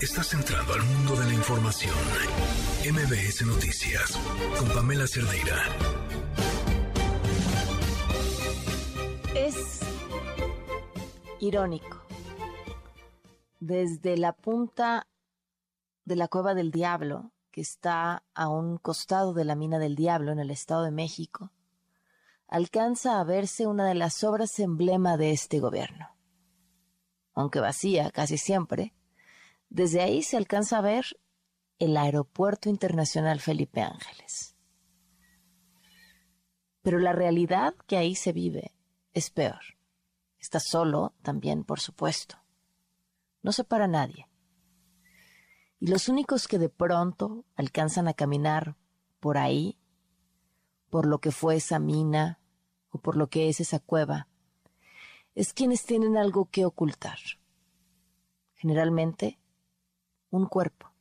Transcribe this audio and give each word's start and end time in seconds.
Estás 0.00 0.32
entrando 0.32 0.72
al 0.72 0.82
mundo 0.82 1.14
de 1.14 1.26
la 1.26 1.34
información. 1.34 1.94
MBS 2.90 3.44
Noticias 3.44 4.18
con 4.58 4.68
Pamela 4.70 5.06
Cerdeira. 5.06 5.56
Es 9.34 9.80
irónico. 11.38 12.00
Desde 13.58 14.16
la 14.16 14.32
punta 14.32 15.06
de 16.06 16.16
la 16.16 16.28
cueva 16.28 16.54
del 16.54 16.70
diablo, 16.70 17.32
que 17.50 17.60
está 17.60 18.24
a 18.32 18.48
un 18.48 18.78
costado 18.78 19.34
de 19.34 19.44
la 19.44 19.54
mina 19.54 19.78
del 19.78 19.96
diablo 19.96 20.32
en 20.32 20.38
el 20.38 20.50
Estado 20.50 20.84
de 20.84 20.92
México, 20.92 21.52
alcanza 22.48 23.20
a 23.20 23.24
verse 23.24 23.66
una 23.66 23.86
de 23.86 23.96
las 23.96 24.24
obras 24.24 24.60
emblema 24.60 25.18
de 25.18 25.32
este 25.32 25.60
gobierno. 25.60 26.08
Aunque 27.34 27.60
vacía 27.60 28.10
casi 28.10 28.38
siempre, 28.38 28.94
desde 29.70 30.02
ahí 30.02 30.22
se 30.22 30.36
alcanza 30.36 30.78
a 30.78 30.82
ver 30.82 31.06
el 31.78 31.96
Aeropuerto 31.96 32.68
Internacional 32.68 33.40
Felipe 33.40 33.80
Ángeles. 33.80 34.56
Pero 36.82 36.98
la 36.98 37.12
realidad 37.12 37.74
que 37.86 37.96
ahí 37.96 38.14
se 38.16 38.32
vive 38.32 38.74
es 39.14 39.30
peor. 39.30 39.60
Está 40.38 40.58
solo 40.58 41.14
también, 41.22 41.64
por 41.64 41.80
supuesto. 41.80 42.36
No 43.42 43.52
se 43.52 43.64
para 43.64 43.86
nadie. 43.86 44.28
Y 45.78 45.86
los 45.86 46.08
únicos 46.08 46.48
que 46.48 46.58
de 46.58 46.68
pronto 46.68 47.44
alcanzan 47.54 48.08
a 48.08 48.14
caminar 48.14 48.76
por 49.20 49.38
ahí, 49.38 49.78
por 50.90 51.06
lo 51.06 51.20
que 51.20 51.30
fue 51.30 51.56
esa 51.56 51.78
mina 51.78 52.40
o 52.90 52.98
por 52.98 53.16
lo 53.16 53.28
que 53.28 53.48
es 53.48 53.60
esa 53.60 53.78
cueva, 53.78 54.28
es 55.34 55.52
quienes 55.52 55.84
tienen 55.84 56.16
algo 56.16 56.50
que 56.50 56.64
ocultar. 56.64 57.18
Generalmente 58.56 59.38
un 60.30 60.46
cuerpo. 60.46 60.92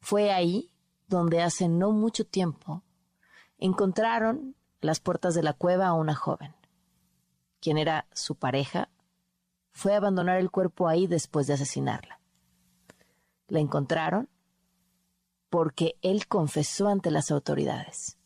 Fue 0.00 0.30
ahí 0.32 0.70
donde 1.08 1.42
hace 1.42 1.68
no 1.68 1.92
mucho 1.92 2.26
tiempo 2.26 2.82
encontraron 3.58 4.56
las 4.80 5.00
puertas 5.00 5.34
de 5.34 5.42
la 5.42 5.52
cueva 5.52 5.86
a 5.86 5.94
una 5.94 6.14
joven, 6.14 6.54
quien 7.60 7.78
era 7.78 8.06
su 8.12 8.36
pareja, 8.36 8.90
fue 9.72 9.94
a 9.94 9.98
abandonar 9.98 10.38
el 10.38 10.50
cuerpo 10.50 10.88
ahí 10.88 11.06
después 11.06 11.46
de 11.46 11.54
asesinarla. 11.54 12.20
La 13.48 13.60
encontraron 13.60 14.28
porque 15.48 15.98
él 16.02 16.26
confesó 16.26 16.88
ante 16.88 17.10
las 17.10 17.30
autoridades. 17.30 18.18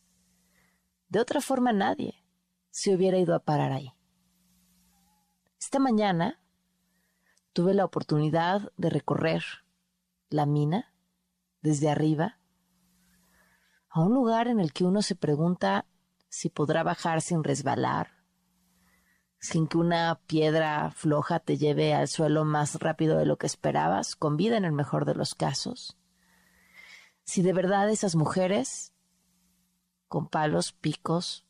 De 1.09 1.19
otra 1.19 1.41
forma 1.41 1.73
nadie 1.73 2.23
se 2.69 2.95
hubiera 2.95 3.17
ido 3.17 3.35
a 3.35 3.39
parar 3.39 3.71
ahí. 3.71 3.93
Esta 5.59 5.77
mañana 5.79 6.40
tuve 7.53 7.73
la 7.73 7.85
oportunidad 7.85 8.71
de 8.77 8.89
recorrer 8.89 9.43
la 10.29 10.45
mina 10.45 10.93
desde 11.61 11.89
arriba 11.89 12.39
a 13.89 14.01
un 14.01 14.13
lugar 14.13 14.47
en 14.47 14.59
el 14.59 14.71
que 14.71 14.85
uno 14.85 15.01
se 15.01 15.15
pregunta 15.15 15.85
si 16.29 16.49
podrá 16.49 16.81
bajar 16.81 17.21
sin 17.21 17.43
resbalar, 17.43 18.11
sin 19.37 19.67
que 19.67 19.77
una 19.77 20.21
piedra 20.27 20.91
floja 20.91 21.39
te 21.39 21.57
lleve 21.57 21.93
al 21.93 22.07
suelo 22.07 22.45
más 22.45 22.75
rápido 22.75 23.17
de 23.17 23.25
lo 23.25 23.37
que 23.37 23.47
esperabas, 23.47 24.15
con 24.15 24.37
vida 24.37 24.55
en 24.55 24.63
el 24.63 24.71
mejor 24.71 25.03
de 25.03 25.15
los 25.15 25.35
casos. 25.35 25.97
Si 27.25 27.41
de 27.41 27.51
verdad 27.51 27.89
esas 27.89 28.15
mujeres, 28.15 28.93
con 30.07 30.29
palos, 30.29 30.71
picos, 30.71 31.45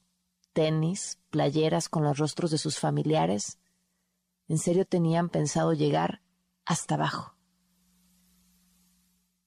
tenis, 0.51 1.19
playeras 1.29 1.89
con 1.89 2.03
los 2.03 2.17
rostros 2.17 2.49
de 2.49 2.57
sus 2.57 2.79
familiares, 2.79 3.60
en 4.51 4.57
serio 4.57 4.85
tenían 4.85 5.29
pensado 5.29 5.71
llegar 5.71 6.21
hasta 6.65 6.95
abajo. 6.95 7.37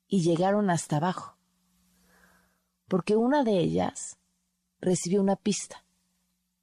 Y 0.08 0.22
llegaron 0.22 0.70
hasta 0.70 0.96
abajo, 0.96 1.36
porque 2.88 3.14
una 3.14 3.44
de 3.44 3.58
ellas 3.58 4.18
recibió 4.80 5.20
una 5.20 5.36
pista. 5.36 5.84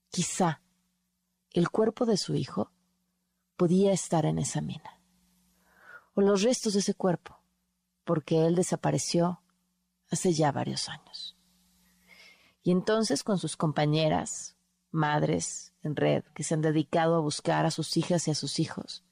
Quizá 0.10 0.64
el 1.52 1.70
cuerpo 1.70 2.08
de 2.08 2.18
su 2.18 2.34
hijo 2.34 2.72
podía 3.58 3.92
estar 3.92 4.26
en 4.26 4.40
esa 4.40 4.60
mina, 4.60 5.00
o 6.16 6.22
los 6.22 6.42
restos 6.42 6.74
de 6.74 6.80
ese 6.80 6.96
cuerpo, 6.96 7.44
porque 8.06 8.48
él 8.48 8.56
desapareció 8.56 9.44
hace 10.10 10.34
ya 10.34 10.52
varios 10.52 10.90
años. 10.90 11.38
Y 12.64 12.72
entonces 12.72 13.22
con 13.22 13.38
sus 13.38 13.56
compañeras, 13.56 14.58
madres 14.90 15.71
en 15.84 15.96
red 15.96 16.24
que 16.34 16.44
se 16.44 16.54
han 16.54 16.62
dedicado 16.62 17.16
a 17.16 17.20
buscar 17.20 17.66
a 17.66 17.72
sus 17.72 17.98
hijas 17.98 18.28
y 18.28 18.32
a 18.32 18.36
sus 18.36 18.60
hijos. 18.60 19.04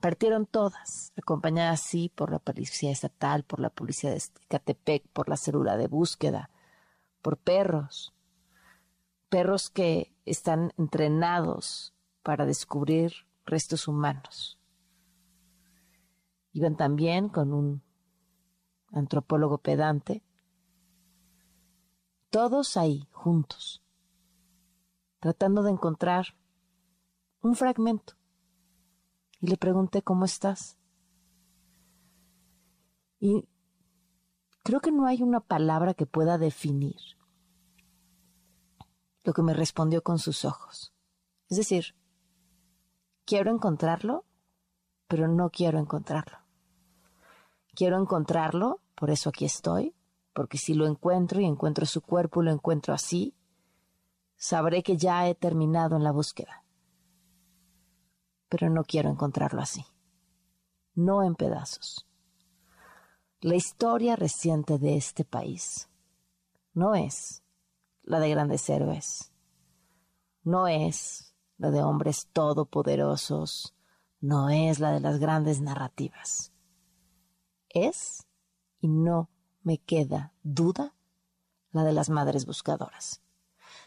Partieron 0.00 0.46
todas, 0.46 1.12
acompañadas 1.16 1.80
así 1.80 2.10
por 2.14 2.30
la 2.30 2.38
policía 2.38 2.90
estatal, 2.90 3.42
por 3.44 3.60
la 3.60 3.70
policía 3.70 4.10
de 4.10 4.22
Catepec, 4.48 5.06
por 5.08 5.28
la 5.28 5.36
célula 5.36 5.76
de 5.76 5.86
búsqueda, 5.86 6.50
por 7.22 7.38
perros, 7.38 8.12
perros 9.30 9.70
que 9.70 10.12
están 10.26 10.72
entrenados 10.76 11.94
para 12.22 12.44
descubrir 12.44 13.12
restos 13.46 13.88
humanos. 13.88 14.58
Iban 16.52 16.76
también 16.76 17.28
con 17.28 17.52
un 17.52 17.82
antropólogo 18.92 19.58
pedante, 19.58 20.22
todos 22.30 22.76
ahí, 22.76 23.08
juntos 23.10 23.83
tratando 25.24 25.62
de 25.62 25.70
encontrar 25.70 26.36
un 27.40 27.54
fragmento. 27.54 28.12
Y 29.40 29.46
le 29.46 29.56
pregunté, 29.56 30.02
¿cómo 30.02 30.26
estás? 30.26 30.76
Y 33.20 33.48
creo 34.62 34.80
que 34.80 34.92
no 34.92 35.06
hay 35.06 35.22
una 35.22 35.40
palabra 35.40 35.94
que 35.94 36.04
pueda 36.04 36.36
definir 36.36 37.00
lo 39.22 39.32
que 39.32 39.40
me 39.40 39.54
respondió 39.54 40.02
con 40.02 40.18
sus 40.18 40.44
ojos. 40.44 40.92
Es 41.48 41.56
decir, 41.56 41.96
quiero 43.24 43.50
encontrarlo, 43.50 44.26
pero 45.08 45.26
no 45.26 45.48
quiero 45.48 45.78
encontrarlo. 45.78 46.36
Quiero 47.74 47.98
encontrarlo, 47.98 48.82
por 48.94 49.08
eso 49.08 49.30
aquí 49.30 49.46
estoy, 49.46 49.94
porque 50.34 50.58
si 50.58 50.74
lo 50.74 50.86
encuentro 50.86 51.40
y 51.40 51.46
encuentro 51.46 51.86
su 51.86 52.02
cuerpo, 52.02 52.42
lo 52.42 52.50
encuentro 52.50 52.92
así, 52.92 53.34
sabré 54.44 54.82
que 54.82 54.98
ya 54.98 55.26
he 55.26 55.34
terminado 55.34 55.96
en 55.96 56.04
la 56.04 56.12
búsqueda. 56.12 56.66
Pero 58.50 58.68
no 58.68 58.84
quiero 58.84 59.08
encontrarlo 59.08 59.62
así, 59.62 59.86
no 60.94 61.22
en 61.22 61.34
pedazos. 61.34 62.06
La 63.40 63.54
historia 63.54 64.16
reciente 64.16 64.78
de 64.78 64.98
este 64.98 65.24
país 65.24 65.88
no 66.74 66.94
es 66.94 67.42
la 68.02 68.20
de 68.20 68.28
grandes 68.28 68.68
héroes, 68.68 69.32
no 70.42 70.68
es 70.68 71.34
la 71.56 71.70
de 71.70 71.82
hombres 71.82 72.28
todopoderosos, 72.34 73.74
no 74.20 74.50
es 74.50 74.78
la 74.78 74.92
de 74.92 75.00
las 75.00 75.20
grandes 75.20 75.62
narrativas. 75.62 76.52
Es, 77.70 78.26
y 78.78 78.88
no 78.88 79.30
me 79.62 79.78
queda 79.78 80.34
duda, 80.42 80.94
la 81.72 81.82
de 81.82 81.94
las 81.94 82.10
madres 82.10 82.44
buscadoras. 82.44 83.23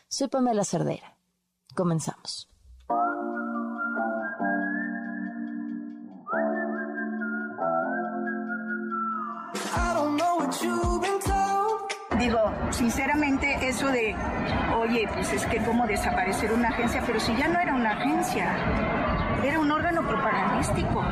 Soy 0.10 0.30
Pamela 0.30 0.64
Cerdeira. 0.64 1.18
Comenzamos. 1.76 2.48
Sinceramente, 12.72 13.58
eso 13.62 13.88
de, 13.88 14.16
oye, 14.76 15.08
pues 15.14 15.34
es 15.34 15.46
que 15.46 15.58
cómo 15.58 15.88
desaparecer 15.88 16.52
una 16.52 16.70
agencia, 16.70 17.02
pero 17.06 17.20
si 17.20 17.36
ya 17.36 17.48
no 17.48 17.60
era 17.60 17.74
una 17.74 17.92
agencia, 17.92 18.56
era 19.44 19.60
un 19.60 19.72
órgano 19.72 20.02
propagandístico 20.08 21.04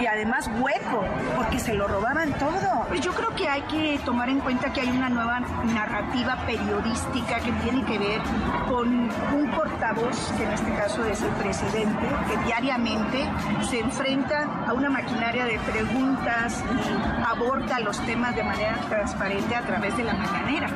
y 0.00 0.06
además 0.06 0.50
hueco, 0.58 1.04
porque 1.36 1.58
se 1.58 1.74
lo 1.74 1.88
robaban 1.88 2.32
todo. 2.34 2.86
Pues 2.88 3.00
yo 3.00 3.12
creo 3.12 3.34
que 3.34 3.48
hay 3.48 3.62
que 3.62 4.00
tomar 4.04 4.28
en 4.28 4.40
cuenta 4.40 4.72
que 4.72 4.80
hay 4.80 4.90
una 4.90 5.08
nueva 5.08 5.40
narrativa 5.40 6.36
periodística 6.46 7.38
que 7.40 7.52
tiene 7.62 7.84
que 7.84 7.98
ver 7.98 8.20
con 8.68 8.88
un 8.88 9.50
portavoz, 9.54 10.32
que 10.36 10.44
en 10.44 10.52
este 10.52 10.72
caso 10.74 11.04
es 11.06 11.22
el 11.22 11.30
presidente, 11.30 12.06
que 12.28 12.44
diariamente 12.44 13.28
se 13.68 13.80
enfrenta 13.80 14.48
a 14.66 14.72
una 14.72 14.90
maquinaria 14.90 15.44
de 15.44 15.58
preguntas 15.60 16.62
y 16.74 17.24
aborda 17.24 17.78
los 17.80 17.98
temas 18.00 18.34
de 18.34 18.42
manera 18.42 18.76
transparente 18.88 19.54
a 19.54 19.62
través 19.62 19.96
de 19.96 20.04
la 20.04 20.14
mañanera. 20.14 20.68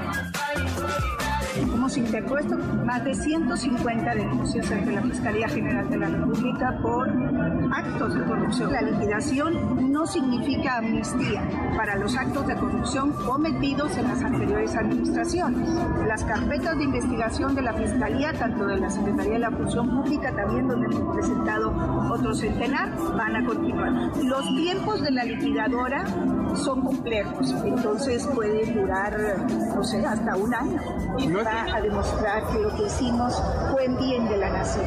Thank 1.56 1.68
you. 1.70 1.75
¿Cómo 1.86 1.94
hemos 1.94 2.08
interpuesto 2.08 2.56
más 2.84 3.04
de 3.04 3.14
150 3.14 4.14
denuncias 4.16 4.72
ante 4.72 4.90
la 4.90 5.02
Fiscalía 5.02 5.48
General 5.48 5.88
de 5.88 5.96
la 5.96 6.08
República 6.08 6.76
por 6.82 7.08
actos 7.72 8.14
de 8.14 8.24
corrupción. 8.24 8.72
La 8.72 8.82
liquidación 8.82 9.92
no 9.92 10.04
significa 10.04 10.78
amnistía 10.78 11.48
para 11.76 11.94
los 11.94 12.16
actos 12.16 12.44
de 12.48 12.56
corrupción 12.56 13.12
cometidos 13.12 13.96
en 13.98 14.08
las 14.08 14.20
anteriores 14.20 14.74
administraciones. 14.74 15.68
Las 16.08 16.24
carpetas 16.24 16.76
de 16.76 16.84
investigación 16.84 17.54
de 17.54 17.62
la 17.62 17.72
Fiscalía, 17.74 18.32
tanto 18.32 18.66
de 18.66 18.78
la 18.78 18.90
Secretaría 18.90 19.34
de 19.34 19.38
la 19.38 19.50
Función 19.52 19.88
Pública, 19.88 20.34
también 20.34 20.66
donde 20.66 20.86
hemos 20.86 21.14
presentado 21.14 21.72
otro 22.10 22.34
centenar, 22.34 22.90
van 23.16 23.36
a 23.36 23.46
continuar. 23.46 23.92
Los 24.24 24.44
tiempos 24.56 25.02
de 25.02 25.10
la 25.12 25.22
liquidadora 25.22 26.04
son 26.56 26.82
complejos, 26.82 27.54
entonces 27.64 28.26
puede 28.34 28.72
durar, 28.72 29.16
no 29.74 29.84
sé, 29.84 30.04
hasta 30.04 30.36
un 30.36 30.54
año. 30.54 30.80
Demostrar 31.80 32.46
que 32.48 32.58
lo 32.58 32.74
que 32.74 32.84
hicimos 32.84 33.42
fue 33.70 33.84
en 33.84 33.96
bien 33.98 34.28
de 34.28 34.36
la 34.36 34.50
nación, 34.50 34.84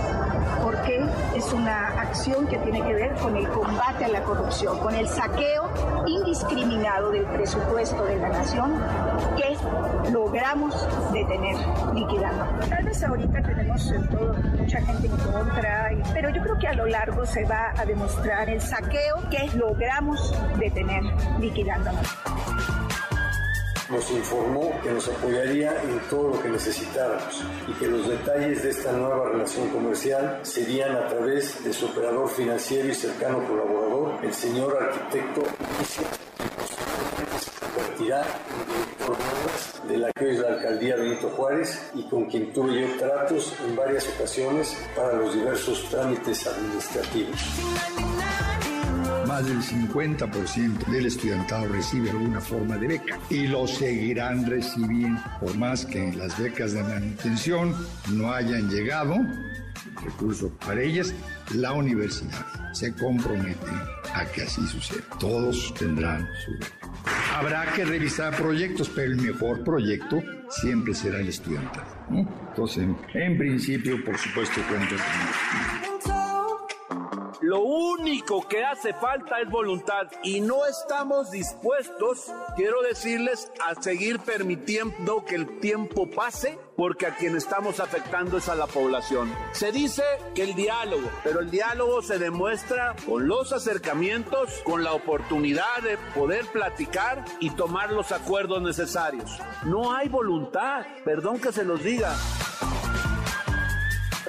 porque 0.63 1.05
es 1.35 1.53
una 1.53 1.87
acción 2.01 2.47
que 2.47 2.57
tiene 2.59 2.81
que 2.81 2.93
ver 2.93 3.15
con 3.15 3.35
el 3.35 3.47
combate 3.49 4.05
a 4.05 4.07
la 4.07 4.23
corrupción, 4.23 4.77
con 4.79 4.95
el 4.95 5.07
saqueo 5.07 5.69
indiscriminado 6.07 7.11
del 7.11 7.25
presupuesto 7.25 8.03
de 8.05 8.17
la 8.17 8.29
nación 8.29 8.73
que 9.37 9.57
logramos 10.11 10.75
detener 11.11 11.55
liquidando. 11.93 12.45
Tal 12.69 12.83
vez 12.83 13.03
ahorita 13.03 13.41
tenemos 13.41 13.93
mucha 14.57 14.81
gente 14.81 15.07
en 15.07 15.17
contra, 15.17 15.91
pero 16.13 16.29
yo 16.29 16.41
creo 16.41 16.59
que 16.59 16.67
a 16.67 16.73
lo 16.73 16.85
largo 16.85 17.25
se 17.25 17.45
va 17.45 17.73
a 17.77 17.85
demostrar 17.85 18.49
el 18.49 18.61
saqueo 18.61 19.17
que 19.29 19.49
logramos 19.55 20.33
detener 20.57 21.03
liquidando 21.39 21.91
nos 23.89 24.11
informó 24.11 24.79
que 24.83 24.91
nos 24.91 25.07
apoyaría 25.07 25.81
en 25.83 25.99
todo 26.09 26.29
lo 26.29 26.41
que 26.41 26.49
necesitáramos 26.49 27.43
y 27.67 27.73
que 27.73 27.87
los 27.87 28.07
detalles 28.07 28.63
de 28.63 28.69
esta 28.69 28.91
nueva 28.91 29.29
relación 29.29 29.69
comercial 29.69 30.39
serían 30.43 30.95
a 30.95 31.07
través 31.07 31.63
de 31.63 31.73
su 31.73 31.87
operador 31.87 32.29
financiero 32.29 32.87
y 32.87 32.93
cercano 32.93 33.45
colaborador, 33.47 34.23
el 34.23 34.33
señor 34.33 34.77
arquitecto 34.81 35.41
en 35.41 35.85
de 39.87 39.97
la 39.97 40.11
que 40.13 40.31
es 40.31 40.39
la 40.39 40.49
alcaldía 40.49 40.95
Benito 40.95 41.29
Juárez 41.29 41.91
y 41.93 42.03
con 42.03 42.25
quien 42.25 42.53
tuve 42.53 42.81
yo 42.81 42.97
tratos 42.97 43.53
en 43.65 43.75
varias 43.75 44.07
ocasiones 44.15 44.77
para 44.95 45.13
los 45.13 45.33
diversos 45.33 45.89
trámites 45.89 46.47
administrativos 46.47 47.37
más 49.39 49.47
del 49.47 49.61
50% 49.61 50.85
del 50.87 51.05
estudiantado 51.05 51.67
recibe 51.67 52.09
alguna 52.09 52.41
forma 52.41 52.77
de 52.77 52.87
beca 52.87 53.19
y 53.29 53.47
lo 53.47 53.67
seguirán 53.67 54.45
recibiendo, 54.45 55.21
por 55.39 55.55
más 55.55 55.85
que 55.85 56.11
las 56.13 56.37
becas 56.37 56.73
de 56.73 56.83
manutención 56.83 57.73
no 58.11 58.33
hayan 58.33 58.69
llegado, 58.69 59.15
recursos 60.03 60.51
para 60.65 60.81
ellas, 60.81 61.13
la 61.53 61.71
universidad 61.71 62.45
se 62.73 62.93
compromete 62.93 63.71
a 64.13 64.25
que 64.25 64.41
así 64.41 64.65
suceda. 64.67 65.03
Todos 65.19 65.73
tendrán 65.75 66.27
su 66.43 66.51
beca. 66.53 66.91
Habrá 67.33 67.71
que 67.71 67.85
revisar 67.85 68.35
proyectos, 68.35 68.89
pero 68.93 69.13
el 69.13 69.21
mejor 69.21 69.63
proyecto 69.63 70.21
siempre 70.49 70.93
será 70.93 71.19
el 71.19 71.29
estudiantado. 71.29 71.87
Entonces, 72.09 72.89
en, 73.13 73.37
principio, 73.37 74.03
por 74.03 74.17
supuesto, 74.17 74.59
cuento 74.67 74.95
con 74.95 75.78
lo 77.49 77.61
único 77.61 78.47
que 78.47 78.63
hace 78.63 78.93
falta 78.93 79.41
es 79.41 79.49
voluntad 79.49 80.05
y 80.23 80.39
no 80.39 80.67
estamos 80.67 81.31
dispuestos, 81.31 82.31
quiero 82.55 82.83
decirles, 82.83 83.51
a 83.67 83.73
seguir 83.81 84.19
permitiendo 84.19 85.25
que 85.25 85.33
el 85.33 85.59
tiempo 85.59 86.07
pase 86.11 86.59
porque 86.77 87.07
a 87.07 87.15
quien 87.15 87.35
estamos 87.35 87.79
afectando 87.79 88.37
es 88.37 88.49
a 88.49 88.55
la 88.55 88.67
población. 88.67 89.33
Se 89.51 89.71
dice 89.71 90.03
que 90.35 90.43
el 90.43 90.53
diálogo, 90.53 91.09
pero 91.23 91.39
el 91.39 91.49
diálogo 91.49 92.03
se 92.03 92.19
demuestra 92.19 92.95
con 93.07 93.27
los 93.27 93.51
acercamientos, 93.51 94.61
con 94.63 94.83
la 94.83 94.93
oportunidad 94.93 95.81
de 95.81 95.97
poder 96.13 96.45
platicar 96.53 97.25
y 97.39 97.49
tomar 97.49 97.91
los 97.91 98.11
acuerdos 98.11 98.61
necesarios. 98.61 99.39
No 99.65 99.91
hay 99.91 100.07
voluntad, 100.07 100.85
perdón 101.03 101.39
que 101.39 101.51
se 101.51 101.65
los 101.65 101.83
diga. 101.83 102.15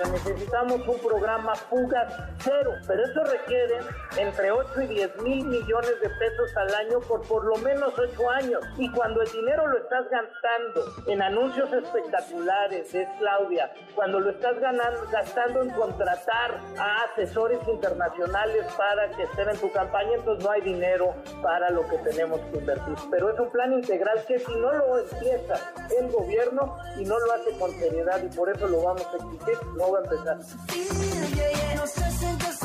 Necesitamos 0.08 0.86
un 0.88 0.98
programa 0.98 1.54
fugas 1.54 2.12
cero, 2.38 2.72
pero 2.86 3.04
eso 3.04 3.24
requiere 3.24 3.78
entre 4.16 4.50
8 4.50 4.82
y 4.82 4.86
10 4.86 5.22
mil 5.22 5.44
millones 5.44 6.00
de 6.00 6.08
pesos 6.08 6.56
al 6.56 6.74
año 6.74 7.00
por 7.00 7.20
por 7.22 7.44
lo 7.44 7.56
menos 7.56 7.92
8 7.98 8.30
años. 8.30 8.62
Y 8.78 8.90
cuando 8.92 9.22
el 9.22 9.30
dinero 9.30 9.66
lo 9.66 9.78
estás 9.78 10.06
gastando 10.10 10.84
en 11.06 11.22
anuncios 11.22 11.72
espectaculares, 11.72 12.94
es 12.94 13.08
Claudia, 13.18 13.72
cuando 13.94 14.20
lo 14.20 14.30
estás 14.30 14.58
ganando, 14.58 15.00
gastando 15.10 15.62
en 15.62 15.70
contratar 15.70 16.58
a 16.78 17.04
asesores 17.04 17.60
internacionales 17.68 18.66
para 18.76 19.10
que 19.10 19.24
estén 19.24 19.50
en 19.50 19.58
tu 19.58 19.70
campaña, 19.72 20.14
entonces 20.14 20.44
no 20.44 20.50
hay 20.50 20.62
dinero 20.62 21.14
para 21.42 21.70
lo 21.70 21.86
que 21.88 21.98
tenemos 21.98 22.40
que 22.40 22.58
invertir. 22.58 22.94
Pero 23.10 23.30
es 23.30 23.38
un 23.38 23.50
plan 23.50 23.72
integral 23.72 24.24
que 24.26 24.38
si 24.38 24.54
no 24.56 24.72
lo 24.72 24.98
empieza 24.98 25.72
el 25.98 26.10
gobierno 26.10 26.76
y 26.96 27.04
no 27.04 27.18
lo 27.18 27.32
hace 27.32 27.50
con 27.58 27.70
seriedad 27.72 28.22
y 28.22 28.34
por 28.34 28.48
eso 28.48 28.66
lo 28.66 28.82
vamos 28.82 29.06
a 29.06 29.16
exigir, 29.16 29.58
no 29.76 29.89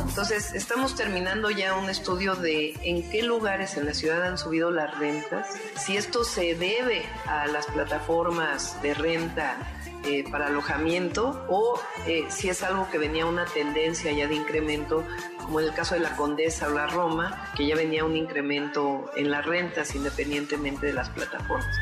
entonces, 0.08 0.54
estamos 0.54 0.96
terminando 0.96 1.50
ya 1.50 1.76
un 1.76 1.90
estudio 1.90 2.36
de 2.36 2.74
en 2.84 3.10
qué 3.10 3.22
lugares 3.22 3.76
en 3.76 3.86
la 3.86 3.94
ciudad 3.94 4.24
han 4.24 4.38
subido 4.38 4.72
las 4.72 4.98
rentas, 4.98 5.50
si 5.76 5.98
esto 5.98 6.24
se 6.24 6.56
debe 6.56 7.04
a 7.26 7.48
las 7.48 7.66
plataformas 7.66 8.82
de 8.82 8.94
renta 8.94 9.58
eh, 10.06 10.24
para 10.32 10.48
alojamiento 10.48 11.46
o 11.50 11.80
eh, 12.08 12.26
si 12.30 12.48
es 12.48 12.64
algo 12.64 12.90
que 12.90 12.98
venía 12.98 13.26
una 13.26 13.46
tendencia 13.46 14.12
ya 14.14 14.28
de 14.28 14.36
incremento, 14.36 15.04
como 15.38 15.60
en 15.60 15.68
el 15.68 15.74
caso 15.74 15.96
de 15.96 16.02
la 16.02 16.16
Condesa 16.16 16.68
o 16.68 16.72
la 16.72 16.88
Roma, 16.88 17.52
que 17.58 17.68
ya 17.68 17.76
venía 17.76 18.06
un 18.06 18.16
incremento 18.16 19.12
en 19.18 19.32
las 19.32 19.46
rentas 19.46 19.96
independientemente 19.96 20.88
de 20.88 20.94
las 20.94 21.10
plataformas 21.10 21.76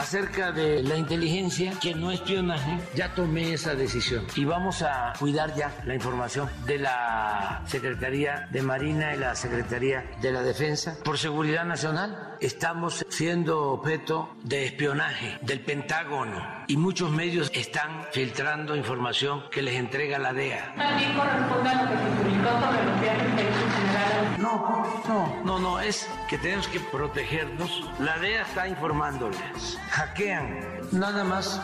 acerca 0.00 0.50
de 0.50 0.82
la 0.82 0.96
inteligencia, 0.96 1.74
que 1.80 1.94
no 1.94 2.10
espionaje, 2.10 2.78
ya 2.94 3.14
tomé 3.14 3.52
esa 3.52 3.74
decisión 3.74 4.26
y 4.34 4.44
vamos 4.46 4.80
a 4.82 5.12
cuidar 5.18 5.54
ya 5.54 5.72
la 5.84 5.94
información 5.94 6.48
de 6.64 6.78
la 6.78 7.62
Secretaría 7.66 8.48
de 8.50 8.62
Marina 8.62 9.14
y 9.14 9.18
la 9.18 9.34
Secretaría 9.34 10.04
de 10.22 10.32
la 10.32 10.42
Defensa. 10.42 10.96
Por 11.04 11.18
seguridad 11.18 11.64
nacional 11.64 12.36
estamos 12.40 13.04
siendo 13.10 13.72
objeto 13.72 14.34
de 14.42 14.64
espionaje 14.66 15.38
del 15.42 15.60
Pentágono 15.60 16.64
y 16.66 16.78
muchos 16.78 17.10
medios 17.10 17.50
están 17.52 18.06
filtrando 18.12 18.74
información 18.76 19.42
que 19.50 19.60
les 19.60 19.74
entrega 19.74 20.18
la 20.18 20.32
DEA. 20.32 20.74
También 20.76 21.14
corresponde 21.14 21.68
a 21.68 21.82
lo 21.82 21.90
que 21.90 21.96
se 21.96 22.22
publicó 22.22 22.50
sobre 22.50 22.84
los 22.86 23.00
viajes 23.00 23.36
de 23.36 23.42
general. 23.42 24.36
No, 24.38 25.02
no, 25.06 25.42
no, 25.44 25.58
no, 25.58 25.80
es 25.80 26.08
que 26.28 26.38
tenemos 26.38 26.68
que 26.68 26.80
protegernos. 26.80 27.84
La 27.98 28.18
DEA 28.18 28.42
está 28.42 28.66
informándoles 28.66 29.78
hackean. 29.90 30.60
Nada 30.92 31.24
más 31.24 31.60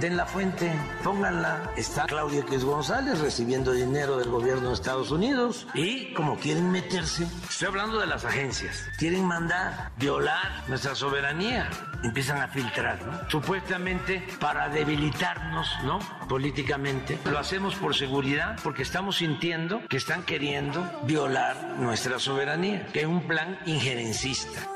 den 0.00 0.16
la 0.16 0.26
fuente, 0.26 0.72
pónganla. 1.04 1.70
Está 1.76 2.06
Claudia 2.06 2.40
X 2.40 2.64
González 2.64 3.20
recibiendo 3.20 3.72
dinero 3.72 4.18
del 4.18 4.30
gobierno 4.30 4.68
de 4.68 4.74
Estados 4.74 5.10
Unidos 5.10 5.66
y 5.74 6.12
como 6.14 6.36
quieren 6.38 6.70
meterse, 6.70 7.26
estoy 7.48 7.68
hablando 7.68 8.00
de 8.00 8.06
las 8.06 8.24
agencias, 8.24 8.84
quieren 8.98 9.24
mandar 9.24 9.92
violar 9.98 10.64
nuestra 10.68 10.94
soberanía. 10.94 11.68
Empiezan 12.02 12.40
a 12.40 12.48
filtrar, 12.48 13.00
¿no? 13.06 13.30
Supuestamente 13.30 14.26
para 14.40 14.68
debilitarnos, 14.68 15.68
¿no? 15.84 16.00
Políticamente. 16.28 17.16
Lo 17.30 17.38
hacemos 17.38 17.76
por 17.76 17.94
seguridad 17.94 18.58
porque 18.64 18.82
estamos 18.82 19.18
sintiendo 19.18 19.86
que 19.88 19.98
están 19.98 20.24
queriendo 20.24 20.84
violar 21.04 21.76
nuestra 21.78 22.18
soberanía, 22.18 22.86
que 22.86 23.02
es 23.02 23.06
un 23.06 23.26
plan 23.28 23.56
injerencista. 23.66 24.68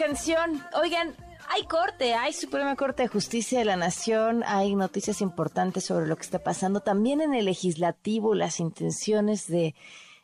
Canción. 0.00 0.64
Oigan, 0.80 1.14
hay 1.50 1.64
corte, 1.64 2.14
hay 2.14 2.32
Suprema 2.32 2.74
Corte 2.74 3.02
de 3.02 3.08
Justicia 3.08 3.58
de 3.58 3.66
la 3.66 3.76
Nación, 3.76 4.42
hay 4.46 4.74
noticias 4.74 5.20
importantes 5.20 5.84
sobre 5.84 6.06
lo 6.06 6.16
que 6.16 6.22
está 6.22 6.38
pasando. 6.38 6.80
También 6.80 7.20
en 7.20 7.34
el 7.34 7.44
legislativo, 7.44 8.34
las 8.34 8.60
intenciones 8.60 9.46
de 9.46 9.74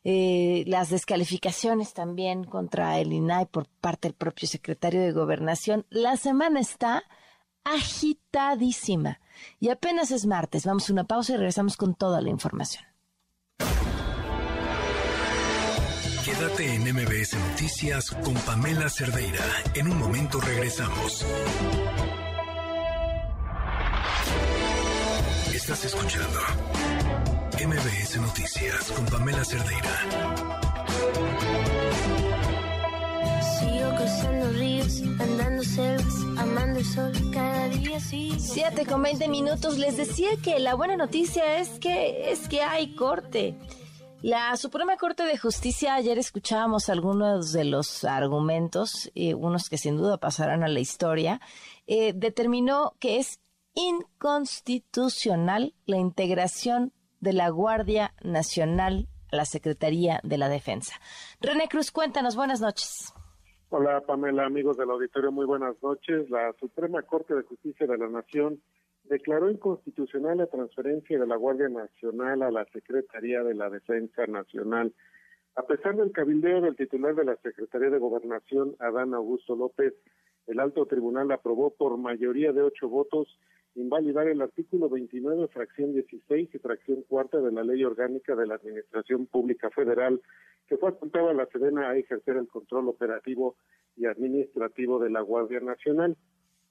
eh, 0.03 0.65
las 0.67 0.89
descalificaciones 0.89 1.93
también 1.93 2.45
contra 2.45 2.99
el 2.99 3.13
INAI 3.13 3.47
por 3.47 3.69
parte 3.69 4.09
del 4.09 4.15
propio 4.15 4.49
secretario 4.49 5.03
de 5.03 5.13
Gobernación. 5.13 5.85
La 5.91 6.17
semana 6.17 6.59
está 6.59 7.05
agitadísima 7.65 9.21
y 9.61 9.69
apenas 9.69 10.11
es 10.11 10.25
martes. 10.25 10.65
Vamos 10.65 10.89
a 10.89 10.93
una 10.95 11.05
pausa 11.05 11.35
y 11.35 11.37
regresamos 11.37 11.77
con 11.77 11.95
toda 11.95 12.23
la 12.23 12.31
información. 12.31 12.96
Quédate 16.27 16.75
en 16.75 16.83
MBS 16.83 17.35
Noticias 17.51 18.11
con 18.11 18.35
Pamela 18.35 18.89
Cerdeira. 18.91 19.45
En 19.75 19.87
un 19.87 19.97
momento 19.97 20.41
regresamos. 20.41 21.25
Estás 25.55 25.85
escuchando 25.85 26.41
MBS 27.65 28.21
Noticias 28.21 28.91
con 28.91 29.07
Pamela 29.07 29.45
Cerdeira. 29.45 30.01
Sigo 33.61 33.95
cruzando 33.97 34.51
ríos, 34.51 35.03
andando 35.21 35.63
selvas, 35.63 36.15
amando 36.39 36.81
el 36.81 36.85
sol, 36.87 37.13
cada 37.33 37.69
día 37.69 38.01
sí. 38.01 38.35
Siete 38.41 38.85
con 38.85 39.01
20 39.01 39.29
minutos. 39.29 39.79
Les 39.79 39.97
decía 39.97 40.31
que 40.43 40.59
la 40.59 40.75
buena 40.75 40.97
noticia 40.97 41.61
es 41.61 41.79
que 41.79 42.33
es 42.33 42.49
que 42.49 42.63
hay 42.63 42.97
corte. 42.97 43.55
La 44.23 44.57
Suprema 44.57 44.97
Corte 44.97 45.25
de 45.25 45.37
Justicia, 45.37 45.95
ayer 45.95 46.19
escuchábamos 46.19 46.89
algunos 46.89 47.53
de 47.53 47.65
los 47.65 48.03
argumentos, 48.05 49.13
eh, 49.15 49.35
unos 49.35 49.69
que 49.69 49.77
sin 49.77 49.99
duda 49.99 50.17
pasarán 50.17 50.65
a 50.65 50.69
la 50.69 50.81
historia, 50.81 51.41
eh, 51.87 52.15
determinó 52.15 52.95
que 52.99 53.19
es 53.19 53.41
inconstitucional 53.75 55.75
la 55.85 55.99
integración 55.99 56.95
de 57.21 57.35
la 57.35 57.51
Guardia 57.51 58.15
Nacional 58.23 59.07
a 59.31 59.37
la 59.37 59.45
Secretaría 59.45 60.21
de 60.23 60.39
la 60.39 60.49
Defensa. 60.49 60.95
René 61.41 61.69
Cruz, 61.69 61.93
cuéntanos, 61.93 62.37
buenas 62.37 62.63
noches. 62.63 63.13
Hola 63.69 64.01
Pamela, 64.01 64.47
amigos 64.47 64.79
del 64.79 64.91
auditorio, 64.91 65.31
muy 65.31 65.45
buenas 65.45 65.77
noches. 65.83 66.31
La 66.31 66.55
Suprema 66.59 67.03
Corte 67.03 67.35
de 67.35 67.43
Justicia 67.43 67.87
de 67.87 67.99
la 67.99 68.09
Nación 68.09 68.63
declaró 69.09 69.51
inconstitucional 69.51 70.39
la 70.39 70.47
transferencia 70.47 71.19
de 71.19 71.27
la 71.27 71.37
Guardia 71.37 71.69
Nacional 71.69 72.43
a 72.43 72.51
la 72.51 72.65
Secretaría 72.67 73.43
de 73.43 73.55
la 73.55 73.71
Defensa 73.71 74.27
Nacional. 74.27 74.93
A 75.55 75.63
pesar 75.63 75.97
del 75.97 76.13
cabildeo 76.13 76.61
del 76.61 76.77
titular 76.77 77.15
de 77.15 77.25
la 77.25 77.37
Secretaría 77.37 77.91
de 77.91 77.99
Gobernación, 77.99 78.77
Adán 78.79 79.15
Augusto 79.15 79.57
López, 79.57 79.95
el 80.47 80.61
alto 80.61 80.87
tribunal 80.87 81.33
aprobó 81.33 81.71
por 81.71 81.97
mayoría 81.99 82.53
de 82.53 82.63
ocho 82.63 82.89
votos 82.89 83.39
invalidar 83.75 84.27
el 84.29 84.41
artículo 84.41 84.89
29, 84.89 85.49
fracción 85.49 85.93
16 85.93 86.55
y 86.55 86.59
fracción 86.59 87.03
cuarta 87.03 87.41
de 87.41 87.53
la 87.53 87.63
Ley 87.63 87.85
Orgánica 87.85 88.35
de 88.35 88.47
la 88.47 88.55
Administración 88.55 89.27
Pública 89.27 89.71
Federal, 89.71 90.21
que 90.67 90.75
apuntado 90.75 91.29
a 91.29 91.35
la 91.35 91.47
Sedena 91.47 91.91
a 91.91 91.97
ejercer 91.97 92.37
el 92.37 92.49
control 92.49 92.89
operativo 92.89 93.57
y 93.97 94.07
administrativo 94.07 94.99
de 94.99 95.11
la 95.11 95.21
Guardia 95.21 95.61
Nacional. 95.61 96.17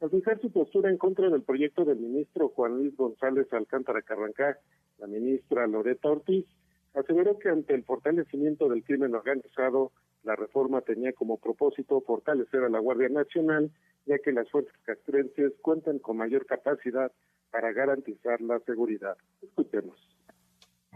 Al 0.05 0.12
fijar 0.12 0.39
su 0.39 0.51
postura 0.51 0.91
en 0.91 1.00
contra 1.00 1.31
del 1.31 1.41
proyecto 1.41 1.83
del 1.83 1.97
ministro 1.97 2.50
Juan 2.50 2.77
Luis 2.77 2.95
González 2.95 3.51
Alcántara 3.51 4.03
Carrancá, 4.03 4.59
la 5.00 5.07
ministra 5.07 5.65
Loreta 5.65 6.12
Ortiz 6.12 6.45
aseveró 6.93 7.39
que 7.39 7.50
ante 7.50 7.74
el 7.74 7.83
fortalecimiento 7.83 8.69
del 8.69 8.83
crimen 8.83 9.15
organizado, 9.15 9.93
la 10.21 10.35
reforma 10.35 10.81
tenía 10.81 11.12
como 11.13 11.38
propósito 11.38 12.01
fortalecer 12.01 12.62
a 12.62 12.69
la 12.69 12.77
Guardia 12.77 13.09
Nacional, 13.09 13.71
ya 14.05 14.19
que 14.19 14.31
las 14.31 14.47
fuerzas 14.51 14.77
castrenses 14.83 15.53
cuentan 15.63 15.97
con 15.97 16.17
mayor 16.17 16.45
capacidad 16.45 17.12
para 17.50 17.74
garantizar 17.74 18.41
la 18.41 18.59
seguridad. 18.59 19.17
Escuchemos 19.41 20.14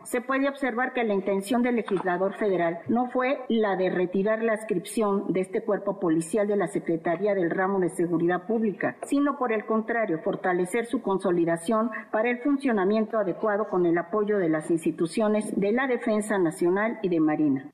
se 0.03 0.21
puede 0.21 0.49
observar 0.49 0.93
que 0.93 1.03
la 1.03 1.13
intención 1.13 1.61
del 1.61 1.75
legislador 1.75 2.33
federal 2.33 2.79
no 2.87 3.09
fue 3.09 3.39
la 3.49 3.75
de 3.75 3.89
retirar 3.89 4.43
la 4.43 4.53
adscripción 4.53 5.31
de 5.31 5.41
este 5.41 5.63
cuerpo 5.63 5.99
policial 5.99 6.47
de 6.47 6.57
la 6.57 6.67
Secretaría 6.67 7.35
del 7.35 7.49
Ramo 7.49 7.79
de 7.79 7.89
Seguridad 7.89 8.47
Pública, 8.47 8.97
sino 9.05 9.37
por 9.37 9.51
el 9.51 9.65
contrario, 9.65 10.19
fortalecer 10.19 10.85
su 10.85 11.01
consolidación 11.01 11.91
para 12.11 12.29
el 12.29 12.39
funcionamiento 12.39 13.17
adecuado 13.17 13.69
con 13.69 13.85
el 13.85 13.97
apoyo 13.97 14.37
de 14.37 14.49
las 14.49 14.69
instituciones 14.71 15.57
de 15.59 15.71
la 15.71 15.87
Defensa 15.87 16.37
Nacional 16.37 16.99
y 17.01 17.09
de 17.09 17.19
Marina. 17.19 17.71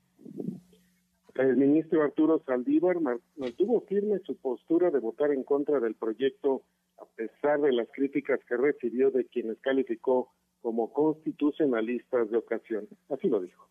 El 1.36 1.58
ministro 1.58 2.02
Arturo 2.02 2.40
Saldívar 2.46 2.98
mantuvo 3.36 3.82
firme 3.82 4.20
su 4.20 4.38
postura 4.38 4.90
de 4.90 5.00
votar 5.00 5.32
en 5.32 5.44
contra 5.44 5.82
del 5.82 5.96
proyecto 5.96 6.62
pesar 7.28 7.62
de 7.62 7.72
las 7.72 7.88
críticas 7.92 8.40
que 8.48 8.58
recibió 8.58 9.12
de 9.12 9.26
quienes 9.26 9.58
calificó 9.60 10.32
como 10.62 10.92
constitucionalistas 10.92 12.30
de 12.30 12.38
ocasión. 12.38 12.88
Así 13.10 13.28
lo 13.28 13.42
dijo 13.42 13.68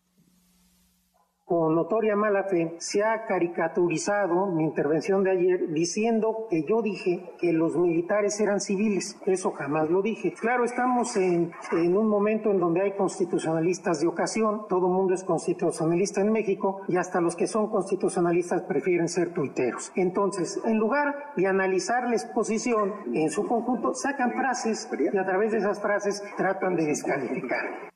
con 1.45 1.75
notoria 1.75 2.15
mala 2.15 2.45
fe, 2.45 2.75
se 2.79 3.03
ha 3.03 3.25
caricaturizado 3.25 4.47
mi 4.47 4.63
intervención 4.63 5.23
de 5.23 5.31
ayer 5.31 5.69
diciendo 5.69 6.47
que 6.49 6.63
yo 6.63 6.81
dije 6.81 7.23
que 7.39 7.53
los 7.53 7.77
militares 7.77 8.39
eran 8.39 8.59
civiles. 8.59 9.19
Eso 9.27 9.51
jamás 9.51 9.89
lo 9.91 10.01
dije. 10.01 10.33
Claro, 10.33 10.65
estamos 10.65 11.15
en, 11.17 11.51
en 11.71 11.95
un 11.95 12.09
momento 12.09 12.49
en 12.49 12.59
donde 12.59 12.81
hay 12.81 12.93
constitucionalistas 12.93 14.01
de 14.01 14.07
ocasión, 14.07 14.67
todo 14.67 14.87
el 14.87 14.93
mundo 14.93 15.13
es 15.13 15.23
constitucionalista 15.23 16.21
en 16.21 16.31
México 16.31 16.81
y 16.87 16.97
hasta 16.97 17.21
los 17.21 17.35
que 17.35 17.45
son 17.45 17.69
constitucionalistas 17.69 18.63
prefieren 18.63 19.07
ser 19.07 19.31
tuiteros. 19.31 19.91
Entonces, 19.95 20.59
en 20.65 20.79
lugar 20.79 21.33
de 21.37 21.45
analizar 21.45 22.09
la 22.09 22.15
exposición 22.15 22.91
en 23.13 23.29
su 23.29 23.45
conjunto, 23.47 23.93
sacan 23.93 24.31
frases 24.31 24.89
y 25.13 25.15
a 25.15 25.25
través 25.25 25.51
de 25.51 25.59
esas 25.59 25.79
frases 25.79 26.23
tratan 26.37 26.75
de 26.75 26.85
descalificar. 26.87 27.94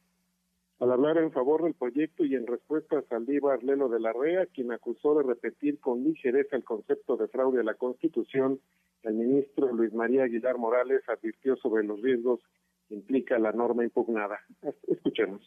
Al 0.80 0.94
hablar 0.94 1.18
en 1.18 1.34
favor 1.34 1.64
del 1.64 1.74
proyecto 1.74 2.24
y 2.24 2.36
en 2.36 2.48
respuesta 2.48 3.00
a 3.00 3.02
Saldívar 3.04 3.64
Lelo 3.64 3.90
de 3.90 4.00
la 4.00 4.14
Rea, 4.14 4.46
quien 4.46 4.72
acusó 4.72 5.14
de 5.16 5.24
repetir 5.24 5.78
con 5.80 6.06
ligereza 6.06 6.56
el 6.56 6.64
concepto 6.64 7.18
de 7.18 7.28
fraude 7.28 7.60
a 7.60 7.66
la 7.66 7.74
Constitución, 7.74 8.62
el 9.04 9.14
ministro 9.14 9.74
Luis 9.74 9.94
María 9.94 10.24
Aguilar 10.24 10.58
Morales 10.58 11.02
advirtió 11.10 11.58
sobre 11.58 11.84
los 11.84 12.02
riesgos 12.02 12.40
que 12.88 12.96
implica 12.96 13.38
la 13.40 13.52
norma 13.52 13.84
impugnada. 13.84 14.40
Escuchemos. 14.88 15.42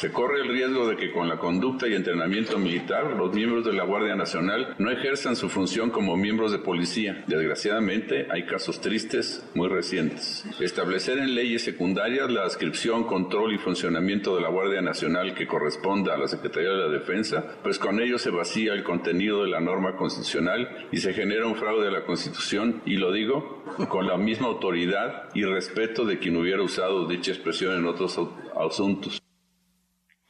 Se 0.00 0.12
corre 0.12 0.40
el 0.40 0.48
riesgo 0.48 0.88
de 0.88 0.96
que 0.96 1.12
con 1.12 1.28
la 1.28 1.36
conducta 1.36 1.86
y 1.86 1.94
entrenamiento 1.94 2.58
militar 2.58 3.16
los 3.18 3.34
miembros 3.34 3.66
de 3.66 3.74
la 3.74 3.84
Guardia 3.84 4.14
Nacional 4.14 4.74
no 4.78 4.90
ejerzan 4.90 5.36
su 5.36 5.50
función 5.50 5.90
como 5.90 6.16
miembros 6.16 6.52
de 6.52 6.58
policía. 6.58 7.22
Desgraciadamente 7.26 8.26
hay 8.30 8.46
casos 8.46 8.80
tristes 8.80 9.44
muy 9.54 9.68
recientes. 9.68 10.46
Establecer 10.58 11.18
en 11.18 11.34
leyes 11.34 11.64
secundarias 11.64 12.30
la 12.30 12.44
adscripción, 12.44 13.04
control 13.04 13.52
y 13.52 13.58
funcionamiento 13.58 14.36
de 14.36 14.40
la 14.40 14.48
Guardia 14.48 14.80
Nacional 14.80 15.34
que 15.34 15.46
corresponda 15.46 16.14
a 16.14 16.18
la 16.18 16.28
Secretaría 16.28 16.70
de 16.70 16.78
la 16.78 16.88
Defensa, 16.88 17.44
pues 17.62 17.78
con 17.78 18.00
ello 18.00 18.16
se 18.16 18.30
vacía 18.30 18.72
el 18.72 18.84
contenido 18.84 19.42
de 19.42 19.50
la 19.50 19.60
norma 19.60 19.96
constitucional 19.96 20.88
y 20.92 20.96
se 20.96 21.12
genera 21.12 21.46
un 21.46 21.56
fraude 21.56 21.88
a 21.88 21.90
la 21.90 22.06
Constitución 22.06 22.80
y 22.86 22.96
lo 22.96 23.12
digo 23.12 23.64
con 23.90 24.06
la 24.06 24.16
misma 24.16 24.46
autoridad 24.46 25.28
y 25.34 25.44
respeto 25.44 26.06
de 26.06 26.18
quien 26.18 26.36
hubiera 26.36 26.62
usado 26.62 27.06
dicha 27.06 27.32
expresión 27.32 27.76
en 27.76 27.84
otros 27.84 28.18
asuntos. 28.56 29.20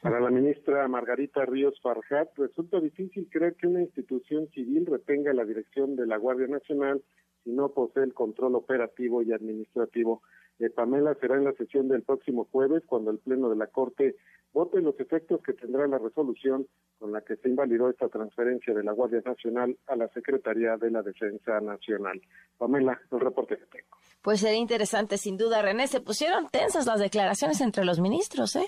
Para 0.01 0.19
la 0.19 0.31
ministra 0.31 0.87
Margarita 0.87 1.45
Ríos 1.45 1.79
Farjat, 1.79 2.35
resulta 2.35 2.79
difícil 2.79 3.29
creer 3.29 3.55
que 3.55 3.67
una 3.67 3.81
institución 3.81 4.47
civil 4.49 4.87
retenga 4.87 5.31
la 5.31 5.45
dirección 5.45 5.95
de 5.95 6.07
la 6.07 6.17
Guardia 6.17 6.47
Nacional 6.47 7.03
si 7.43 7.51
no 7.51 7.69
posee 7.69 8.05
el 8.05 8.13
control 8.15 8.55
operativo 8.55 9.21
y 9.21 9.31
administrativo. 9.31 10.23
Eh, 10.57 10.71
Pamela 10.71 11.13
será 11.21 11.35
en 11.35 11.43
la 11.43 11.53
sesión 11.53 11.87
del 11.87 12.01
próximo 12.01 12.47
jueves 12.51 12.81
cuando 12.87 13.11
el 13.11 13.19
Pleno 13.19 13.47
de 13.51 13.55
la 13.57 13.67
Corte 13.67 14.15
vote 14.53 14.81
los 14.81 14.99
efectos 14.99 15.39
que 15.43 15.53
tendrá 15.53 15.85
la 15.85 15.99
resolución 15.99 16.65
con 16.97 17.11
la 17.11 17.21
que 17.21 17.35
se 17.35 17.49
invalidó 17.49 17.87
esta 17.87 18.09
transferencia 18.09 18.73
de 18.73 18.83
la 18.83 18.93
Guardia 18.93 19.21
Nacional 19.23 19.77
a 19.85 19.95
la 19.95 20.07
Secretaría 20.09 20.77
de 20.77 20.89
la 20.89 21.03
Defensa 21.03 21.59
Nacional. 21.61 22.19
Pamela, 22.57 22.99
el 23.11 23.19
reporte 23.19 23.55
que 23.55 23.65
tengo. 23.67 23.97
Pues 24.23 24.39
sería 24.39 24.57
interesante, 24.57 25.19
sin 25.19 25.37
duda, 25.37 25.61
René. 25.61 25.85
Se 25.85 26.01
pusieron 26.01 26.47
tensas 26.49 26.87
las 26.87 26.99
declaraciones 26.99 27.61
entre 27.61 27.85
los 27.85 27.99
ministros, 27.99 28.55
¿eh? 28.55 28.65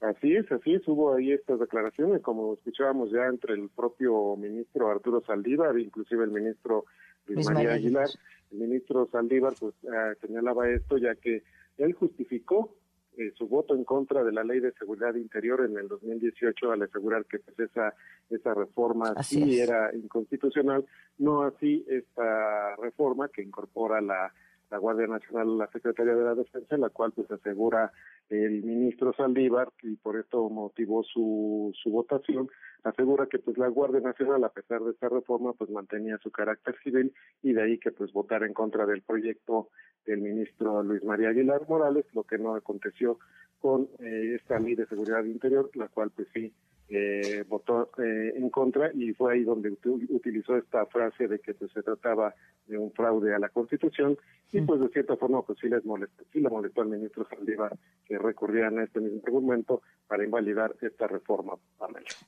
Así 0.00 0.36
es, 0.36 0.50
así 0.52 0.74
es, 0.74 0.86
hubo 0.88 1.14
ahí 1.14 1.32
estas 1.32 1.58
declaraciones, 1.58 2.20
como 2.20 2.54
escuchábamos 2.54 3.10
ya 3.10 3.26
entre 3.26 3.54
el 3.54 3.70
propio 3.70 4.36
ministro 4.36 4.90
Arturo 4.90 5.22
Saldívar, 5.22 5.78
inclusive 5.78 6.24
el 6.24 6.30
ministro 6.30 6.84
Luis 7.26 7.48
María 7.48 7.72
Aguilar. 7.72 8.08
El 8.52 8.58
ministro 8.58 9.08
Saldívar 9.10 9.54
pues 9.58 9.74
eh, 9.84 10.14
señalaba 10.20 10.68
esto 10.68 10.98
ya 10.98 11.14
que 11.14 11.42
él 11.78 11.94
justificó 11.94 12.76
eh, 13.16 13.32
su 13.36 13.48
voto 13.48 13.74
en 13.74 13.84
contra 13.84 14.22
de 14.22 14.32
la 14.32 14.44
ley 14.44 14.60
de 14.60 14.72
seguridad 14.72 15.14
interior 15.14 15.64
en 15.64 15.78
el 15.78 15.88
2018 15.88 16.72
al 16.72 16.82
asegurar 16.82 17.24
que 17.24 17.38
pues 17.38 17.58
esa 17.58 17.94
esa 18.28 18.52
reforma 18.52 19.14
sí 19.22 19.58
era 19.58 19.94
inconstitucional, 19.94 20.84
no 21.18 21.42
así 21.42 21.84
esta 21.88 22.76
reforma 22.76 23.28
que 23.28 23.42
incorpora 23.42 24.02
la 24.02 24.32
la 24.70 24.78
Guardia 24.78 25.06
Nacional 25.06 25.48
a 25.48 25.64
la 25.64 25.70
Secretaría 25.70 26.14
de 26.14 26.24
la 26.24 26.34
Defensa, 26.34 26.74
en 26.74 26.80
la 26.80 26.90
cual 26.90 27.12
pues 27.12 27.30
asegura 27.30 27.92
el 28.28 28.62
ministro 28.62 29.12
Saldívar, 29.14 29.68
y 29.82 29.96
por 29.96 30.18
esto 30.18 30.48
motivó 30.50 31.02
su, 31.04 31.72
su 31.82 31.90
votación, 31.90 32.48
asegura 32.82 33.26
que 33.26 33.38
pues 33.38 33.58
la 33.58 33.68
Guardia 33.68 34.00
Nacional, 34.00 34.42
a 34.44 34.48
pesar 34.48 34.80
de 34.82 34.92
esta 34.92 35.08
reforma, 35.08 35.52
pues 35.52 35.70
mantenía 35.70 36.18
su 36.18 36.30
carácter 36.30 36.76
civil 36.82 37.12
y 37.42 37.52
de 37.52 37.62
ahí 37.62 37.78
que 37.78 37.92
pues 37.92 38.12
votara 38.12 38.46
en 38.46 38.54
contra 38.54 38.86
del 38.86 39.02
proyecto 39.02 39.68
del 40.04 40.20
ministro 40.20 40.82
Luis 40.82 41.04
María 41.04 41.30
Aguilar 41.30 41.68
Morales, 41.68 42.06
lo 42.14 42.24
que 42.24 42.38
no 42.38 42.54
aconteció 42.54 43.18
con 43.60 43.88
eh, 43.98 44.36
esta 44.40 44.58
ley 44.58 44.74
de 44.74 44.86
seguridad 44.86 45.24
interior, 45.24 45.70
la 45.74 45.88
cual 45.88 46.10
pues 46.14 46.28
sí 46.32 46.52
eh, 46.88 47.44
votó 47.48 47.90
eh, 47.98 48.34
en 48.36 48.48
contra 48.50 48.90
y 48.94 49.12
fue 49.12 49.34
ahí 49.34 49.42
donde 49.42 49.70
utilizó 50.08 50.56
esta 50.56 50.86
frase 50.86 51.26
de 51.26 51.40
que 51.40 51.54
pues, 51.54 51.72
se 51.72 51.82
trataba 51.82 52.34
de 52.66 52.78
un 52.78 52.92
fraude 52.92 53.34
a 53.34 53.38
la 53.38 53.48
Constitución 53.48 54.16
y 54.52 54.60
pues 54.60 54.80
de 54.80 54.88
cierta 54.90 55.16
forma 55.16 55.42
pues 55.42 55.58
sí 55.60 55.68
les 55.68 55.84
molestó, 55.84 56.24
sí 56.32 56.40
le 56.40 56.48
molestó 56.48 56.82
al 56.82 56.88
ministro 56.88 57.26
Saldívar 57.28 57.76
que 58.04 58.18
recurrieran 58.18 58.78
a 58.78 58.84
este 58.84 59.00
mismo 59.00 59.20
argumento 59.26 59.82
para 60.06 60.24
invalidar 60.24 60.76
esta 60.80 61.08
reforma. 61.08 61.54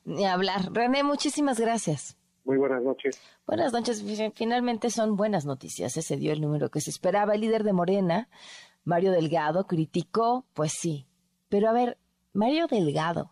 Ni 0.03 0.25
hablar. 0.25 0.61
René, 0.73 1.03
muchísimas 1.03 1.59
gracias. 1.59 2.17
Muy 2.43 2.57
buenas 2.57 2.83
noches. 2.83 3.21
Buenas 3.45 3.71
noches. 3.71 4.03
Finalmente 4.35 4.89
son 4.89 5.15
buenas 5.15 5.45
noticias. 5.45 5.95
Ese 5.95 6.17
dio 6.17 6.33
el 6.33 6.41
número 6.41 6.69
que 6.69 6.81
se 6.81 6.89
esperaba. 6.89 7.35
El 7.35 7.41
líder 7.41 7.63
de 7.63 7.73
Morena, 7.73 8.27
Mario 8.83 9.11
Delgado, 9.11 9.67
criticó, 9.67 10.45
pues 10.53 10.73
sí. 10.73 11.05
Pero 11.47 11.69
a 11.69 11.73
ver, 11.73 11.97
Mario 12.33 12.67
Delgado. 12.67 13.31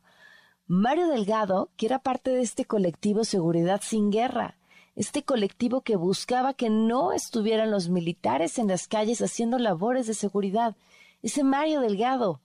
Mario 0.69 1.07
Delgado, 1.07 1.71
que 1.77 1.85
era 1.85 1.99
parte 1.99 2.29
de 2.31 2.41
este 2.41 2.65
colectivo 2.65 3.23
Seguridad 3.23 3.79
sin 3.81 4.11
Guerra, 4.11 4.57
este 4.97 5.23
colectivo 5.23 5.81
que 5.81 5.95
buscaba 5.95 6.55
que 6.55 6.69
no 6.69 7.13
estuvieran 7.13 7.71
los 7.71 7.87
militares 7.87 8.57
en 8.57 8.67
las 8.67 8.89
calles 8.89 9.21
haciendo 9.21 9.59
labores 9.59 10.07
de 10.07 10.13
seguridad. 10.13 10.75
Ese 11.23 11.45
Mario 11.45 11.79
Delgado, 11.79 12.41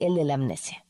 el 0.00 0.16
de 0.16 0.24
la 0.24 0.34
amnesia. 0.34 0.84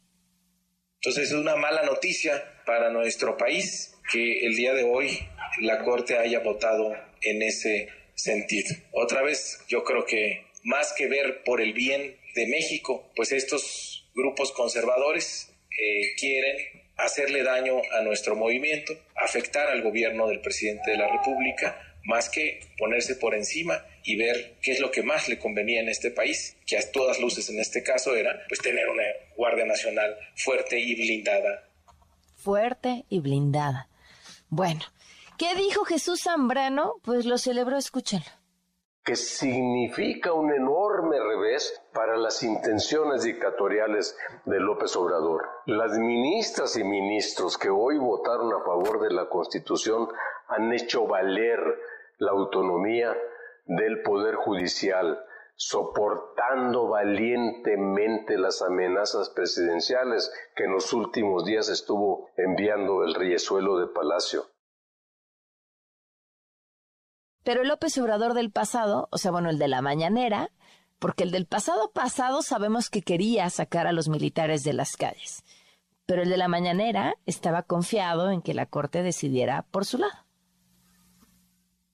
Entonces 1.02 1.28
es 1.28 1.32
una 1.34 1.56
mala 1.56 1.84
noticia 1.84 2.42
para 2.64 2.90
nuestro 2.90 3.36
país 3.36 3.94
que 4.10 4.46
el 4.46 4.56
día 4.56 4.72
de 4.72 4.84
hoy 4.84 5.18
la 5.60 5.84
Corte 5.84 6.16
haya 6.16 6.40
votado 6.40 6.94
en 7.20 7.42
ese 7.42 7.88
sentido. 8.14 8.74
Otra 8.92 9.22
vez, 9.22 9.60
yo 9.68 9.84
creo 9.84 10.06
que 10.06 10.46
más 10.64 10.94
que 10.94 11.08
ver 11.08 11.42
por 11.44 11.60
el 11.60 11.74
bien 11.74 12.16
de 12.34 12.46
México, 12.46 13.10
pues 13.16 13.32
estos 13.32 14.10
grupos 14.14 14.52
conservadores 14.52 15.49
eh, 15.80 16.14
quieren 16.18 16.56
hacerle 16.96 17.42
daño 17.42 17.80
a 17.98 18.02
nuestro 18.02 18.36
movimiento, 18.36 18.92
afectar 19.16 19.68
al 19.68 19.82
gobierno 19.82 20.28
del 20.28 20.40
presidente 20.40 20.90
de 20.90 20.98
la 20.98 21.08
República, 21.08 21.96
más 22.04 22.28
que 22.28 22.60
ponerse 22.76 23.16
por 23.16 23.34
encima 23.34 23.84
y 24.04 24.16
ver 24.16 24.56
qué 24.60 24.72
es 24.72 24.80
lo 24.80 24.90
que 24.90 25.02
más 25.02 25.28
le 25.28 25.38
convenía 25.38 25.80
en 25.80 25.88
este 25.88 26.10
país, 26.10 26.56
que 26.66 26.76
a 26.76 26.92
todas 26.92 27.18
luces 27.18 27.48
en 27.48 27.58
este 27.58 27.82
caso 27.82 28.14
era 28.14 28.42
pues 28.48 28.60
tener 28.60 28.88
una 28.88 29.04
Guardia 29.36 29.64
Nacional 29.64 30.16
fuerte 30.36 30.78
y 30.78 30.94
blindada. 30.94 31.66
Fuerte 32.36 33.04
y 33.08 33.20
blindada. 33.20 33.88
Bueno, 34.48 34.80
¿qué 35.38 35.54
dijo 35.54 35.84
Jesús 35.84 36.22
Zambrano? 36.24 37.00
Pues 37.02 37.24
lo 37.24 37.38
celebró, 37.38 37.78
escúchenlo 37.78 38.39
que 39.10 39.16
significa 39.16 40.32
un 40.32 40.52
enorme 40.52 41.18
revés 41.18 41.82
para 41.92 42.16
las 42.16 42.44
intenciones 42.44 43.24
dictatoriales 43.24 44.16
de 44.44 44.60
López 44.60 44.94
Obrador. 44.94 45.48
Las 45.66 45.98
ministras 45.98 46.76
y 46.76 46.84
ministros 46.84 47.58
que 47.58 47.70
hoy 47.70 47.98
votaron 47.98 48.52
a 48.52 48.64
favor 48.64 49.00
de 49.00 49.12
la 49.12 49.28
Constitución 49.28 50.06
han 50.46 50.72
hecho 50.72 51.08
valer 51.08 51.58
la 52.18 52.30
autonomía 52.30 53.12
del 53.64 54.00
Poder 54.02 54.36
Judicial, 54.36 55.24
soportando 55.56 56.86
valientemente 56.86 58.38
las 58.38 58.62
amenazas 58.62 59.30
presidenciales 59.30 60.32
que 60.54 60.66
en 60.66 60.72
los 60.72 60.92
últimos 60.92 61.44
días 61.44 61.68
estuvo 61.68 62.28
enviando 62.36 63.02
el 63.02 63.16
riesuelo 63.16 63.76
de 63.76 63.88
Palacio. 63.88 64.44
Pero 67.42 67.62
el 67.62 67.68
López 67.68 67.96
Obrador 67.98 68.34
del 68.34 68.50
pasado, 68.50 69.08
o 69.10 69.18
sea, 69.18 69.30
bueno, 69.30 69.50
el 69.50 69.58
de 69.58 69.68
la 69.68 69.82
mañanera, 69.82 70.50
porque 70.98 71.24
el 71.24 71.30
del 71.30 71.46
pasado 71.46 71.90
pasado 71.92 72.42
sabemos 72.42 72.90
que 72.90 73.02
quería 73.02 73.48
sacar 73.50 73.86
a 73.86 73.92
los 73.92 74.08
militares 74.08 74.62
de 74.64 74.74
las 74.74 74.96
calles, 74.96 75.42
pero 76.06 76.22
el 76.22 76.28
de 76.28 76.36
la 76.36 76.48
mañanera 76.48 77.14
estaba 77.26 77.62
confiado 77.62 78.30
en 78.30 78.42
que 78.42 78.54
la 78.54 78.66
Corte 78.66 79.02
decidiera 79.02 79.62
por 79.70 79.86
su 79.86 79.98
lado. 79.98 80.29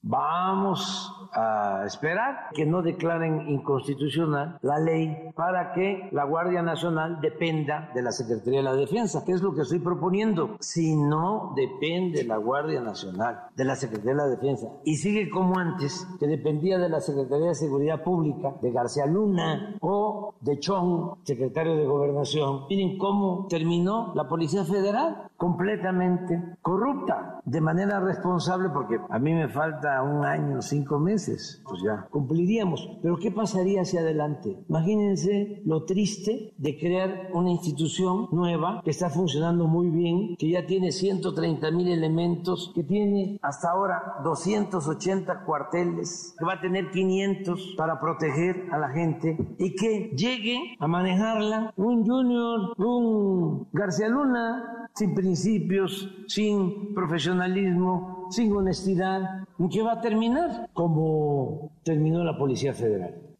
Vamos 0.09 1.13
a 1.33 1.83
esperar 1.85 2.47
que 2.53 2.65
no 2.65 2.81
declaren 2.81 3.49
inconstitucional 3.49 4.57
la 4.61 4.79
ley 4.79 5.31
para 5.35 5.73
que 5.73 6.07
la 6.13 6.23
Guardia 6.23 6.61
Nacional 6.61 7.19
dependa 7.19 7.91
de 7.93 8.01
la 8.01 8.13
Secretaría 8.13 8.59
de 8.59 8.63
la 8.63 8.73
Defensa, 8.73 9.23
que 9.25 9.33
es 9.33 9.41
lo 9.41 9.53
que 9.53 9.63
estoy 9.63 9.79
proponiendo. 9.79 10.55
Si 10.61 10.95
no 10.95 11.53
depende 11.57 12.23
la 12.23 12.37
Guardia 12.37 12.79
Nacional 12.79 13.49
de 13.53 13.65
la 13.65 13.75
Secretaría 13.75 14.11
de 14.11 14.17
la 14.17 14.27
Defensa 14.27 14.67
y 14.85 14.95
sigue 14.95 15.29
como 15.29 15.59
antes, 15.59 16.07
que 16.19 16.27
dependía 16.27 16.77
de 16.77 16.87
la 16.87 17.01
Secretaría 17.01 17.47
de 17.47 17.55
Seguridad 17.55 18.01
Pública, 18.01 18.55
de 18.61 18.71
García 18.71 19.05
Luna 19.05 19.75
o 19.81 20.33
de 20.39 20.57
Chong, 20.59 21.17
secretario 21.23 21.75
de 21.75 21.85
Gobernación, 21.85 22.65
miren 22.69 22.97
cómo 22.97 23.45
terminó 23.49 24.13
la 24.15 24.29
Policía 24.29 24.63
Federal 24.63 25.26
completamente 25.37 26.57
corrupta, 26.61 27.41
de 27.45 27.61
manera 27.61 27.99
responsable, 27.99 28.69
porque 28.69 28.99
a 29.09 29.19
mí 29.19 29.33
me 29.33 29.47
falta 29.47 30.01
un 30.01 30.25
año, 30.25 30.61
cinco 30.61 30.99
meses, 30.99 31.61
pues 31.63 31.81
ya 31.83 32.07
cumpliríamos. 32.09 32.97
Pero 33.01 33.17
¿qué 33.17 33.31
pasaría 33.31 33.81
hacia 33.81 34.01
adelante? 34.01 34.57
Imagínense 34.67 35.61
lo 35.65 35.85
triste 35.85 36.53
de 36.57 36.77
crear 36.77 37.29
una 37.33 37.51
institución 37.51 38.27
nueva 38.31 38.81
que 38.83 38.91
está 38.91 39.09
funcionando 39.09 39.67
muy 39.67 39.89
bien, 39.89 40.35
que 40.37 40.49
ya 40.49 40.65
tiene 40.65 40.91
130 40.91 41.71
mil 41.71 41.87
elementos, 41.87 42.71
que 42.73 42.83
tiene 42.83 43.39
hasta 43.41 43.71
ahora 43.71 44.15
280 44.23 45.45
cuarteles, 45.45 46.35
que 46.37 46.45
va 46.45 46.53
a 46.53 46.61
tener 46.61 46.89
500 46.89 47.75
para 47.77 47.99
proteger 47.99 48.67
a 48.71 48.79
la 48.79 48.89
gente 48.89 49.37
y 49.59 49.75
que 49.75 50.11
llegue 50.15 50.75
a 50.79 50.87
manejarla 50.87 51.73
un 51.77 52.05
junior, 52.05 52.73
un 52.77 53.67
García 53.71 54.09
Luna, 54.09 54.89
sin 54.93 55.13
principios, 55.27 56.09
sin 56.27 56.93
profesionalismo, 56.93 58.27
sin 58.31 58.55
honestidad, 58.55 59.45
¿en 59.59 59.69
qué 59.69 59.81
va 59.81 59.93
a 59.93 60.01
terminar? 60.01 60.69
Como 60.71 61.73
terminó 61.83 62.23
la 62.23 62.37
Policía 62.37 62.73
Federal. 62.73 63.35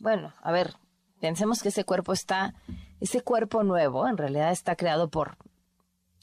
Bueno, 0.00 0.34
a 0.42 0.50
ver, 0.50 0.74
pensemos 1.20 1.62
que 1.62 1.68
ese 1.68 1.84
cuerpo 1.84 2.12
está, 2.12 2.54
ese 3.00 3.20
cuerpo 3.20 3.62
nuevo 3.62 4.08
en 4.08 4.16
realidad 4.16 4.50
está 4.50 4.74
creado 4.74 5.08
por 5.08 5.36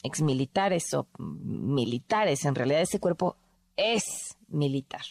exmilitares 0.04 0.93
o 0.93 1.08
militares, 1.17 2.43
en 2.43 2.56
realidad 2.56 2.82
ese 2.82 2.99
cuerpo 2.99 3.38
es 3.77 4.38
militar. 4.49 5.06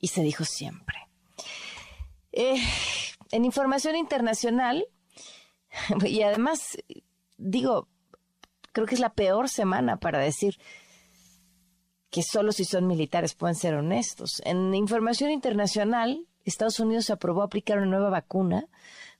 Y 0.00 0.08
se 0.08 0.22
dijo 0.22 0.44
siempre. 0.44 0.96
Eh, 2.32 2.60
en 3.30 3.44
información 3.44 3.94
internacional, 3.94 4.84
y 6.04 6.22
además, 6.22 6.76
digo, 7.38 7.86
creo 8.74 8.86
que 8.86 8.96
es 8.96 9.00
la 9.00 9.14
peor 9.14 9.48
semana 9.48 9.96
para 9.96 10.18
decir 10.18 10.58
que 12.10 12.22
solo 12.22 12.52
si 12.52 12.64
son 12.64 12.86
militares 12.86 13.34
pueden 13.34 13.54
ser 13.54 13.74
honestos. 13.74 14.42
En 14.44 14.74
información 14.74 15.30
internacional, 15.30 16.26
Estados 16.44 16.80
Unidos 16.80 17.08
aprobó 17.08 17.42
aplicar 17.42 17.78
una 17.78 17.86
nueva 17.86 18.10
vacuna 18.10 18.66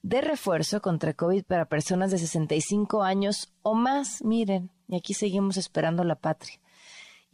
de 0.03 0.21
refuerzo 0.21 0.83
contra 0.83 1.15
COVID 1.15 1.45
para 1.45 1.69
personas 1.69 2.11
de 2.11 2.19
65 2.19 3.03
años 3.03 3.55
o 3.63 3.75
más. 3.75 4.23
Miren, 4.23 4.71
y 4.89 4.97
aquí 4.97 5.15
seguimos 5.15 5.57
esperando 5.57 6.05
la 6.05 6.17
patria 6.17 6.61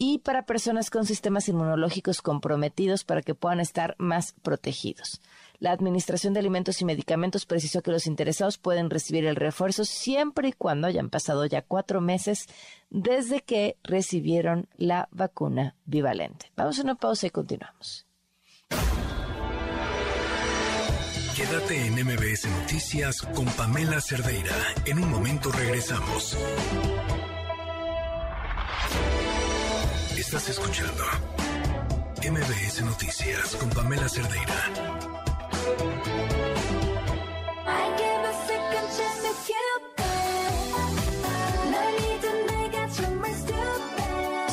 y 0.03 0.21
para 0.21 0.47
personas 0.47 0.89
con 0.89 1.05
sistemas 1.05 1.47
inmunológicos 1.51 2.23
comprometidos 2.23 3.05
para 3.05 3.21
que 3.21 3.35
puedan 3.35 3.61
estar 3.61 3.97
más 3.99 4.33
protegidos. 4.43 5.21
La 5.59 5.73
Administración 5.73 6.33
de 6.33 6.41
Alimentos 6.41 6.81
y 6.81 6.87
Medicamentos 6.87 7.45
precisó 7.45 7.83
que 7.83 7.91
los 7.91 8.07
interesados 8.07 8.57
pueden 8.57 8.89
recibir 8.89 9.27
el 9.27 9.37
refuerzo 9.37 9.85
siempre 9.85 10.49
y 10.49 10.53
cuando 10.53 10.87
hayan 10.87 11.11
pasado 11.11 11.45
ya 11.45 11.61
cuatro 11.61 12.01
meses 12.01 12.47
desde 12.89 13.43
que 13.43 13.77
recibieron 13.85 14.69
la 14.79 15.07
vacuna 15.13 15.77
bivalente. 15.85 16.51
Vamos 16.57 16.79
a 16.79 16.83
una 16.83 16.95
pausa 16.95 17.27
y 17.27 17.31
continuamos. 17.31 18.07
Quédate 21.37 21.87
en 21.87 21.93
MBS 22.07 22.49
Noticias 22.63 23.21
con 23.21 23.45
Pamela 23.45 24.01
Cerdeira. 24.01 24.57
En 24.87 24.99
un 24.99 25.11
momento 25.11 25.53
regresamos. 25.53 26.39
Estás 30.21 30.51
escuchando 30.51 31.03
MBS 32.19 32.83
Noticias 32.85 33.57
con 33.57 33.71
Pamela 33.71 34.07
Cerdeira. 34.07 34.55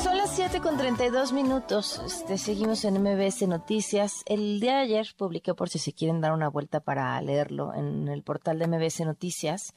Son 0.02 0.18
las 0.18 0.34
7 0.38 0.62
con 0.62 0.78
32 0.78 1.34
minutos. 1.34 2.02
Este, 2.06 2.38
seguimos 2.38 2.86
en 2.86 3.04
MBS 3.04 3.46
Noticias. 3.50 4.24
El 4.26 4.62
día 4.62 4.78
de 4.78 4.84
ayer 4.84 5.08
publiqué, 5.18 5.54
por 5.54 5.68
si 5.68 5.80
se 5.80 5.92
quieren 5.92 6.22
dar 6.22 6.32
una 6.32 6.48
vuelta 6.48 6.80
para 6.80 7.22
leerlo, 7.22 7.74
en 7.74 8.08
el 8.08 8.24
portal 8.24 8.58
de 8.58 8.68
MBS 8.68 9.02
Noticias, 9.02 9.74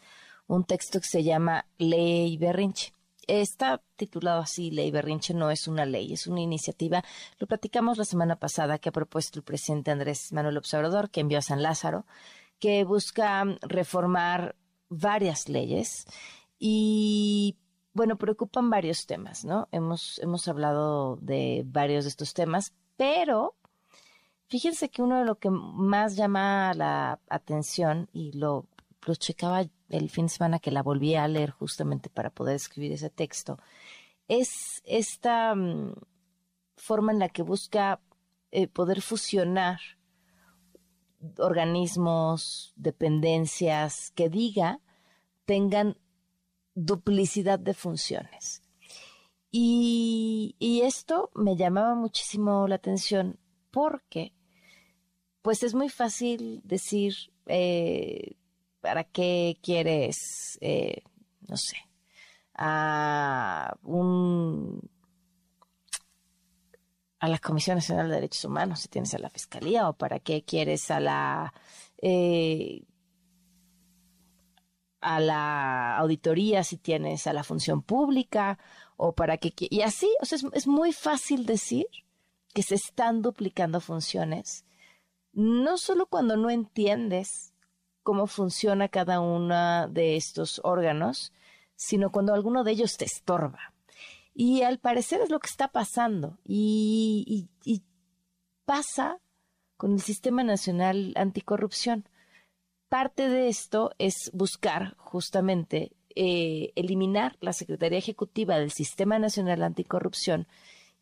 un 0.46 0.62
texto 0.62 1.00
que 1.00 1.08
se 1.08 1.24
llama 1.24 1.66
Ley 1.78 2.36
Berrinche 2.36 2.92
está 3.26 3.82
titulado 3.96 4.40
así, 4.40 4.70
Ley 4.70 4.90
Berrinche 4.90 5.34
no 5.34 5.50
es 5.50 5.68
una 5.68 5.86
ley, 5.86 6.12
es 6.12 6.26
una 6.26 6.40
iniciativa. 6.40 7.04
Lo 7.38 7.46
platicamos 7.46 7.98
la 7.98 8.04
semana 8.04 8.36
pasada 8.36 8.78
que 8.78 8.88
ha 8.88 8.92
propuesto 8.92 9.38
el 9.38 9.44
presidente 9.44 9.90
Andrés 9.90 10.32
Manuel 10.32 10.58
Observador, 10.58 11.10
que 11.10 11.20
envió 11.20 11.38
a 11.38 11.42
San 11.42 11.62
Lázaro, 11.62 12.06
que 12.58 12.84
busca 12.84 13.44
reformar 13.62 14.56
varias 14.88 15.48
leyes 15.48 16.04
y 16.58 17.56
bueno, 17.92 18.16
preocupan 18.16 18.70
varios 18.70 19.06
temas, 19.06 19.44
¿no? 19.44 19.68
Hemos, 19.72 20.20
hemos 20.20 20.46
hablado 20.46 21.16
de 21.16 21.62
varios 21.66 22.04
de 22.04 22.10
estos 22.10 22.34
temas, 22.34 22.72
pero 22.96 23.54
fíjense 24.46 24.90
que 24.90 25.02
uno 25.02 25.18
de 25.18 25.24
lo 25.24 25.38
que 25.38 25.50
más 25.50 26.16
llama 26.16 26.72
la 26.74 27.18
atención 27.28 28.08
y 28.12 28.32
lo, 28.32 28.66
lo 29.06 29.14
checaba 29.14 29.64
el 29.88 30.10
fin 30.10 30.26
de 30.26 30.32
semana 30.32 30.58
que 30.58 30.70
la 30.70 30.82
volví 30.82 31.14
a 31.14 31.28
leer 31.28 31.50
justamente 31.50 32.10
para 32.10 32.30
poder 32.30 32.56
escribir 32.56 32.92
ese 32.92 33.10
texto, 33.10 33.58
es 34.28 34.82
esta 34.84 35.54
mm, 35.54 35.94
forma 36.76 37.12
en 37.12 37.18
la 37.18 37.28
que 37.28 37.42
busca 37.42 38.00
eh, 38.52 38.68
poder 38.68 39.02
fusionar 39.02 39.80
organismos, 41.38 42.72
dependencias, 42.76 44.10
que 44.12 44.28
diga 44.28 44.80
tengan 45.44 45.96
duplicidad 46.74 47.58
de 47.58 47.74
funciones. 47.74 48.62
Y, 49.50 50.54
esto 50.84 51.30
me 51.34 51.56
llamaba 51.56 51.94
muchísimo 51.94 52.68
la 52.68 52.76
atención 52.76 53.38
porque, 53.70 54.32
pues 55.42 55.62
es 55.64 55.74
muy 55.74 55.88
fácil 55.88 56.62
decir, 56.64 57.14
eh, 57.46 58.36
¿para 58.80 59.04
qué 59.04 59.58
quieres, 59.62 60.58
eh, 60.60 61.02
no 61.48 61.56
sé, 61.56 61.76
a 62.54 63.74
un 63.82 64.90
a 67.20 67.28
la 67.28 67.38
Comisión 67.38 67.76
Nacional 67.76 68.08
de 68.08 68.14
Derechos 68.14 68.44
Humanos 68.46 68.80
si 68.80 68.88
tienes 68.88 69.14
a 69.14 69.18
la 69.18 69.30
Fiscalía 69.30 69.88
o 69.88 69.92
para 69.92 70.18
qué 70.20 70.42
quieres 70.42 70.90
a 70.90 71.00
la 71.00 71.52
eh, 72.02 72.82
a 75.00 75.20
la 75.20 75.96
auditoría 75.98 76.64
si 76.64 76.76
tienes 76.78 77.26
a 77.26 77.32
la 77.32 77.44
función 77.44 77.82
pública 77.82 78.58
o 78.96 79.14
para 79.14 79.36
qué 79.36 79.52
y 79.58 79.82
así 79.82 80.08
o 80.20 80.24
sea 80.24 80.38
es, 80.52 80.66
muy 80.66 80.92
fácil 80.92 81.46
decir 81.46 81.86
que 82.54 82.62
se 82.62 82.74
están 82.74 83.22
duplicando 83.22 83.80
funciones 83.80 84.64
no 85.32 85.76
solo 85.78 86.06
cuando 86.06 86.36
no 86.36 86.50
entiendes 86.50 87.49
cómo 88.02 88.26
funciona 88.26 88.88
cada 88.88 89.20
uno 89.20 89.88
de 89.88 90.16
estos 90.16 90.60
órganos 90.64 91.32
sino 91.76 92.12
cuando 92.12 92.34
alguno 92.34 92.62
de 92.62 92.72
ellos 92.72 92.98
te 92.98 93.06
estorba 93.06 93.72
y 94.34 94.62
al 94.62 94.78
parecer 94.78 95.20
es 95.20 95.30
lo 95.30 95.40
que 95.40 95.48
está 95.48 95.68
pasando. 95.68 96.38
Y, 96.44 97.48
pasa 98.64 99.18
con 99.76 99.94
el 99.94 100.00
Sistema 100.00 100.44
Nacional 100.44 101.12
Anticorrupción. 101.16 102.08
Parte 102.88 103.28
de 103.28 103.48
esto 103.48 103.90
es 103.98 104.30
buscar 104.32 104.94
justamente 104.96 105.92
eh, 106.14 106.72
eliminar 106.76 107.36
la 107.40 107.52
Secretaría 107.52 107.98
Ejecutiva 107.98 108.58
del 108.58 108.70
Sistema 108.70 109.18
Nacional 109.18 109.62
Anticorrupción 109.62 110.46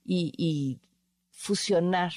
y, 0.05 0.33
y 0.39 0.81
fusionar 1.31 2.13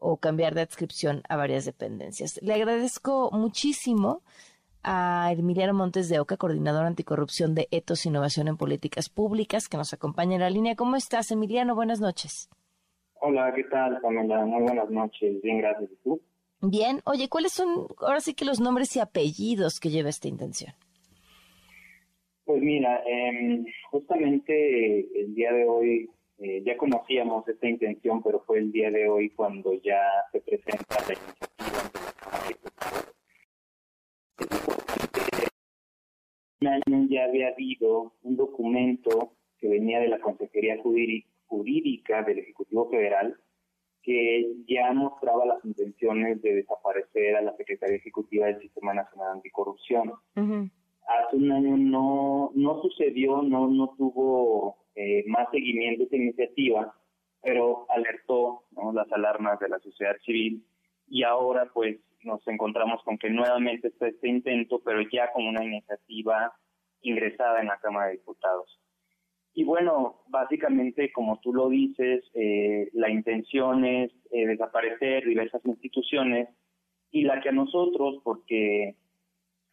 o 0.00 0.16
cambiar 0.16 0.54
de 0.54 0.62
adscripción 0.62 1.22
a 1.28 1.36
varias 1.36 1.64
dependencias. 1.64 2.40
Le 2.42 2.54
agradezco 2.54 3.30
muchísimo 3.32 4.22
a 4.82 5.32
Emiliano 5.32 5.74
Montes 5.74 6.08
de 6.08 6.20
Oca, 6.20 6.36
coordinador 6.36 6.86
anticorrupción 6.86 7.54
de 7.54 7.68
Etos 7.70 8.06
Innovación 8.06 8.48
en 8.48 8.56
Políticas 8.56 9.08
Públicas, 9.08 9.68
que 9.68 9.76
nos 9.76 9.92
acompaña 9.92 10.36
en 10.36 10.40
la 10.40 10.50
línea. 10.50 10.74
¿Cómo 10.74 10.96
estás, 10.96 11.30
Emiliano? 11.30 11.74
Buenas 11.74 12.00
noches. 12.00 12.48
Hola, 13.20 13.52
¿qué 13.54 13.64
tal, 13.64 14.00
Pamela? 14.00 14.46
Muy 14.46 14.62
buenas 14.62 14.90
noches. 14.90 15.42
Bien, 15.42 15.58
gracias. 15.58 15.90
¿Y 15.92 15.96
tú? 15.96 16.20
Bien. 16.62 17.00
Oye, 17.04 17.28
¿cuáles 17.28 17.52
son 17.52 17.86
ahora 17.98 18.20
sí 18.20 18.34
que 18.34 18.44
los 18.44 18.60
nombres 18.60 18.96
y 18.96 19.00
apellidos 19.00 19.80
que 19.80 19.90
lleva 19.90 20.08
esta 20.08 20.28
intención? 20.28 20.72
Pues 22.44 22.62
mira, 22.62 23.02
em, 23.06 23.64
justamente 23.90 25.00
el 25.20 25.34
día 25.34 25.52
de 25.52 25.66
hoy 25.66 26.10
eh, 26.40 26.62
ya 26.64 26.76
conocíamos 26.76 27.46
esta 27.46 27.68
intención, 27.68 28.22
pero 28.22 28.40
fue 28.40 28.58
el 28.58 28.72
día 28.72 28.90
de 28.90 29.08
hoy 29.08 29.30
cuando 29.30 29.74
ya 29.82 30.00
se 30.32 30.40
presenta 30.40 30.96
la 31.06 31.14
iniciativa 31.14 31.50
un 36.60 36.68
año 36.68 37.06
ya 37.08 37.24
había 37.24 37.48
habido 37.48 38.12
un 38.22 38.36
documento 38.36 39.32
que 39.58 39.68
venía 39.68 40.00
de 40.00 40.08
la 40.08 40.20
Consejería 40.20 40.76
Jurídica 41.46 42.22
del 42.22 42.38
Ejecutivo 42.38 42.90
Federal 42.90 43.36
que 44.02 44.54
ya 44.66 44.92
mostraba 44.92 45.44
las 45.44 45.64
intenciones 45.64 46.40
de 46.42 46.54
desaparecer 46.56 47.36
a 47.36 47.42
la 47.42 47.56
Secretaría 47.56 47.96
Ejecutiva 47.96 48.46
del 48.46 48.60
Sistema 48.60 48.94
Nacional 48.94 49.32
Anticorrupción. 49.32 50.12
Hace 50.34 51.36
un 51.36 51.52
año 51.52 51.76
no, 51.76 52.50
no 52.54 52.80
sucedió, 52.82 53.42
no, 53.42 53.68
no 53.68 53.94
tuvo 53.98 54.76
eh, 54.94 55.24
más 55.26 55.48
seguimiento 55.50 56.04
esta 56.04 56.16
iniciativa, 56.16 56.94
pero 57.42 57.86
alertó 57.90 58.64
las 58.94 59.10
alarmas 59.12 59.58
de 59.60 59.68
la 59.68 59.78
sociedad 59.80 60.16
civil 60.24 60.64
y 61.08 61.22
ahora 61.22 61.70
pues 61.72 61.98
nos 62.22 62.46
encontramos 62.46 63.02
con 63.02 63.18
que 63.18 63.30
nuevamente 63.30 63.88
está 63.88 64.08
este 64.08 64.28
intento, 64.28 64.80
pero 64.84 65.00
ya 65.10 65.32
con 65.32 65.46
una 65.46 65.64
iniciativa 65.64 66.52
ingresada 67.02 67.60
en 67.60 67.68
la 67.68 67.78
Cámara 67.78 68.06
de 68.06 68.12
Diputados. 68.12 68.78
Y 69.52 69.64
bueno, 69.64 70.20
básicamente, 70.28 71.10
como 71.12 71.40
tú 71.40 71.52
lo 71.52 71.68
dices, 71.68 72.24
eh, 72.34 72.88
la 72.92 73.10
intención 73.10 73.84
es 73.84 74.12
eh, 74.30 74.46
desaparecer 74.46 75.24
diversas 75.24 75.64
instituciones 75.64 76.48
y 77.10 77.22
la 77.22 77.40
que 77.40 77.48
a 77.48 77.52
nosotros, 77.52 78.20
porque 78.22 78.94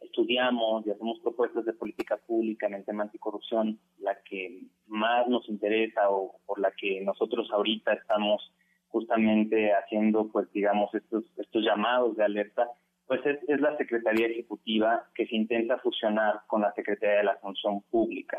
estudiamos 0.02 0.86
y 0.86 0.92
hacemos 0.92 1.20
propuestas 1.20 1.66
de 1.66 1.74
política 1.74 2.18
pública 2.18 2.68
en 2.68 2.76
el 2.76 2.86
tema 2.86 3.04
anticorrupción, 3.04 3.80
la 4.00 4.18
que 4.24 4.64
más 4.88 5.28
nos 5.28 5.48
interesa 5.50 6.10
o 6.10 6.40
por 6.46 6.60
la 6.60 6.72
que 6.72 7.02
nosotros 7.02 7.50
ahorita 7.52 7.94
estamos 7.94 8.54
justamente 8.90 9.74
haciendo, 9.74 10.30
pues 10.32 10.52
digamos, 10.54 10.94
estos, 10.94 11.26
estos 11.38 11.64
llamados 11.64 12.16
de 12.16 12.24
alerta, 12.24 12.70
pues 13.06 13.22
es, 13.26 13.60
la 13.60 13.76
Secretaría 13.78 14.28
Ejecutiva 14.28 15.08
que 15.16 15.28
se 15.28 15.36
intenta 15.36 15.78
fusionar 15.80 16.42
con 16.48 16.62
la 16.62 16.74
Secretaría 16.74 17.18
de 17.18 17.24
la 17.24 17.38
Función 17.38 17.82
Pública. 17.90 18.38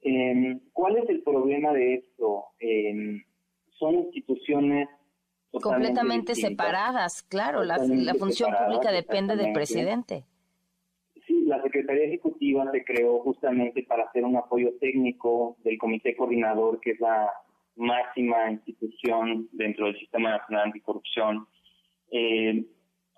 Em, 0.00 0.60
¿Cuál 0.72 0.96
es 0.98 1.08
el 1.08 1.22
problema 1.22 1.72
de 1.72 1.94
esto? 1.94 2.46
Em, 2.60 3.22
son 3.78 3.94
instituciones 3.94 4.88
completamente 5.50 6.34
separadas, 6.34 7.22
claro, 7.22 7.64
la, 7.64 7.78
la 7.78 8.14
función 8.14 8.52
pública 8.52 8.92
depende 8.92 9.34
del 9.36 9.52
presidente. 9.52 10.24
Secretaría 11.68 12.06
Ejecutiva 12.06 12.70
se 12.72 12.84
creó 12.84 13.20
justamente 13.20 13.82
para 13.82 14.04
hacer 14.04 14.24
un 14.24 14.36
apoyo 14.36 14.72
técnico 14.80 15.56
del 15.64 15.76
Comité 15.76 16.16
Coordinador, 16.16 16.80
que 16.80 16.92
es 16.92 17.00
la 17.00 17.30
máxima 17.76 18.50
institución 18.50 19.48
dentro 19.52 19.86
del 19.86 19.98
Sistema 19.98 20.30
Nacional 20.30 20.64
Anticorrupción. 20.66 21.46
Eh, 22.10 22.64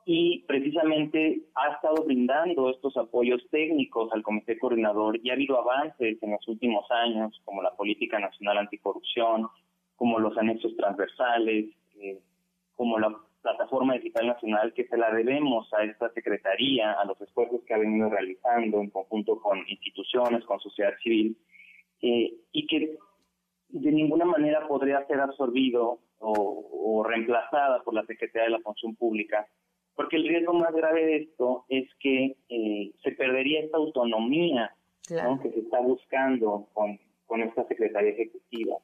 y 0.05 0.45
precisamente 0.49 1.43
ha 1.55 1.75
estado 1.75 2.05
brindando 2.05 2.71
estos 2.71 2.97
apoyos 2.97 3.41
técnicos 3.51 4.13
al 4.13 4.23
Comité 4.23 4.59
Coordinador 4.59 5.21
y 5.23 5.31
ha 5.31 5.35
habido 5.35 5.57
avances 5.57 6.21
en 6.21 6.33
los 6.33 6.49
últimos 6.49 6.91
años, 6.91 7.41
como 7.45 7.63
la 7.63 7.77
Política 7.77 8.19
Nacional 8.19 8.59
Anticorrupción, 8.59 9.47
como 9.95 10.19
los 10.19 10.37
anexos 10.37 10.77
transversales, 10.77 11.67
eh, 12.01 12.19
como 12.75 12.99
la 12.99 13.17
Plataforma 13.43 13.95
Digital 13.95 14.27
Nacional, 14.27 14.73
que 14.75 14.87
se 14.87 14.97
la 14.97 15.11
debemos 15.13 15.73
a 15.73 15.85
esta 15.85 16.11
Secretaría, 16.13 16.93
a 16.93 17.05
los 17.05 17.21
esfuerzos 17.21 17.63
que 17.65 17.75
ha 17.75 17.79
venido 17.79 18.09
realizando 18.09 18.81
en 18.81 18.91
conjunto 18.91 19.41
con 19.41 19.59
instituciones, 19.69 20.45
con 20.45 20.61
sociedad 20.61 20.93
civil, 21.03 21.37
eh, 22.03 22.35
y 22.53 22.67
que 22.67 22.99
de 23.69 23.93
ninguna 23.93 24.25
manera 24.25 24.67
podría 24.67 25.07
ser 25.07 25.21
absorbido 25.21 26.01
o, 26.19 27.03
reemplazada 27.03 27.83
por 27.83 27.95
la 27.95 28.05
Secretaría 28.05 28.45
de 28.45 28.51
la 28.51 28.61
Función 28.61 28.95
Pública, 28.95 29.47
porque 29.95 30.17
el 30.17 30.29
riesgo 30.29 30.53
más 30.53 30.73
grave 30.75 31.07
de 31.07 31.17
esto 31.17 31.65
es 31.69 31.89
que 31.99 32.37
eh, 32.49 32.93
se 33.03 33.13
perdería 33.13 33.61
esta 33.61 33.79
autonomía 33.79 34.75
que 35.43 35.51
se 35.51 35.61
está 35.61 35.81
buscando 35.81 36.69
con, 36.73 36.99
con 37.27 37.43
esta 37.43 37.67
Secretaría 37.67 38.11
Ejecutiva. 38.11 38.77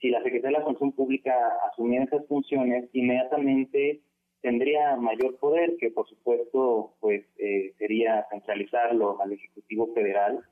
Si 0.00 0.10
la 0.10 0.22
Secretaría 0.22 0.58
de 0.58 0.62
la 0.62 0.66
Función 0.66 0.92
Pública 0.92 1.32
asumiera 1.70 2.04
esas 2.04 2.26
funciones, 2.26 2.88
inmediatamente 2.92 4.02
tendría 4.42 4.96
mayor 4.96 5.38
poder, 5.38 5.76
que 5.78 5.90
por 5.90 6.08
supuesto 6.08 6.94
pues 7.00 7.24
eh, 7.38 7.72
sería 7.78 8.26
centralizarlo 8.30 9.20
al 9.20 9.32
Ejecutivo 9.32 9.92
Federal 9.94 10.44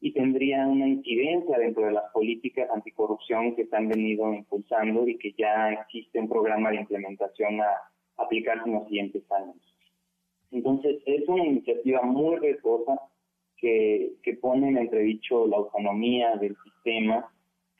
y 0.00 0.12
tendría 0.12 0.66
una 0.66 0.88
incidencia 0.88 1.58
dentro 1.58 1.84
de 1.84 1.92
las 1.92 2.10
políticas 2.12 2.70
anticorrupción 2.70 3.54
que 3.54 3.66
se 3.66 3.76
han 3.76 3.88
venido 3.88 4.32
impulsando 4.32 5.06
y 5.06 5.18
que 5.18 5.32
ya 5.36 5.72
existe 5.72 6.18
un 6.18 6.28
programa 6.28 6.70
de 6.70 6.76
implementación 6.76 7.60
a 7.60 7.68
aplicarse 8.16 8.66
en 8.66 8.74
los 8.74 8.84
siguientes 8.84 9.22
años. 9.30 9.56
Entonces, 10.52 11.02
es 11.06 11.28
una 11.28 11.44
iniciativa 11.44 12.02
muy 12.02 12.36
riesgosa 12.36 12.98
que, 13.56 14.14
que 14.22 14.34
pone 14.34 14.68
en 14.68 14.78
entredicho 14.78 15.46
la 15.46 15.58
autonomía 15.58 16.36
del 16.36 16.56
sistema, 16.64 17.30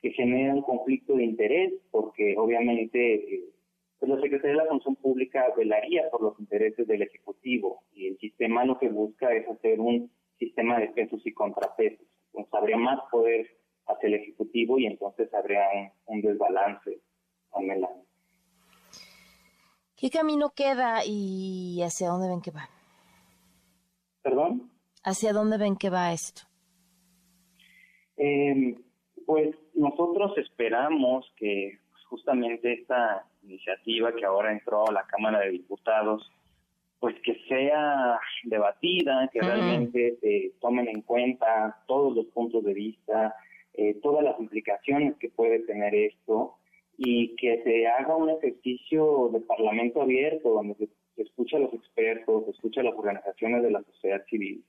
que 0.01 0.11
genera 0.11 0.55
un 0.55 0.63
conflicto 0.63 1.15
de 1.15 1.25
interés, 1.25 1.73
porque 1.91 2.35
obviamente 2.37 3.35
eh, 3.35 3.51
pues 3.99 4.09
la 4.09 4.19
Secretaría 4.19 4.57
de 4.57 4.63
la 4.63 4.69
Función 4.69 4.95
Pública 4.95 5.45
velaría 5.55 6.09
por 6.09 6.23
los 6.23 6.39
intereses 6.39 6.87
del 6.87 7.03
Ejecutivo 7.03 7.83
y 7.93 8.07
el 8.07 8.17
sistema 8.17 8.65
lo 8.65 8.79
que 8.79 8.89
busca 8.89 9.31
es 9.31 9.47
hacer 9.47 9.79
un 9.79 10.11
sistema 10.39 10.79
de 10.79 10.87
pesos 10.87 11.21
y 11.23 11.31
contrapesos. 11.33 12.07
Entonces 12.33 12.51
habría 12.51 12.77
más 12.77 12.99
poder 13.11 13.45
hacia 13.85 14.07
el 14.07 14.15
Ejecutivo 14.15 14.79
y 14.79 14.87
entonces 14.87 15.31
habría 15.35 15.61
un, 16.07 16.21
desbalance 16.21 16.99
con 17.51 17.69
el 17.69 17.83
año. 17.83 18.03
¿Qué 19.95 20.09
camino 20.09 20.49
queda 20.55 21.01
y 21.05 21.83
hacia 21.83 22.07
dónde 22.07 22.27
ven 22.27 22.41
que 22.41 22.49
va? 22.49 22.67
¿Perdón? 24.23 24.71
¿Hacia 25.03 25.31
dónde 25.31 25.59
ven 25.59 25.75
que 25.75 25.91
va 25.91 26.11
esto? 26.11 26.41
Eh, 28.17 28.75
pues 29.27 29.55
nosotros 29.81 30.37
esperamos 30.37 31.31
que 31.35 31.79
justamente 32.05 32.73
esta 32.73 33.25
iniciativa 33.43 34.13
que 34.13 34.25
ahora 34.25 34.51
entró 34.51 34.87
a 34.87 34.91
la 34.91 35.03
Cámara 35.03 35.39
de 35.39 35.51
Diputados 35.51 36.31
pues 36.99 37.15
que 37.23 37.35
sea 37.49 38.19
debatida, 38.43 39.27
que 39.33 39.41
realmente 39.41 40.17
se 40.21 40.51
tomen 40.61 40.87
en 40.87 41.01
cuenta 41.01 41.81
todos 41.87 42.15
los 42.15 42.27
puntos 42.27 42.63
de 42.63 42.75
vista, 42.75 43.33
eh, 43.73 43.95
todas 44.03 44.23
las 44.23 44.39
implicaciones 44.39 45.15
que 45.17 45.29
puede 45.29 45.59
tener 45.61 45.95
esto 45.95 46.57
y 46.97 47.35
que 47.37 47.63
se 47.63 47.87
haga 47.87 48.15
un 48.15 48.29
ejercicio 48.29 49.31
de 49.33 49.39
parlamento 49.39 50.03
abierto 50.03 50.49
donde 50.49 50.75
se, 50.75 50.89
escucha 51.17 51.57
a 51.57 51.61
los 51.61 51.73
expertos, 51.73 52.45
se 52.45 52.51
escucha 52.51 52.81
a 52.81 52.83
las 52.83 52.93
organizaciones 52.93 53.63
de 53.63 53.71
la 53.71 53.81
sociedad 53.81 54.23
civil 54.27 54.63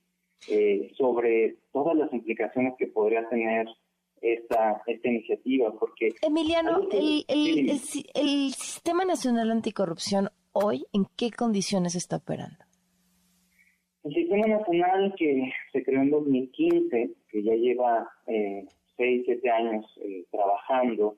eh, 0.48 0.90
sobre 0.96 1.56
todas 1.70 1.94
las 1.96 2.10
implicaciones 2.14 2.74
que 2.78 2.86
podría 2.86 3.28
tener 3.28 3.66
esta, 4.22 4.82
esta 4.86 5.08
iniciativa, 5.08 5.72
porque... 5.78 6.10
Emiliano, 6.22 6.88
el, 6.92 7.24
el, 7.28 7.70
el, 7.70 8.50
Sistema 8.52 9.04
Nacional 9.04 9.50
Anticorrupción 9.50 10.30
hoy, 10.52 10.84
¿en 10.92 11.06
qué 11.16 11.30
condiciones 11.30 11.94
está 11.94 12.16
operando? 12.16 12.64
El 14.04 14.14
Sistema 14.14 14.46
Nacional 14.46 15.14
que 15.18 15.52
se 15.72 15.82
creó 15.84 16.02
en 16.02 16.10
2015, 16.10 17.10
que 17.28 17.42
ya 17.42 17.54
lleva 17.54 18.08
eh, 18.26 18.64
6, 18.96 19.22
7 19.26 19.50
años 19.50 19.84
eh, 20.00 20.24
trabajando, 20.30 21.16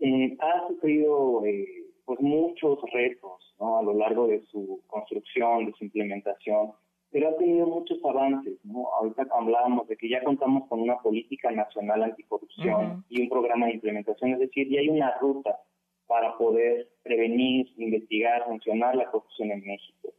eh, 0.00 0.36
ha 0.38 0.68
sufrido 0.68 1.44
eh, 1.44 1.66
pues 2.04 2.20
muchos 2.20 2.78
retos 2.92 3.54
¿no? 3.58 3.78
a 3.78 3.82
lo 3.82 3.94
largo 3.94 4.28
de 4.28 4.40
su 4.46 4.80
construcción, 4.86 5.66
de 5.66 5.72
su 5.72 5.84
implementación, 5.84 6.72
pero 7.10 7.28
ha 7.28 7.36
tenido 7.36 7.66
muchos 7.66 7.98
avances. 8.04 8.58
¿no? 8.64 8.88
Ahorita 8.98 9.26
hablábamos 9.30 9.88
de 9.88 9.96
que 9.96 10.08
ya 10.08 10.22
contamos 10.22 10.68
con 10.68 10.80
una 10.80 10.98
política 10.98 11.50
nacional 11.50 12.02
anticorrupción 12.02 13.04
y 13.08 13.22
un 13.22 13.28
programa 13.28 13.66
de 13.66 13.74
implementación, 13.74 14.32
es 14.32 14.40
decir, 14.40 14.68
ya 14.68 14.80
hay 14.80 14.88
una 14.88 15.16
ruta 15.18 15.58
para 16.06 16.36
poder 16.36 16.88
prevenir, 17.02 17.68
investigar, 17.76 18.44
sancionar 18.46 18.96
la 18.96 19.10
corrupción 19.10 19.50
en 19.50 19.64
México. 19.64 20.12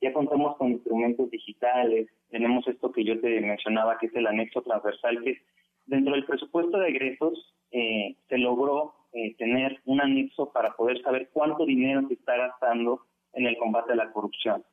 Ya 0.00 0.12
contamos 0.12 0.56
con 0.56 0.72
instrumentos 0.72 1.30
digitales, 1.30 2.08
tenemos 2.28 2.66
esto 2.66 2.92
que 2.92 3.04
yo 3.04 3.20
te 3.20 3.40
mencionaba, 3.40 3.98
que 3.98 4.06
es 4.06 4.14
el 4.14 4.26
anexo 4.26 4.62
transversal, 4.62 5.22
que 5.22 5.38
dentro 5.86 6.14
del 6.14 6.26
presupuesto 6.26 6.78
de 6.78 6.88
egresos 6.88 7.54
eh, 7.70 8.16
se 8.28 8.38
logró 8.38 8.94
eh, 9.12 9.34
tener 9.36 9.80
un 9.84 10.00
anexo 10.00 10.52
para 10.52 10.74
poder 10.74 11.00
saber 11.02 11.30
cuánto 11.32 11.64
dinero 11.64 12.06
se 12.08 12.14
está 12.14 12.36
gastando 12.36 13.02
en 13.32 13.46
el 13.46 13.56
combate 13.56 13.92
a 13.92 13.96
la 13.96 14.12
corrupción. 14.12 14.64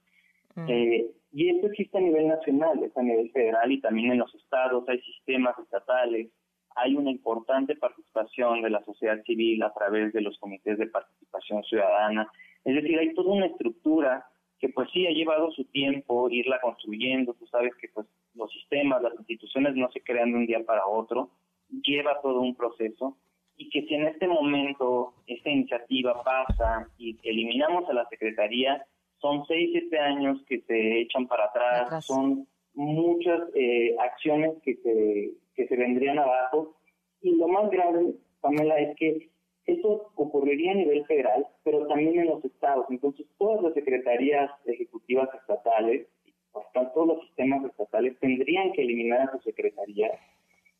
Mm. 0.56 0.66
Eh, 0.68 1.06
y 1.32 1.50
esto 1.50 1.68
existe 1.68 1.98
a 1.98 2.02
nivel 2.02 2.28
nacional, 2.28 2.84
es 2.84 2.96
a 2.98 3.04
nivel 3.04 3.32
federal 3.32 3.72
y 3.72 3.82
también 3.82 4.12
en 4.12 4.20
los 4.20 4.34
estados, 4.36 4.88
hay 4.90 5.00
sistemas 5.02 5.58
estatales, 5.60 6.30
hay 6.76 6.96
una 6.96 7.12
importante 7.12 7.76
participación 7.76 8.62
de 8.62 8.70
la 8.70 8.84
sociedad 8.84 9.22
civil 9.24 9.62
a 9.64 9.74
través 9.74 10.14
de 10.14 10.22
los 10.22 10.38
comités 10.40 10.78
de 10.78 10.88
participación 10.88 11.64
ciudadana. 11.64 12.32
Es 12.64 12.76
decir, 12.76 12.98
hay 12.98 13.14
toda 13.14 13.34
una 13.34 13.48
estructura 13.48 14.26
que 14.60 14.70
pues 14.70 14.90
sí 14.92 15.06
ha 15.08 15.12
llevado 15.12 15.52
su 15.52 15.66
tiempo 15.66 16.30
irla 16.30 16.60
construyendo. 16.62 17.34
Tú 17.34 17.48
sabes 17.48 17.74
que 17.76 17.90
pues 17.90 18.08
los 18.34 18.52
sistemas, 18.52 19.02
las 19.02 19.14
instituciones 19.16 19.76
no 19.76 19.90
se 19.92 20.02
crean 20.02 20.32
de 20.32 20.38
un 20.38 20.46
día 20.46 20.64
para 20.66 20.86
otro, 20.86 21.30
lleva 21.70 22.22
todo 22.22 22.42
un 22.42 22.56
proceso 22.56 23.18
y 23.56 23.70
que 23.70 23.84
si 23.84 23.94
en 23.94 24.08
este 24.08 24.28
momento 24.28 25.14
esta 25.28 25.50
iniciativa 25.50 26.24
pasa 26.24 26.88
y 26.98 27.18
eliminamos 27.24 27.90
a 27.90 27.94
la 27.94 28.08
Secretaría, 28.10 28.86
son 29.20 29.46
seis, 29.46 29.70
siete 29.72 30.00
años 30.00 30.42
que 30.48 30.62
se 30.62 31.02
echan 31.02 31.28
para 31.28 31.46
atrás, 31.46 32.06
son 32.06 32.48
muchas 32.74 33.42
eh, 33.54 33.96
acciones 34.00 34.54
que 34.64 34.76
se, 34.76 35.32
que 35.56 35.68
se 35.68 35.76
vendrían 35.76 36.20
abajo 36.20 36.76
y 37.22 37.36
lo 37.36 37.48
más 37.48 37.70
grave, 37.70 38.14
Pamela, 38.42 38.80
es 38.80 38.96
que 38.96 39.30
eso 39.66 40.12
ocurriría 40.16 40.72
a 40.72 40.76
nivel 40.76 41.06
federal, 41.06 41.46
pero 41.64 41.86
también 41.88 42.20
en 42.20 42.28
los 42.28 42.44
estados. 42.44 42.86
Entonces, 42.90 43.28
todas 43.38 43.62
las 43.62 43.74
secretarías 43.74 44.50
ejecutivas 44.66 45.30
estatales 45.34 46.08
hasta 46.54 46.92
todos 46.94 47.08
los 47.08 47.22
sistemas 47.28 47.64
estatales 47.66 48.18
tendrían 48.20 48.72
que 48.72 48.82
eliminar 48.82 49.22
a 49.22 49.32
su 49.34 49.40
secretaría. 49.42 50.12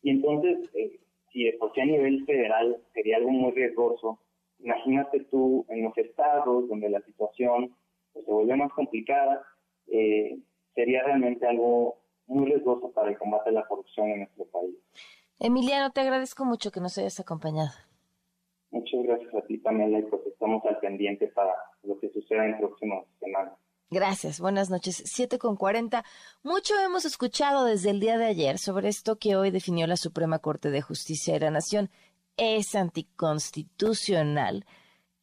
Y 0.02 0.10
entonces, 0.10 0.68
eh, 0.74 0.98
si 1.32 1.44
de 1.44 1.52
por 1.52 1.72
sí 1.74 1.80
a 1.80 1.84
nivel 1.84 2.24
federal 2.24 2.78
sería 2.92 3.18
algo 3.18 3.30
muy 3.30 3.52
riesgoso, 3.52 4.18
imagínate 4.58 5.20
tú 5.30 5.64
en 5.68 5.84
los 5.84 5.96
estados 5.96 6.68
donde 6.68 6.90
la 6.90 7.00
situación 7.02 7.74
pues, 8.12 8.24
se 8.24 8.32
vuelve 8.32 8.56
más 8.56 8.72
complicada, 8.72 9.42
eh, 9.86 10.38
sería 10.74 11.02
realmente 11.04 11.46
algo 11.46 12.00
muy 12.26 12.46
riesgoso 12.46 12.92
para 12.92 13.10
el 13.10 13.18
combate 13.18 13.50
a 13.50 13.52
la 13.52 13.66
corrupción 13.66 14.08
en 14.08 14.18
nuestro 14.20 14.44
país. 14.46 14.76
Emiliano, 15.38 15.90
te 15.90 16.00
agradezco 16.00 16.44
mucho 16.44 16.70
que 16.70 16.80
nos 16.80 16.96
hayas 16.98 17.18
acompañado. 17.18 17.70
Muchas 18.70 19.02
gracias 19.02 19.34
a 19.34 19.42
ti, 19.46 19.58
Pamela, 19.58 19.98
y 19.98 20.02
pues 20.02 20.22
estamos 20.26 20.64
al 20.64 20.78
pendiente 20.78 21.26
para 21.28 21.52
lo 21.82 21.98
que 21.98 22.08
suceda 22.10 22.46
en 22.46 22.58
próximas 22.58 23.04
semanas. 23.18 23.54
Gracias, 23.90 24.38
buenas 24.38 24.70
noches. 24.70 25.02
Siete 25.06 25.38
con 25.38 25.56
cuarenta. 25.56 26.04
Mucho 26.44 26.74
hemos 26.78 27.04
escuchado 27.04 27.64
desde 27.64 27.90
el 27.90 27.98
día 27.98 28.18
de 28.18 28.26
ayer 28.26 28.58
sobre 28.58 28.88
esto 28.88 29.16
que 29.16 29.34
hoy 29.34 29.50
definió 29.50 29.88
la 29.88 29.96
Suprema 29.96 30.38
Corte 30.38 30.70
de 30.70 30.80
Justicia 30.80 31.34
de 31.34 31.40
la 31.40 31.50
Nación. 31.50 31.90
Es 32.36 32.76
anticonstitucional 32.76 34.64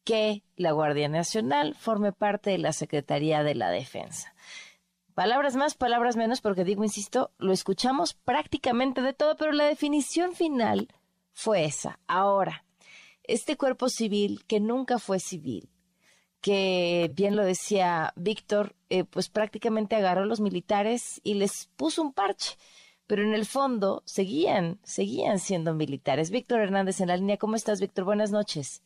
que 0.08 0.42
la 0.56 0.72
Guardia 0.72 1.06
Nacional 1.06 1.74
forme 1.74 2.12
parte 2.12 2.48
de 2.48 2.56
la 2.56 2.72
Secretaría 2.72 3.42
de 3.42 3.54
la 3.54 3.68
Defensa. 3.68 4.34
Palabras 5.12 5.54
más, 5.54 5.74
palabras 5.74 6.16
menos, 6.16 6.40
porque 6.40 6.64
digo, 6.64 6.82
insisto, 6.82 7.30
lo 7.36 7.52
escuchamos 7.52 8.14
prácticamente 8.14 9.02
de 9.02 9.12
todo, 9.12 9.36
pero 9.36 9.52
la 9.52 9.66
definición 9.66 10.32
final 10.32 10.88
fue 11.34 11.66
esa. 11.66 11.98
Ahora, 12.06 12.64
este 13.22 13.58
cuerpo 13.58 13.90
civil 13.90 14.46
que 14.46 14.60
nunca 14.60 14.98
fue 14.98 15.20
civil, 15.20 15.68
que 16.40 17.10
bien 17.12 17.36
lo 17.36 17.44
decía 17.44 18.14
Víctor, 18.16 18.76
eh, 18.88 19.04
pues 19.04 19.28
prácticamente 19.28 19.94
agarró 19.94 20.22
a 20.22 20.26
los 20.26 20.40
militares 20.40 21.20
y 21.22 21.34
les 21.34 21.66
puso 21.76 22.00
un 22.00 22.14
parche, 22.14 22.56
pero 23.06 23.22
en 23.22 23.34
el 23.34 23.44
fondo 23.44 24.02
seguían, 24.06 24.80
seguían 24.84 25.38
siendo 25.38 25.74
militares. 25.74 26.30
Víctor 26.30 26.60
Hernández 26.60 27.02
en 27.02 27.08
la 27.08 27.18
línea, 27.18 27.36
¿cómo 27.36 27.56
estás, 27.56 27.78
Víctor? 27.78 28.06
Buenas 28.06 28.30
noches. 28.30 28.82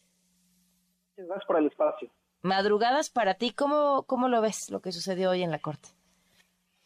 Gracias 1.27 1.47
por 1.47 1.59
el 1.59 1.67
espacio. 1.67 2.09
Madrugadas 2.43 3.11
para 3.11 3.35
ti, 3.35 3.53
¿cómo, 3.53 4.05
cómo 4.07 4.29
lo 4.29 4.41
ves 4.41 4.71
lo 4.71 4.81
que 4.81 4.93
sucedió 4.93 5.31
hoy 5.31 5.43
en 5.43 5.51
la 5.51 5.59
Corte? 5.59 5.89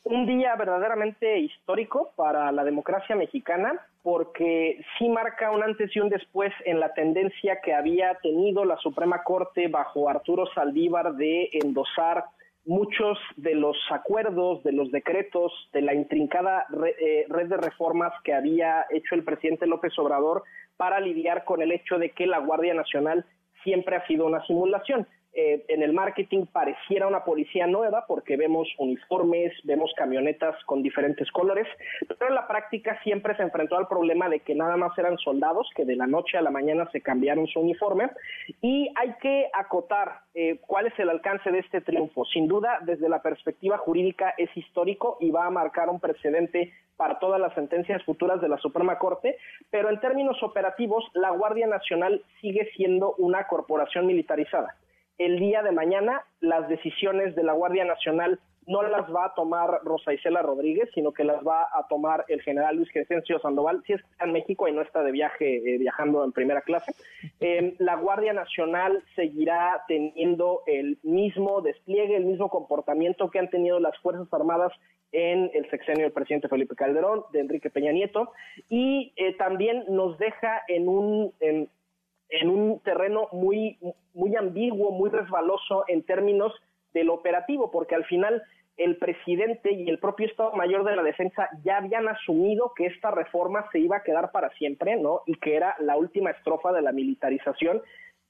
un 0.06 0.24
día 0.24 0.54
verdaderamente 0.54 1.40
histórico 1.40 2.12
para 2.14 2.52
la 2.52 2.62
democracia 2.62 3.16
mexicana 3.16 3.74
porque 4.04 4.80
sí 4.96 5.08
marca 5.08 5.50
un 5.50 5.64
antes 5.64 5.94
y 5.96 5.98
un 5.98 6.08
después 6.08 6.52
en 6.64 6.78
la 6.78 6.94
tendencia 6.94 7.60
que 7.60 7.74
había 7.74 8.14
tenido 8.22 8.64
la 8.64 8.76
Suprema 8.76 9.24
Corte 9.24 9.66
bajo 9.66 10.08
Arturo 10.08 10.46
Saldívar 10.54 11.14
de 11.14 11.50
endosar 11.52 12.24
muchos 12.64 13.18
de 13.36 13.56
los 13.56 13.76
acuerdos, 13.90 14.62
de 14.62 14.72
los 14.72 14.92
decretos, 14.92 15.52
de 15.72 15.82
la 15.82 15.92
intrincada 15.92 16.66
eh, 17.00 17.26
red 17.28 17.48
de 17.48 17.56
reformas 17.56 18.12
que 18.22 18.32
había 18.32 18.86
hecho 18.90 19.16
el 19.16 19.24
presidente 19.24 19.66
López 19.66 19.98
Obrador 19.98 20.44
para 20.76 21.00
lidiar 21.00 21.44
con 21.44 21.62
el 21.62 21.72
hecho 21.72 21.98
de 21.98 22.10
que 22.10 22.28
la 22.28 22.38
Guardia 22.38 22.74
Nacional 22.74 23.24
siempre 23.66 23.96
ha 23.96 24.06
sido 24.06 24.26
una 24.26 24.46
simulación. 24.46 25.08
Eh, 25.38 25.66
en 25.68 25.82
el 25.82 25.92
marketing 25.92 26.46
pareciera 26.46 27.06
una 27.06 27.22
policía 27.22 27.66
nueva 27.66 28.06
porque 28.08 28.38
vemos 28.38 28.66
uniformes, 28.78 29.52
vemos 29.64 29.92
camionetas 29.94 30.56
con 30.64 30.82
diferentes 30.82 31.30
colores, 31.30 31.66
pero 32.08 32.30
en 32.30 32.34
la 32.34 32.48
práctica 32.48 32.98
siempre 33.02 33.36
se 33.36 33.42
enfrentó 33.42 33.76
al 33.76 33.86
problema 33.86 34.30
de 34.30 34.40
que 34.40 34.54
nada 34.54 34.78
más 34.78 34.96
eran 34.96 35.18
soldados 35.18 35.68
que 35.76 35.84
de 35.84 35.94
la 35.94 36.06
noche 36.06 36.38
a 36.38 36.40
la 36.40 36.50
mañana 36.50 36.88
se 36.90 37.02
cambiaron 37.02 37.46
su 37.48 37.60
uniforme 37.60 38.08
y 38.62 38.88
hay 38.96 39.12
que 39.20 39.50
acotar 39.52 40.20
eh, 40.34 40.58
cuál 40.66 40.86
es 40.86 40.98
el 40.98 41.10
alcance 41.10 41.50
de 41.50 41.58
este 41.58 41.82
triunfo. 41.82 42.24
Sin 42.24 42.48
duda, 42.48 42.78
desde 42.86 43.10
la 43.10 43.20
perspectiva 43.20 43.76
jurídica 43.76 44.32
es 44.38 44.48
histórico 44.56 45.18
y 45.20 45.30
va 45.30 45.44
a 45.44 45.50
marcar 45.50 45.90
un 45.90 46.00
precedente 46.00 46.72
para 46.96 47.18
todas 47.18 47.38
las 47.38 47.52
sentencias 47.52 48.02
futuras 48.04 48.40
de 48.40 48.48
la 48.48 48.56
Suprema 48.56 48.98
Corte, 48.98 49.36
pero 49.68 49.90
en 49.90 50.00
términos 50.00 50.42
operativos, 50.42 51.04
la 51.12 51.28
Guardia 51.28 51.66
Nacional 51.66 52.22
sigue 52.40 52.70
siendo 52.74 53.14
una 53.18 53.46
corporación 53.48 54.06
militarizada 54.06 54.76
el 55.18 55.38
día 55.38 55.62
de 55.62 55.72
mañana 55.72 56.24
las 56.40 56.68
decisiones 56.68 57.34
de 57.34 57.42
la 57.42 57.52
Guardia 57.52 57.84
Nacional 57.84 58.40
no 58.66 58.82
las 58.82 59.08
va 59.14 59.26
a 59.26 59.34
tomar 59.34 59.80
Rosa 59.84 60.12
Isela 60.12 60.42
Rodríguez, 60.42 60.90
sino 60.92 61.12
que 61.12 61.24
las 61.24 61.42
va 61.46 61.68
a 61.72 61.86
tomar 61.88 62.24
el 62.28 62.42
general 62.42 62.76
Luis 62.76 62.90
Crescencio 62.92 63.38
Sandoval, 63.38 63.82
si 63.86 63.92
es 63.92 64.02
que 64.02 64.24
en 64.24 64.32
México 64.32 64.66
y 64.66 64.72
no 64.72 64.82
está 64.82 65.02
de 65.02 65.12
viaje, 65.12 65.56
eh, 65.56 65.78
viajando 65.78 66.24
en 66.24 66.32
primera 66.32 66.62
clase. 66.62 66.92
Eh, 67.40 67.76
la 67.78 67.96
Guardia 67.96 68.32
Nacional 68.32 69.04
seguirá 69.14 69.84
teniendo 69.86 70.62
el 70.66 70.98
mismo 71.02 71.60
despliegue, 71.62 72.16
el 72.16 72.24
mismo 72.24 72.48
comportamiento 72.48 73.30
que 73.30 73.38
han 73.38 73.50
tenido 73.50 73.78
las 73.78 73.96
Fuerzas 73.98 74.32
Armadas 74.32 74.72
en 75.12 75.50
el 75.54 75.70
sexenio 75.70 76.04
del 76.04 76.12
presidente 76.12 76.48
Felipe 76.48 76.74
Calderón, 76.74 77.22
de 77.32 77.40
Enrique 77.40 77.70
Peña 77.70 77.92
Nieto, 77.92 78.32
y 78.68 79.12
eh, 79.16 79.34
también 79.34 79.84
nos 79.88 80.18
deja 80.18 80.62
en 80.66 80.88
un, 80.88 81.32
en 81.40 81.68
un 82.44 82.80
terreno 82.80 83.28
muy, 83.32 83.78
muy 84.14 84.36
ambiguo, 84.36 84.90
muy 84.90 85.10
resbaloso 85.10 85.84
en 85.88 86.02
términos 86.02 86.52
del 86.92 87.10
operativo, 87.10 87.70
porque 87.70 87.94
al 87.94 88.04
final 88.04 88.42
el 88.76 88.96
presidente 88.98 89.72
y 89.72 89.88
el 89.88 89.98
propio 89.98 90.26
Estado 90.26 90.52
Mayor 90.52 90.84
de 90.84 90.96
la 90.96 91.02
Defensa 91.02 91.48
ya 91.64 91.78
habían 91.78 92.08
asumido 92.08 92.72
que 92.76 92.86
esta 92.86 93.10
reforma 93.10 93.66
se 93.72 93.78
iba 93.78 93.96
a 93.96 94.02
quedar 94.02 94.32
para 94.32 94.50
siempre, 94.50 94.96
¿no? 94.96 95.22
Y 95.26 95.34
que 95.36 95.56
era 95.56 95.76
la 95.80 95.96
última 95.96 96.30
estrofa 96.30 96.72
de 96.72 96.82
la 96.82 96.92
militarización, 96.92 97.82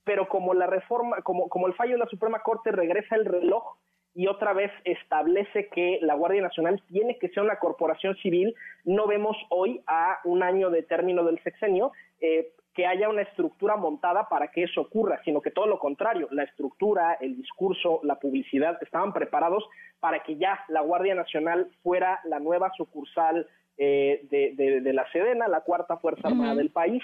pero 0.04 0.28
como 0.28 0.54
la 0.54 0.66
reforma, 0.66 1.22
como, 1.22 1.48
como 1.48 1.66
el 1.66 1.74
fallo 1.74 1.92
de 1.92 1.98
la 1.98 2.06
Suprema 2.06 2.40
Corte 2.40 2.70
regresa 2.70 3.16
el 3.16 3.24
reloj, 3.24 3.76
y 4.16 4.28
otra 4.28 4.54
vez 4.54 4.72
establece 4.84 5.68
que 5.68 5.98
la 6.00 6.14
Guardia 6.14 6.40
Nacional 6.40 6.82
tiene 6.88 7.18
que 7.18 7.28
ser 7.28 7.42
una 7.42 7.58
corporación 7.58 8.16
civil. 8.16 8.54
No 8.86 9.06
vemos 9.06 9.36
hoy, 9.50 9.82
a 9.86 10.20
un 10.24 10.42
año 10.42 10.70
de 10.70 10.82
término 10.82 11.22
del 11.22 11.38
sexenio, 11.42 11.92
eh, 12.22 12.48
que 12.76 12.86
haya 12.86 13.08
una 13.08 13.22
estructura 13.22 13.76
montada 13.76 14.28
para 14.28 14.48
que 14.48 14.64
eso 14.64 14.82
ocurra, 14.82 15.18
sino 15.24 15.40
que 15.40 15.50
todo 15.50 15.66
lo 15.66 15.78
contrario, 15.78 16.28
la 16.30 16.42
estructura, 16.42 17.14
el 17.14 17.34
discurso, 17.34 18.00
la 18.02 18.20
publicidad 18.20 18.76
estaban 18.82 19.14
preparados 19.14 19.64
para 19.98 20.22
que 20.22 20.36
ya 20.36 20.60
la 20.68 20.82
Guardia 20.82 21.14
Nacional 21.14 21.70
fuera 21.82 22.20
la 22.24 22.38
nueva 22.38 22.70
sucursal 22.76 23.48
eh, 23.78 24.26
de, 24.30 24.92
la 24.92 25.10
Sedena, 25.10 25.48
la 25.48 25.62
cuarta 25.62 25.96
Fuerza 25.96 26.28
Armada 26.28 26.54
del 26.54 26.70
país. 26.70 27.02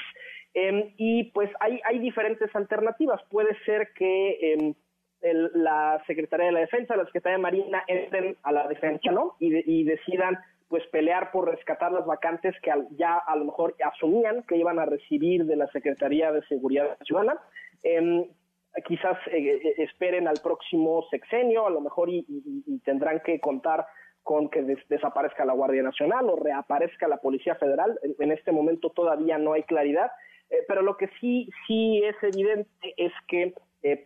Em, 0.53 0.93
y 0.99 1.25
pues 1.33 1.51
hay, 1.59 1.81
hay 1.85 1.99
diferentes 2.01 2.55
alternativas. 2.55 3.23
Puede 3.31 3.57
ser 3.65 3.95
que 3.95 4.53
em, 4.53 4.75
la 5.23 6.03
Secretaría 6.07 6.47
de 6.47 6.53
la 6.53 6.61
Defensa, 6.61 6.97
la 6.97 7.07
Secretaría 7.07 7.39
de 7.39 7.43
Marina 7.43 7.83
entren 7.87 8.37
a 8.43 8.53
la 8.53 8.69
defensa, 8.69 9.11
¿no? 9.11 9.37
Y, 9.39 9.85
decidan 9.85 10.39
pues 10.73 10.87
pelear 10.87 11.31
por 11.33 11.51
rescatar 11.51 11.93
las 11.93 12.07
vacantes 12.07 12.55
que 12.63 12.73
ya 12.93 13.19
a 13.19 13.37
lo 13.37 13.45
mejor 13.45 13.77
asumían 13.85 14.43
que 14.45 14.57
iban 14.57 14.79
a 14.79 14.87
recibir 14.87 15.45
de 15.45 15.55
la 15.55 15.67
Secretaría 15.67 16.33
de 16.33 16.41
Seguridad 16.47 16.97
Ciudadana. 17.05 17.39
Em, 17.83 18.25
quizás 18.87 19.19
eh, 19.27 19.61
eh, 19.63 19.75
esperen 19.83 20.29
al 20.29 20.41
próximo 20.43 21.05
sexenio, 21.11 21.67
a 21.67 21.71
lo 21.71 21.83
mejor 21.83 22.09
y, 22.09 22.25
tendrán 22.87 23.21
que 23.21 23.39
contar 23.39 23.85
con 24.23 24.49
que 24.49 24.63
desaparezca 24.89 25.45
la 25.45 25.53
Guardia 25.53 25.83
Nacional 25.83 26.31
o 26.31 26.37
reaparezca 26.37 27.07
la 27.07 27.19
Policía 27.19 27.55
Federal. 27.57 28.01
En, 28.19 28.33
este 28.33 28.51
momento 28.51 28.89
todavía 28.89 29.37
no 29.37 29.53
hay 29.53 29.65
claridad, 29.65 30.11
eh, 30.49 30.65
pero 30.69 30.81
lo 30.81 30.97
que 30.97 31.11
sí, 31.21 31.51
sí 31.67 32.03
es 32.03 32.17
evidente 32.23 32.95
es 32.97 33.13
que 33.29 33.53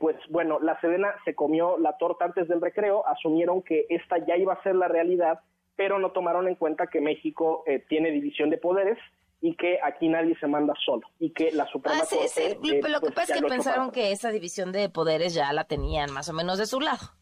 pues 0.00 0.16
bueno, 0.30 0.58
la 0.58 0.80
Sedena 0.80 1.14
se 1.26 1.34
comió 1.34 1.78
la 1.78 1.96
torta 1.98 2.24
antes 2.24 2.48
del 2.48 2.62
recreo, 2.62 3.06
asumieron 3.06 3.62
que 3.62 3.84
esta 3.90 4.16
ya 4.26 4.34
iba 4.36 4.54
a 4.54 4.62
ser 4.62 4.74
la 4.74 4.88
realidad, 4.88 5.40
pero 5.76 5.98
no 5.98 6.10
tomaron 6.12 6.48
en 6.48 6.54
cuenta 6.54 6.86
que 6.86 7.00
México 7.00 7.62
eh, 7.66 7.84
tiene 7.88 8.10
división 8.10 8.50
de 8.50 8.58
poderes 8.58 8.98
y 9.40 9.54
que 9.54 9.78
aquí 9.82 10.08
nadie 10.08 10.36
se 10.40 10.46
manda 10.46 10.74
solo 10.84 11.06
y 11.18 11.30
que 11.30 11.52
la 11.52 11.66
Suprema 11.66 12.00
ah, 12.02 12.06
sí, 12.06 12.16
Corte, 12.16 12.28
sí. 12.28 12.42
Eh, 12.42 12.88
lo 12.88 13.00
que 13.00 13.06
pues, 13.06 13.14
pasa 13.14 13.34
es 13.34 13.42
que 13.42 13.46
pensaron 13.46 13.90
que 13.90 14.12
esa 14.12 14.30
división 14.30 14.72
de 14.72 14.88
poderes 14.88 15.34
ya 15.34 15.52
la 15.52 15.64
tenían 15.64 16.12
más 16.12 16.28
o 16.28 16.32
menos 16.32 16.58
de 16.58 16.66
su 16.66 16.80
lado. 16.80 17.12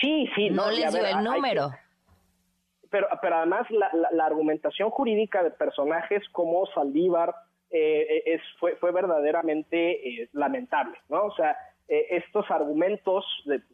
Sí, 0.00 0.28
sí. 0.36 0.50
No, 0.50 0.70
les 0.70 0.92
dio 0.92 1.04
el 1.04 1.24
número. 1.24 1.70
pero, 2.90 3.08
pero 3.20 3.36
además 3.36 3.66
la, 3.70 3.90
la 4.12 4.26
argumentación 4.26 4.90
jurídica 4.90 5.42
de 5.42 5.50
personajes 5.50 6.22
como 6.32 6.66
Saldívar, 6.66 7.34
eh, 7.72 8.22
es, 8.26 8.42
fue, 8.58 8.74
fue 8.76 8.90
verdaderamente 8.90 10.22
eh, 10.22 10.28
lamentable, 10.32 10.98
¿no? 11.08 11.26
O 11.26 11.34
sea, 11.36 11.56
eh, 11.86 12.06
estos 12.10 12.50
argumentos 12.50 13.24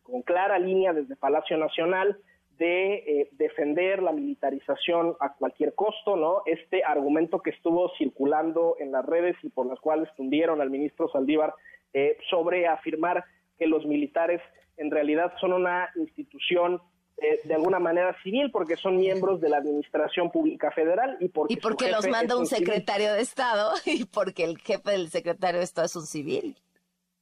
con 0.02 0.20
clara 0.20 0.59
línea 0.59 0.92
desde 0.92 1.16
Palacio 1.16 1.57
Nacional 1.57 2.18
de 2.59 3.29
defender 3.33 4.03
la 4.03 4.12
militarización 4.12 5.14
a 5.21 5.35
cualquier 5.35 5.75
costo, 5.75 6.16
¿no? 6.16 6.42
Este 6.47 6.85
argumento 6.85 7.40
que 7.40 7.51
estuvo 7.51 7.90
circulando 7.99 8.77
en 8.79 8.92
las 8.92 9.05
redes 9.05 9.37
y 9.42 9.49
por 9.49 9.66
las 9.66 9.79
cuales 9.81 10.09
tundieron 10.16 10.61
al 10.61 10.71
ministro 10.71 11.09
Saldívar 11.09 11.55
sobre 12.29 12.66
afirmar 12.66 13.25
que 13.59 13.66
los 13.66 13.87
militares 13.87 14.40
en 14.77 14.90
realidad 14.90 15.33
son 15.40 15.53
una 15.53 15.88
institución 15.97 16.81
eh, 17.19 17.40
de 17.45 17.55
alguna 17.55 17.79
manera 17.79 18.14
civil 18.23 18.51
porque 18.51 18.77
son 18.77 18.99
miembros 18.99 19.40
de 19.40 19.49
la 19.49 19.57
Administración 19.57 20.31
Pública 20.31 20.71
Federal 20.71 21.16
y 21.19 21.29
porque, 21.29 21.55
¿Y 21.55 21.57
porque 21.57 21.90
los 21.90 22.07
manda 22.09 22.37
un, 22.37 22.47
secretario 22.47 23.14
de 23.14 23.23
Estado 23.23 23.73
y 23.87 24.05
porque 24.05 24.45
el 24.45 24.59
jefe 24.59 24.90
del 24.90 25.09
secretario 25.09 25.59
de 25.59 25.64
Estado 25.64 25.87
es 25.87 25.97
un 25.97 26.07
civil. 26.07 26.57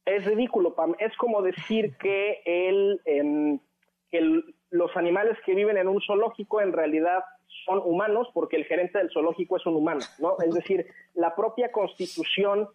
Es 0.05 0.25
ridículo, 0.25 0.75
Pam. 0.75 0.95
Es 0.99 1.15
como 1.17 1.41
decir 1.41 1.95
que, 1.97 2.41
el, 2.45 3.01
em, 3.05 3.59
que 4.11 4.43
los 4.71 4.95
animales 4.95 5.37
que 5.45 5.55
viven 5.55 5.77
en 5.77 5.87
un 5.87 6.01
zoológico 6.01 6.61
en 6.61 6.73
realidad 6.73 7.23
son 7.65 7.81
humanos 7.83 8.27
porque 8.33 8.57
el 8.57 8.65
gerente 8.65 8.97
del 8.97 9.11
zoológico 9.11 9.57
es 9.57 9.65
un 9.65 9.75
humano, 9.75 10.01
¿no? 10.19 10.35
Es 10.45 10.53
decir, 10.53 10.87
la 11.13 11.35
propia 11.35 11.71
Constitución 11.71 12.67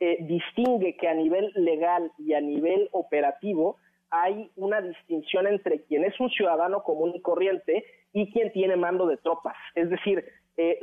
eh, 0.00 0.18
distingue 0.20 0.96
que 0.96 1.08
a 1.08 1.14
nivel 1.14 1.52
legal 1.54 2.10
y 2.18 2.32
a 2.32 2.40
nivel 2.40 2.88
operativo 2.92 3.76
hay 4.10 4.50
una 4.56 4.80
distinción 4.80 5.46
entre 5.46 5.82
quien 5.82 6.04
es 6.04 6.18
un 6.20 6.30
ciudadano 6.30 6.82
común 6.82 7.12
y 7.14 7.20
corriente 7.20 7.84
y 8.12 8.30
quien 8.32 8.52
tiene 8.52 8.76
mando 8.76 9.06
de 9.06 9.16
tropas. 9.18 9.56
Es 9.74 9.90
decir, 9.90 10.24
eh, 10.56 10.78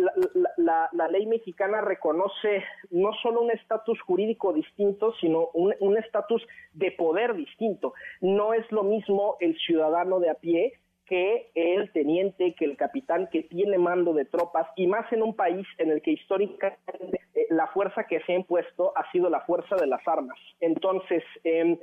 la, 0.57 1.07
ley 1.09 1.25
mexicana 1.25 1.81
reconoce 1.81 2.63
no 2.91 3.11
solo 3.21 3.41
un 3.41 3.51
estatus 3.51 3.99
jurídico 4.01 4.53
distinto, 4.53 5.13
sino 5.19 5.49
un 5.53 5.97
estatus 5.97 6.45
de 6.73 6.91
poder 6.91 7.35
distinto. 7.35 7.93
No 8.21 8.53
es 8.53 8.71
lo 8.71 8.83
mismo 8.83 9.37
el 9.39 9.57
ciudadano 9.57 10.19
de 10.19 10.29
a 10.29 10.35
pie 10.35 10.73
que 11.05 11.51
el 11.55 11.91
teniente, 11.91 12.55
que 12.55 12.65
el 12.65 12.77
capitán 12.77 13.27
que 13.31 13.43
tiene 13.43 13.77
mando 13.77 14.13
de 14.13 14.25
tropas 14.25 14.67
y 14.75 14.87
más 14.87 15.11
en 15.11 15.21
un 15.21 15.35
país 15.35 15.67
en 15.77 15.91
el 15.91 16.01
que 16.01 16.11
históricamente 16.11 17.21
eh, 17.35 17.47
la 17.49 17.67
fuerza 17.67 18.05
que 18.05 18.21
se 18.21 18.33
ha 18.33 18.35
impuesto 18.35 18.93
ha 18.95 19.11
sido 19.11 19.29
la 19.29 19.41
fuerza 19.41 19.75
de 19.75 19.87
las 19.87 20.01
armas. 20.07 20.37
Entonces, 20.61 21.23
em, 21.43 21.77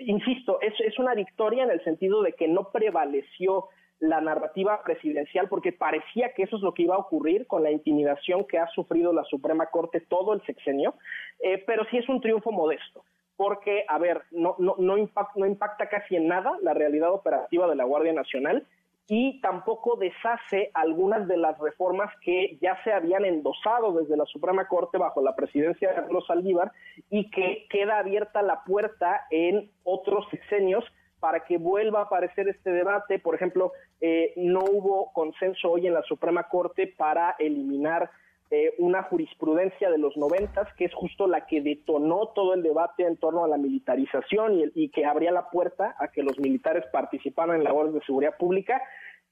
insisto, 0.00 0.60
es, 0.62 0.74
es 0.80 0.98
una 0.98 1.14
victoria 1.14 1.64
en 1.64 1.70
el 1.70 1.84
sentido 1.84 2.22
de 2.22 2.32
que 2.32 2.48
no 2.48 2.70
prevaleció 2.70 3.68
la 4.02 4.20
narrativa 4.20 4.82
presidencial 4.82 5.48
porque 5.48 5.72
parecía 5.72 6.34
que 6.34 6.42
eso 6.42 6.56
es 6.56 6.62
lo 6.62 6.74
que 6.74 6.82
iba 6.82 6.96
a 6.96 6.98
ocurrir 6.98 7.46
con 7.46 7.62
la 7.62 7.70
intimidación 7.70 8.44
que 8.46 8.58
ha 8.58 8.66
sufrido 8.68 9.12
la 9.12 9.22
Suprema 9.24 9.66
Corte 9.66 10.00
todo 10.00 10.34
el 10.34 10.42
sexenio, 10.42 10.94
eh, 11.40 11.62
pero 11.66 11.84
sí 11.90 11.98
es 11.98 12.08
un 12.08 12.20
triunfo 12.20 12.50
modesto 12.50 13.04
porque, 13.36 13.84
a 13.88 13.98
ver, 13.98 14.22
no, 14.30 14.56
no, 14.58 14.74
no, 14.78 14.96
no 14.96 15.46
impacta 15.46 15.88
casi 15.88 16.16
en 16.16 16.28
nada 16.28 16.58
la 16.62 16.74
realidad 16.74 17.12
operativa 17.12 17.66
de 17.68 17.76
la 17.76 17.84
Guardia 17.84 18.12
Nacional 18.12 18.66
y 19.08 19.40
tampoco 19.40 19.96
deshace 19.96 20.70
algunas 20.74 21.26
de 21.26 21.36
las 21.36 21.58
reformas 21.58 22.12
que 22.22 22.58
ya 22.60 22.82
se 22.84 22.92
habían 22.92 23.24
endosado 23.24 23.92
desde 23.92 24.16
la 24.16 24.26
Suprema 24.26 24.68
Corte 24.68 24.98
bajo 24.98 25.22
la 25.22 25.34
presidencia 25.34 25.88
de 25.88 25.94
Carlos 25.94 26.26
Saldívar 26.26 26.72
y 27.10 27.30
que 27.30 27.66
queda 27.68 27.98
abierta 27.98 28.42
la 28.42 28.62
puerta 28.64 29.26
en 29.30 29.70
otros 29.84 30.26
sexenios 30.30 30.84
para 31.22 31.44
que 31.44 31.56
vuelva 31.56 32.00
a 32.00 32.02
aparecer 32.06 32.48
este 32.48 32.72
debate. 32.72 33.20
Por 33.20 33.36
ejemplo, 33.36 33.70
eh, 34.00 34.32
no 34.34 34.58
hubo 34.58 35.12
consenso 35.12 35.70
hoy 35.70 35.86
en 35.86 35.94
la 35.94 36.02
Suprema 36.02 36.48
Corte 36.48 36.88
para 36.88 37.36
eliminar 37.38 38.10
eh, 38.50 38.74
una 38.78 39.04
jurisprudencia 39.04 39.88
de 39.88 39.98
los 39.98 40.16
noventas, 40.16 40.66
que 40.76 40.86
es 40.86 40.92
justo 40.92 41.28
la 41.28 41.46
que 41.46 41.60
detonó 41.60 42.30
todo 42.34 42.54
el 42.54 42.64
debate 42.64 43.06
en 43.06 43.18
torno 43.18 43.44
a 43.44 43.48
la 43.48 43.56
militarización 43.56 44.58
y, 44.58 44.64
y 44.74 44.88
que 44.88 45.04
abría 45.04 45.30
la 45.30 45.48
puerta 45.48 45.94
a 46.00 46.08
que 46.08 46.24
los 46.24 46.40
militares 46.40 46.84
participaran 46.90 47.54
en 47.54 47.62
labores 47.62 47.94
de 47.94 48.00
seguridad 48.00 48.36
pública. 48.36 48.82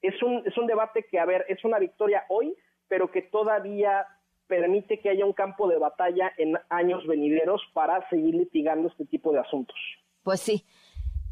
Es 0.01 0.23
un, 0.23 0.43
es 0.45 0.57
un 0.57 0.67
debate 0.67 1.05
que, 1.11 1.19
a 1.19 1.25
ver, 1.25 1.43
es 1.49 1.61
una 1.65 1.77
victoria 1.77 2.23
hoy, 2.29 2.55
pero 2.87 3.11
que 3.11 3.23
todavía 3.23 4.07
permite 4.47 5.01
que 5.01 5.09
haya 5.09 5.25
un 5.25 5.33
campo 5.33 5.67
de 5.67 5.77
batalla 5.77 6.31
en 6.37 6.57
años 6.69 7.05
venideros 7.05 7.61
para 7.73 8.07
seguir 8.09 8.35
litigando 8.35 8.87
este 8.87 9.05
tipo 9.05 9.33
de 9.33 9.39
asuntos. 9.39 9.75
Pues 10.23 10.39
sí. 10.39 10.63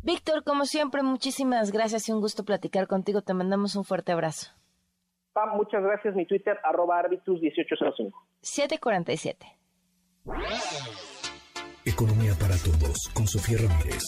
Víctor, 0.01 0.43
como 0.43 0.65
siempre, 0.65 1.03
muchísimas 1.03 1.71
gracias 1.71 2.09
y 2.09 2.11
un 2.11 2.21
gusto 2.21 2.45
platicar 2.45 2.87
contigo. 2.87 3.21
Te 3.21 3.33
mandamos 3.33 3.75
un 3.75 3.83
fuerte 3.83 4.11
abrazo 4.11 4.51
muchas 5.47 5.83
gracias. 5.83 6.15
Mi 6.15 6.25
Twitter, 6.25 6.57
arroba 6.63 7.01
arbitus1805. 7.03 8.11
747. 8.41 9.45
Economía 11.85 12.33
para 12.39 12.55
todos, 12.57 12.97
con 13.13 13.27
Sofía 13.27 13.57
Ramírez. 13.57 14.03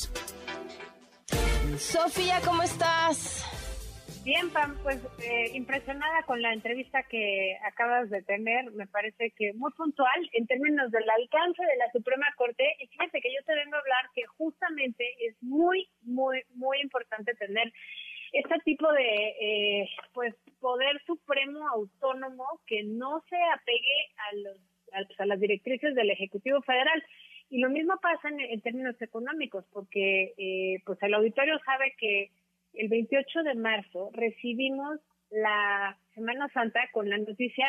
Sofía, 1.78 2.40
¿cómo 2.46 2.64
estás? 2.64 3.46
Bien, 4.24 4.52
Pam, 4.52 4.78
pues 4.84 5.00
eh, 5.24 5.50
impresionada 5.56 6.22
con 6.24 6.44
la 6.44 6.54
entrevista 6.54 7.02
que 7.04 7.58
acabas 7.66 8.08
de 8.12 8.22
tener, 8.22 8.70
me 8.72 8.86
parece 8.86 9.32
que 9.32 9.52
muy 9.54 9.72
puntual 9.72 10.30
en 10.34 10.46
términos 10.46 10.92
del 10.92 11.10
alcance 11.10 11.64
de 11.64 11.78
la 11.78 11.92
Suprema 11.92 12.28
Corte. 12.38 12.64
Y 12.80 12.88
fíjate 12.88 13.20
que 13.20 13.34
yo 13.34 13.44
te 13.48 13.56
vengo 13.56 13.76
a 13.76 13.80
hablar 13.80 14.06
que 14.14 14.24
justamente 14.38 15.06
es 15.28 15.42
muy, 15.42 15.90
muy, 16.04 16.44
muy 16.54 16.80
importante 16.82 17.34
tener 17.34 17.74
este 18.34 18.60
tipo 18.64 18.92
de 18.92 19.30
eh, 19.42 19.90
pues 20.14 20.36
poder 20.60 21.02
supremo 21.08 21.68
autónomo 21.70 22.46
que 22.68 22.84
no 22.84 23.24
se 23.28 23.38
apegue 23.56 24.12
a 24.18 24.36
los 24.36 24.58
a, 25.18 25.26
las 25.26 25.40
directrices 25.40 25.96
del 25.96 26.10
ejecutivo 26.10 26.62
federal 26.62 27.04
y 27.50 27.60
lo 27.60 27.70
mismo 27.70 27.98
pasa 28.02 28.30
en, 28.30 28.62
términos 28.62 29.02
económicos 29.02 29.66
porque 29.72 30.34
eh, 30.38 30.82
pues 30.86 31.02
el 31.02 31.14
auditorio 31.14 31.60
sabe 31.66 31.94
que 31.98 32.32
el 32.74 32.90
28 32.90 33.44
de 33.44 33.56
marzo 33.56 34.10
recibimos 34.14 35.00
la 35.30 35.98
Semana 36.14 36.50
Santa 36.54 36.82
con 36.92 37.10
la 37.10 37.18
noticia 37.18 37.66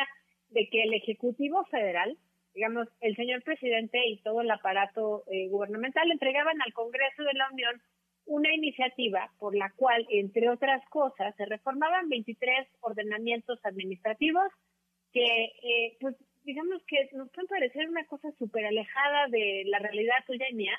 de 0.49 0.67
que 0.69 0.83
el 0.83 0.93
ejecutivo 0.93 1.65
federal 1.65 2.17
digamos 2.53 2.87
el 3.01 3.15
señor 3.15 3.41
presidente 3.43 3.99
y 4.05 4.21
todo 4.21 4.41
el 4.41 4.51
aparato 4.51 5.23
eh, 5.31 5.47
gubernamental 5.49 6.11
entregaban 6.11 6.61
al 6.61 6.73
Congreso 6.73 7.23
de 7.23 7.33
la 7.33 7.49
Unión 7.51 7.81
una 8.25 8.53
iniciativa 8.53 9.31
por 9.37 9.55
la 9.55 9.71
cual, 9.75 10.05
entre 10.09 10.49
otras 10.49 10.81
cosas, 10.89 11.35
se 11.35 11.45
reformaban 11.45 12.07
23 12.07 12.67
ordenamientos 12.79 13.59
administrativos 13.63 14.47
que, 15.11 15.25
eh, 15.61 15.97
pues, 15.99 16.15
digamos 16.43 16.81
que 16.87 17.09
nos 17.13 17.29
pueden 17.31 17.47
parecer 17.47 17.89
una 17.89 18.05
cosa 18.05 18.31
súper 18.39 18.65
alejada 18.65 19.27
de 19.27 19.63
la 19.65 19.79
realidad 19.79 20.15
tuya 20.25 20.45
y 20.49 20.53
mía, 20.53 20.77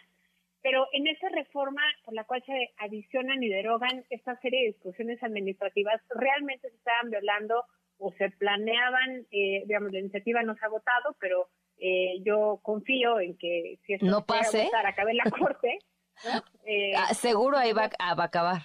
Pero 0.65 0.89
en 0.93 1.07
esa 1.07 1.29
reforma 1.29 1.83
por 2.07 2.15
la 2.15 2.25
cual 2.25 2.43
se 2.47 2.73
adicionan 2.79 3.43
y 3.43 3.51
derogan 3.51 4.03
esta 4.09 4.35
serie 4.41 4.61
de 4.61 4.67
discusiones 4.69 5.23
administrativas, 5.23 6.01
realmente 6.09 6.71
se 6.71 6.77
estaban 6.77 7.11
violando 7.11 7.67
o 7.99 8.11
se 8.13 8.31
planeaban, 8.31 9.27
eh, 9.31 9.65
digamos, 9.67 9.93
la 9.93 9.99
iniciativa 9.99 10.43
no 10.43 10.55
se 10.55 10.65
ha 10.65 10.71
votado, 10.71 11.15
pero 11.21 11.51
eh, 11.77 12.15
yo 12.23 12.61
confío 12.63 13.21
en 13.21 13.37
que 13.37 13.79
si 13.85 13.93
esto 13.93 14.07
no 14.07 14.25
pase, 14.25 14.63
a 14.63 14.65
votar, 14.65 14.87
acabe 14.87 15.13
la 15.15 15.31
corte. 15.31 15.79
Eh, 16.65 16.95
ah, 16.97 17.13
seguro 17.13 17.59
ahí 17.59 17.73
va, 17.73 17.91
va, 18.01 18.23
a 18.23 18.27
acabar. 18.27 18.63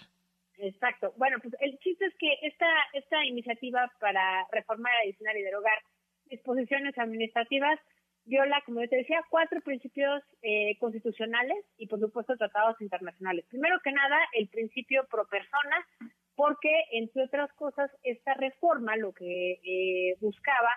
Exacto. 0.60 1.14
Bueno, 1.18 1.38
pues 1.42 1.56
el 1.60 1.78
chiste 1.80 2.06
es 2.06 2.14
que 2.20 2.32
esta, 2.44 2.68
esta 2.94 3.26
iniciativa 3.26 3.92
para 4.00 4.48
reformar, 4.52 4.94
adicionar 5.04 5.36
y 5.36 5.42
derogar 5.42 5.74
disposiciones 6.28 6.96
administrativas 6.98 7.80
viola, 8.30 8.62
como 8.66 8.82
yo 8.82 8.88
te 8.88 8.98
decía, 8.98 9.26
cuatro 9.30 9.60
principios 9.62 10.24
eh, 10.42 10.78
constitucionales 10.80 11.58
y, 11.78 11.88
por 11.88 12.00
supuesto, 12.00 12.38
tratados 12.38 12.80
internacionales. 12.80 13.46
Primero 13.50 13.80
que 13.84 13.92
nada, 13.92 14.18
el 14.34 14.48
principio 14.48 15.06
pro 15.10 15.28
persona, 15.28 15.86
porque, 16.36 16.72
entre 16.92 17.24
otras 17.24 17.52
cosas, 17.54 17.92
esta 18.04 18.34
reforma 18.36 18.96
lo 18.96 19.12
que 19.14 19.60
eh, 19.64 20.16
buscaba, 20.22 20.70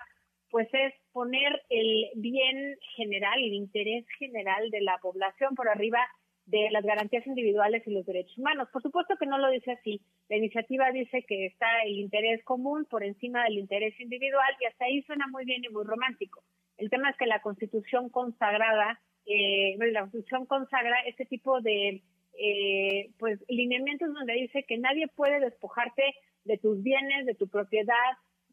pues, 0.49 0.67
es 0.73 0.93
poner 1.13 1.61
el 1.69 2.09
bien 2.15 2.75
general, 2.95 3.39
el 3.39 3.53
interés 3.53 4.05
general 4.19 4.69
de 4.69 4.81
la 4.81 4.97
población 4.97 5.55
por 5.55 5.69
arriba 5.69 5.99
de 6.45 6.69
las 6.71 6.83
garantías 6.83 7.25
individuales 7.25 7.83
y 7.87 7.91
los 7.91 8.05
derechos 8.05 8.37
humanos. 8.37 8.67
Por 8.73 8.81
supuesto 8.81 9.15
que 9.17 9.25
no 9.25 9.37
lo 9.37 9.49
dice 9.49 9.71
así. 9.71 10.01
La 10.27 10.37
iniciativa 10.37 10.91
dice 10.91 11.23
que 11.27 11.45
está 11.45 11.83
el 11.85 11.97
interés 11.97 12.43
común 12.43 12.85
por 12.89 13.03
encima 13.03 13.45
del 13.45 13.59
interés 13.59 13.97
individual 13.99 14.53
y 14.59 14.65
hasta 14.65 14.85
ahí 14.85 15.01
suena 15.03 15.27
muy 15.27 15.45
bien 15.45 15.63
y 15.63 15.69
muy 15.69 15.85
romántico. 15.85 16.43
El 16.77 16.89
tema 16.89 17.09
es 17.09 17.17
que 17.17 17.25
la 17.25 17.41
Constitución 17.41 18.09
consagrada, 18.09 18.99
eh, 19.25 19.77
la 19.91 20.01
Constitución 20.01 20.45
consagra 20.45 20.97
este 21.05 21.25
tipo 21.25 21.61
de 21.61 22.01
eh, 22.37 23.11
pues 23.19 23.39
lineamientos 23.47 24.13
donde 24.13 24.33
dice 24.33 24.63
que 24.63 24.77
nadie 24.77 25.07
puede 25.07 25.39
despojarte 25.39 26.03
de 26.45 26.57
tus 26.57 26.81
bienes, 26.81 27.25
de 27.25 27.35
tu 27.35 27.47
propiedad, 27.47 27.93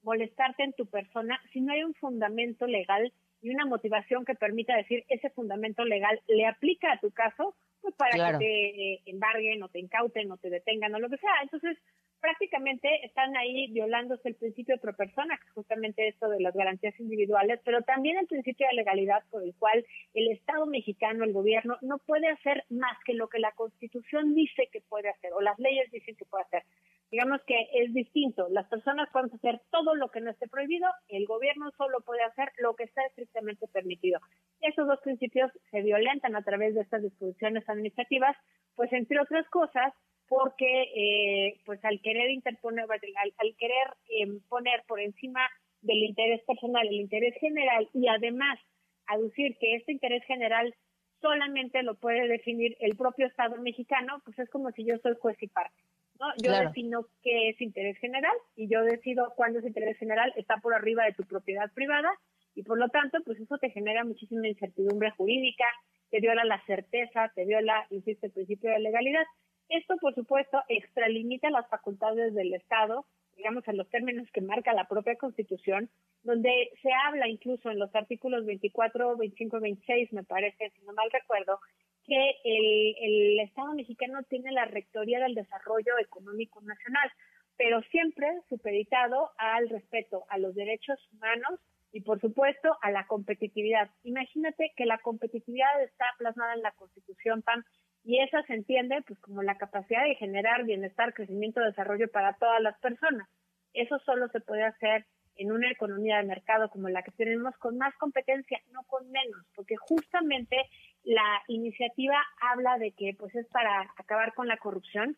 molestarte 0.02 0.64
en 0.64 0.72
tu 0.74 0.86
persona 0.86 1.40
si 1.52 1.60
no 1.60 1.72
hay 1.72 1.82
un 1.82 1.94
fundamento 1.94 2.66
legal 2.66 3.12
y 3.42 3.50
una 3.50 3.64
motivación 3.64 4.24
que 4.24 4.34
permita 4.34 4.76
decir 4.76 5.04
ese 5.08 5.30
fundamento 5.30 5.84
legal 5.84 6.20
le 6.28 6.46
aplica 6.46 6.92
a 6.92 7.00
tu 7.00 7.10
caso, 7.10 7.54
pues 7.80 7.94
para 7.94 8.38
que 8.38 9.00
te 9.04 9.10
embarguen 9.10 9.62
o 9.62 9.68
te 9.68 9.80
incauten 9.80 10.30
o 10.30 10.36
te 10.36 10.50
detengan 10.50 10.94
o 10.94 10.98
lo 10.98 11.08
que 11.08 11.18
sea. 11.18 11.42
Entonces, 11.42 11.78
prácticamente 12.20 12.88
están 13.04 13.36
ahí 13.36 13.68
violándose 13.68 14.28
el 14.28 14.34
principio 14.34 14.76
de 14.76 14.92
persona, 14.92 15.36
que 15.38 15.46
es 15.46 15.52
justamente 15.52 16.08
esto 16.08 16.28
de 16.28 16.40
las 16.40 16.54
garantías 16.54 16.98
individuales, 17.00 17.60
pero 17.64 17.82
también 17.82 18.18
el 18.18 18.26
principio 18.26 18.66
de 18.68 18.74
legalidad 18.74 19.22
por 19.30 19.42
el 19.42 19.54
cual 19.54 19.84
el 20.14 20.28
Estado 20.28 20.66
mexicano, 20.66 21.24
el 21.24 21.32
gobierno, 21.32 21.78
no 21.80 21.98
puede 21.98 22.28
hacer 22.28 22.64
más 22.68 22.96
que 23.04 23.14
lo 23.14 23.28
que 23.28 23.38
la 23.38 23.52
Constitución 23.52 24.34
dice 24.34 24.68
que 24.72 24.80
puede 24.82 25.08
hacer 25.08 25.32
o 25.32 25.40
las 25.40 25.58
leyes 25.58 25.90
dicen 25.90 26.16
que 26.16 26.26
puede 26.26 26.44
hacer. 26.44 26.62
Digamos 27.10 27.40
que 27.44 27.56
es 27.74 27.92
distinto. 27.92 28.48
Las 28.50 28.68
personas 28.68 29.08
pueden 29.10 29.32
hacer 29.34 29.60
todo 29.70 29.96
lo 29.96 30.10
que 30.10 30.20
no 30.20 30.30
esté 30.30 30.46
prohibido, 30.46 30.88
el 31.08 31.26
gobierno 31.26 31.72
solo 31.76 32.00
puede 32.02 32.22
hacer 32.22 32.50
lo 32.58 32.76
que 32.76 32.84
está 32.84 33.04
estrictamente 33.06 33.66
permitido. 33.66 34.20
Esos 34.60 34.86
dos 34.86 35.00
principios 35.00 35.50
se 35.70 35.82
violentan 35.82 36.36
a 36.36 36.42
través 36.42 36.74
de 36.74 36.82
estas 36.82 37.02
disposiciones 37.02 37.68
administrativas, 37.70 38.36
pues 38.74 38.92
entre 38.92 39.20
otras 39.20 39.48
cosas, 39.48 39.92
porque 40.28 40.82
eh, 40.94 41.60
pues 41.66 41.84
al 41.84 42.00
querer 42.00 42.30
interponer, 42.30 42.84
al, 42.84 43.56
querer 43.56 43.88
eh, 44.08 44.40
poner 44.48 44.82
por 44.86 45.00
encima 45.00 45.40
del 45.82 45.98
interés 45.98 46.42
personal 46.44 46.86
el 46.86 47.00
interés 47.00 47.34
general 47.40 47.88
y 47.94 48.06
además 48.06 48.58
aducir 49.06 49.56
que 49.58 49.74
este 49.74 49.92
interés 49.92 50.24
general 50.24 50.74
solamente 51.20 51.82
lo 51.82 51.96
puede 51.96 52.28
definir 52.28 52.76
el 52.80 52.96
propio 52.96 53.26
Estado 53.26 53.60
mexicano, 53.60 54.22
pues 54.24 54.38
es 54.38 54.48
como 54.50 54.70
si 54.72 54.84
yo 54.84 54.96
soy 54.98 55.14
juez 55.20 55.36
y 55.42 55.48
parte. 55.48 55.82
¿no? 56.18 56.26
Yo 56.42 56.52
defino 56.52 57.06
qué 57.22 57.48
es 57.50 57.60
interés 57.60 57.98
general 57.98 58.36
y 58.54 58.68
yo 58.68 58.82
decido 58.82 59.32
cuándo 59.36 59.58
es 59.58 59.66
interés 59.66 59.98
general 59.98 60.32
está 60.36 60.58
por 60.58 60.74
arriba 60.74 61.04
de 61.04 61.14
tu 61.14 61.24
propiedad 61.24 61.70
privada 61.72 62.10
y 62.54 62.62
por 62.62 62.78
lo 62.78 62.88
tanto, 62.88 63.18
pues 63.24 63.38
eso 63.40 63.58
te 63.58 63.70
genera 63.70 64.04
muchísima 64.04 64.48
incertidumbre 64.48 65.10
jurídica, 65.12 65.64
te 66.10 66.20
viola 66.20 66.44
la 66.44 66.62
certeza, 66.66 67.30
te 67.34 67.44
viola, 67.44 67.86
insisto, 67.90 68.26
el 68.26 68.32
principio 68.32 68.70
de 68.70 68.80
legalidad. 68.80 69.24
Esto, 69.68 69.96
por 69.98 70.14
supuesto, 70.14 70.60
extralimita 70.68 71.48
las 71.50 71.68
facultades 71.68 72.34
del 72.34 72.52
Estado, 72.54 73.06
digamos, 73.36 73.66
en 73.68 73.76
los 73.76 73.88
términos 73.88 74.28
que 74.32 74.40
marca 74.40 74.72
la 74.72 74.88
propia 74.88 75.16
Constitución, 75.16 75.88
donde 76.22 76.70
se 76.82 76.90
habla 77.06 77.28
incluso 77.28 77.70
en 77.70 77.78
los 77.78 77.94
artículos 77.94 78.44
24, 78.44 79.16
25 79.16 79.56
y 79.56 79.60
26, 79.60 80.12
me 80.12 80.24
parece, 80.24 80.70
si 80.70 80.82
no 80.82 80.92
mal 80.92 81.10
recuerdo, 81.10 81.60
que 82.04 82.30
el, 82.44 82.96
el 83.00 83.40
Estado 83.40 83.72
mexicano 83.74 84.22
tiene 84.24 84.50
la 84.50 84.64
rectoría 84.64 85.20
del 85.20 85.34
desarrollo 85.34 85.98
económico 85.98 86.60
nacional, 86.62 87.10
pero 87.56 87.80
siempre 87.90 88.26
supeditado 88.48 89.30
al 89.38 89.68
respeto 89.68 90.24
a 90.28 90.38
los 90.38 90.54
derechos 90.54 90.98
humanos 91.12 91.60
y, 91.92 92.02
por 92.02 92.20
supuesto, 92.20 92.76
a 92.82 92.90
la 92.90 93.06
competitividad. 93.06 93.90
Imagínate 94.04 94.72
que 94.76 94.86
la 94.86 94.98
competitividad 94.98 95.82
está 95.82 96.06
plasmada 96.18 96.54
en 96.54 96.62
la 96.62 96.72
Constitución, 96.72 97.42
PAN, 97.42 97.64
y 98.04 98.20
esa 98.20 98.42
se 98.44 98.54
entiende 98.54 99.02
pues 99.06 99.18
como 99.20 99.42
la 99.42 99.58
capacidad 99.58 100.04
de 100.04 100.14
generar 100.14 100.64
bienestar, 100.64 101.12
crecimiento, 101.12 101.60
desarrollo 101.60 102.08
para 102.10 102.34
todas 102.34 102.60
las 102.62 102.78
personas. 102.78 103.28
Eso 103.74 103.98
solo 104.00 104.28
se 104.28 104.40
puede 104.40 104.64
hacer 104.64 105.06
en 105.36 105.52
una 105.52 105.70
economía 105.70 106.18
de 106.18 106.24
mercado 106.24 106.68
como 106.70 106.88
la 106.88 107.02
que 107.02 107.12
tenemos 107.12 107.56
con 107.58 107.78
más 107.78 107.94
competencia, 107.96 108.60
no 108.72 108.82
con 108.84 109.10
menos, 109.10 109.46
porque 109.54 109.76
justamente 109.76 110.56
la 111.02 111.42
iniciativa 111.48 112.16
habla 112.40 112.78
de 112.78 112.92
que 112.92 113.14
pues 113.18 113.34
es 113.34 113.46
para 113.48 113.82
acabar 113.96 114.34
con 114.34 114.48
la 114.48 114.58
corrupción, 114.58 115.16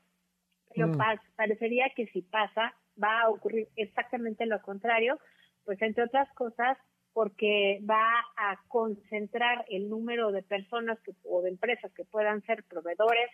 pero 0.74 0.88
mm. 0.88 0.98
parecería 1.36 1.90
que 1.96 2.06
si 2.08 2.22
pasa 2.22 2.74
va 3.02 3.22
a 3.22 3.30
ocurrir 3.30 3.68
exactamente 3.76 4.46
lo 4.46 4.60
contrario, 4.62 5.18
pues 5.64 5.80
entre 5.82 6.04
otras 6.04 6.32
cosas 6.34 6.78
porque 7.12 7.80
va 7.88 8.24
a 8.36 8.58
concentrar 8.68 9.64
el 9.68 9.88
número 9.88 10.32
de 10.32 10.42
personas 10.42 10.98
o 11.24 11.42
de 11.42 11.50
empresas 11.50 11.92
que 11.92 12.04
puedan 12.04 12.42
ser 12.42 12.64
proveedores, 12.64 13.30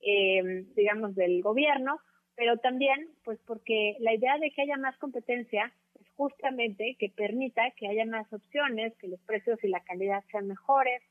eh, 0.00 0.66
digamos, 0.74 1.14
del 1.14 1.42
gobierno, 1.42 1.98
pero 2.34 2.58
también, 2.58 3.08
pues, 3.24 3.38
porque 3.46 3.96
la 4.00 4.14
idea 4.14 4.38
de 4.38 4.50
que 4.50 4.62
haya 4.62 4.76
más 4.76 4.96
competencia 4.98 5.72
es 6.00 6.08
justamente 6.14 6.96
que 6.98 7.08
permita 7.10 7.70
que 7.76 7.88
haya 7.88 8.04
más 8.04 8.30
opciones, 8.32 8.94
que 8.98 9.08
los 9.08 9.20
precios 9.20 9.62
y 9.62 9.68
la 9.68 9.82
calidad 9.84 10.24
sean 10.30 10.48
mejores. 10.48 11.02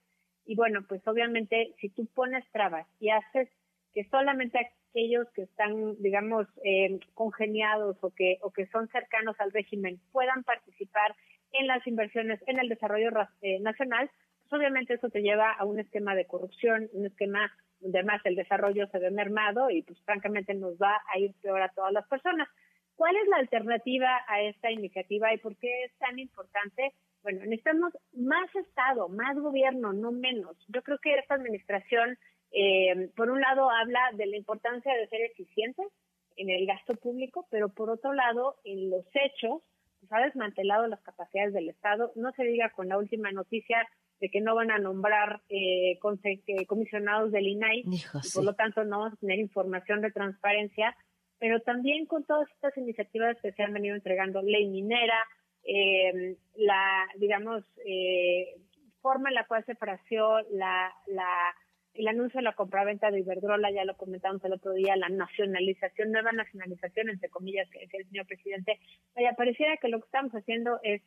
Y 0.46 0.56
bueno, 0.56 0.86
pues 0.88 1.08
obviamente, 1.08 1.74
si 1.80 1.90
tú 1.90 2.08
pones 2.08 2.44
trabas 2.52 2.88
y 3.00 3.10
haces 3.10 3.50
que 3.94 4.04
solamente 4.06 4.72
aquellos 4.92 5.28
que 5.32 5.44
están, 5.44 5.96
digamos, 6.02 6.48
eh, 6.64 7.00
congeniados 7.14 7.98
o 8.02 8.12
que, 8.12 8.38
o 8.42 8.52
que 8.52 8.68
son 8.68 8.88
cercanos 8.89 9.36
al 9.39 9.52
régimen 9.52 10.00
puedan 10.12 10.44
participar 10.44 11.16
en 11.54 11.68
las 11.68 11.86
inversiones 11.88 12.39
en 12.48 12.60
el 12.60 12.70
desarrollo 12.70 13.10
eh, 13.42 13.60
nacional, 13.60 14.10
pues 14.44 14.54
obviamente 14.54 14.94
eso 14.94 15.10
te 15.10 15.22
lleva 15.22 15.52
a 15.52 15.66
un 15.66 15.80
esquema 15.80 16.16
de 16.16 16.26
corrupción, 16.26 16.89
un 16.94 17.06
esquema 17.06 17.52
donde 17.80 18.00
además 18.00 18.22
el 18.26 18.36
desarrollo 18.36 18.88
se 18.88 19.00
ve 19.00 19.12
mermado 19.12 19.70
y 19.70 19.82
pues 19.82 20.00
francamente 20.04 20.54
nos 20.54 20.76
va 20.76 21.02
a 21.14 21.20
ir 21.20 21.34
peor 21.42 21.62
a 21.62 21.70
todas 21.70 21.92
las 21.92 22.08
personas. 22.08 22.48
¿Cuál 22.96 23.16
es 23.16 23.28
la 23.30 23.38
alternativa 23.38 24.22
a 24.28 24.42
esta 24.42 24.72
iniciativa 24.72 25.34
y 25.34 25.38
por 25.38 25.56
qué 25.58 25.86
es 25.86 25.94
tan 25.98 26.20
importante? 26.20 26.94
Bueno, 27.24 27.39
necesitamos 27.42 27.94
más 28.14 28.54
Estado, 28.56 29.10
más 29.10 29.36
gobierno, 29.38 29.94
no 29.94 30.12
menos. 30.12 30.56
Yo 30.68 30.84
creo 30.84 31.00
que 31.00 31.16
esta 31.16 31.36
administración, 31.36 32.18
eh, 32.52 33.10
por 33.16 33.30
un 33.30 33.41
lado, 33.41 33.70
habla 33.70 33.99
de 34.14 34.26
la 34.26 34.38
importancia 34.38 34.93
de 34.93 35.08
ser 35.08 35.22
eficientes 35.22 35.88
en 36.36 36.49
el 36.49 36.66
gasto 36.66 36.95
público, 36.95 37.47
pero 37.49 37.70
por 37.70 37.89
otro 37.89 38.14
lado, 38.14 38.58
en 38.64 38.89
los 38.89 39.06
hechos, 39.14 39.62
pues, 39.99 40.12
ha 40.12 40.20
desmantelado 40.20 40.88
las 40.88 41.02
capacidades 41.02 41.54
del 41.54 41.70
Estado. 41.70 42.12
No 42.16 42.32
se 42.34 42.43
diga 42.43 42.72
con 42.72 42.89
la 42.89 42.97
última 42.97 43.32
noticia 43.32 43.88
de 44.20 44.30
que 44.30 44.41
no 44.41 44.56
van 44.56 44.72
a 44.72 44.78
nombrar 44.78 45.41
eh, 45.49 45.93
eh 45.93 46.66
comisionados 46.68 47.32
del 47.32 47.47
INAI 47.47 47.84
y 47.86 48.04
por 48.34 48.43
lo 48.43 48.54
tanto 48.54 48.84
no 48.84 48.99
vamos 48.99 49.14
a 49.14 49.20
tener 49.20 49.39
información 49.39 50.02
de 50.02 50.12
transparencia, 50.12 50.95
pero 51.39 51.60
también 51.62 52.06
con 52.06 52.24
todas 52.24 52.49
estas 52.52 52.78
iniciativas 52.78 53.36
que 53.41 53.52
se 53.52 53.64
han 53.64 53.74
venido 53.74 53.95
entregando, 53.95 54.43
ley 54.43 54.68
minera, 54.68 55.26
eh, 55.64 56.38
la, 56.56 57.08
digamos, 57.18 57.64
eh, 57.84 58.58
forma 59.02 59.30
en 59.30 59.36
la 59.36 59.47
cual 59.47 59.66
se 59.66 59.76
fraseó 59.76 60.41
la, 60.52 60.93
la 61.08 61.56
el 61.94 62.08
anuncio 62.08 62.39
de 62.39 62.44
la 62.44 62.54
compraventa 62.54 63.12
de 63.12 63.20
Iberdrola, 63.20 63.72
ya 63.72 63.86
lo 63.86 63.98
comentamos 63.98 64.44
el 64.46 64.54
otro 64.54 64.74
día, 64.74 64.96
la 64.96 65.10
nacionalización, 65.10 66.12
nueva 66.12 66.32
nacionalización, 66.32 67.10
entre 67.10 67.30
comillas, 67.30 67.70
que 67.70 67.80
decía 67.80 68.00
el 68.00 68.08
señor 68.08 68.28
presidente, 68.28 68.80
vaya, 69.16 69.34
pareciera 69.34 69.78
que 69.78 69.89
lo 69.89 70.00
que 70.00 70.06
estamos 70.06 70.32
haciendo 70.34 70.80
es 70.84 71.02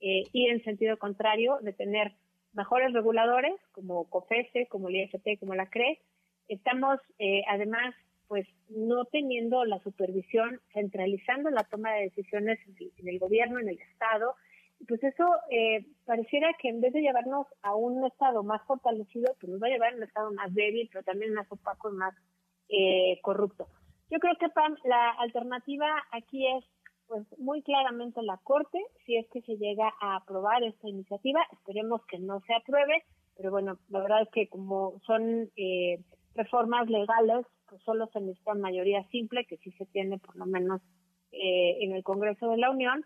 eh, 0.00 0.24
ir 0.32 0.50
en 0.50 0.62
sentido 0.62 0.98
contrario, 0.98 1.58
de 1.62 1.72
tener 1.72 2.12
mejores 2.52 2.92
reguladores, 2.92 3.54
como 3.72 4.08
COFESE, 4.10 4.66
como 4.66 4.88
el 4.88 4.96
IFT, 4.96 5.38
como 5.40 5.54
la 5.54 5.66
CRE. 5.66 6.00
Estamos, 6.48 7.00
eh, 7.18 7.42
además, 7.48 7.94
pues 8.28 8.46
no 8.68 9.04
teniendo 9.04 9.64
la 9.64 9.78
supervisión, 9.80 10.60
centralizando 10.72 11.50
la 11.50 11.64
toma 11.64 11.92
de 11.94 12.04
decisiones 12.04 12.58
en 12.98 13.08
el, 13.08 13.18
gobierno, 13.18 13.58
en 13.58 13.68
el 13.68 13.78
Estado, 13.78 14.34
Pues 14.86 15.02
eso 15.02 15.24
eh, 15.50 15.86
pareciera 16.04 16.48
que 16.60 16.68
en 16.68 16.80
vez 16.80 16.92
de 16.92 17.00
llevarnos 17.00 17.46
a 17.62 17.74
un 17.74 18.04
estado 18.04 18.42
más 18.42 18.62
fortalecido, 18.66 19.34
pues 19.40 19.50
nos 19.50 19.62
va 19.62 19.68
a 19.68 19.70
llevar 19.70 19.92
a 19.92 19.96
un 19.96 20.02
estado 20.02 20.32
más 20.32 20.52
débil, 20.54 20.88
pero 20.92 21.04
también 21.04 21.32
más 21.34 21.50
opaco 21.50 21.90
y 21.90 21.96
más 21.96 22.14
eh, 22.68 23.18
corrupto. 23.22 23.68
Yo 24.10 24.18
creo 24.18 24.34
que 24.38 24.48
Pam, 24.50 24.76
la 24.84 25.10
alternativa 25.12 25.88
aquí 26.12 26.46
es 26.46 26.64
pues 27.08 27.24
muy 27.38 27.62
claramente 27.62 28.20
la 28.22 28.38
Corte, 28.38 28.78
si 29.04 29.16
es 29.16 29.26
que 29.30 29.40
se 29.42 29.56
llega 29.56 29.92
a 30.00 30.16
aprobar 30.16 30.62
esta 30.64 30.88
iniciativa, 30.88 31.40
esperemos 31.52 32.04
que 32.06 32.18
no 32.18 32.40
se 32.40 32.54
apruebe, 32.54 33.04
pero 33.36 33.50
bueno, 33.50 33.78
la 33.88 34.00
verdad 34.00 34.22
es 34.22 34.28
que 34.30 34.48
como 34.48 35.00
son 35.06 35.50
eh, 35.56 36.00
reformas 36.34 36.88
legales, 36.88 37.46
pues 37.68 37.82
solo 37.82 38.06
se 38.08 38.20
necesita 38.20 38.54
mayoría 38.54 39.04
simple, 39.08 39.46
que 39.46 39.56
sí 39.58 39.70
se 39.72 39.86
tiene 39.86 40.18
por 40.18 40.36
lo 40.36 40.46
menos 40.46 40.80
eh, 41.32 41.78
en 41.80 41.92
el 41.92 42.02
Congreso 42.02 42.48
de 42.48 42.56
la 42.56 42.70
Unión. 42.70 43.04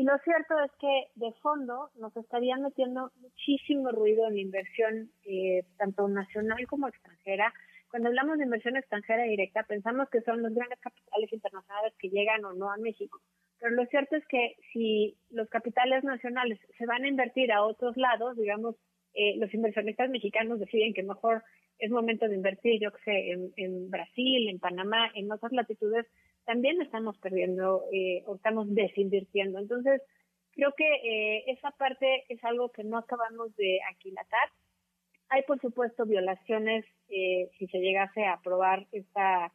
Y 0.00 0.02
lo 0.02 0.16
cierto 0.24 0.58
es 0.64 0.72
que 0.80 1.08
de 1.16 1.30
fondo 1.42 1.90
nos 1.96 2.16
estarían 2.16 2.62
metiendo 2.62 3.12
muchísimo 3.20 3.90
ruido 3.90 4.26
en 4.28 4.38
inversión, 4.38 5.10
eh, 5.24 5.62
tanto 5.76 6.08
nacional 6.08 6.66
como 6.68 6.88
extranjera. 6.88 7.52
Cuando 7.90 8.08
hablamos 8.08 8.38
de 8.38 8.44
inversión 8.44 8.78
extranjera 8.78 9.24
directa, 9.24 9.62
pensamos 9.64 10.08
que 10.08 10.22
son 10.22 10.40
los 10.40 10.54
grandes 10.54 10.80
capitales 10.80 11.30
internacionales 11.30 11.92
que 11.98 12.08
llegan 12.08 12.42
o 12.46 12.54
no 12.54 12.72
a 12.72 12.78
México. 12.78 13.20
Pero 13.58 13.74
lo 13.74 13.84
cierto 13.88 14.16
es 14.16 14.26
que 14.28 14.56
si 14.72 15.18
los 15.28 15.50
capitales 15.50 16.02
nacionales 16.02 16.58
se 16.78 16.86
van 16.86 17.04
a 17.04 17.08
invertir 17.08 17.52
a 17.52 17.62
otros 17.62 17.94
lados, 17.98 18.38
digamos, 18.38 18.76
eh, 19.12 19.36
los 19.36 19.52
inversionistas 19.52 20.08
mexicanos 20.08 20.60
deciden 20.60 20.94
que 20.94 21.02
mejor 21.02 21.42
es 21.78 21.90
momento 21.90 22.26
de 22.26 22.36
invertir, 22.36 22.80
yo 22.80 22.90
que 22.92 23.02
sé, 23.04 23.32
en, 23.56 23.90
Brasil, 23.90 24.48
en 24.48 24.60
Panamá, 24.60 25.10
en 25.14 25.30
otras 25.30 25.52
latitudes, 25.52 26.06
también 26.50 26.82
estamos 26.82 27.16
perdiendo 27.18 27.84
eh, 27.92 28.24
o 28.26 28.34
estamos 28.34 28.66
desinvirtiendo. 28.74 29.60
Entonces, 29.60 30.02
creo 30.50 30.72
que 30.76 30.84
eh, 30.84 31.44
esa 31.46 31.70
parte 31.70 32.24
es 32.28 32.42
algo 32.42 32.72
que 32.72 32.82
no 32.82 32.98
acabamos 32.98 33.54
de 33.54 33.78
aquilatar. 33.88 34.48
Hay, 35.28 35.42
por 35.42 35.60
supuesto, 35.60 36.06
violaciones 36.06 36.84
eh, 37.08 37.48
si 37.56 37.68
se 37.68 37.78
llegase 37.78 38.24
a 38.24 38.32
aprobar 38.32 38.88
esta, 38.90 39.52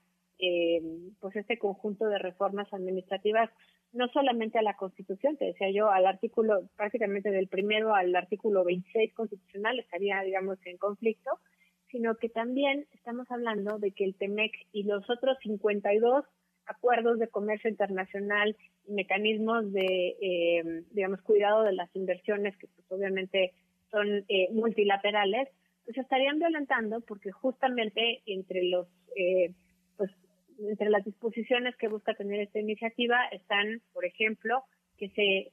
pues 1.20 1.36
este 1.36 1.58
conjunto 1.58 2.06
de 2.08 2.18
reformas 2.18 2.74
administrativas, 2.74 3.50
no 3.92 4.08
solamente 4.14 4.58
a 4.58 4.62
la 4.62 4.78
Constitución, 4.78 5.36
te 5.36 5.46
decía 5.46 5.72
yo, 5.72 5.90
al 5.90 6.06
artículo, 6.06 6.70
prácticamente 6.78 7.30
del 7.30 7.50
primero 7.50 7.94
al 7.94 8.16
artículo 8.16 8.64
26 8.64 9.14
constitucional 9.14 9.80
estaría, 9.80 10.22
digamos, 10.22 10.60
en 10.66 10.78
conflicto, 10.78 11.40
sino 11.92 12.16
que 12.16 12.30
también 12.30 12.88
estamos 12.94 13.30
hablando 13.30 13.80
de 13.80 13.92
que 13.92 14.06
el 14.06 14.16
TEMEC 14.16 14.54
y 14.72 14.84
los 14.84 15.10
otros 15.10 15.38
52 15.42 16.24
acuerdos 16.66 17.20
de 17.20 17.28
comercio 17.28 17.70
internacional 17.70 18.56
y 18.88 18.94
mecanismos 18.94 19.72
de, 19.72 20.16
eh, 20.22 20.84
digamos, 20.92 21.22
cuidado 21.22 21.64
de 21.64 21.74
las 21.74 21.94
inversiones, 21.96 22.56
que 22.58 22.68
pues 22.68 22.92
obviamente 22.92 23.54
son 23.92 24.26
eh, 24.28 24.50
multilaterales, 24.52 25.50
pues 25.86 25.98
estarían 25.98 26.40
violentando 26.40 27.02
porque 27.02 27.32
justamente 27.32 28.22
entre 28.26 28.64
los, 28.64 28.88
eh, 29.16 29.54
pues, 29.98 30.12
entre 30.60 30.90
las 30.90 31.06
disposiciones 31.06 31.76
que 31.78 31.88
busca 31.88 32.14
tener 32.16 32.40
esta 32.40 32.60
iniciativa 32.60 33.18
están, 33.32 33.82
por 33.94 34.06
ejemplo, 34.06 34.64
que 34.98 35.10
se 35.10 35.52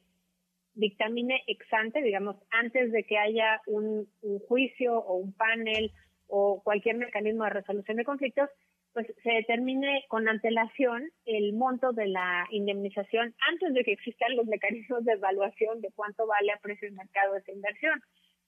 dictamine 0.74 1.42
ex 1.46 1.66
ante, 1.72 2.02
digamos, 2.02 2.36
antes 2.50 2.92
de 2.92 3.04
que 3.04 3.18
haya 3.18 3.60
un 3.66 4.08
juicio 4.48 4.98
o 4.98 5.16
un 5.16 5.32
panel 5.34 5.92
o 6.28 6.62
cualquier 6.62 6.96
mecanismo 6.96 7.44
de 7.44 7.50
resolución 7.50 7.98
de 7.98 8.04
conflictos, 8.04 8.48
pues 8.92 9.06
se 9.22 9.30
determine 9.30 10.04
con 10.08 10.28
antelación 10.28 11.10
el 11.24 11.54
monto 11.54 11.92
de 11.92 12.06
la 12.08 12.46
indemnización 12.50 13.34
antes 13.48 13.74
de 13.74 13.84
que 13.84 13.92
existan 13.92 14.36
los 14.36 14.46
mecanismos 14.46 15.04
de 15.04 15.12
evaluación 15.12 15.80
de 15.80 15.90
cuánto 15.94 16.26
vale 16.26 16.52
a 16.52 16.58
precio 16.58 16.88
de 16.88 16.96
mercado 16.96 17.36
esa 17.36 17.52
inversión. 17.52 18.02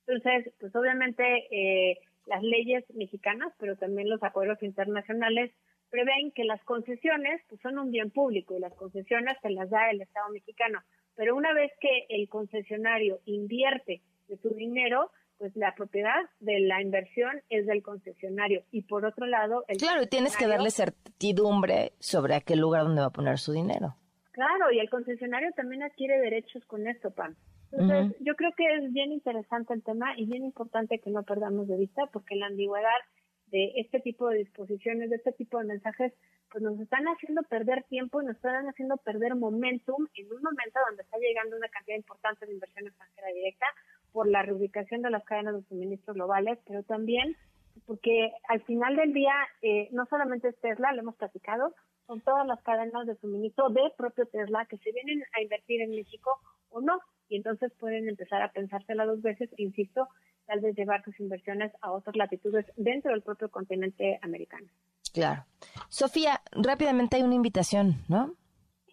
Entonces, 0.07 0.53
pues 0.61 0.75
obviamente 0.77 1.25
eh, 1.51 1.99
las 2.27 2.43
leyes 2.43 2.85
mexicanas, 2.95 3.53
pero 3.59 3.77
también 3.77 4.09
los 4.11 4.23
acuerdos 4.23 4.63
internacionales 4.63 5.51
prevén 5.91 6.33
que 6.33 6.45
las 6.45 6.63
concesiones 6.65 7.41
pues, 7.49 7.61
son 7.61 7.79
un 7.79 7.91
bien 7.91 8.11
público 8.11 8.57
y 8.57 8.61
las 8.61 8.75
concesiones 8.75 9.37
se 9.41 9.51
las 9.51 9.71
da 9.71 9.91
el 9.91 10.03
Estado 10.03 10.29
mexicano. 10.31 10.81
Pero 11.15 11.37
una 11.37 11.53
vez 11.55 11.71
que 11.81 12.07
el 12.09 12.29
concesionario 12.29 13.21
invierte 13.25 14.03
de 14.29 14.37
su 14.39 14.51
dinero, 14.51 15.11
pues 15.39 15.55
la 15.57 15.75
propiedad 15.75 16.15
de 16.41 16.61
la 16.61 16.81
inversión 16.81 17.43
es 17.49 17.67
del 17.67 17.83
concesionario. 17.83 18.63
Y 18.71 18.83
por 18.83 19.05
otro 19.05 19.27
lado 19.27 19.65
el 19.69 19.79
claro 19.79 20.03
y 20.03 20.07
tienes 20.07 20.37
que 20.37 20.47
darle 20.47 20.71
certidumbre 20.71 21.93
sobre 21.99 22.35
aquel 22.35 22.61
lugar 22.61 22.85
donde 22.85 23.01
va 23.01 23.09
a 23.09 23.13
poner 23.13 23.39
su 23.39 23.53
dinero. 23.53 23.97
Claro 24.33 24.73
y 24.73 24.79
el 24.79 24.91
concesionario 24.91 25.51
también 25.53 25.83
adquiere 25.83 26.19
derechos 26.19 26.65
con 26.67 26.87
esto 26.87 27.11
Pam. 27.11 27.35
Entonces 27.73 28.17
yo 28.21 28.37
creo 28.37 28.53
que 28.57 28.65
es 28.77 28.93
bien 28.93 29.13
interesante 29.13 29.75
el 29.75 29.83
tema 29.83 30.15
y 30.17 30.27
bien 30.27 30.45
importante 30.45 31.01
que 31.01 31.11
no 31.11 31.25
perdamos 31.25 31.67
de 31.67 31.77
vista 31.77 32.07
porque 32.13 32.37
la 32.37 32.47
ambigüedad 32.47 33.01
de 33.47 33.73
este 33.77 34.01
tipo 34.01 34.29
de 34.29 34.39
disposiciones 34.39 35.11
de 35.11 35.17
este 35.17 35.33
tipo 35.33 35.59
de 35.59 35.65
mensajes 35.65 36.13
pues 36.51 36.63
nos 36.63 36.79
están 36.79 37.05
haciendo 37.07 37.43
perder 37.43 37.83
tiempo 37.85 38.23
y 38.23 38.27
nos 38.27 38.37
están 38.37 38.67
haciendo 38.69 38.97
perder 38.99 39.35
momentum 39.35 40.07
en 40.15 40.33
un 40.33 40.43
momento 40.43 40.79
donde 40.89 41.03
está 41.03 41.19
llegando 41.19 41.57
una 41.57 41.69
cantidad 41.69 41.97
importante 41.97 42.47
de 42.47 42.53
inversión 42.53 42.87
extranjera 42.87 43.29
directa 43.29 43.67
por 44.15 44.29
la 44.29 44.43
reubicación 44.43 45.03
de 45.03 45.11
las 45.11 45.25
cadenas 45.25 45.57
de 45.57 45.69
suministro 45.69 46.15
globales, 46.15 46.61
pero 46.69 46.85
también 46.85 47.37
porque 47.85 48.31
al 48.49 48.63
final 48.63 48.95
del 48.95 49.13
día 49.13 49.35
eh, 49.61 49.89
no 49.91 50.07
solamente 50.07 50.49
es 50.49 50.61
Tesla, 50.61 50.93
lo 50.93 51.01
hemos 51.01 51.17
platicado, 51.17 51.75
son 52.07 52.21
todas 52.21 52.47
las 52.47 52.63
cadenas 52.63 53.09
de 53.09 53.17
suministro 53.17 53.71
de 53.71 53.83
propio 53.99 54.25
Tesla 54.27 54.67
que 54.67 54.79
se 54.79 54.93
vienen 54.93 55.25
a 55.37 55.43
invertir 55.43 55.81
en 55.81 55.91
México 55.91 56.31
o 56.71 56.81
no, 56.81 57.01
y 57.29 57.37
entonces 57.37 57.73
pueden 57.81 58.09
empezar 58.09 58.41
a 58.41 58.53
pensársela 58.53 59.05
dos 59.05 59.21
veces, 59.21 59.51
insisto, 59.57 60.07
tal 60.47 60.61
vez 60.61 60.77
llevar 60.77 61.03
sus 61.03 61.19
inversiones 61.19 61.73
a 61.81 61.91
otras 61.91 62.15
latitudes 62.15 62.67
dentro 62.77 63.11
del 63.11 63.23
propio 63.23 63.51
continente 63.51 64.21
americano. 64.23 64.69
Claro. 65.13 65.45
Sofía, 65.89 66.41
rápidamente 66.53 67.17
hay 67.17 67.25
una 67.25 67.35
invitación, 67.35 67.97
¿no? 68.09 68.35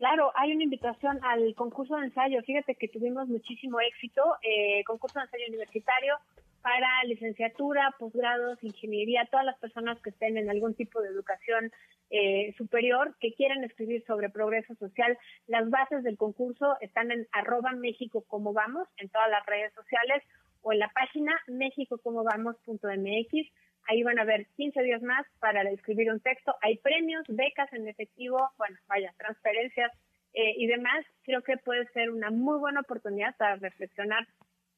Claro, 0.02 0.34
hay 0.34 0.52
una 0.52 0.64
invitación 0.64 1.20
al 1.22 1.54
concurso 1.54 1.96
de 1.96 2.06
ensayo. 2.06 2.42
Fíjate 2.42 2.74
que 2.74 2.88
tuvimos 2.88 3.28
muchísimo 3.28 3.80
éxito, 3.82 4.24
eh, 4.42 4.84
concurso 4.84 5.20
de 5.20 5.26
ensayo 5.26 5.44
universitario 5.48 6.18
para 6.64 6.88
licenciatura, 7.04 7.94
posgrados, 8.00 8.58
ingeniería, 8.64 9.28
todas 9.30 9.46
las 9.46 9.60
personas 9.60 10.02
que 10.02 10.10
estén 10.10 10.40
en 10.40 10.50
algún 10.50 10.74
tipo 10.74 11.04
de 11.04 11.10
educación 11.10 11.72
eh, 12.10 12.52
superior 12.58 13.16
que 13.20 13.36
quieran 13.36 13.64
escribir 13.64 14.04
sobre 14.08 14.32
progreso 14.32 14.74
social. 14.74 15.20
Las 15.46 15.70
bases 15.70 16.02
del 16.02 16.18
concurso 16.18 16.78
están 16.82 17.12
en 17.12 17.28
arroba 17.32 17.74
México 17.74 18.26
como 18.28 18.54
vamos 18.54 18.88
en 18.98 19.08
todas 19.10 19.30
las 19.30 19.46
redes 19.46 19.72
sociales 19.76 20.24
o 20.64 20.74
en 20.74 20.80
la 20.80 20.90
página 20.90 21.40
mexicocomovamos.mx. 21.46 23.52
Ahí 23.88 24.04
van 24.04 24.20
a 24.20 24.24
ver 24.24 24.48
15 24.58 24.82
días 24.84 25.02
más 25.02 25.26
para 25.40 25.62
escribir 25.70 26.12
un 26.12 26.20
texto. 26.20 26.56
Hay 26.62 26.78
premios, 26.78 27.24
becas 27.28 27.72
en 27.74 27.88
efectivo, 27.88 28.50
bueno, 28.58 28.78
vaya, 28.88 29.14
transferencias 29.18 29.92
eh, 30.34 30.54
y 30.58 30.68
demás. 30.68 31.06
Creo 31.24 31.42
que 31.44 31.58
puede 31.58 31.86
ser 31.94 32.12
una 32.12 32.30
muy 32.30 32.60
buena 32.60 32.82
oportunidad 32.82 33.36
para 33.38 33.56
reflexionar 33.56 34.28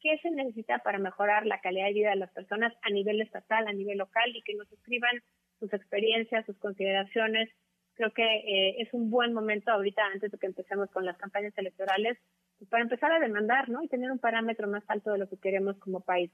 qué 0.02 0.18
se 0.22 0.32
necesita 0.32 0.80
para 0.80 1.00
mejorar 1.00 1.46
la 1.46 1.62
calidad 1.62 1.88
de 1.88 1.94
vida 1.94 2.10
de 2.10 2.18
las 2.18 2.32
personas 2.32 2.74
a 2.82 2.90
nivel 2.90 3.22
estatal, 3.22 3.68
a 3.68 3.74
nivel 3.74 3.98
local 3.98 4.36
y 4.36 4.42
que 4.42 4.56
nos 4.56 4.72
escriban 4.72 5.22
sus 5.60 5.74
experiencias, 5.74 6.46
sus 6.46 6.58
consideraciones. 6.58 7.50
Creo 7.96 8.12
que 8.12 8.24
eh, 8.24 8.82
es 8.82 8.94
un 8.94 9.10
buen 9.10 9.34
momento 9.34 9.72
ahorita, 9.72 10.04
antes 10.14 10.32
de 10.32 10.38
que 10.38 10.48
empecemos 10.48 10.90
con 10.92 11.06
las 11.06 11.18
campañas 11.18 11.54
electorales, 11.58 12.18
pues, 12.58 12.70
para 12.70 12.84
empezar 12.84 13.12
a 13.12 13.20
demandar, 13.20 13.70
¿no? 13.70 13.84
Y 13.84 13.88
tener 13.88 14.12
un 14.12 14.20
parámetro 14.20 14.68
más 14.68 14.84
alto 14.88 15.12
de 15.12 15.20
lo 15.20 15.30
que 15.30 15.38
queremos 15.38 15.78
como 15.80 16.02
país. 16.02 16.32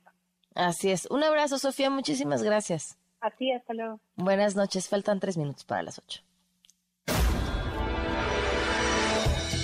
Así 0.55 0.91
es. 0.91 1.05
Un 1.09 1.23
abrazo, 1.23 1.57
Sofía. 1.57 1.89
Muchísimas 1.89 2.43
gracias. 2.43 2.97
Así, 3.21 3.51
hasta 3.51 3.73
luego. 3.73 3.99
Buenas 4.15 4.55
noches. 4.55 4.87
Faltan 4.87 5.19
tres 5.19 5.37
minutos 5.37 5.63
para 5.65 5.83
las 5.83 5.99
ocho. 5.99 6.21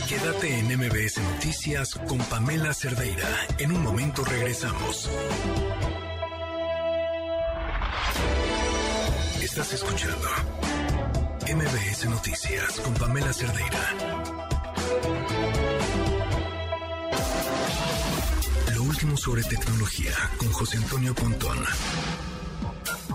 Quédate 0.07 0.59
en 0.59 0.67
MBS 0.77 1.19
Noticias 1.33 1.95
con 2.07 2.17
Pamela 2.19 2.73
Cerdeira. 2.73 3.27
En 3.57 3.71
un 3.71 3.83
momento 3.83 4.23
regresamos. 4.23 5.09
Estás 9.41 9.73
escuchando 9.73 10.27
MBS 11.47 12.05
Noticias 12.09 12.79
con 12.81 12.93
Pamela 12.95 13.33
Cerdeira. 13.33 13.79
Último 18.87 19.17
sobre 19.17 19.41
tecnología 19.43 20.13
con 20.37 20.49
José 20.49 20.77
Antonio 20.77 21.13
Pontón. 21.15 21.57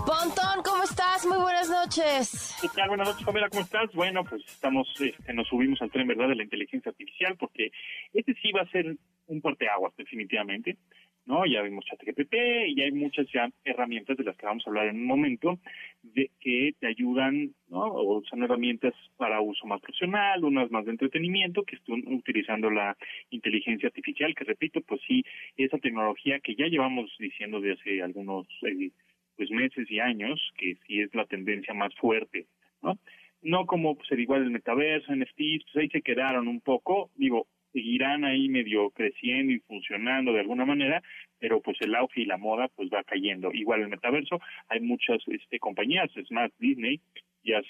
Pontón, 0.05 0.63
¿cómo 0.63 0.83
estás? 0.83 1.25
Muy 1.25 1.37
buenas 1.37 1.69
noches. 1.69 2.55
¿Qué 2.61 2.67
tal? 2.75 2.89
Buenas 2.89 3.07
noches, 3.07 3.25
Pamela, 3.25 3.49
¿cómo 3.49 3.61
estás? 3.61 3.91
Bueno, 3.93 4.23
pues 4.25 4.43
estamos, 4.47 4.87
este, 4.99 5.33
nos 5.33 5.47
subimos 5.47 5.81
al 5.81 5.91
tren, 5.91 6.07
¿verdad?, 6.07 6.27
de 6.27 6.35
la 6.35 6.43
inteligencia 6.43 6.89
artificial, 6.89 7.37
porque 7.37 7.71
este 8.13 8.33
sí 8.41 8.51
va 8.51 8.61
a 8.61 8.71
ser 8.71 8.97
un 9.27 9.41
parteaguas, 9.41 9.95
definitivamente. 9.95 10.77
¿No? 11.25 11.45
Ya 11.45 11.61
vimos 11.61 11.85
ChatGPT 11.85 12.33
y 12.67 12.81
hay 12.81 12.91
muchas 12.91 13.27
ya 13.31 13.49
herramientas 13.63 14.17
de 14.17 14.23
las 14.23 14.35
que 14.37 14.45
vamos 14.45 14.65
a 14.65 14.69
hablar 14.69 14.87
en 14.87 14.97
un 14.97 15.05
momento 15.05 15.59
de 16.03 16.31
que 16.39 16.73
te 16.79 16.87
ayudan, 16.87 17.53
¿no? 17.69 17.83
O 17.93 18.23
son 18.23 18.43
herramientas 18.43 18.93
para 19.17 19.41
uso 19.41 19.65
más 19.67 19.81
profesional, 19.81 20.43
unas 20.43 20.71
más 20.71 20.85
de 20.85 20.91
entretenimiento 20.91 21.63
que 21.63 21.75
están 21.75 22.03
utilizando 22.07 22.69
la 22.69 22.97
inteligencia 23.29 23.87
artificial, 23.87 24.33
que 24.35 24.43
repito, 24.43 24.81
pues 24.81 25.01
sí, 25.07 25.23
esa 25.57 25.77
tecnología 25.77 26.39
que 26.39 26.55
ya 26.55 26.65
llevamos 26.65 27.11
diciendo 27.19 27.61
de 27.61 27.73
hace 27.73 28.01
algunos 28.01 28.47
eh, 28.63 28.91
pues 29.37 29.49
meses 29.51 29.89
y 29.89 29.99
años, 29.99 30.39
que 30.57 30.75
sí 30.87 31.01
es 31.01 31.13
la 31.13 31.25
tendencia 31.25 31.73
más 31.73 31.93
fuerte, 31.95 32.47
¿no? 32.81 32.97
No 33.43 33.65
como 33.65 33.95
pues, 33.95 34.11
igual 34.11 34.43
el 34.43 34.51
metaverso, 34.51 35.15
NFTs, 35.15 35.63
pues 35.65 35.75
ahí 35.75 35.89
se 35.89 36.01
quedaron 36.01 36.47
un 36.47 36.61
poco, 36.61 37.09
digo, 37.15 37.47
seguirán 37.71 38.23
ahí 38.25 38.49
medio 38.49 38.89
creciendo 38.91 39.53
y 39.53 39.59
funcionando 39.59 40.33
de 40.33 40.41
alguna 40.41 40.65
manera, 40.65 41.01
pero 41.39 41.61
pues 41.61 41.77
el 41.81 41.95
auge 41.95 42.21
y 42.21 42.25
la 42.25 42.37
moda 42.37 42.67
pues 42.75 42.89
va 42.89 43.03
cayendo. 43.03 43.51
Igual 43.53 43.81
el 43.81 43.89
metaverso, 43.89 44.39
hay 44.67 44.79
muchas 44.81 45.19
este, 45.27 45.59
compañías, 45.59 46.09
es 46.15 46.31
más, 46.31 46.51
Disney 46.59 46.99
ya 47.43 47.61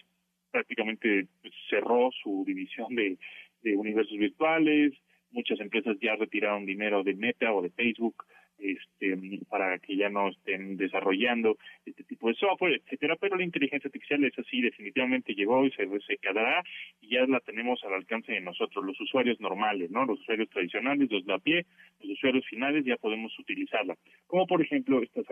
prácticamente 0.52 1.28
pues, 1.42 1.54
cerró 1.70 2.10
su 2.24 2.44
división 2.46 2.94
de, 2.96 3.18
de 3.62 3.76
universos 3.76 4.18
virtuales, 4.18 4.94
muchas 5.32 5.60
empresas 5.60 5.98
ya 6.02 6.16
retiraron 6.16 6.66
dinero 6.66 7.04
de 7.04 7.16
Meta 7.16 7.54
o 7.54 7.62
de 7.62 7.70
Facebook, 7.70 8.26
este, 8.62 9.18
para 9.50 9.80
que 9.80 9.96
ya 9.96 10.10
no 10.10 10.30
estén 10.30 10.78
desarrollando 10.78 11.58
este 11.86 12.04
tipo 12.04 12.28
de 12.28 12.36
software, 12.36 12.82
etcétera, 12.84 13.16
pero 13.16 13.36
la 13.36 13.44
inteligencia 13.44 13.88
artificial 13.88 14.24
es 14.24 14.38
así, 14.38 14.62
definitivamente 14.62 15.34
llegó 15.34 15.66
y 15.66 15.72
se, 15.72 15.88
se 16.02 16.18
quedará 16.18 16.64
y 17.02 17.16
ya 17.16 17.26
la 17.26 17.40
tenemos 17.40 17.84
al 17.84 17.94
alcance 17.94 18.32
de 18.32 18.42
nosotros, 18.42 18.86
los 18.86 19.00
usuarios 19.02 19.40
normales, 19.40 19.90
¿no? 19.92 20.06
Los 20.06 20.20
usuarios 20.22 20.50
tradicionales, 20.50 21.10
los 21.12 21.26
de 21.26 21.34
a 21.34 21.40
pie, 21.40 21.66
los 22.00 22.12
usuarios 22.12 22.46
finales 22.48 22.86
ya 22.86 22.98
podemos 22.98 23.38
utilizarla. 23.40 23.98
Como 24.28 24.46
por 24.48 24.62
ejemplo, 24.62 25.02
estas 25.02 25.26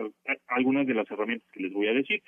algunas 0.48 0.86
de 0.86 0.94
las 0.94 1.10
herramientas 1.10 1.48
que 1.52 1.60
les 1.60 1.72
voy 1.72 1.88
a 1.88 1.92
decir. 1.92 2.22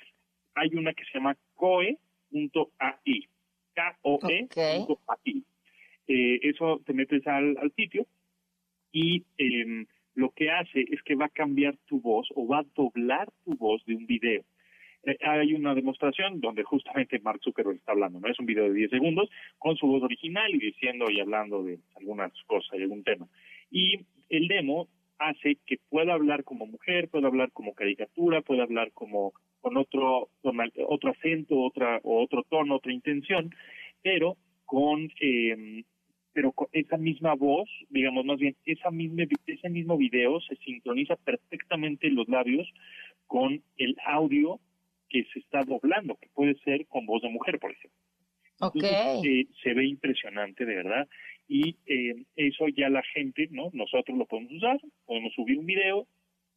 Hay 0.55 0.69
una 0.73 0.93
que 0.93 1.03
se 1.05 1.13
llama 1.15 1.35
coe.ai, 1.55 3.27
K-O-E.ai. 3.73 5.43
Eh, 6.07 6.39
eso 6.43 6.81
te 6.85 6.93
metes 6.93 7.25
al, 7.27 7.57
al 7.57 7.71
sitio 7.73 8.05
y 8.91 9.23
eh, 9.37 9.85
lo 10.15 10.29
que 10.31 10.51
hace 10.51 10.85
es 10.91 11.01
que 11.03 11.15
va 11.15 11.25
a 11.25 11.29
cambiar 11.29 11.75
tu 11.85 11.99
voz 11.99 12.27
o 12.35 12.47
va 12.47 12.59
a 12.59 12.65
doblar 12.75 13.29
tu 13.43 13.55
voz 13.55 13.83
de 13.85 13.95
un 13.95 14.05
video. 14.05 14.43
Eh, 15.05 15.17
hay 15.21 15.53
una 15.53 15.75
demostración 15.75 16.39
donde 16.39 16.63
justamente 16.63 17.19
Mark 17.19 17.41
Zuckerberg 17.43 17.77
está 17.77 17.91
hablando, 17.91 18.19
¿no? 18.19 18.27
Es 18.27 18.39
un 18.39 18.45
video 18.45 18.65
de 18.65 18.73
10 18.73 18.91
segundos 18.91 19.29
con 19.57 19.75
su 19.75 19.87
voz 19.87 20.03
original 20.03 20.53
y 20.53 20.59
diciendo 20.59 21.05
y 21.09 21.19
hablando 21.19 21.63
de 21.63 21.79
algunas 21.95 22.31
cosas 22.43 22.79
y 22.79 22.83
algún 22.83 23.03
tema. 23.03 23.27
Y 23.69 23.99
el 24.29 24.47
demo 24.47 24.87
hace 25.19 25.57
que 25.65 25.77
pueda 25.89 26.13
hablar 26.13 26.43
como 26.43 26.65
mujer, 26.65 27.09
pueda 27.09 27.27
hablar 27.27 27.51
como 27.51 27.73
caricatura, 27.73 28.41
pueda 28.41 28.63
hablar 28.63 28.91
como 28.93 29.33
con 29.61 29.77
otro 29.77 30.29
otro 30.41 31.11
acento, 31.11 31.59
otra 31.59 31.99
o 32.03 32.21
otro 32.21 32.43
tono, 32.43 32.75
otra 32.75 32.93
intención, 32.93 33.53
pero 34.01 34.37
con 34.65 35.09
eh, 35.21 35.83
pero 36.33 36.51
con 36.51 36.67
esa 36.71 36.97
misma 36.97 37.35
voz, 37.35 37.69
digamos 37.89 38.25
más 38.25 38.39
bien, 38.39 38.55
esa 38.65 38.91
misma, 38.91 39.23
ese 39.45 39.69
mismo 39.69 39.97
video 39.97 40.41
se 40.41 40.55
sincroniza 40.57 41.15
perfectamente 41.15 42.09
los 42.09 42.27
labios 42.27 42.67
con 43.27 43.61
el 43.77 43.95
audio 44.05 44.59
que 45.09 45.23
se 45.31 45.39
está 45.39 45.63
doblando, 45.63 46.15
que 46.15 46.29
puede 46.33 46.55
ser 46.65 46.87
con 46.87 47.05
voz 47.05 47.21
de 47.21 47.29
mujer, 47.29 47.59
por 47.59 47.71
ejemplo. 47.71 47.99
Eh, 49.23 49.47
se 49.61 49.73
ve 49.73 49.85
impresionante, 49.85 50.65
de 50.65 50.75
verdad. 50.75 51.07
Y 51.47 51.75
eh, 51.85 52.23
eso 52.35 52.67
ya 52.69 52.89
la 52.89 53.03
gente, 53.13 53.47
¿no? 53.51 53.69
Nosotros 53.73 54.17
lo 54.17 54.25
podemos 54.25 54.53
usar, 54.53 54.79
podemos 55.05 55.33
subir 55.33 55.59
un 55.59 55.65
video 55.65 56.07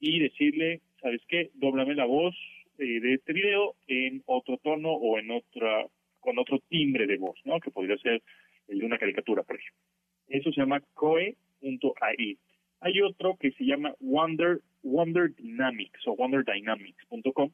y 0.00 0.20
decirle, 0.20 0.80
¿sabes 1.00 1.20
qué? 1.28 1.50
Dóblame 1.54 1.94
la 1.94 2.04
voz 2.04 2.34
eh, 2.78 3.00
de 3.00 3.14
este 3.14 3.32
video 3.32 3.74
en 3.88 4.22
otro 4.26 4.58
tono 4.58 4.92
o 4.92 5.18
en 5.18 5.30
otra, 5.30 5.86
con 6.20 6.38
otro 6.38 6.60
timbre 6.68 7.06
de 7.06 7.16
voz, 7.16 7.38
¿no? 7.44 7.58
Que 7.60 7.70
podría 7.70 7.96
ser 7.98 8.22
de 8.68 8.84
una 8.84 8.98
caricatura, 8.98 9.42
por 9.42 9.56
ejemplo. 9.56 9.82
Eso 10.28 10.52
se 10.52 10.60
llama 10.60 10.80
coe.ai. 10.94 12.38
Hay 12.80 13.00
otro 13.00 13.36
que 13.36 13.52
se 13.52 13.64
llama 13.64 13.94
Wonder, 14.00 14.60
Wonder 14.82 15.34
Dynamics 15.34 16.06
o 16.06 16.12
wonderdynamics.com. 16.12 17.50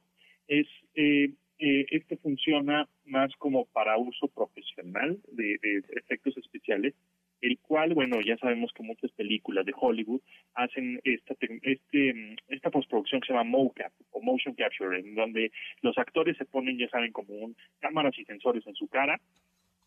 Es, 0.49 0.67
eh, 0.95 1.31
eh, 1.59 1.87
este 1.91 2.17
funciona 2.17 2.89
más 3.05 3.33
como 3.37 3.67
para 3.67 3.97
uso 3.97 4.29
profesional 4.29 5.19
de, 5.31 5.59
efectos 5.97 6.37
especiales, 6.37 6.95
el 7.41 7.59
cual, 7.59 7.95
bueno, 7.95 8.21
ya 8.21 8.37
sabemos 8.39 8.73
que 8.73 8.83
muchas 8.83 9.11
películas 9.13 9.65
de 9.67 9.73
Hollywood 9.77 10.21
hacen 10.55 11.01
esta, 11.05 11.35
este, 11.63 12.37
esta 12.49 12.71
postproducción 12.71 13.21
que 13.21 13.29
se 13.29 13.33
llama 13.33 13.51
mocap 13.51 13.93
o 14.11 14.21
motion 14.21 14.55
capture, 14.55 14.99
en 14.99 15.15
donde 15.15 15.53
los 15.83 15.97
actores 15.99 16.37
se 16.37 16.45
ponen, 16.45 16.79
ya 16.79 16.89
saben, 16.89 17.13
como 17.13 17.35
un, 17.35 17.57
cámaras 17.81 18.19
y 18.19 18.25
sensores 18.25 18.67
en 18.67 18.75
su 18.75 18.89
cara 18.89 19.21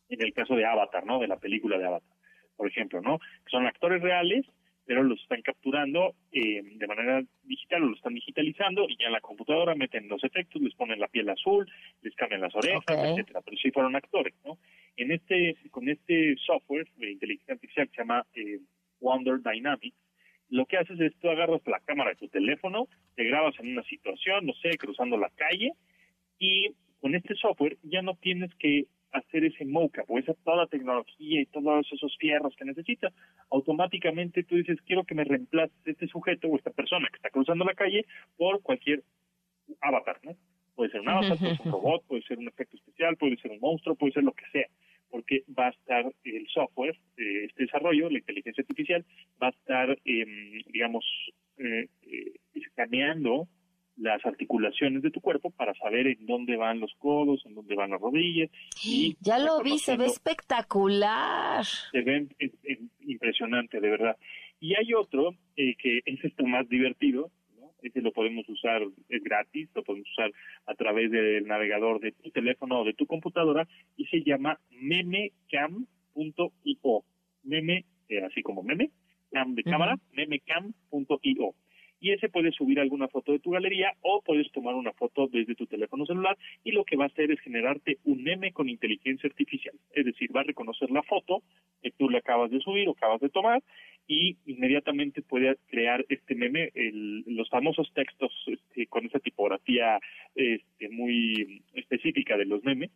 en 0.10 0.22
el 0.22 0.34
caso 0.34 0.56
de 0.56 0.66
Avatar, 0.66 1.06
¿no? 1.06 1.20
De 1.20 1.28
la 1.28 1.38
película 1.38 1.78
de 1.78 1.86
Avatar, 1.86 2.18
por 2.56 2.68
ejemplo, 2.68 3.02
¿no? 3.02 3.20
Son 3.50 3.66
actores 3.66 4.02
reales, 4.02 4.46
pero 4.86 5.04
los 5.04 5.20
están 5.22 5.42
capturando 5.42 6.16
eh, 6.32 6.62
de 6.64 6.88
manera 6.88 7.24
digital 7.44 7.84
o 7.84 7.88
los 7.88 7.98
están 7.98 8.14
digitalizando 8.14 8.88
y 8.88 8.98
ya 8.98 9.08
en 9.08 9.14
la 9.14 9.22
computadora 9.22 9.74
meten 9.76 10.08
los 10.08 10.24
efectos, 10.24 10.62
les 10.62 10.76
ponen 10.76 11.00
la 11.00 11.08
piel 11.08 11.30
azul, 11.30 11.68
les 12.02 12.16
cambian 12.16 12.42
las 12.42 12.56
orejas, 12.56 12.84
etcétera, 12.88 13.42
pero 13.42 13.58
si 13.58 13.72
fueron 13.72 13.96
actores, 13.96 14.34
¿no? 14.46 14.58
En 14.96 15.12
este, 15.12 15.58
con 15.72 15.90
este 15.90 16.36
software 16.46 16.88
de 16.98 17.12
inteligencia 17.12 17.56
artificial 17.56 17.88
que 17.88 17.96
se 17.96 18.02
llama 18.02 18.26
eh, 18.36 18.60
Wonder 19.00 19.42
Dynamics, 19.42 19.98
lo 20.50 20.66
que 20.66 20.78
haces 20.78 21.00
es 21.00 21.16
tú 21.20 21.30
agarras 21.30 21.62
la 21.66 21.80
cámara 21.80 22.12
de 22.12 22.18
tu 22.18 22.28
teléfono, 22.28 22.88
te 23.16 23.24
grabas 23.24 23.60
en 23.60 23.72
una 23.72 23.84
situación, 23.84 24.46
no 24.46 24.54
sé, 24.54 24.78
cruzando 24.78 25.18
la 25.18 25.32
calle, 25.36 25.72
y 26.38 26.76
con 27.02 27.16
este 27.16 27.36
software 27.36 27.78
ya 27.84 28.02
no 28.02 28.16
tienes 28.16 28.54
que 28.56 28.86
hacer 29.16 29.46
ese 29.46 29.66
mocap 29.66 30.10
o 30.10 30.20
esa 30.20 30.34
toda 30.44 30.68
tecnología 30.68 31.42
y 31.42 31.46
todos 31.46 31.88
esos 31.92 32.16
fierros 32.18 32.56
que 32.56 32.66
necesita, 32.66 33.12
automáticamente 33.50 34.44
tú 34.44 34.56
dices, 34.56 34.78
quiero 34.86 35.04
que 35.04 35.16
me 35.16 35.24
reemplace 35.24 35.74
este 35.86 36.08
sujeto 36.08 36.48
o 36.48 36.58
esta 36.58 36.72
persona 36.72 37.08
que 37.10 37.16
está 37.18 37.30
cruzando 37.30 37.66
la 37.66 37.74
calle 37.74 38.06
por 38.38 38.62
cualquier 38.62 39.04
avatar, 39.82 40.20
¿no? 40.24 40.36
Puede 40.76 40.92
ser 40.92 41.02
un 41.02 41.10
avatar, 41.10 41.38
puede 41.38 41.56
ser 41.56 41.66
un 41.66 41.72
robot, 41.72 42.06
puede 42.08 42.22
ser 42.24 42.38
un 42.38 42.48
efecto 42.48 42.76
especial, 42.76 43.16
puede 43.16 43.38
ser 43.38 43.52
un 43.52 43.60
monstruo, 43.60 43.96
puede 43.96 44.14
ser 44.14 44.24
lo 44.24 44.34
que 44.34 44.46
sea, 44.52 44.68
porque 45.10 45.44
va 45.58 45.68
a 45.68 45.70
estar 45.70 46.06
el 46.24 46.48
software, 46.48 46.98
eh, 47.18 47.46
este 47.46 47.64
desarrollo, 47.64 48.10
la 48.10 48.20
inteligencia 48.20 48.62
artificial, 48.62 49.06
va 49.42 49.48
a 49.48 49.52
estar, 49.52 49.98
eh, 50.04 50.62
digamos, 50.68 51.06
eh, 51.58 51.88
eh, 52.02 52.34
escaneando 52.54 53.48
las 53.98 54.26
articulaciones 54.26 55.02
de 55.02 55.12
tu 55.12 55.22
cuerpo 55.22 55.52
para 55.52 55.74
saber 55.76 56.08
en 56.08 56.26
dónde 56.26 56.58
van 56.58 56.80
los 56.80 56.94
codos, 56.98 57.46
en 57.46 57.56
dónde 57.56 57.76
van 57.76 57.92
las 57.92 58.02
rodillas. 58.02 58.50
Y 58.84 59.16
ya 59.22 59.40
lo 59.40 59.62
vi, 59.62 59.78
se 59.80 59.98
ve 59.98 60.06
espectacular. 60.06 61.64
Se 61.64 62.02
ve 62.02 62.28
impresionante, 63.02 63.80
de 63.80 63.90
verdad. 63.90 64.18
Y 64.60 64.76
hay 64.76 64.94
otro 64.94 65.36
eh, 65.56 65.76
que 65.78 66.02
es 66.06 66.24
esto 66.24 66.46
más 66.46 66.68
divertido, 66.68 67.32
¿no? 67.58 67.72
Ese 67.82 68.02
lo 68.02 68.12
podemos 68.12 68.48
usar, 68.50 68.82
es 69.10 69.24
gratis, 69.24 69.70
lo 69.74 69.84
podemos 69.84 70.10
usar 70.12 70.32
a 70.66 70.76
través 70.76 71.12
del 71.12 71.46
navegador 71.48 72.00
de 72.00 72.12
tu 72.12 72.32
teléfono 72.32 72.82
o 72.82 72.86
de 72.86 72.94
tu 72.94 73.06
computadora 73.06 73.68
y 73.96 74.06
se 74.08 74.24
llama 74.24 74.60
memecam.io. 74.72 75.84
Meme, 77.44 77.86
eh, 78.10 78.24
así 78.24 78.42
como 78.42 78.64
meme, 78.64 78.90
cam 79.32 79.54
de 79.56 79.64
cámara, 79.64 80.00
memecam.io 80.14 81.54
y 82.00 82.12
ese 82.12 82.30
puedes 82.30 82.56
subir 82.56 82.80
alguna 82.80 83.08
foto 83.08 83.32
de 83.32 83.40
tu 83.40 83.52
galería 83.52 83.94
o 84.02 84.22
puedes 84.22 84.52
tomar 84.52 84.76
una 84.76 84.94
foto 84.94 85.28
desde 85.28 85.56
tu 85.56 85.66
teléfono 85.66 86.06
celular 86.06 86.38
y 86.64 86.72
lo 86.72 86.84
que 86.84 86.96
va 86.98 87.06
a 87.06 87.08
hacer 87.08 87.32
es 87.32 87.40
generarte 87.40 87.98
un 88.04 88.24
meme 88.24 88.52
con 88.52 88.70
inteligencia 88.70 89.28
artificial. 89.28 89.76
Es 89.94 90.06
decir, 90.06 90.36
va 90.36 90.42
a 90.42 90.46
reconocer 90.46 90.92
la 90.92 91.04
foto 91.04 91.42
que 91.82 91.92
tú 91.92 92.10
le 92.10 92.18
acabas 92.18 92.52
de 92.52 92.60
subir 92.60 92.88
o 92.88 92.92
acabas 92.92 93.22
de 93.22 93.30
tomar 93.30 93.64
y 94.08 94.38
inmediatamente 94.46 95.22
puede 95.22 95.56
crear 95.68 96.06
este 96.10 96.36
meme, 96.36 96.72
los 97.26 97.50
famosos 97.50 97.92
textos 97.94 98.32
este, 98.48 98.88
con 98.88 99.06
esa 99.06 99.20
tipografía 99.20 100.00
este, 100.36 100.90
muy 100.90 101.64
específica 101.74 102.38
de 102.38 102.46
los 102.46 102.64
memes. 102.64 102.92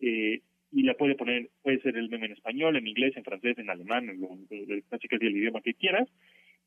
Eh, 0.00 0.40
y 0.74 0.84
la 0.84 0.94
puede 0.94 1.14
poner, 1.14 1.50
puede 1.62 1.80
ser 1.82 1.96
el 1.98 2.08
meme 2.08 2.26
en 2.26 2.32
español, 2.32 2.76
en 2.76 2.86
inglés, 2.86 3.14
en 3.16 3.24
francés, 3.24 3.58
en 3.58 3.68
alemán, 3.68 4.08
en, 4.08 4.24
en, 4.24 4.46
en 4.50 5.22
el 5.22 5.36
idioma 5.36 5.60
que 5.60 5.74
quieras, 5.74 6.08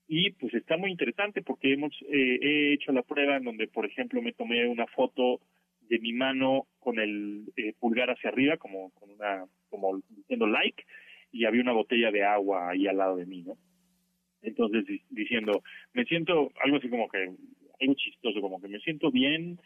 y 0.07 0.31
pues 0.31 0.53
está 0.53 0.77
muy 0.77 0.91
interesante 0.91 1.41
porque 1.41 1.73
hemos 1.73 1.91
eh, 2.09 2.39
he 2.41 2.73
hecho 2.73 2.91
la 2.91 3.01
prueba 3.01 3.37
en 3.37 3.43
donde 3.43 3.67
por 3.67 3.85
ejemplo 3.85 4.21
me 4.21 4.33
tomé 4.33 4.67
una 4.67 4.85
foto 4.87 5.39
de 5.81 5.99
mi 5.99 6.13
mano 6.13 6.67
con 6.79 6.99
el 6.99 7.51
eh, 7.57 7.73
pulgar 7.79 8.09
hacia 8.09 8.29
arriba 8.29 8.57
como 8.57 8.91
con 8.91 9.09
una 9.09 9.45
como 9.69 10.01
diciendo 10.09 10.47
like 10.47 10.83
y 11.31 11.45
había 11.45 11.61
una 11.61 11.73
botella 11.73 12.11
de 12.11 12.23
agua 12.23 12.69
ahí 12.69 12.87
al 12.87 12.97
lado 12.97 13.17
de 13.17 13.25
mí 13.25 13.41
no 13.41 13.57
entonces 14.41 14.85
diciendo 15.09 15.63
me 15.93 16.05
siento 16.05 16.51
algo 16.63 16.77
así 16.77 16.89
como 16.89 17.07
que 17.09 17.31
algo 17.79 17.93
chistoso 17.95 18.41
como 18.41 18.61
que 18.61 18.67
me 18.67 18.79
siento 18.79 19.11
bien 19.11 19.59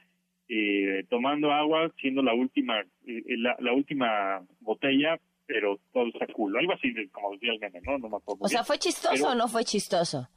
eh, 0.47 1.03
tomando 1.09 1.51
agua 1.51 1.91
siendo 1.99 2.23
la 2.23 2.33
última 2.33 2.81
la, 3.05 3.57
la 3.59 3.73
última 3.73 4.41
botella 4.61 5.19
pero 5.49 5.79
todo 5.91 6.07
está 6.09 6.27
cool. 6.27 6.55
Algo 6.55 6.73
así 6.73 6.93
como 7.09 7.31
decía 7.31 7.53
el 7.53 7.59
meme, 7.59 7.81
¿no? 7.81 7.97
No 7.97 8.07
me 8.07 8.17
acuerdo. 8.17 8.45
O 8.45 8.47
sea, 8.47 8.63
¿fue 8.63 8.77
chistoso 8.77 9.29
o 9.29 9.35
no 9.35 9.47
fue 9.47 9.63
chistoso? 9.65 10.29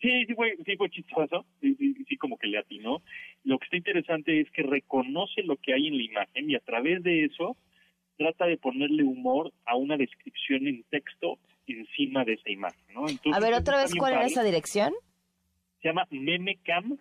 Sí, 0.00 0.24
sí 0.24 0.34
fue, 0.34 0.56
sí 0.64 0.76
fue 0.76 0.88
chistoso, 0.88 1.44
sí, 1.60 1.74
sí, 1.74 1.94
sí, 2.08 2.16
como 2.16 2.38
que 2.38 2.46
le 2.46 2.58
atinó. 2.58 3.02
Lo 3.42 3.58
que 3.58 3.64
está 3.64 3.76
interesante 3.76 4.40
es 4.40 4.48
que 4.52 4.62
reconoce 4.62 5.42
lo 5.42 5.56
que 5.56 5.74
hay 5.74 5.88
en 5.88 5.96
la 5.96 6.04
imagen 6.04 6.48
y 6.48 6.54
a 6.54 6.60
través 6.60 7.02
de 7.02 7.24
eso 7.24 7.56
trata 8.16 8.46
de 8.46 8.56
ponerle 8.56 9.02
humor 9.02 9.52
a 9.64 9.74
una 9.74 9.96
descripción 9.96 10.68
en 10.68 10.84
texto 10.84 11.38
encima 11.66 12.24
de 12.24 12.34
esa 12.34 12.50
imagen, 12.50 12.84
¿no? 12.94 13.06
a 13.32 13.40
ver, 13.40 13.54
otra 13.54 13.78
vez, 13.78 13.92
¿cuál 13.96 14.12
era 14.12 14.26
esa 14.26 14.44
dirección? 14.44 14.92
Se 15.80 15.88
llama 15.88 16.06
memecam.io. 16.10 17.00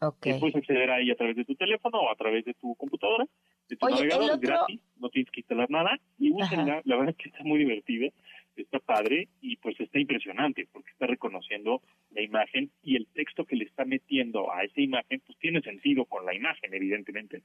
Okay. 0.00 0.40
puedes 0.40 0.56
acceder 0.56 0.90
ahí 0.90 1.10
a 1.10 1.14
través 1.14 1.36
de 1.36 1.44
tu 1.44 1.54
teléfono 1.54 2.00
o 2.00 2.10
a 2.10 2.16
través 2.16 2.44
de 2.44 2.54
tu 2.54 2.74
computadora, 2.74 3.24
de 3.68 3.76
tu 3.76 3.88
navegador, 3.88 4.38
gratis, 4.38 4.80
no 4.96 5.08
tienes 5.08 5.30
que 5.30 5.40
instalar 5.40 5.70
nada 5.70 5.98
y 6.18 6.30
úsenla, 6.30 6.82
la 6.84 6.96
verdad 6.96 7.14
es 7.16 7.16
que 7.16 7.28
está 7.30 7.42
muy 7.44 7.58
divertida, 7.58 8.08
está 8.56 8.78
padre 8.78 9.28
y 9.40 9.56
pues 9.56 9.78
está 9.80 9.98
impresionante 9.98 10.68
porque 10.72 10.90
está 10.90 11.06
reconociendo 11.06 11.80
la 12.10 12.22
imagen 12.22 12.70
y 12.82 12.96
el 12.96 13.06
texto 13.08 13.44
que 13.44 13.56
le 13.56 13.64
está 13.64 13.84
metiendo 13.84 14.52
a 14.52 14.64
esa 14.64 14.80
imagen 14.80 15.22
pues 15.26 15.38
tiene 15.38 15.62
sentido 15.62 16.04
con 16.04 16.26
la 16.26 16.34
imagen, 16.34 16.74
evidentemente. 16.74 17.42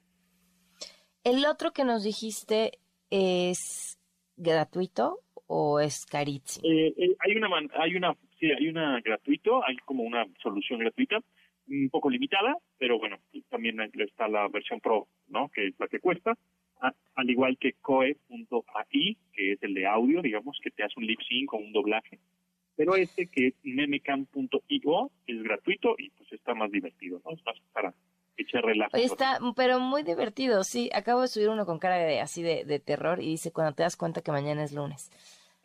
El 1.23 1.45
otro 1.45 1.71
que 1.71 1.83
nos 1.83 2.03
dijiste 2.03 2.79
es 3.09 3.97
gratuito 4.35 5.21
o 5.47 5.79
es 5.79 6.05
carísimo? 6.05 6.67
Eh, 6.67 6.93
eh, 6.97 7.15
hay 7.19 7.35
una, 7.35 7.47
hay 7.75 7.95
una, 7.95 8.15
sí, 8.39 8.51
hay 8.51 8.67
una 8.67 8.99
gratuito, 9.01 9.65
hay 9.65 9.77
como 9.77 10.03
una 10.03 10.25
solución 10.41 10.79
gratuita 10.79 11.19
un 11.67 11.89
poco 11.89 12.09
limitada, 12.09 12.55
pero 12.77 12.97
bueno, 12.99 13.17
también 13.49 13.79
está 13.81 14.27
la 14.27 14.47
versión 14.47 14.79
Pro, 14.79 15.07
¿no? 15.27 15.49
Que 15.49 15.67
es 15.67 15.79
la 15.79 15.87
que 15.87 15.99
cuesta, 15.99 16.37
al 17.15 17.29
igual 17.29 17.57
que 17.57 17.73
coe.ai, 17.81 19.17
que 19.33 19.53
es 19.53 19.63
el 19.63 19.73
de 19.73 19.87
audio, 19.87 20.21
digamos, 20.21 20.57
que 20.61 20.71
te 20.71 20.83
hace 20.83 20.93
un 20.97 21.07
lip 21.07 21.19
sync 21.27 21.53
o 21.53 21.57
un 21.57 21.73
doblaje. 21.73 22.19
Pero 22.75 22.95
este 22.95 23.27
que 23.27 23.47
es 23.47 23.53
memecam.io 23.63 25.11
es 25.25 25.43
gratuito 25.43 25.95
y 25.97 26.11
pues 26.11 26.31
está 26.31 26.53
más 26.53 26.71
divertido, 26.71 27.19
¿no? 27.25 27.31
Es 27.31 27.43
más 27.43 27.55
para 27.73 27.93
echar 28.37 28.63
relajo. 28.63 28.95
está, 28.97 29.39
pero 29.55 29.79
muy 29.79 30.03
divertido, 30.03 30.63
sí. 30.63 30.91
Acabo 30.93 31.21
de 31.21 31.27
subir 31.27 31.49
uno 31.49 31.65
con 31.65 31.79
cara 31.79 31.97
de 31.97 32.19
así 32.19 32.43
de, 32.43 32.65
de 32.65 32.79
terror 32.79 33.19
y 33.19 33.31
dice 33.31 33.51
cuando 33.51 33.73
te 33.73 33.81
das 33.81 33.97
cuenta 33.97 34.21
que 34.21 34.31
mañana 34.31 34.63
es 34.63 34.73
lunes. 34.73 35.09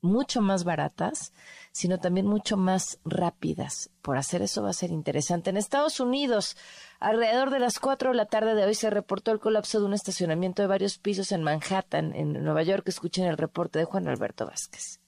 mucho 0.00 0.40
más 0.40 0.64
baratas, 0.64 1.32
sino 1.72 1.98
también 1.98 2.26
mucho 2.26 2.56
más 2.56 2.98
rápidas. 3.04 3.90
Por 4.02 4.16
hacer 4.16 4.42
eso 4.42 4.62
va 4.62 4.70
a 4.70 4.74
ser 4.74 4.90
interesante. 4.90 5.50
En 5.50 5.56
Estados 5.56 6.00
Unidos, 6.00 6.56
alrededor 7.00 7.50
de 7.50 7.58
las 7.58 7.78
4 7.78 8.10
de 8.10 8.16
la 8.16 8.26
tarde 8.26 8.54
de 8.54 8.64
hoy 8.64 8.74
se 8.74 8.90
reportó 8.90 9.32
el 9.32 9.40
colapso 9.40 9.80
de 9.80 9.86
un 9.86 9.94
estacionamiento 9.94 10.62
de 10.62 10.68
varios 10.68 10.98
pisos 10.98 11.32
en 11.32 11.42
Manhattan, 11.42 12.14
en 12.14 12.32
Nueva 12.44 12.62
York. 12.62 12.88
Escuchen 12.88 13.26
el 13.26 13.36
reporte 13.36 13.78
de 13.78 13.84
Juan 13.84 14.08
Alberto 14.08 14.46
Vázquez. 14.46 15.00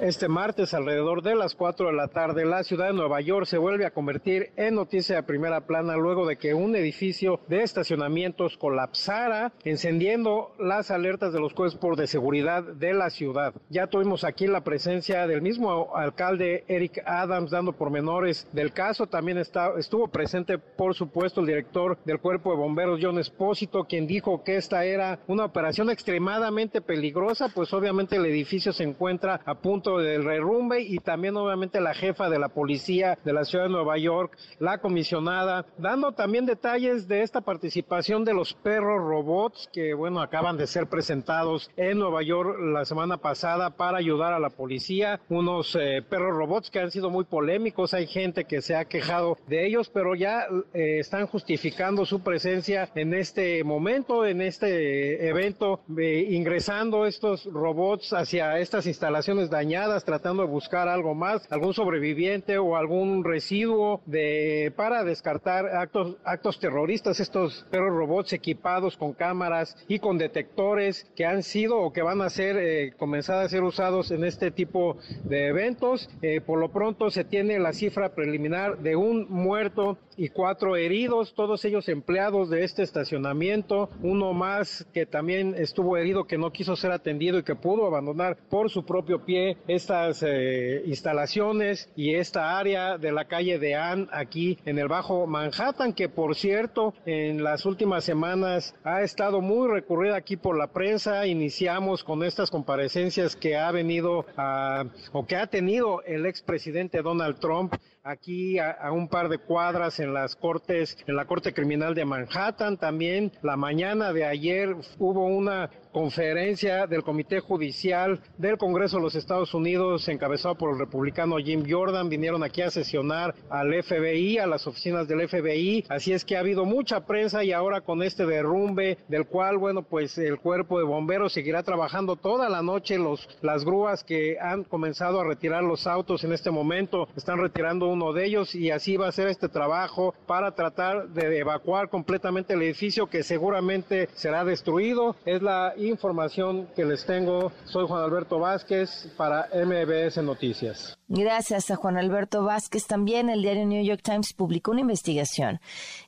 Este 0.00 0.26
martes, 0.26 0.74
alrededor 0.74 1.22
de 1.22 1.36
las 1.36 1.54
4 1.54 1.86
de 1.86 1.92
la 1.92 2.08
tarde, 2.08 2.44
la 2.44 2.64
ciudad 2.64 2.88
de 2.88 2.92
Nueva 2.92 3.20
York 3.20 3.46
se 3.46 3.58
vuelve 3.58 3.86
a 3.86 3.92
convertir 3.92 4.50
en 4.56 4.74
noticia 4.74 5.16
de 5.16 5.22
primera 5.22 5.60
plana 5.60 5.96
luego 5.96 6.26
de 6.26 6.36
que 6.36 6.54
un 6.54 6.74
edificio 6.74 7.38
de 7.46 7.62
estacionamientos 7.62 8.56
colapsara, 8.56 9.52
encendiendo 9.64 10.54
las 10.58 10.90
alertas 10.90 11.32
de 11.32 11.38
los 11.38 11.54
cuerpos 11.54 11.96
de 11.96 12.08
seguridad 12.08 12.64
de 12.64 12.94
la 12.94 13.10
ciudad. 13.10 13.54
Ya 13.68 13.86
tuvimos 13.86 14.24
aquí 14.24 14.48
la 14.48 14.64
presencia 14.64 15.26
del 15.28 15.40
mismo 15.40 15.94
alcalde 15.94 16.64
Eric 16.66 17.02
Adams 17.06 17.52
dando 17.52 17.72
pormenores 17.72 18.48
del 18.52 18.72
caso. 18.72 19.06
También 19.06 19.38
está, 19.38 19.72
estuvo 19.78 20.08
presente, 20.08 20.58
por 20.58 20.94
supuesto, 20.94 21.40
el 21.40 21.46
director 21.46 21.98
del 22.04 22.18
cuerpo 22.18 22.50
de 22.50 22.56
bomberos, 22.56 22.98
John 23.00 23.18
Espósito, 23.18 23.84
quien 23.84 24.08
dijo 24.08 24.42
que 24.42 24.56
esta 24.56 24.84
era 24.84 25.20
una 25.28 25.44
operación 25.44 25.90
extremadamente 25.90 26.80
peligrosa, 26.80 27.50
pues 27.54 27.72
obviamente 27.72 28.16
el 28.16 28.26
edificio 28.26 28.72
se 28.72 28.84
encuentra 28.84 29.40
a 29.44 29.54
punto 29.54 29.81
del 29.82 30.24
derrumbe 30.24 30.80
y 30.80 30.98
también 30.98 31.36
obviamente 31.36 31.80
la 31.80 31.94
jefa 31.94 32.30
de 32.30 32.38
la 32.38 32.48
policía 32.48 33.18
de 33.24 33.32
la 33.32 33.44
ciudad 33.44 33.64
de 33.64 33.70
Nueva 33.70 33.98
York, 33.98 34.36
la 34.58 34.78
comisionada, 34.78 35.66
dando 35.76 36.12
también 36.12 36.46
detalles 36.46 37.08
de 37.08 37.22
esta 37.22 37.40
participación 37.40 38.24
de 38.24 38.34
los 38.34 38.54
perros 38.54 39.00
robots 39.00 39.68
que 39.72 39.94
bueno 39.94 40.20
acaban 40.20 40.56
de 40.56 40.66
ser 40.66 40.86
presentados 40.86 41.70
en 41.76 41.98
Nueva 41.98 42.22
York 42.22 42.58
la 42.60 42.84
semana 42.84 43.16
pasada 43.16 43.70
para 43.70 43.98
ayudar 43.98 44.32
a 44.32 44.38
la 44.38 44.50
policía, 44.50 45.20
unos 45.28 45.76
eh, 45.76 46.02
perros 46.08 46.36
robots 46.36 46.70
que 46.70 46.78
han 46.78 46.90
sido 46.90 47.10
muy 47.10 47.24
polémicos, 47.24 47.94
hay 47.94 48.06
gente 48.06 48.44
que 48.44 48.62
se 48.62 48.76
ha 48.76 48.84
quejado 48.84 49.36
de 49.48 49.66
ellos, 49.66 49.90
pero 49.92 50.14
ya 50.14 50.46
eh, 50.72 50.98
están 51.00 51.26
justificando 51.26 52.06
su 52.06 52.22
presencia 52.22 52.88
en 52.94 53.14
este 53.14 53.64
momento, 53.64 54.24
en 54.24 54.40
este 54.42 55.28
evento, 55.28 55.80
eh, 55.98 56.28
ingresando 56.30 57.06
estos 57.06 57.44
robots 57.46 58.12
hacia 58.12 58.58
estas 58.58 58.86
instalaciones 58.86 59.50
dañadas 59.50 59.71
tratando 60.04 60.42
de 60.42 60.48
buscar 60.48 60.88
algo 60.88 61.14
más, 61.14 61.50
algún 61.50 61.72
sobreviviente 61.72 62.58
o 62.58 62.76
algún 62.76 63.24
residuo 63.24 64.00
de 64.06 64.72
para 64.76 65.02
descartar 65.02 65.66
actos 65.66 66.16
actos 66.24 66.58
terroristas, 66.58 67.20
estos 67.20 67.66
perros 67.70 67.96
robots 67.96 68.32
equipados 68.32 68.96
con 68.96 69.14
cámaras 69.14 69.76
y 69.88 69.98
con 69.98 70.18
detectores 70.18 71.10
que 71.16 71.24
han 71.24 71.42
sido 71.42 71.78
o 71.78 71.92
que 71.92 72.02
van 72.02 72.20
a 72.20 72.28
ser 72.28 72.56
eh, 72.58 72.92
comenzar 72.98 73.42
a 73.42 73.48
ser 73.48 73.62
usados 73.62 74.10
en 74.10 74.24
este 74.24 74.50
tipo 74.50 74.98
de 75.24 75.46
eventos. 75.46 76.10
Eh, 76.20 76.40
por 76.40 76.58
lo 76.58 76.70
pronto 76.70 77.10
se 77.10 77.24
tiene 77.24 77.58
la 77.58 77.72
cifra 77.72 78.14
preliminar 78.14 78.78
de 78.78 78.94
un 78.96 79.26
muerto 79.30 79.96
y 80.16 80.28
cuatro 80.28 80.76
heridos, 80.76 81.34
todos 81.34 81.64
ellos 81.64 81.88
empleados 81.88 82.50
de 82.50 82.64
este 82.64 82.82
estacionamiento, 82.82 83.88
uno 84.02 84.34
más 84.34 84.86
que 84.92 85.06
también 85.06 85.54
estuvo 85.56 85.96
herido 85.96 86.24
que 86.24 86.38
no 86.38 86.52
quiso 86.52 86.76
ser 86.76 86.92
atendido 86.92 87.38
y 87.38 87.42
que 87.42 87.54
pudo 87.54 87.86
abandonar 87.86 88.36
por 88.50 88.70
su 88.70 88.84
propio 88.84 89.24
pie 89.24 89.51
estas 89.68 90.22
eh, 90.26 90.82
instalaciones 90.86 91.88
y 91.96 92.14
esta 92.14 92.58
área 92.58 92.98
de 92.98 93.12
la 93.12 93.26
calle 93.26 93.58
de 93.58 93.74
Ann 93.74 94.08
aquí 94.12 94.58
en 94.64 94.78
el 94.78 94.88
Bajo 94.88 95.26
Manhattan, 95.26 95.92
que 95.92 96.08
por 96.08 96.34
cierto 96.34 96.94
en 97.06 97.42
las 97.42 97.66
últimas 97.66 98.04
semanas 98.04 98.74
ha 98.84 99.02
estado 99.02 99.40
muy 99.40 99.68
recurrida 99.68 100.16
aquí 100.16 100.36
por 100.36 100.56
la 100.56 100.68
prensa. 100.68 101.26
Iniciamos 101.26 102.04
con 102.04 102.22
estas 102.22 102.50
comparecencias 102.50 103.36
que 103.36 103.56
ha 103.56 103.70
venido 103.70 104.26
a, 104.36 104.84
o 105.12 105.26
que 105.26 105.36
ha 105.36 105.46
tenido 105.46 106.02
el 106.02 106.26
expresidente 106.26 107.02
Donald 107.02 107.38
Trump 107.38 107.74
aquí 108.04 108.58
a, 108.58 108.70
a, 108.72 108.92
un 108.92 109.08
par 109.08 109.28
de 109.28 109.38
cuadras 109.38 110.00
en 110.00 110.12
las 110.12 110.34
cortes, 110.34 110.96
en 111.06 111.16
la 111.16 111.24
Corte 111.24 111.54
Criminal 111.54 111.94
de 111.94 112.04
Manhattan. 112.04 112.76
También 112.76 113.32
la 113.42 113.56
mañana 113.56 114.12
de 114.12 114.24
ayer 114.24 114.74
hubo 114.98 115.26
una 115.26 115.70
conferencia 115.92 116.86
del 116.86 117.02
Comité 117.02 117.40
Judicial 117.40 118.20
del 118.38 118.58
Congreso 118.58 118.96
de 118.96 119.02
los 119.02 119.14
Estados 119.14 119.54
Unidos, 119.54 120.08
encabezado 120.08 120.56
por 120.56 120.72
el 120.72 120.78
republicano 120.78 121.36
Jim 121.36 121.64
Jordan. 121.68 122.08
Vinieron 122.08 122.42
aquí 122.42 122.62
a 122.62 122.70
sesionar 122.70 123.34
al 123.50 123.72
FBI, 123.82 124.38
a 124.38 124.46
las 124.46 124.66
oficinas 124.66 125.06
del 125.06 125.28
FBI. 125.28 125.84
Así 125.88 126.12
es 126.12 126.24
que 126.24 126.36
ha 126.36 126.40
habido 126.40 126.64
mucha 126.64 127.04
prensa 127.06 127.44
y 127.44 127.52
ahora 127.52 127.82
con 127.82 128.02
este 128.02 128.26
derrumbe, 128.26 128.98
del 129.08 129.26
cual, 129.26 129.58
bueno, 129.58 129.82
pues 129.82 130.16
el 130.18 130.38
cuerpo 130.38 130.78
de 130.78 130.84
bomberos 130.84 131.32
seguirá 131.32 131.62
trabajando 131.62 132.16
toda 132.16 132.48
la 132.48 132.62
noche. 132.62 132.98
Los, 132.98 133.28
las 133.42 133.64
grúas 133.64 134.02
que 134.02 134.38
han 134.40 134.64
comenzado 134.64 135.20
a 135.20 135.24
retirar 135.24 135.62
los 135.62 135.86
autos 135.86 136.24
en 136.24 136.32
este 136.32 136.50
momento 136.50 137.08
están 137.16 137.38
retirando 137.38 137.88
uno 137.88 138.12
de 138.12 138.26
ellos 138.26 138.54
y 138.54 138.70
así 138.70 138.96
va 138.96 139.08
a 139.08 139.12
ser 139.12 139.28
este 139.28 139.48
trabajo 139.48 140.14
para 140.26 140.52
tratar 140.52 141.08
de 141.08 141.38
evacuar 141.38 141.88
completamente 141.88 142.54
el 142.54 142.62
edificio 142.62 143.08
que 143.08 143.22
seguramente 143.22 144.08
será 144.14 144.44
destruido. 144.44 145.16
Es 145.24 145.42
la 145.42 145.74
información 145.88 146.68
que 146.74 146.84
les 146.84 147.04
tengo. 147.04 147.52
Soy 147.64 147.86
Juan 147.86 148.02
Alberto 148.02 148.38
Vázquez 148.38 149.08
para 149.16 149.48
MBS 149.54 150.22
Noticias. 150.22 150.98
Gracias 151.08 151.70
a 151.70 151.76
Juan 151.76 151.98
Alberto 151.98 152.44
Vázquez. 152.44 152.86
También 152.86 153.28
el 153.28 153.42
diario 153.42 153.66
New 153.66 153.84
York 153.84 154.02
Times 154.02 154.32
publicó 154.32 154.70
una 154.70 154.80
investigación 154.80 155.60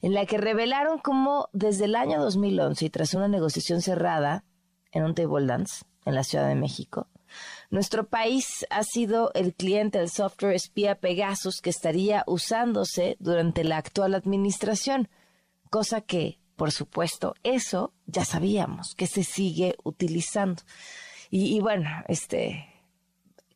en 0.03 0.15
la 0.15 0.27
que 0.27 0.39
revelaron 0.39 0.99
cómo 0.99 1.49
desde 1.53 1.87
el 1.87 1.95
año 1.95 2.21
2011 2.21 2.85
y 2.85 2.91
tras 2.91 3.15
una 3.15 3.29
negociación 3.29 3.81
cerrada 3.81 4.45
en 4.93 5.05
un 5.05 5.15
table 5.15 5.47
dance 5.47 5.85
en 6.05 6.15
la 6.15 6.25
Ciudad 6.25 6.49
de 6.49 6.55
México, 6.55 7.09
nuestro 7.71 8.07
país 8.07 8.67
ha 8.71 8.85
sido 8.85 9.33
el 9.35 9.55
cliente 9.55 9.99
del 9.99 10.11
software 10.11 10.55
espía 10.55 10.95
Pegasus 10.95 11.61
que 11.61 11.71
estaría 11.71 12.23
usándose 12.27 13.17
durante 13.19 13.65
la 13.65 13.79
actual 13.79 14.15
administración, 14.15 15.09
cosa 15.71 16.01
que 16.01 16.39
por 16.57 16.73
supuesto, 16.73 17.35
eso 17.43 17.93
ya 18.07 18.25
sabíamos 18.25 18.95
que 18.95 19.07
se 19.07 19.25
sigue 19.25 19.77
utilizando. 19.83 20.63
Y, 21.31 21.59
bueno, 21.61 21.89
este, 22.07 22.69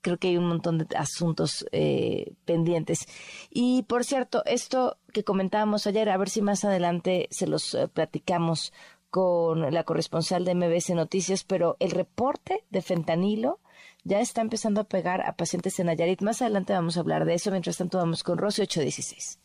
creo 0.01 0.19
que 0.19 0.29
hay 0.29 0.37
un 0.37 0.49
montón 0.49 0.79
de 0.79 0.87
asuntos 0.97 1.65
eh, 1.71 2.35
pendientes. 2.45 3.07
Y 3.51 3.85
por 3.85 4.05
cierto, 4.05 4.43
esto 4.47 4.99
que 5.13 5.23
comentábamos 5.23 5.87
ayer, 5.87 6.09
a 6.09 6.17
ver 6.17 6.29
si 6.29 6.43
más 6.43 6.65
adelante 6.65 7.29
se 7.31 7.47
los 7.47 7.75
eh, 7.75 7.89
platicamos 7.89 8.73
con 9.11 9.73
la 9.73 9.85
corresponsal 9.85 10.45
de 10.45 10.55
MBS 10.55 10.91
Noticias, 10.91 11.45
pero 11.45 11.77
el 11.79 11.93
reporte 11.93 12.65
de 12.71 12.83
fentanilo 12.83 13.61
ya 14.05 14.21
está 14.21 14.41
empezando 14.41 14.81
a 14.81 14.85
pegar 14.85 15.23
a 15.23 15.37
pacientes 15.37 15.79
en 15.79 15.87
Nayarit. 15.87 16.23
Más 16.23 16.43
adelante 16.43 16.73
vamos 16.73 16.97
a 16.97 17.01
hablar 17.01 17.25
de 17.25 17.35
eso. 17.35 17.51
Mientras 17.51 17.77
tanto, 17.77 17.99
vamos 17.99 18.23
con 18.23 18.39
Rosy 18.39 18.63
816. 18.63 19.39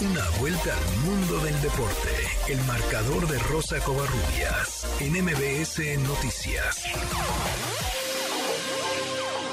Una 0.00 0.24
vuelta 0.40 0.72
al 0.72 0.96
mundo 1.04 1.44
del 1.44 1.52
deporte. 1.60 2.08
El 2.48 2.56
marcador 2.64 3.28
de 3.28 3.36
Rosa 3.52 3.76
Covarrubias 3.84 4.88
en 4.96 5.12
MBS 5.12 5.76
Noticias. 6.08 6.88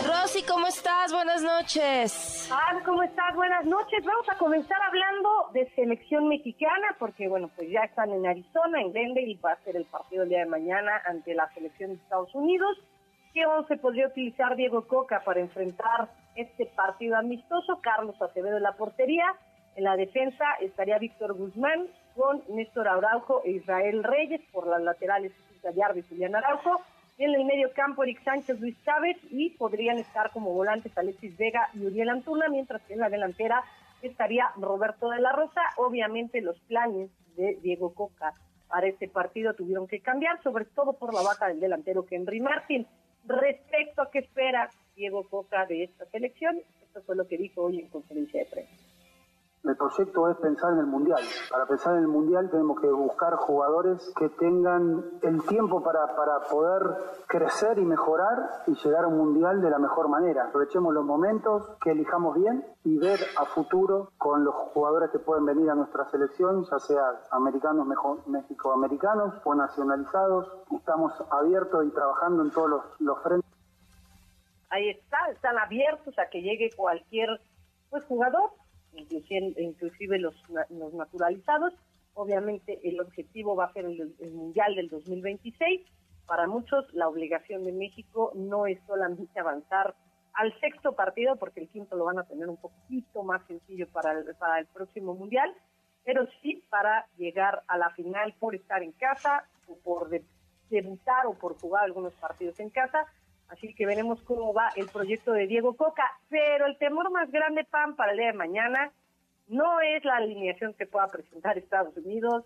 Rosy, 0.07 0.43
¿cómo 0.47 0.67
estás? 0.67 1.11
Buenas 1.11 1.43
noches. 1.43 2.47
Ah, 2.49 2.79
¿cómo 2.85 3.03
estás? 3.03 3.35
Buenas 3.35 3.65
noches. 3.65 4.05
Vamos 4.05 4.25
a 4.29 4.37
comenzar 4.37 4.81
hablando 4.87 5.49
de 5.51 5.69
selección 5.75 6.29
mexicana, 6.29 6.95
porque 6.97 7.27
bueno, 7.27 7.51
pues 7.53 7.69
ya 7.69 7.81
están 7.81 8.11
en 8.11 8.25
Arizona, 8.25 8.79
en 8.79 8.93
Glendale, 8.93 9.27
y 9.27 9.35
va 9.35 9.51
a 9.51 9.63
ser 9.65 9.75
el 9.75 9.83
partido 9.83 10.23
el 10.23 10.29
día 10.29 10.39
de 10.39 10.45
mañana 10.45 11.01
ante 11.05 11.35
la 11.35 11.53
selección 11.55 11.89
de 11.89 11.95
Estados 11.97 12.33
Unidos. 12.33 12.77
¿Qué 13.33 13.43
se 13.67 13.75
podría 13.75 14.07
utilizar 14.07 14.55
Diego 14.55 14.87
Coca 14.87 15.23
para 15.25 15.41
enfrentar 15.41 16.09
este 16.37 16.67
partido 16.67 17.17
amistoso? 17.17 17.81
Carlos 17.81 18.15
Acevedo 18.21 18.55
en 18.55 18.63
la 18.63 18.77
portería, 18.77 19.35
en 19.77 19.83
la 19.83 19.95
defensa 19.95 20.43
estaría 20.59 20.97
Víctor 20.97 21.35
Guzmán 21.35 21.85
con 22.15 22.41
Néstor 22.49 22.87
Araujo 22.87 23.43
e 23.45 23.51
Israel 23.51 24.03
Reyes 24.03 24.41
por 24.51 24.65
las 24.65 24.81
laterales 24.81 25.31
Gallardo 25.61 25.99
y 25.99 26.01
Julián 26.01 26.35
Araujo. 26.35 26.81
Y 27.19 27.25
en 27.25 27.35
el 27.35 27.45
medio 27.45 27.71
campo 27.73 28.03
Eric 28.03 28.23
Sánchez, 28.23 28.59
Luis 28.59 28.75
Chávez 28.83 29.17
y 29.29 29.51
podrían 29.51 29.99
estar 29.99 30.31
como 30.31 30.51
volantes 30.51 30.97
Alexis 30.97 31.37
Vega 31.37 31.69
y 31.75 31.85
Uriel 31.85 32.09
Antuna, 32.09 32.47
mientras 32.49 32.81
que 32.83 32.93
en 32.93 32.99
la 32.99 33.09
delantera 33.09 33.63
estaría 34.01 34.51
Roberto 34.55 35.09
de 35.09 35.21
la 35.21 35.31
Rosa. 35.31 35.61
Obviamente 35.77 36.41
los 36.41 36.59
planes 36.61 37.11
de 37.35 37.59
Diego 37.61 37.93
Coca 37.93 38.33
para 38.67 38.87
este 38.87 39.07
partido 39.07 39.53
tuvieron 39.53 39.87
que 39.87 39.99
cambiar, 39.99 40.41
sobre 40.41 40.65
todo 40.65 40.93
por 40.93 41.13
la 41.13 41.21
baja 41.21 41.49
del 41.49 41.59
delantero 41.59 42.03
Henry 42.09 42.39
Martin. 42.39 42.87
Respecto 43.25 44.01
a 44.01 44.09
qué 44.09 44.19
espera 44.19 44.71
Diego 44.95 45.23
Coca 45.29 45.67
de 45.67 45.83
esta 45.83 46.05
selección, 46.05 46.59
esto 46.81 47.03
fue 47.03 47.15
lo 47.15 47.27
que 47.27 47.37
dijo 47.37 47.61
hoy 47.61 47.79
en 47.79 47.89
conferencia 47.89 48.39
de 48.39 48.45
prensa. 48.47 48.86
El 49.67 49.75
proyecto 49.75 50.29
es 50.29 50.37
pensar 50.37 50.71
en 50.71 50.79
el 50.79 50.85
Mundial. 50.85 51.19
Para 51.49 51.65
pensar 51.65 51.97
en 51.97 52.03
el 52.03 52.07
Mundial 52.07 52.49
tenemos 52.49 52.79
que 52.79 52.87
buscar 52.87 53.35
jugadores 53.35 54.13
que 54.17 54.29
tengan 54.29 55.03
el 55.21 55.45
tiempo 55.45 55.83
para, 55.83 56.15
para 56.15 56.39
poder 56.49 56.83
crecer 57.27 57.77
y 57.77 57.83
mejorar 57.83 58.63
y 58.65 58.75
llegar 58.75 59.03
a 59.03 59.07
un 59.07 59.17
Mundial 59.17 59.61
de 59.61 59.69
la 59.69 59.77
mejor 59.77 60.07
manera. 60.07 60.45
Aprovechemos 60.45 60.93
los 60.93 61.03
momentos, 61.03 61.77
que 61.81 61.91
elijamos 61.91 62.35
bien 62.35 62.65
y 62.85 62.97
ver 62.97 63.19
a 63.37 63.43
futuro 63.43 64.13
con 64.17 64.45
los 64.45 64.55
jugadores 64.73 65.11
que 65.11 65.19
pueden 65.19 65.45
venir 65.45 65.69
a 65.69 65.75
nuestra 65.75 66.09
selección, 66.11 66.63
ya 66.63 66.79
sea 66.79 67.03
americanos, 67.31 67.85
mexicoamericanos 68.25 69.33
o 69.43 69.53
nacionalizados. 69.53 70.47
Estamos 70.71 71.11
abiertos 71.29 71.85
y 71.85 71.91
trabajando 71.91 72.43
en 72.43 72.51
todos 72.51 72.69
los, 72.69 72.83
los 72.99 73.21
frentes. 73.21 73.51
Ahí 74.69 74.91
está, 74.91 75.17
están 75.29 75.57
abiertos 75.57 76.17
a 76.19 76.29
que 76.29 76.41
llegue 76.41 76.69
cualquier 76.77 77.41
pues 77.89 78.05
jugador 78.05 78.49
inclusive, 78.97 80.19
los, 80.19 80.35
naturalizados. 80.93 81.73
Obviamente 82.13 82.79
el 82.83 82.99
objetivo 82.99 83.55
va 83.55 83.65
a 83.65 83.73
ser 83.73 83.85
el, 83.85 84.15
Mundial 84.31 84.75
del 84.75 84.89
2026. 84.89 85.81
Para 86.25 86.47
muchos 86.47 86.85
la 86.93 87.07
obligación 87.07 87.63
de 87.63 87.71
México 87.71 88.31
no 88.35 88.67
es 88.67 88.79
solamente 88.85 89.39
avanzar 89.39 89.95
al 90.33 90.57
sexto 90.59 90.93
partido, 90.93 91.35
porque 91.37 91.61
el 91.61 91.69
quinto 91.69 91.95
lo 91.95 92.05
van 92.05 92.19
a 92.19 92.23
tener 92.23 92.47
un 92.49 92.57
poquito 92.57 93.23
más 93.23 93.45
sencillo 93.47 93.87
para 93.87 94.11
el, 94.11 94.35
para 94.35 94.59
el 94.59 94.67
próximo 94.67 95.15
Mundial, 95.15 95.51
pero 96.03 96.27
sí 96.41 96.63
para 96.69 97.07
llegar 97.17 97.63
a 97.67 97.77
la 97.77 97.89
final 97.91 98.33
por 98.39 98.55
estar 98.55 98.83
en 98.83 98.91
casa 98.93 99.47
o 99.67 99.77
por 99.77 100.09
debutar 100.69 101.25
o 101.27 101.33
por 101.33 101.59
jugar 101.59 101.85
algunos 101.85 102.13
partidos 102.15 102.59
en 102.59 102.69
casa 102.69 103.05
Así 103.49 103.73
que 103.73 103.85
veremos 103.85 104.21
cómo 104.23 104.53
va 104.53 104.69
el 104.75 104.87
proyecto 104.87 105.31
de 105.31 105.47
Diego 105.47 105.75
Coca. 105.75 106.03
Pero 106.29 106.65
el 106.65 106.77
temor 106.77 107.11
más 107.11 107.31
grande, 107.31 107.63
PAN, 107.63 107.95
para 107.95 108.11
el 108.11 108.17
día 108.17 108.27
de 108.27 108.33
mañana 108.33 108.91
no 109.47 109.79
es 109.79 110.03
la 110.03 110.17
alineación 110.17 110.73
que 110.73 110.85
pueda 110.85 111.07
presentar 111.07 111.57
Estados 111.57 111.95
Unidos, 111.97 112.43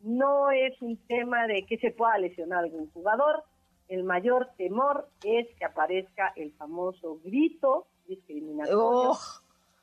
no 0.00 0.50
es 0.50 0.80
un 0.82 0.96
tema 1.06 1.46
de 1.46 1.64
que 1.64 1.78
se 1.78 1.90
pueda 1.90 2.18
lesionar 2.18 2.64
algún 2.64 2.90
jugador. 2.90 3.44
El 3.88 4.04
mayor 4.04 4.50
temor 4.56 5.08
es 5.24 5.46
que 5.58 5.64
aparezca 5.64 6.32
el 6.36 6.52
famoso 6.52 7.18
grito 7.24 7.86
discriminatorio 8.06 9.12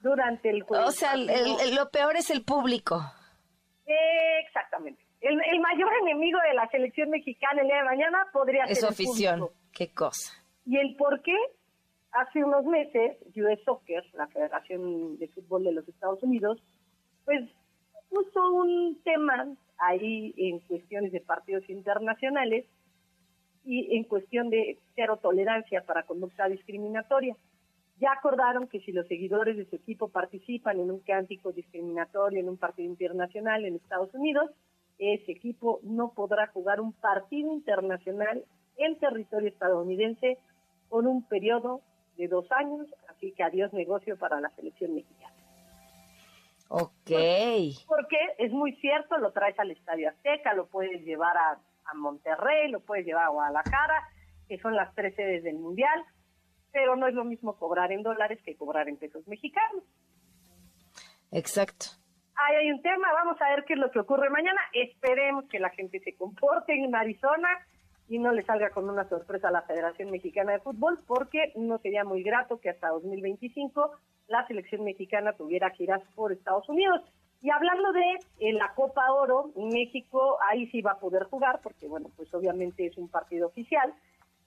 durante 0.02 0.50
el 0.50 0.64
juego. 0.64 0.88
O 0.88 0.92
sea, 0.92 1.16
lo 1.16 1.90
peor 1.90 2.18
es 2.18 2.30
el 2.30 2.44
público. 2.44 3.02
exactamente. 4.46 5.04
El, 5.22 5.60
mayor 5.60 5.90
enemigo 6.02 6.40
de 6.48 6.54
la 6.54 6.68
selección 6.70 7.10
mexicana 7.10 7.62
el 7.62 7.68
día 7.68 7.78
de 7.78 7.84
mañana 7.84 8.28
podría 8.32 8.66
ser. 8.66 8.78
Es 8.78 8.84
afición. 8.84 9.50
Qué 9.74 9.94
cosa. 9.94 10.34
¿Y 10.70 10.78
el 10.78 10.96
por 10.98 11.24
qué? 11.24 11.36
Hace 12.12 12.44
unos 12.44 12.64
meses, 12.64 13.18
US 13.36 13.60
Soccer, 13.66 14.04
la 14.14 14.28
Federación 14.28 15.18
de 15.18 15.28
Fútbol 15.30 15.64
de 15.64 15.72
los 15.72 15.88
Estados 15.90 16.22
Unidos, 16.22 16.62
pues 17.26 17.50
puso 18.08 18.54
un 18.54 19.02
tema 19.04 19.48
ahí 19.80 20.32
en 20.38 20.60
cuestiones 20.60 21.12
de 21.12 21.22
partidos 21.22 21.68
internacionales 21.72 22.68
y 23.66 23.98
en 23.98 24.04
cuestión 24.04 24.52
de 24.52 24.78
cero 24.94 25.18
tolerancia 25.20 25.82
para 25.88 26.04
conducta 26.04 26.48
discriminatoria. 26.48 27.36
Ya 28.00 28.12
acordaron 28.12 28.68
que 28.68 28.82
si 28.82 28.92
los 28.92 29.08
seguidores 29.08 29.58
de 29.58 29.66
su 29.66 29.76
equipo 29.76 30.10
participan 30.10 30.80
en 30.80 30.92
un 30.92 31.00
cántico 31.00 31.52
discriminatorio 31.52 32.42
en 32.42 32.48
un 32.48 32.58
partido 32.58 32.88
internacional 32.88 33.66
en 33.66 33.78
Estados 33.78 34.14
Unidos, 34.14 34.52
ese 35.00 35.32
equipo 35.32 35.80
no 35.82 36.14
podrá 36.14 36.46
jugar 36.46 36.80
un 36.80 36.94
partido 36.94 37.52
internacional 37.52 38.46
en 38.78 39.00
territorio 39.00 39.50
estadounidense 39.50 40.38
con 40.90 41.08
un 41.08 41.24
periodo 41.24 41.82
de 42.18 42.28
dos 42.28 42.52
años, 42.52 42.88
así 43.10 43.32
que 43.32 43.44
adiós 43.44 43.72
negocio 43.74 44.18
para 44.18 44.42
la 44.42 44.50
selección 44.50 44.94
mexicana. 44.94 45.34
Ok. 46.68 47.12
Porque 47.88 48.18
es 48.38 48.52
muy 48.52 48.76
cierto, 48.76 49.18
lo 49.18 49.32
traes 49.32 49.58
al 49.60 49.72
Estadio 49.72 50.10
Azteca, 50.10 50.54
lo 50.54 50.68
puedes 50.68 51.02
llevar 51.04 51.36
a, 51.36 51.60
a 51.86 51.94
Monterrey, 51.96 52.70
lo 52.70 52.82
puedes 52.82 53.06
llevar 53.06 53.26
a 53.26 53.30
Guadalajara, 53.30 54.08
que 54.48 54.60
son 54.60 54.76
las 54.76 54.94
tres 54.94 55.16
sedes 55.16 55.44
del 55.44 55.58
Mundial, 55.58 56.04
pero 56.72 56.96
no 56.96 57.08
es 57.08 57.14
lo 57.14 57.24
mismo 57.24 57.58
cobrar 57.58 57.92
en 57.92 58.04
dólares 58.04 58.40
que 58.44 58.56
cobrar 58.56 58.88
en 58.88 58.98
pesos 58.98 59.28
mexicanos. 59.28 59.84
Exacto. 61.32 61.88
Ahí 62.36 62.56
hay 62.56 62.72
un 62.72 62.82
tema, 62.82 63.12
vamos 63.14 63.42
a 63.42 63.50
ver 63.50 63.66
qué 63.66 63.74
es 63.74 63.80
lo 63.80 63.92
que 63.92 64.00
ocurre 64.00 64.30
mañana. 64.30 64.62
Esperemos 64.74 65.46
que 65.50 65.60
la 65.60 65.70
gente 65.72 66.00
se 66.00 66.16
comporte 66.16 66.74
en 66.74 66.96
Arizona 66.96 67.50
y 68.10 68.18
no 68.18 68.32
le 68.32 68.44
salga 68.44 68.72
con 68.72 68.90
una 68.90 69.08
sorpresa 69.08 69.48
a 69.50 69.52
la 69.52 69.62
Federación 69.62 70.10
Mexicana 70.10 70.54
de 70.54 70.60
Fútbol, 70.60 71.00
porque 71.08 71.54
no 71.56 71.78
sería 71.78 72.04
muy 72.04 72.24
grato 72.24 72.60
que 72.60 72.72
hasta 72.72 72.90
2025 72.90 73.92
la 74.28 74.46
selección 74.48 74.84
mexicana 74.84 75.34
tuviera 75.34 75.70
giras 75.70 76.02
por 76.16 76.32
Estados 76.32 76.68
Unidos. 76.68 77.02
Y 77.42 77.52
hablando 77.52 77.94
de 77.94 78.20
eh, 78.40 78.54
la 78.54 78.74
Copa 78.74 79.12
Oro, 79.14 79.52
México 79.56 80.38
ahí 80.50 80.68
sí 80.72 80.82
va 80.82 80.94
a 80.94 81.00
poder 81.00 81.24
jugar, 81.24 81.62
porque 81.62 81.88
bueno, 81.88 82.10
pues 82.18 82.34
obviamente 82.34 82.88
es 82.88 82.98
un 82.98 83.10
partido 83.10 83.48
oficial. 83.48 83.94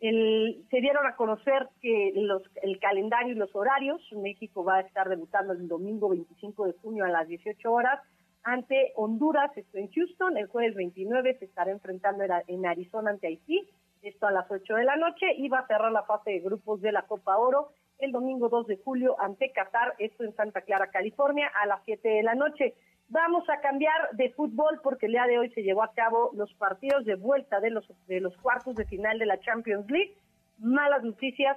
El, 0.01 0.67
se 0.69 0.81
dieron 0.81 1.07
a 1.07 1.15
conocer 1.15 1.69
que 1.81 2.13
los, 2.17 2.43
el 2.63 2.81
calendario 2.81 3.33
y 3.33 3.37
los 3.37 3.55
horarios. 3.55 4.03
México 4.13 4.65
va 4.65 4.79
a 4.79 4.81
estar 4.81 5.09
debutando 5.09 5.53
el 5.53 5.69
domingo 5.69 6.09
25 6.09 6.67
de 6.67 6.73
junio 6.83 7.05
a 7.05 7.09
las 7.09 7.29
18 7.29 7.73
horas 7.73 8.01
ante 8.45 8.93
Honduras, 8.97 9.51
esto 9.57 9.79
en 9.79 9.91
Houston. 9.91 10.37
El 10.37 10.47
jueves 10.47 10.75
29 10.75 11.39
se 11.39 11.45
estará 11.45 11.71
enfrentando 11.71 12.25
en 12.47 12.67
Arizona 12.67 13.11
ante 13.11 13.27
Haití, 13.29 13.69
esto 14.03 14.27
a 14.27 14.33
las 14.33 14.51
8 14.51 14.75
de 14.75 14.85
la 14.85 14.97
noche. 14.97 15.35
Y 15.37 15.49
va 15.49 15.61
a 15.61 15.67
cerrar 15.67 15.93
la 15.93 16.03
fase 16.05 16.31
de 16.31 16.41
grupos 16.41 16.81
de 16.81 16.93
la 16.93 17.03
Copa 17.03 17.37
Oro 17.39 17.71
el 18.03 18.13
domingo 18.13 18.49
2 18.49 18.67
de 18.67 18.79
julio 18.79 19.17
ante 19.21 19.53
Qatar, 19.53 19.95
esto 19.99 20.25
en 20.25 20.35
Santa 20.35 20.63
Clara, 20.63 20.89
California, 20.89 21.51
a 21.63 21.67
las 21.67 21.81
7 21.85 22.09
de 22.09 22.23
la 22.23 22.35
noche. 22.35 22.75
Vamos 23.09 23.49
a 23.49 23.61
cambiar 23.61 24.11
de 24.13 24.31
fútbol 24.31 24.81
porque 24.83 25.07
el 25.07 25.13
día 25.13 25.27
de 25.27 25.39
hoy 25.39 25.51
se 25.51 25.63
llevó 25.63 25.83
a 25.83 25.93
cabo 25.93 26.31
los 26.35 26.53
partidos 26.55 27.05
de 27.05 27.15
vuelta 27.15 27.61
de 27.61 27.71
los, 27.71 27.87
de 28.09 28.21
los 28.21 28.37
cuartos 28.39 28.75
de 28.75 28.87
final 28.87 29.19
de 29.19 29.27
la 29.27 29.39
Champions 29.41 29.89
League. 29.91 30.15
Malas 30.59 31.05
noticias 31.05 31.57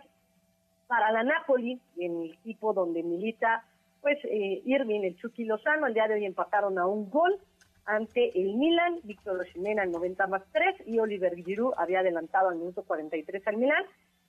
para 0.87 1.11
la 1.11 1.23
Napoli, 1.23 1.79
en 1.97 2.21
el 2.23 2.33
equipo 2.33 2.73
donde 2.73 3.01
milita 3.01 3.63
pues 4.05 4.19
eh, 4.25 4.61
Irving, 4.65 5.01
el 5.01 5.17
Chucky 5.17 5.45
Lozano, 5.45 5.87
el 5.87 5.95
día 5.95 6.07
de 6.07 6.13
hoy 6.13 6.25
empataron 6.25 6.77
a 6.77 6.85
un 6.85 7.09
gol 7.09 7.39
ante 7.85 8.39
el 8.39 8.53
Milan, 8.53 8.99
Víctor 9.03 9.39
Osimhen 9.39 9.79
al 9.79 9.91
90 9.91 10.27
más 10.27 10.43
3 10.51 10.83
y 10.85 10.99
Oliver 10.99 11.33
Giroud 11.35 11.73
había 11.75 12.01
adelantado 12.01 12.49
al 12.49 12.57
minuto 12.57 12.83
43 12.83 13.47
al 13.47 13.57
Milan. 13.57 13.83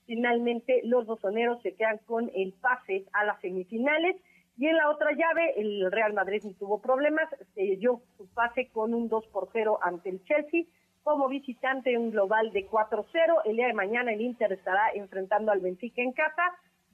Finalmente, 0.07 0.81
los 0.85 1.05
bosoneros 1.05 1.61
se 1.61 1.75
quedan 1.75 1.99
con 2.07 2.31
el 2.35 2.55
pase 2.55 3.05
a 3.13 3.27
las 3.27 3.39
semifinales. 3.43 4.17
Y 4.57 4.67
en 4.67 4.79
la 4.79 4.89
otra 4.89 5.11
llave, 5.13 5.61
el 5.61 5.93
Real 5.93 6.15
Madrid 6.15 6.43
no 6.43 6.55
tuvo 6.55 6.81
problemas, 6.81 7.29
se 7.55 7.77
dio 7.77 8.01
su 8.17 8.27
pase 8.29 8.71
con 8.73 8.95
un 8.95 9.11
2 9.11 9.27
por 9.27 9.51
0 9.53 9.79
ante 9.83 10.09
el 10.09 10.25
Chelsea. 10.25 10.65
Como 11.03 11.29
visitante, 11.29 11.99
un 11.99 12.13
global 12.13 12.51
de 12.53 12.67
4-0. 12.67 13.43
El 13.45 13.57
día 13.57 13.67
de 13.67 13.75
mañana, 13.75 14.15
el 14.15 14.23
Inter 14.23 14.55
estará 14.55 14.89
enfrentando 14.95 15.53
al 15.53 15.61
Benfica 15.61 16.01
en 16.01 16.13
casa. 16.13 16.45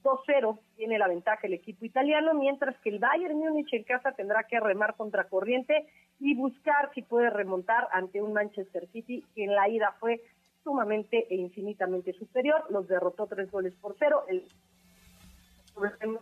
2-0 0.03 0.59
tiene 0.75 0.97
la 0.97 1.07
ventaja 1.07 1.47
el 1.47 1.53
equipo 1.53 1.85
italiano, 1.85 2.33
mientras 2.33 2.77
que 2.79 2.89
el 2.89 2.99
Bayern 2.99 3.37
Múnich 3.37 3.73
en 3.73 3.83
casa 3.83 4.11
tendrá 4.11 4.43
que 4.43 4.59
remar 4.59 4.95
contra 4.95 5.25
corriente 5.25 5.87
y 6.19 6.35
buscar 6.35 6.91
si 6.93 7.01
puede 7.01 7.29
remontar 7.29 7.87
ante 7.91 8.21
un 8.21 8.33
Manchester 8.33 8.87
City 8.91 9.23
que 9.33 9.45
en 9.45 9.55
la 9.55 9.69
ida 9.69 9.95
fue 9.99 10.21
sumamente 10.63 11.27
e 11.29 11.35
infinitamente 11.35 12.13
superior, 12.13 12.65
los 12.69 12.87
derrotó 12.87 13.27
tres 13.27 13.51
goles 13.51 13.73
por 13.75 13.95
cero, 13.99 14.23
el 14.29 14.45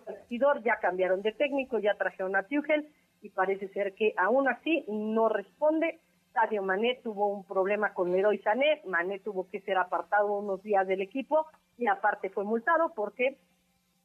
vestidor 0.07 0.63
ya 0.63 0.77
cambiaron 0.77 1.21
de 1.21 1.31
técnico, 1.33 1.79
ya 1.79 1.95
trajeron 1.95 2.35
a 2.35 2.43
Tuchel 2.43 2.87
y 3.21 3.29
parece 3.29 3.67
ser 3.69 3.93
que 3.93 4.13
aún 4.17 4.47
así 4.47 4.85
no 4.87 5.29
responde. 5.29 5.99
Sadio 6.33 6.63
Mané 6.63 6.99
tuvo 7.03 7.27
un 7.27 7.43
problema 7.43 7.93
con 7.93 8.11
Leroy 8.11 8.37
Sané, 8.39 8.81
Mané 8.85 9.19
tuvo 9.19 9.49
que 9.49 9.59
ser 9.61 9.77
apartado 9.77 10.31
unos 10.33 10.63
días 10.63 10.87
del 10.87 11.01
equipo 11.01 11.45
y 11.77 11.87
aparte 11.87 12.29
fue 12.29 12.45
multado 12.45 12.93
porque 12.95 13.37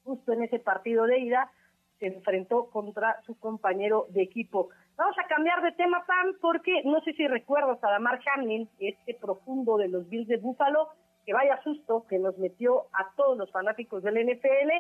justo 0.07 0.33
en 0.33 0.45
ese 0.45 0.59
partido 0.59 1.05
de 1.05 1.19
ida 1.19 1.51
se 1.99 2.07
enfrentó 2.07 2.67
contra 2.71 3.21
su 3.27 3.39
compañero 3.39 4.07
de 4.11 4.23
equipo. 4.23 4.69
Vamos 4.97 5.17
a 5.19 5.27
cambiar 5.27 5.63
de 5.63 5.73
tema, 5.73 6.05
Pam, 6.07 6.37
porque 6.41 6.83
no 6.85 7.01
sé 7.01 7.13
si 7.15 7.27
recuerdas 7.27 7.83
a 7.83 7.91
Damar 7.91 8.21
Hamlin, 8.35 8.69
este 8.79 9.15
profundo 9.15 9.77
de 9.77 9.89
los 9.89 10.09
Bills 10.09 10.29
de 10.29 10.37
Buffalo, 10.37 10.89
que 11.25 11.33
vaya 11.33 11.61
susto 11.63 12.07
que 12.09 12.19
nos 12.19 12.39
metió 12.39 12.85
a 12.93 13.11
todos 13.17 13.37
los 13.37 13.51
fanáticos 13.51 14.03
del 14.03 14.15
NFL, 14.15 14.71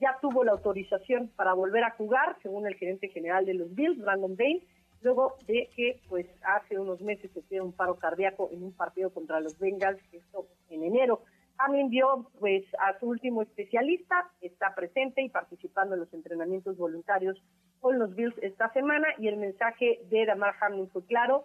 ya 0.00 0.16
tuvo 0.22 0.44
la 0.44 0.52
autorización 0.52 1.28
para 1.36 1.52
volver 1.52 1.84
a 1.84 1.90
jugar, 1.90 2.36
según 2.42 2.66
el 2.66 2.74
gerente 2.74 3.08
general 3.08 3.44
de 3.44 3.54
los 3.54 3.74
Bills, 3.74 4.00
Brandon 4.00 4.34
Bain, 4.34 4.62
luego 5.02 5.36
de 5.46 5.68
que 5.76 6.00
pues 6.08 6.26
hace 6.42 6.78
unos 6.78 7.00
meses 7.00 7.30
se 7.32 7.42
tuvo 7.42 7.64
un 7.64 7.72
paro 7.72 7.96
cardíaco 7.96 8.48
en 8.52 8.62
un 8.62 8.72
partido 8.72 9.10
contra 9.10 9.40
los 9.40 9.58
Bengals, 9.58 10.00
esto 10.12 10.46
en 10.70 10.84
enero. 10.84 11.22
Hamlin 11.60 11.90
vio 11.90 12.30
pues 12.38 12.64
a 12.78 12.98
su 12.98 13.06
último 13.06 13.42
especialista, 13.42 14.30
está 14.40 14.74
presente 14.74 15.22
y 15.22 15.28
participando 15.28 15.94
en 15.94 16.00
los 16.00 16.12
entrenamientos 16.12 16.76
voluntarios 16.76 17.42
con 17.80 17.98
los 17.98 18.14
Bills 18.14 18.36
esta 18.42 18.72
semana 18.72 19.08
y 19.18 19.28
el 19.28 19.36
mensaje 19.36 20.00
de 20.10 20.26
Damar 20.26 20.54
Hamlin 20.60 20.88
fue 20.90 21.04
claro, 21.06 21.44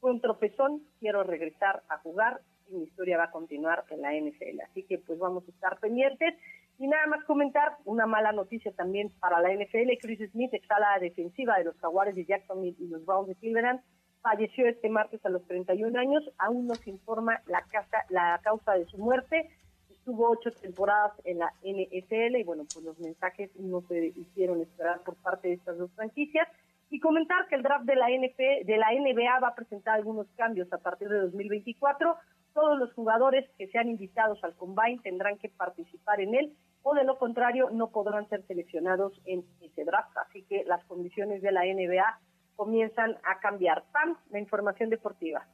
fue 0.00 0.10
un 0.10 0.20
tropezón, 0.20 0.82
quiero 1.00 1.22
regresar 1.22 1.82
a 1.88 1.98
jugar 1.98 2.40
y 2.68 2.74
mi 2.74 2.84
historia 2.84 3.18
va 3.18 3.24
a 3.24 3.30
continuar 3.30 3.84
en 3.90 4.02
la 4.02 4.12
NFL. 4.12 4.60
Así 4.68 4.82
que 4.84 4.98
pues 4.98 5.18
vamos 5.18 5.44
a 5.46 5.50
estar 5.50 5.78
pendientes. 5.78 6.34
Y 6.78 6.88
nada 6.88 7.06
más 7.06 7.24
comentar 7.24 7.76
una 7.84 8.06
mala 8.06 8.32
noticia 8.32 8.70
también 8.72 9.10
para 9.20 9.40
la 9.40 9.48
NFL. 9.52 9.96
Chris 10.00 10.30
Smith, 10.30 10.52
está 10.52 10.78
la 10.78 10.98
defensiva 11.00 11.56
de 11.56 11.64
los 11.64 11.76
Jaguares 11.78 12.14
de 12.14 12.26
Jacksonville 12.26 12.76
y 12.78 12.88
los 12.88 13.04
Browns 13.06 13.28
de 13.28 13.34
Cleveland, 13.36 13.80
falleció 14.26 14.66
este 14.66 14.88
martes 14.88 15.24
a 15.24 15.28
los 15.28 15.46
31 15.46 15.96
años. 15.96 16.28
Aún 16.38 16.66
no 16.66 16.74
se 16.74 16.90
informa 16.90 17.40
la, 17.46 17.62
casa, 17.70 18.04
la 18.08 18.40
causa 18.42 18.72
de 18.72 18.84
su 18.86 18.98
muerte. 18.98 19.48
Estuvo 19.88 20.28
ocho 20.28 20.50
temporadas 20.50 21.12
en 21.24 21.38
la 21.38 21.52
NFL 21.62 22.34
y 22.36 22.42
bueno, 22.42 22.64
pues 22.72 22.84
los 22.84 22.98
mensajes 22.98 23.54
no 23.54 23.82
se 23.82 24.06
hicieron 24.16 24.60
esperar 24.62 25.00
por 25.04 25.14
parte 25.16 25.46
de 25.46 25.54
estas 25.54 25.78
dos 25.78 25.92
franquicias. 25.92 26.48
Y 26.90 26.98
comentar 26.98 27.46
que 27.46 27.54
el 27.54 27.62
draft 27.62 27.84
de 27.84 27.94
la, 27.94 28.06
de 28.06 28.76
la 28.76 28.92
NBA 28.92 29.38
va 29.38 29.48
a 29.48 29.54
presentar 29.54 29.94
algunos 29.94 30.26
cambios 30.36 30.72
a 30.72 30.78
partir 30.78 31.08
de 31.08 31.20
2024. 31.20 32.16
Todos 32.52 32.78
los 32.80 32.92
jugadores 32.94 33.48
que 33.56 33.68
sean 33.68 33.88
invitados 33.88 34.42
al 34.42 34.56
Combine 34.56 35.00
tendrán 35.04 35.38
que 35.38 35.50
participar 35.50 36.20
en 36.20 36.34
él 36.34 36.56
o 36.82 36.94
de 36.94 37.04
lo 37.04 37.16
contrario 37.18 37.70
no 37.70 37.90
podrán 37.90 38.28
ser 38.28 38.44
seleccionados 38.46 39.20
en 39.24 39.44
ese 39.60 39.84
draft. 39.84 40.16
Así 40.16 40.42
que 40.44 40.64
las 40.64 40.84
condiciones 40.86 41.42
de 41.42 41.52
la 41.52 41.62
NBA 41.64 42.20
comienzan 42.56 43.16
a 43.24 43.38
cambiar. 43.40 43.84
Pam, 43.92 44.16
la 44.30 44.38
información 44.38 44.90
deportiva. 44.90 45.46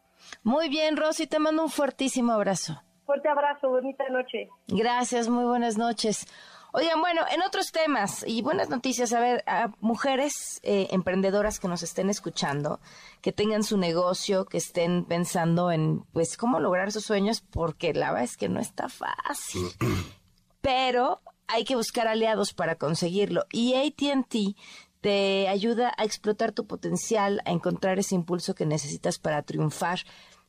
Muy 0.43 0.69
bien, 0.69 0.97
Rosy, 0.97 1.27
te 1.27 1.39
mando 1.39 1.63
un 1.63 1.71
fuertísimo 1.71 2.33
abrazo. 2.33 2.83
Fuerte 3.05 3.29
abrazo, 3.29 3.69
bonita 3.69 4.09
noche. 4.09 4.49
Gracias, 4.69 5.29
muy 5.29 5.45
buenas 5.45 5.77
noches. 5.77 6.27
Oigan, 6.75 7.03
bueno, 7.03 7.21
en 7.31 7.43
otros 7.43 7.71
temas 7.71 8.25
y 8.27 8.41
buenas 8.41 8.71
noticias, 8.71 9.13
a 9.13 9.21
ver, 9.21 9.45
a 9.47 9.73
mujeres 9.81 10.59
eh, 10.63 10.89
emprendedoras 10.91 11.61
que 11.61 11.69
nos 11.69 11.83
estén 11.83 12.09
escuchando, 12.09 12.81
que 13.21 13.31
tengan 13.31 13.63
su 13.63 13.77
negocio, 13.77 14.47
que 14.47 14.57
estén 14.57 15.05
pensando 15.05 15.71
en, 15.71 16.05
pues, 16.15 16.39
cómo 16.39 16.61
lograr 16.61 16.91
sus 16.91 17.05
sueños, 17.05 17.43
porque 17.43 17.93
la 17.93 18.13
verdad 18.13 18.25
es 18.25 18.39
que 18.39 18.49
no 18.49 18.59
está 18.59 18.89
fácil. 18.89 19.67
Pero 20.63 21.21
hay 21.47 21.65
que 21.65 21.77
buscar 21.77 22.09
aliados 22.09 22.55
para 22.55 22.77
conseguirlo. 22.77 23.45
Y 23.53 23.75
ATT 23.75 24.57
te 25.03 25.49
ayuda 25.49 25.93
a 25.99 26.05
explotar 26.05 26.53
tu 26.53 26.67
potencial, 26.67 27.43
a 27.45 27.51
encontrar 27.51 27.99
ese 27.99 28.15
impulso 28.15 28.55
que 28.55 28.65
necesitas 28.65 29.19
para 29.19 29.43
triunfar. 29.43 29.99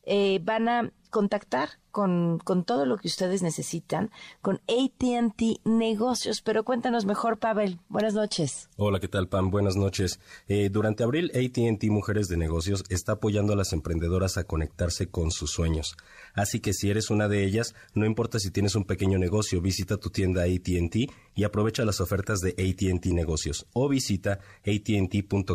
Eh, 0.06 0.40
van 0.42 0.68
a 0.68 0.92
contactar 1.14 1.70
con, 1.92 2.40
con, 2.42 2.64
todo 2.64 2.86
lo 2.86 2.96
que 2.96 3.06
ustedes 3.06 3.40
necesitan 3.40 4.10
con 4.42 4.60
ATT 4.66 5.60
Negocios. 5.64 6.42
Pero 6.42 6.64
cuéntanos 6.64 7.04
mejor, 7.04 7.38
Pavel. 7.38 7.78
Buenas 7.88 8.14
noches. 8.14 8.68
Hola, 8.76 8.98
¿qué 8.98 9.06
tal, 9.06 9.28
Pam? 9.28 9.52
Buenas 9.52 9.76
noches. 9.76 10.18
Eh, 10.48 10.70
durante 10.72 11.04
abril, 11.04 11.30
ATT 11.32 11.84
Mujeres 11.84 12.26
de 12.26 12.36
Negocios 12.36 12.82
está 12.88 13.12
apoyando 13.12 13.52
a 13.52 13.56
las 13.56 13.72
emprendedoras 13.72 14.38
a 14.38 14.42
conectarse 14.42 15.06
con 15.06 15.30
sus 15.30 15.52
sueños. 15.52 15.96
Así 16.34 16.58
que 16.58 16.72
si 16.72 16.90
eres 16.90 17.10
una 17.10 17.28
de 17.28 17.44
ellas, 17.44 17.76
no 17.94 18.06
importa 18.06 18.40
si 18.40 18.50
tienes 18.50 18.74
un 18.74 18.82
pequeño 18.82 19.16
negocio, 19.20 19.60
visita 19.60 19.98
tu 19.98 20.10
tienda 20.10 20.42
ATT 20.42 20.96
y 21.36 21.44
aprovecha 21.44 21.84
las 21.84 22.00
ofertas 22.00 22.40
de 22.40 22.56
ATT 22.58 23.06
Negocios 23.12 23.66
o 23.72 23.88
visita 23.88 24.40
att.com.mx 24.66 25.54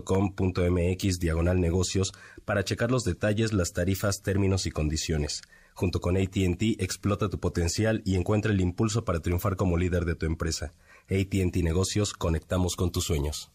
diagonal 1.20 1.60
negocios 1.60 2.14
para 2.46 2.64
checar 2.64 2.92
los 2.92 3.04
detalles, 3.04 3.52
las 3.52 3.74
tarifas, 3.74 4.22
términos 4.22 4.66
y 4.66 4.72
condiciones. 4.72 5.42
Junto 5.74 6.02
con 6.02 6.18
ATT, 6.18 6.80
explota 6.80 7.30
tu 7.30 7.40
potencial 7.40 8.02
y 8.06 8.16
encuentra 8.16 8.52
el 8.52 8.62
impulso 8.62 9.06
para 9.06 9.22
triunfar 9.22 9.56
como 9.56 9.78
líder 9.78 10.06
de 10.06 10.16
tu 10.16 10.26
empresa. 10.26 10.74
ATT 11.06 11.56
Negocios, 11.64 12.14
conectamos 12.14 12.76
con 12.76 12.92
tus 12.92 13.06
sueños. 13.06 13.52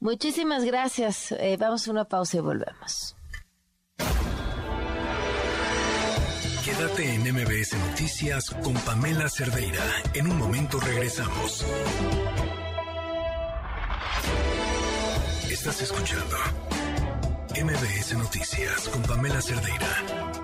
Muchísimas 0.00 0.64
gracias. 0.64 1.32
Eh, 1.32 1.56
vamos 1.58 1.88
a 1.88 1.90
una 1.90 2.04
pausa 2.04 2.36
y 2.36 2.40
volvemos. 2.40 3.16
Quédate 6.64 7.14
en 7.14 7.22
MBS 7.32 7.78
Noticias 7.78 8.50
con 8.62 8.74
Pamela 8.74 9.28
Cerdeira. 9.28 9.82
En 10.14 10.28
un 10.28 10.36
momento 10.36 10.80
regresamos. 10.80 11.64
Estás 15.48 15.80
escuchando 15.82 16.36
MBS 17.54 18.18
Noticias 18.18 18.88
con 18.88 19.02
Pamela 19.02 19.40
Cerdeira. 19.40 20.35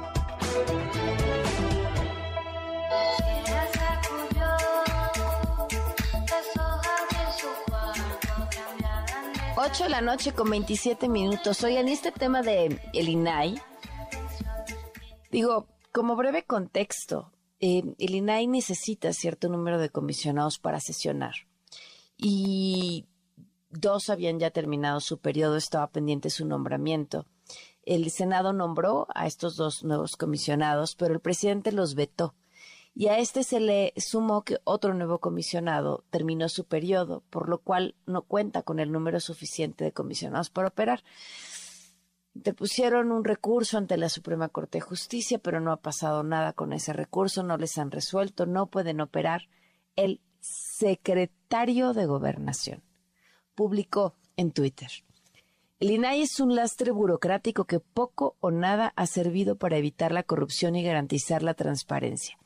8 9.64 9.84
de 9.84 9.90
la 9.90 10.00
noche 10.00 10.32
con 10.32 10.50
27 10.50 11.08
minutos. 11.08 11.62
Oigan, 11.62 11.86
este 11.86 12.10
tema 12.10 12.42
de 12.42 12.80
el 12.92 13.08
INAI, 13.08 13.62
digo, 15.30 15.68
como 15.92 16.16
breve 16.16 16.42
contexto, 16.44 17.30
eh, 17.60 17.84
el 18.00 18.14
INAI 18.16 18.48
necesita 18.48 19.12
cierto 19.12 19.48
número 19.48 19.78
de 19.78 19.88
comisionados 19.88 20.58
para 20.58 20.80
sesionar. 20.80 21.34
Y 22.16 23.06
dos 23.70 24.10
habían 24.10 24.40
ya 24.40 24.50
terminado 24.50 24.98
su 24.98 25.18
periodo, 25.18 25.56
estaba 25.56 25.86
pendiente 25.92 26.28
su 26.28 26.44
nombramiento. 26.44 27.26
El 27.84 28.10
Senado 28.10 28.52
nombró 28.52 29.06
a 29.14 29.28
estos 29.28 29.54
dos 29.54 29.84
nuevos 29.84 30.16
comisionados, 30.16 30.96
pero 30.96 31.14
el 31.14 31.20
presidente 31.20 31.70
los 31.70 31.94
vetó. 31.94 32.34
Y 32.94 33.08
a 33.08 33.18
este 33.18 33.42
se 33.42 33.58
le 33.58 33.94
sumó 33.96 34.42
que 34.42 34.58
otro 34.64 34.92
nuevo 34.92 35.18
comisionado 35.18 36.04
terminó 36.10 36.48
su 36.48 36.66
periodo, 36.66 37.22
por 37.30 37.48
lo 37.48 37.58
cual 37.58 37.94
no 38.06 38.22
cuenta 38.22 38.62
con 38.62 38.80
el 38.80 38.92
número 38.92 39.18
suficiente 39.18 39.84
de 39.84 39.92
comisionados 39.92 40.50
para 40.50 40.68
operar. 40.68 41.02
Depusieron 42.34 43.12
un 43.12 43.24
recurso 43.24 43.78
ante 43.78 43.96
la 43.96 44.08
Suprema 44.08 44.48
Corte 44.48 44.78
de 44.78 44.82
Justicia, 44.82 45.38
pero 45.38 45.60
no 45.60 45.72
ha 45.72 45.78
pasado 45.78 46.22
nada 46.22 46.52
con 46.52 46.72
ese 46.72 46.92
recurso, 46.92 47.42
no 47.42 47.56
les 47.56 47.78
han 47.78 47.90
resuelto, 47.90 48.46
no 48.46 48.66
pueden 48.66 49.00
operar. 49.00 49.48
El 49.96 50.20
secretario 50.40 51.92
de 51.94 52.06
Gobernación 52.06 52.82
publicó 53.54 54.16
en 54.36 54.52
Twitter. 54.52 54.90
El 55.78 55.90
INAI 55.90 56.22
es 56.22 56.40
un 56.40 56.54
lastre 56.54 56.90
burocrático 56.90 57.64
que 57.64 57.80
poco 57.80 58.36
o 58.40 58.50
nada 58.50 58.92
ha 58.96 59.06
servido 59.06 59.56
para 59.56 59.78
evitar 59.78 60.12
la 60.12 60.22
corrupción 60.22 60.76
y 60.76 60.82
garantizar 60.82 61.42
la 61.42 61.54
transparencia. 61.54 62.38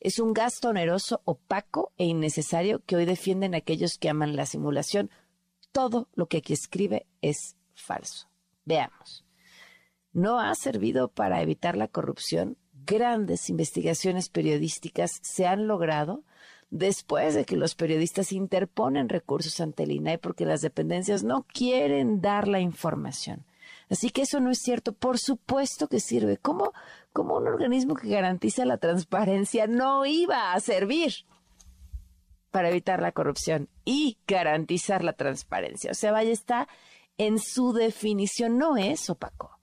Es 0.00 0.18
un 0.18 0.32
gasto 0.32 0.68
oneroso, 0.68 1.20
opaco 1.24 1.92
e 1.96 2.04
innecesario 2.04 2.82
que 2.86 2.96
hoy 2.96 3.04
defienden 3.04 3.54
aquellos 3.54 3.98
que 3.98 4.08
aman 4.08 4.36
la 4.36 4.46
simulación. 4.46 5.10
Todo 5.72 6.08
lo 6.14 6.26
que 6.26 6.38
aquí 6.38 6.52
escribe 6.52 7.06
es 7.22 7.56
falso. 7.74 8.28
Veamos. 8.64 9.24
No 10.12 10.40
ha 10.40 10.54
servido 10.54 11.08
para 11.08 11.42
evitar 11.42 11.76
la 11.76 11.88
corrupción. 11.88 12.56
Grandes 12.84 13.48
investigaciones 13.50 14.28
periodísticas 14.28 15.20
se 15.22 15.46
han 15.46 15.68
logrado 15.68 16.24
después 16.70 17.34
de 17.34 17.44
que 17.44 17.56
los 17.56 17.74
periodistas 17.74 18.32
interponen 18.32 19.08
recursos 19.08 19.60
ante 19.60 19.82
el 19.82 19.92
INAI 19.92 20.18
porque 20.18 20.46
las 20.46 20.60
dependencias 20.60 21.22
no 21.22 21.44
quieren 21.52 22.20
dar 22.20 22.48
la 22.48 22.60
información. 22.60 23.44
Así 23.88 24.10
que 24.10 24.22
eso 24.22 24.40
no 24.40 24.50
es 24.50 24.58
cierto. 24.58 24.92
Por 24.92 25.18
supuesto 25.18 25.88
que 25.88 26.00
sirve. 26.00 26.36
¿Cómo, 26.36 26.72
cómo 27.12 27.36
un 27.38 27.48
organismo 27.48 27.94
que 27.94 28.08
garantiza 28.08 28.64
la 28.64 28.78
transparencia 28.78 29.66
no 29.66 30.06
iba 30.06 30.52
a 30.52 30.60
servir 30.60 31.12
para 32.50 32.68
evitar 32.70 33.00
la 33.00 33.12
corrupción 33.12 33.68
y 33.84 34.18
garantizar 34.26 35.04
la 35.04 35.12
transparencia? 35.12 35.90
O 35.90 35.94
sea, 35.94 36.12
vaya, 36.12 36.30
está 36.30 36.68
en 37.18 37.38
su 37.38 37.72
definición. 37.72 38.58
No 38.58 38.76
es 38.76 39.10
opaco. 39.10 39.58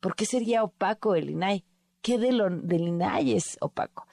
¿Por 0.00 0.14
qué 0.14 0.26
sería 0.26 0.62
opaco 0.62 1.14
el 1.14 1.30
INAI? 1.30 1.64
¿Qué 2.02 2.18
del 2.18 2.88
INAI 2.88 3.34
es 3.34 3.56
opaco? 3.60 4.06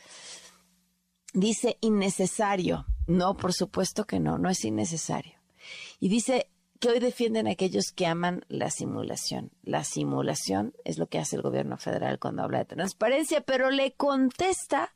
Dice 1.34 1.78
innecesario. 1.82 2.86
No, 3.08 3.36
por 3.36 3.54
supuesto 3.54 4.06
que 4.06 4.20
no, 4.20 4.38
no 4.38 4.50
es 4.50 4.66
innecesario. 4.66 5.34
Y 6.00 6.10
dice 6.10 6.50
que 6.80 6.90
hoy 6.90 7.00
defienden 7.00 7.48
aquellos 7.48 7.92
que 7.92 8.06
aman 8.06 8.46
la 8.48 8.70
simulación. 8.70 9.52
La 9.64 9.84
simulación 9.84 10.74
es 10.84 10.98
lo 10.98 11.08
que 11.08 11.20
hace 11.20 11.36
el 11.36 11.42
gobierno 11.42 11.78
federal 11.78 12.20
cuando 12.20 12.44
habla 12.44 12.60
de 12.60 12.66
transparencia, 12.66 13.42
pero 13.42 13.72
le 13.72 13.94
contesta 13.94 14.92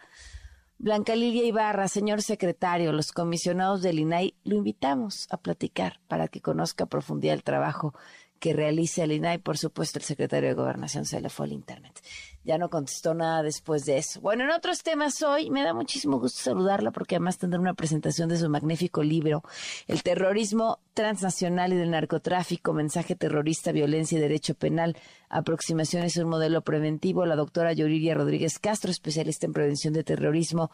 Blanca 0.81 1.13
Lilia 1.13 1.45
Ibarra, 1.45 1.89
señor 1.89 2.21
secretario, 2.21 2.93
los 2.93 3.11
comisionados 3.11 3.81
del 3.81 3.99
INAI, 3.99 4.35
lo 4.45 4.55
invitamos 4.55 5.27
a 5.29 5.35
platicar 5.35 5.99
para 6.07 6.29
que 6.29 6.39
conozca 6.39 6.85
a 6.85 6.87
profundidad 6.87 7.33
el 7.33 7.43
trabajo 7.43 7.93
que 8.39 8.53
realice 8.53 9.03
el 9.03 9.11
INAI. 9.11 9.37
Por 9.39 9.57
supuesto, 9.57 9.99
el 9.99 10.05
secretario 10.05 10.49
de 10.49 10.55
Gobernación 10.55 11.05
se 11.05 11.21
le 11.21 11.29
fue 11.29 11.45
al 11.45 11.51
Internet. 11.51 11.99
Ya 12.43 12.57
no 12.57 12.69
contestó 12.69 13.13
nada 13.13 13.43
después 13.43 13.85
de 13.85 13.97
eso. 13.97 14.21
Bueno, 14.21 14.45
en 14.45 14.51
otros 14.51 14.81
temas 14.81 15.21
hoy 15.21 15.49
me 15.51 15.63
da 15.63 15.73
muchísimo 15.73 16.19
gusto 16.19 16.39
saludarla 16.41 16.91
porque 16.91 17.15
además 17.15 17.37
tendrá 17.37 17.59
una 17.59 17.73
presentación 17.73 18.29
de 18.29 18.37
su 18.37 18.49
magnífico 18.49 19.03
libro, 19.03 19.43
El 19.87 20.01
terrorismo 20.03 20.79
transnacional 20.93 21.73
y 21.73 21.75
del 21.75 21.91
narcotráfico, 21.91 22.73
mensaje 22.73 23.15
terrorista, 23.15 23.71
violencia 23.71 24.17
y 24.17 24.21
derecho 24.21 24.55
penal, 24.55 24.95
aproximaciones 25.29 26.17
a 26.17 26.23
un 26.23 26.29
modelo 26.29 26.61
preventivo. 26.61 27.25
La 27.25 27.35
doctora 27.35 27.73
Yuriria 27.73 28.15
Rodríguez 28.15 28.57
Castro, 28.57 28.89
especialista 28.89 29.45
en 29.45 29.53
prevención 29.53 29.93
de 29.93 30.03
terrorismo 30.03 30.71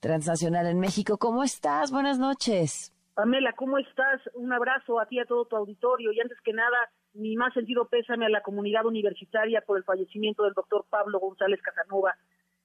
transnacional 0.00 0.66
en 0.66 0.78
México. 0.78 1.18
¿Cómo 1.18 1.42
estás? 1.42 1.90
Buenas 1.90 2.18
noches. 2.18 2.92
Pamela, 3.18 3.52
¿cómo 3.54 3.78
estás? 3.78 4.20
Un 4.34 4.52
abrazo 4.52 5.00
a 5.00 5.06
ti, 5.06 5.18
a 5.18 5.24
todo 5.24 5.44
tu 5.44 5.56
auditorio 5.56 6.12
y 6.12 6.20
antes 6.20 6.38
que 6.44 6.52
nada, 6.52 6.76
mi 7.18 7.36
más 7.36 7.52
sentido 7.52 7.88
pésame 7.88 8.26
a 8.26 8.30
la 8.30 8.42
comunidad 8.42 8.86
universitaria 8.86 9.60
por 9.60 9.76
el 9.76 9.84
fallecimiento 9.84 10.44
del 10.44 10.54
doctor 10.54 10.86
Pablo 10.88 11.18
González 11.18 11.60
Casanova, 11.60 12.14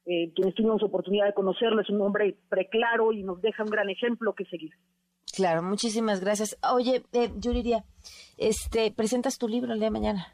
eh, 0.05 0.31
quienes 0.35 0.53
tuvimos 0.53 0.83
oportunidad 0.83 1.25
de 1.25 1.33
conocerlo, 1.33 1.81
es 1.81 1.89
un 1.89 2.01
hombre 2.01 2.37
preclaro 2.49 3.11
y 3.13 3.23
nos 3.23 3.41
deja 3.41 3.63
un 3.63 3.69
gran 3.69 3.89
ejemplo 3.89 4.33
que 4.33 4.45
seguir. 4.45 4.71
Claro, 5.35 5.63
muchísimas 5.63 6.21
gracias. 6.21 6.57
Oye, 6.71 7.03
eh, 7.13 7.29
diría, 7.35 7.83
este, 8.37 8.91
¿presentas 8.91 9.39
tu 9.39 9.47
libro 9.47 9.73
el 9.73 9.79
día 9.79 9.87
de 9.87 9.91
mañana? 9.91 10.27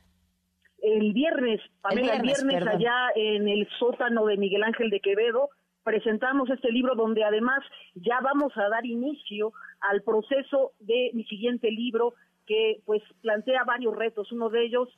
El 0.82 1.14
viernes, 1.14 1.62
Pamela, 1.82 2.16
el 2.16 2.22
viernes, 2.22 2.68
allá 2.68 3.10
en 3.16 3.48
el 3.48 3.68
sótano 3.80 4.26
de 4.26 4.38
Miguel 4.38 4.64
Ángel 4.64 4.90
de 4.90 5.00
Quevedo, 5.00 5.50
presentamos 5.84 6.50
este 6.50 6.72
libro 6.72 6.96
donde 6.96 7.24
además 7.24 7.60
ya 7.96 8.20
vamos 8.22 8.52
a 8.58 8.70
dar 8.70 8.86
inicio 8.86 9.54
al 9.82 10.02
proceso 10.04 10.74
de 10.80 11.12
mi 11.14 11.24
siguiente 11.26 11.72
libro 11.72 12.14
que 12.50 12.82
pues 12.84 13.04
plantea 13.22 13.64
varios 13.64 13.96
retos. 13.96 14.32
Uno 14.32 14.50
de 14.50 14.66
ellos, 14.66 14.90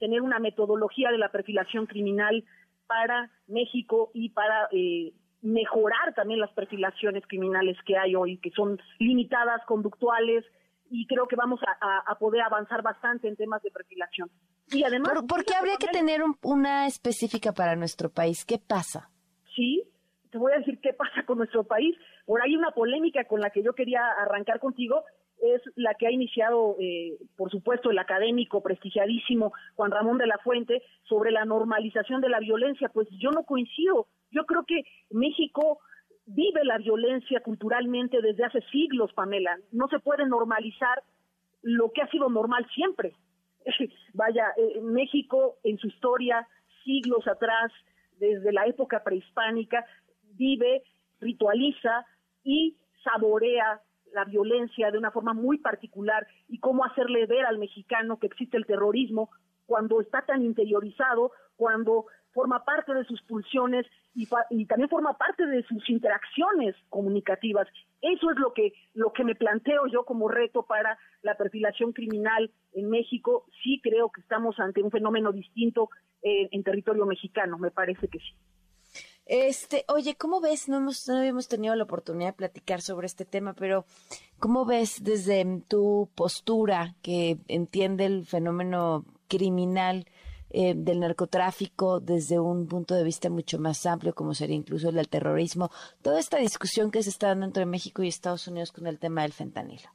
tener 0.00 0.22
una 0.22 0.38
metodología 0.38 1.10
de 1.10 1.18
la 1.18 1.28
perfilación 1.28 1.84
criminal 1.84 2.42
para 2.86 3.30
México 3.46 4.10
y 4.14 4.30
para 4.30 4.68
eh, 4.72 5.12
mejorar 5.42 6.14
también 6.14 6.40
las 6.40 6.50
perfilaciones 6.52 7.22
criminales 7.28 7.76
que 7.86 7.98
hay 7.98 8.14
hoy, 8.14 8.38
que 8.38 8.50
son 8.52 8.80
limitadas, 8.98 9.60
conductuales, 9.66 10.46
y 10.90 11.06
creo 11.06 11.26
que 11.26 11.36
vamos 11.36 11.60
a, 11.62 12.14
poder 12.18 12.40
avanzar 12.40 12.82
bastante 12.82 13.28
en 13.28 13.36
temas 13.36 13.62
de 13.62 13.70
perfilación. 13.70 14.30
Y 14.72 14.84
además... 14.84 15.12
¿Por, 15.28 15.44
qué 15.44 15.54
habría 15.54 15.76
que 15.76 15.88
tener 15.88 16.22
una 16.42 16.86
específica 16.86 17.52
para 17.52 17.76
nuestro 17.76 18.10
país? 18.10 18.46
¿Qué 18.46 18.58
pasa? 18.58 19.10
Sí, 19.54 19.82
te 20.30 20.38
voy 20.38 20.52
a 20.52 20.58
decir 20.58 20.78
qué 20.80 20.94
pasa 20.94 21.24
con 21.26 21.38
nuestro 21.38 21.64
país. 21.64 21.96
Por 22.24 22.40
ahí 22.40 22.56
una 22.56 22.70
polémica 22.70 23.24
con 23.24 23.40
la 23.40 23.50
que 23.50 23.62
yo 23.62 23.74
quería 23.74 24.00
arrancar 24.22 24.60
contigo 24.60 25.04
es 25.44 25.62
la 25.76 25.94
que 25.94 26.06
ha 26.06 26.10
iniciado, 26.10 26.76
eh, 26.80 27.18
por 27.36 27.50
supuesto, 27.50 27.90
el 27.90 27.98
académico 27.98 28.62
prestigiadísimo 28.62 29.52
Juan 29.76 29.90
Ramón 29.90 30.18
de 30.18 30.26
la 30.26 30.38
Fuente 30.38 30.82
sobre 31.04 31.30
la 31.30 31.44
normalización 31.44 32.20
de 32.20 32.28
la 32.28 32.40
violencia. 32.40 32.88
Pues 32.88 33.08
yo 33.18 33.30
no 33.30 33.44
coincido. 33.44 34.06
Yo 34.30 34.44
creo 34.46 34.64
que 34.64 34.82
México 35.10 35.78
vive 36.26 36.64
la 36.64 36.78
violencia 36.78 37.40
culturalmente 37.40 38.20
desde 38.22 38.44
hace 38.44 38.60
siglos, 38.72 39.12
Pamela. 39.12 39.58
No 39.72 39.88
se 39.88 39.98
puede 39.98 40.26
normalizar 40.26 41.02
lo 41.62 41.90
que 41.92 42.02
ha 42.02 42.10
sido 42.10 42.28
normal 42.28 42.66
siempre. 42.74 43.14
Vaya, 44.14 44.46
eh, 44.56 44.80
México 44.80 45.56
en 45.64 45.78
su 45.78 45.88
historia, 45.88 46.46
siglos 46.84 47.26
atrás, 47.26 47.72
desde 48.18 48.52
la 48.52 48.66
época 48.66 49.02
prehispánica, 49.02 49.84
vive, 50.36 50.82
ritualiza 51.20 52.06
y 52.42 52.76
saborea 53.02 53.80
la 54.14 54.24
violencia 54.24 54.90
de 54.90 54.98
una 54.98 55.10
forma 55.10 55.34
muy 55.34 55.58
particular 55.58 56.26
y 56.48 56.58
cómo 56.58 56.84
hacerle 56.84 57.26
ver 57.26 57.44
al 57.44 57.58
mexicano 57.58 58.18
que 58.18 58.28
existe 58.28 58.56
el 58.56 58.66
terrorismo 58.66 59.30
cuando 59.66 60.00
está 60.00 60.22
tan 60.22 60.42
interiorizado, 60.42 61.32
cuando 61.56 62.06
forma 62.32 62.64
parte 62.64 62.92
de 62.92 63.04
sus 63.04 63.22
pulsiones 63.22 63.86
y, 64.14 64.26
también 64.66 64.88
forma 64.88 65.16
parte 65.16 65.46
de 65.46 65.62
sus 65.64 65.88
interacciones 65.88 66.74
comunicativas. 66.88 67.66
Eso 68.02 68.30
es 68.30 68.36
lo 68.38 68.52
que, 68.52 68.72
lo 68.92 69.12
que 69.12 69.24
me 69.24 69.34
planteo 69.34 69.86
yo 69.86 70.04
como 70.04 70.28
reto 70.28 70.64
para 70.64 70.98
la 71.22 71.36
perfilación 71.36 71.92
criminal 71.92 72.50
en 72.72 72.90
México. 72.90 73.46
Sí 73.62 73.80
creo 73.82 74.10
que 74.10 74.20
estamos 74.20 74.58
ante 74.58 74.82
un 74.82 74.90
fenómeno 74.90 75.32
distinto 75.32 75.88
eh, 76.22 76.48
en 76.50 76.62
territorio 76.64 77.06
mexicano, 77.06 77.58
me 77.58 77.70
parece 77.70 78.08
que 78.08 78.18
sí. 78.18 78.34
Este, 79.26 79.84
oye, 79.88 80.16
¿cómo 80.16 80.40
ves? 80.40 80.68
No, 80.68 80.76
hemos, 80.76 81.08
no 81.08 81.16
habíamos 81.16 81.48
tenido 81.48 81.74
la 81.74 81.84
oportunidad 81.84 82.30
de 82.30 82.36
platicar 82.36 82.82
sobre 82.82 83.06
este 83.06 83.24
tema, 83.24 83.54
pero 83.54 83.86
¿cómo 84.38 84.66
ves 84.66 85.02
desde 85.02 85.44
tu 85.66 86.10
postura 86.14 86.94
que 87.02 87.38
entiende 87.48 88.04
el 88.04 88.26
fenómeno 88.26 89.04
criminal 89.28 90.04
eh, 90.50 90.74
del 90.76 91.00
narcotráfico 91.00 92.00
desde 92.00 92.38
un 92.38 92.68
punto 92.68 92.94
de 92.94 93.02
vista 93.02 93.30
mucho 93.30 93.58
más 93.58 93.86
amplio, 93.86 94.14
como 94.14 94.34
sería 94.34 94.56
incluso 94.56 94.90
el 94.90 94.96
del 94.96 95.08
terrorismo, 95.08 95.70
toda 96.02 96.20
esta 96.20 96.36
discusión 96.36 96.90
que 96.90 97.02
se 97.02 97.08
está 97.08 97.28
dando 97.28 97.46
entre 97.46 97.64
México 97.64 98.02
y 98.02 98.08
Estados 98.08 98.46
Unidos 98.46 98.72
con 98.72 98.86
el 98.86 98.98
tema 98.98 99.22
del 99.22 99.32
fentanilo? 99.32 99.88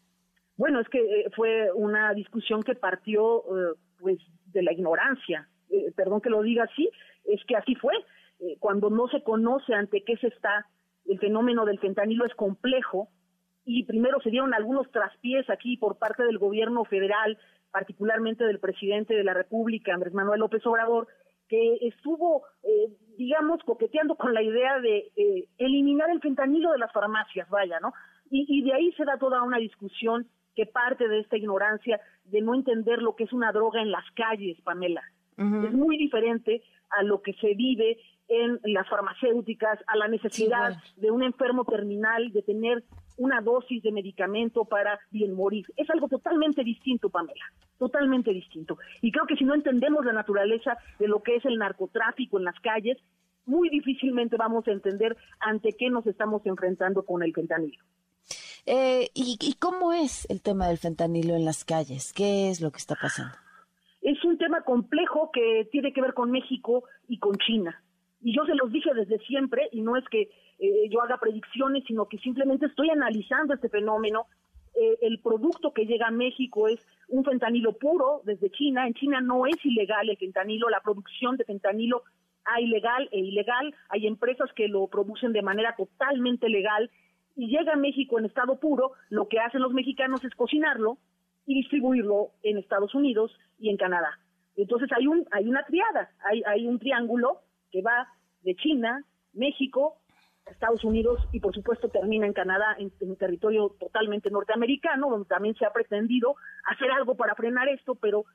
Bueno, 0.57 0.81
es 0.81 0.89
que 0.89 0.99
eh, 0.99 1.29
fue 1.35 1.71
una 1.73 2.13
discusión 2.15 2.63
que 2.63 2.73
partió 2.73 3.41
eh, 3.41 3.75
pues 3.99 4.17
de 4.47 4.63
la 4.63 4.73
ignorancia. 4.73 5.47
perdón 5.95 6.19
que 6.19 6.31
lo 6.31 6.41
diga 6.41 6.63
así, 6.63 6.89
es 7.25 7.39
que 7.45 7.55
así 7.55 7.75
fue 7.75 7.93
eh, 8.39 8.57
cuando 8.59 8.89
no 8.89 9.07
se 9.07 9.23
conoce 9.23 9.73
ante 9.73 10.03
qué 10.03 10.17
se 10.17 10.27
está, 10.27 10.67
el 11.05 11.19
fenómeno 11.19 11.65
del 11.65 11.79
fentanilo 11.79 12.25
es 12.25 12.33
complejo 12.35 13.09
y 13.65 13.83
primero 13.85 14.19
se 14.21 14.29
dieron 14.29 14.53
algunos 14.53 14.89
traspiés 14.91 15.49
aquí 15.49 15.77
por 15.77 15.97
parte 15.97 16.23
del 16.23 16.37
gobierno 16.37 16.85
federal, 16.85 17.37
particularmente 17.71 18.43
del 18.43 18.59
presidente 18.59 19.13
de 19.13 19.23
la 19.23 19.33
República, 19.33 19.93
Andrés 19.93 20.13
Manuel 20.13 20.39
López 20.39 20.65
Obrador, 20.65 21.07
que 21.47 21.77
estuvo 21.81 22.43
eh, 22.63 22.89
digamos, 23.19 23.61
coqueteando 23.65 24.15
con 24.15 24.33
la 24.33 24.41
idea 24.41 24.79
de 24.79 25.11
eh, 25.17 25.49
eliminar 25.57 26.09
el 26.09 26.21
fentanilo 26.21 26.71
de 26.71 26.77
las 26.77 26.91
farmacias, 26.93 27.49
vaya, 27.49 27.79
¿no? 27.81 27.93
Y, 28.31 28.45
y 28.47 28.63
de 28.63 28.73
ahí 28.73 28.93
se 28.93 29.03
da 29.03 29.17
toda 29.17 29.43
una 29.43 29.57
discusión 29.57 30.25
que 30.55 30.65
parte 30.65 31.07
de 31.07 31.19
esta 31.19 31.35
ignorancia 31.35 31.99
de 32.23 32.41
no 32.41 32.55
entender 32.55 33.01
lo 33.01 33.15
que 33.15 33.25
es 33.25 33.33
una 33.33 33.51
droga 33.51 33.81
en 33.81 33.91
las 33.91 34.05
calles, 34.15 34.59
Pamela. 34.61 35.03
Es 35.37 35.71
muy 35.71 35.97
diferente 35.97 36.61
a 36.89 37.03
lo 37.03 37.21
que 37.21 37.31
se 37.33 37.53
vive 37.53 37.97
en 38.29 38.59
las 38.63 38.87
farmacéuticas, 38.87 39.79
a 39.87 39.97
la 39.97 40.07
necesidad 40.07 40.77
de 40.95 41.11
un 41.11 41.23
enfermo 41.23 41.65
terminal 41.65 42.31
de 42.31 42.43
tener 42.43 42.83
una 43.17 43.41
dosis 43.41 43.83
de 43.83 43.91
medicamento 43.91 44.65
para 44.65 44.99
bien 45.11 45.33
morir. 45.33 45.65
Es 45.75 45.89
algo 45.89 46.07
totalmente 46.07 46.63
distinto, 46.63 47.09
Pamela, 47.09 47.43
totalmente 47.77 48.31
distinto. 48.31 48.77
Y 49.01 49.11
creo 49.11 49.25
que 49.25 49.35
si 49.35 49.43
no 49.43 49.55
entendemos 49.55 50.05
la 50.05 50.13
naturaleza 50.13 50.77
de 50.99 51.07
lo 51.07 51.21
que 51.21 51.35
es 51.35 51.45
el 51.45 51.57
narcotráfico 51.57 52.37
en 52.37 52.45
las 52.45 52.59
calles, 52.61 52.97
muy 53.45 53.69
difícilmente 53.69 54.37
vamos 54.37 54.67
a 54.67 54.71
entender 54.71 55.17
ante 55.39 55.73
qué 55.73 55.89
nos 55.89 56.05
estamos 56.05 56.45
enfrentando 56.45 57.03
con 57.03 57.23
el 57.23 57.33
fentanilo. 57.33 57.83
Eh, 58.65 59.09
¿y, 59.15 59.37
¿Y 59.41 59.53
cómo 59.55 59.91
es 59.91 60.29
el 60.29 60.41
tema 60.41 60.67
del 60.67 60.77
fentanilo 60.77 61.35
en 61.35 61.45
las 61.45 61.65
calles? 61.65 62.13
¿Qué 62.13 62.49
es 62.49 62.61
lo 62.61 62.71
que 62.71 62.77
está 62.77 62.95
pasando? 62.95 63.33
Es 64.01 64.23
un 64.23 64.37
tema 64.37 64.61
complejo 64.61 65.31
que 65.33 65.67
tiene 65.71 65.91
que 65.91 66.01
ver 66.01 66.13
con 66.13 66.31
México 66.31 66.83
y 67.07 67.17
con 67.17 67.35
China. 67.37 67.81
Y 68.21 68.35
yo 68.35 68.45
se 68.45 68.55
los 68.55 68.71
dije 68.71 68.93
desde 68.93 69.19
siempre, 69.19 69.69
y 69.71 69.81
no 69.81 69.95
es 69.95 70.05
que 70.09 70.29
eh, 70.59 70.89
yo 70.89 71.01
haga 71.01 71.17
predicciones, 71.17 71.83
sino 71.85 72.07
que 72.07 72.17
simplemente 72.17 72.65
estoy 72.65 72.89
analizando 72.89 73.53
este 73.53 73.69
fenómeno. 73.69 74.25
Eh, 74.75 74.97
el 75.01 75.19
producto 75.19 75.73
que 75.73 75.85
llega 75.85 76.07
a 76.07 76.11
México 76.11 76.67
es 76.67 76.79
un 77.07 77.23
fentanilo 77.23 77.73
puro 77.73 78.21
desde 78.25 78.51
China. 78.51 78.87
En 78.87 78.93
China 78.93 79.21
no 79.21 79.45
es 79.45 79.63
ilegal 79.65 80.09
el 80.09 80.17
fentanilo, 80.17 80.69
la 80.69 80.81
producción 80.81 81.37
de 81.37 81.45
fentanilo 81.45 82.03
hay 82.45 82.67
legal 82.67 83.07
e 83.11 83.19
ilegal. 83.19 83.73
Hay 83.89 84.07
empresas 84.07 84.51
que 84.53 84.67
lo 84.67 84.87
producen 84.87 85.33
de 85.33 85.41
manera 85.41 85.75
totalmente 85.75 86.49
legal 86.49 86.89
y 87.35 87.47
llega 87.47 87.73
a 87.73 87.77
México 87.77 88.19
en 88.19 88.25
estado 88.25 88.59
puro. 88.59 88.93
Lo 89.09 89.27
que 89.27 89.39
hacen 89.39 89.61
los 89.61 89.73
mexicanos 89.73 90.23
es 90.23 90.33
cocinarlo 90.35 90.97
y 91.45 91.55
distribuirlo 91.55 92.31
en 92.43 92.57
Estados 92.57 92.93
Unidos 92.95 93.31
y 93.59 93.69
en 93.69 93.77
Canadá. 93.77 94.19
Entonces 94.55 94.89
hay 94.95 95.07
un 95.07 95.25
hay 95.31 95.47
una 95.47 95.63
triada, 95.65 96.11
hay, 96.23 96.43
hay 96.45 96.67
un 96.67 96.79
triángulo 96.79 97.41
que 97.71 97.81
va 97.81 98.07
de 98.41 98.55
China, 98.55 99.03
México 99.33 99.99
Estados 100.51 100.83
Unidos 100.83 101.19
y 101.31 101.39
por 101.39 101.53
supuesto 101.53 101.89
termina 101.89 102.25
en 102.25 102.33
Canadá, 102.33 102.75
en, 102.77 102.91
un 103.01 103.15
territorio 103.15 103.75
totalmente 103.79 104.29
norteamericano, 104.29 105.09
donde 105.09 105.27
también 105.27 105.55
se 105.55 105.65
ha 105.65 105.71
pretendido 105.71 106.35
hacer 106.65 106.91
algo 106.91 107.15
para 107.15 107.35
frenar 107.35 107.67
esto, 107.69 107.95
pero 107.95 108.25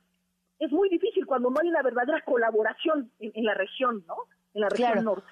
es 0.58 0.70
muy 0.70 0.88
difícil 0.88 1.26
cuando 1.26 1.50
no 1.50 1.60
hay 1.60 1.68
una 1.68 1.82
verdadera 1.82 2.22
colaboración 2.24 3.10
en, 3.18 3.44
la 3.44 3.54
región, 3.54 4.04
¿no? 4.06 4.16
En 4.54 4.60
la 4.62 4.68
región 4.68 5.04
norte. 5.04 5.28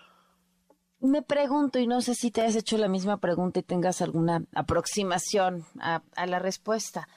Me 1.01 1.23
pregunto, 1.23 1.79
y 1.79 1.87
no 1.87 2.01
sé 2.01 2.15
si 2.15 2.31
te 2.31 2.43
has 2.43 2.55
hecho 2.55 2.79
la 2.79 2.89
misma 2.89 3.19
pregunta 3.19 3.59
y 3.59 3.65
tengas 3.65 4.03
alguna 4.03 4.45
aproximación 4.55 5.63
a, 5.81 6.03
a 6.15 6.27
la 6.27 6.39
respuesta, 6.39 7.09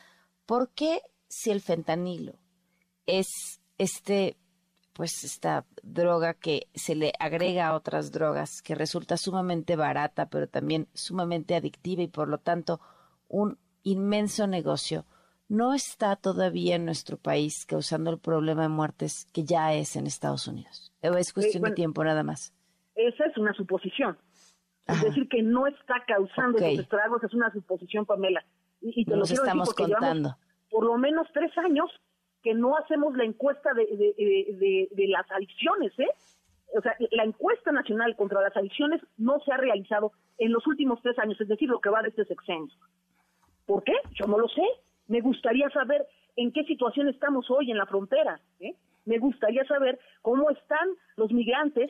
¿por 0.46 0.70
qué 0.74 1.02
si 1.28 1.52
el 1.52 1.62
fentanilo 1.62 2.34
es 3.06 3.62
este 3.78 4.38
pues 4.96 5.26
esta 5.26 5.66
droga 5.84 6.34
que 6.34 6.68
se 6.74 6.96
le 6.96 7.12
agrega 7.20 7.68
a 7.68 7.76
otras 7.76 8.14
drogas, 8.14 8.62
que 8.62 8.76
resulta 8.76 9.18
sumamente 9.18 9.76
barata, 9.76 10.30
pero 10.30 10.48
también 10.48 10.88
sumamente 10.94 11.54
adictiva 11.54 12.02
y 12.02 12.08
por 12.08 12.30
lo 12.30 12.38
tanto 12.38 12.80
un 13.28 13.58
inmenso 13.84 14.48
negocio, 14.48 15.06
no 15.50 15.74
está 15.74 16.16
todavía 16.16 16.78
en 16.78 16.86
nuestro 16.86 17.18
país 17.18 17.66
causando 17.66 18.10
el 18.10 18.20
problema 18.20 18.64
de 18.64 18.70
muertes 18.70 19.28
que 19.34 19.44
ya 19.44 19.74
es 19.74 19.98
en 19.98 20.08
Estados 20.08 20.48
Unidos. 20.48 20.94
es 21.02 21.34
cuestión 21.34 21.64
de 21.64 21.72
tiempo 21.72 22.02
nada 22.06 22.24
más? 22.24 22.54
Esa 22.96 23.26
es 23.26 23.38
una 23.38 23.54
suposición. 23.54 24.18
Es 24.88 25.02
decir, 25.02 25.28
que 25.28 25.44
no 25.44 25.68
está 25.68 25.96
causando 26.08 26.58
esos 26.58 26.80
estragos, 26.80 27.22
es 27.22 27.34
una 27.34 27.52
suposición, 27.52 28.06
Pamela. 28.06 28.46
Y, 28.80 29.04
te 29.04 29.12
Nos 29.12 29.30
lo 29.30 29.36
estamos 29.36 29.74
contando. 29.74 30.38
Por 30.70 30.86
lo 30.86 30.98
menos 30.98 31.28
tres 31.34 31.52
años 31.58 31.90
que 32.46 32.54
no 32.54 32.78
hacemos 32.78 33.18
la 33.18 33.24
encuesta 33.24 33.74
de, 33.74 33.88
de, 33.88 35.08
las 35.08 35.30
adicciones, 35.32 35.92
¿eh? 35.98 36.08
O 36.78 36.82
sea, 36.82 36.96
la 37.10 37.24
encuesta 37.24 37.72
nacional 37.72 38.16
contra 38.16 38.40
las 38.40 38.56
adicciones 38.56 39.02
no 39.18 39.40
se 39.40 39.52
ha 39.52 39.58
realizado 39.58 40.12
en 40.38 40.52
los 40.52 40.68
últimos 40.68 41.02
tres 41.02 41.18
años, 41.18 41.42
es 41.42 41.48
decir, 41.48 41.68
lo 41.68 41.80
que 41.80 41.90
va 41.90 42.04
de 42.04 42.10
este 42.10 42.24
sexenio. 42.26 42.72
¿Por 43.66 43.84
qué? 43.84 43.94
Yo 44.14 44.28
no 44.28 44.38
lo 44.38 44.48
sé. 44.48 44.62
Me 45.08 45.22
gustaría 45.22 45.72
saber 45.72 46.06
en 46.36 46.52
qué 46.52 46.64
situación 46.66 47.10
estamos 47.10 47.50
hoy 47.50 47.72
en 47.72 47.80
la 47.80 47.88
frontera. 47.88 48.40
¿eh? 48.60 48.76
Me 49.06 49.18
gustaría 49.18 49.66
saber 49.66 49.98
cómo 50.22 50.52
están 50.52 50.88
los 51.16 51.32
migrantes 51.32 51.90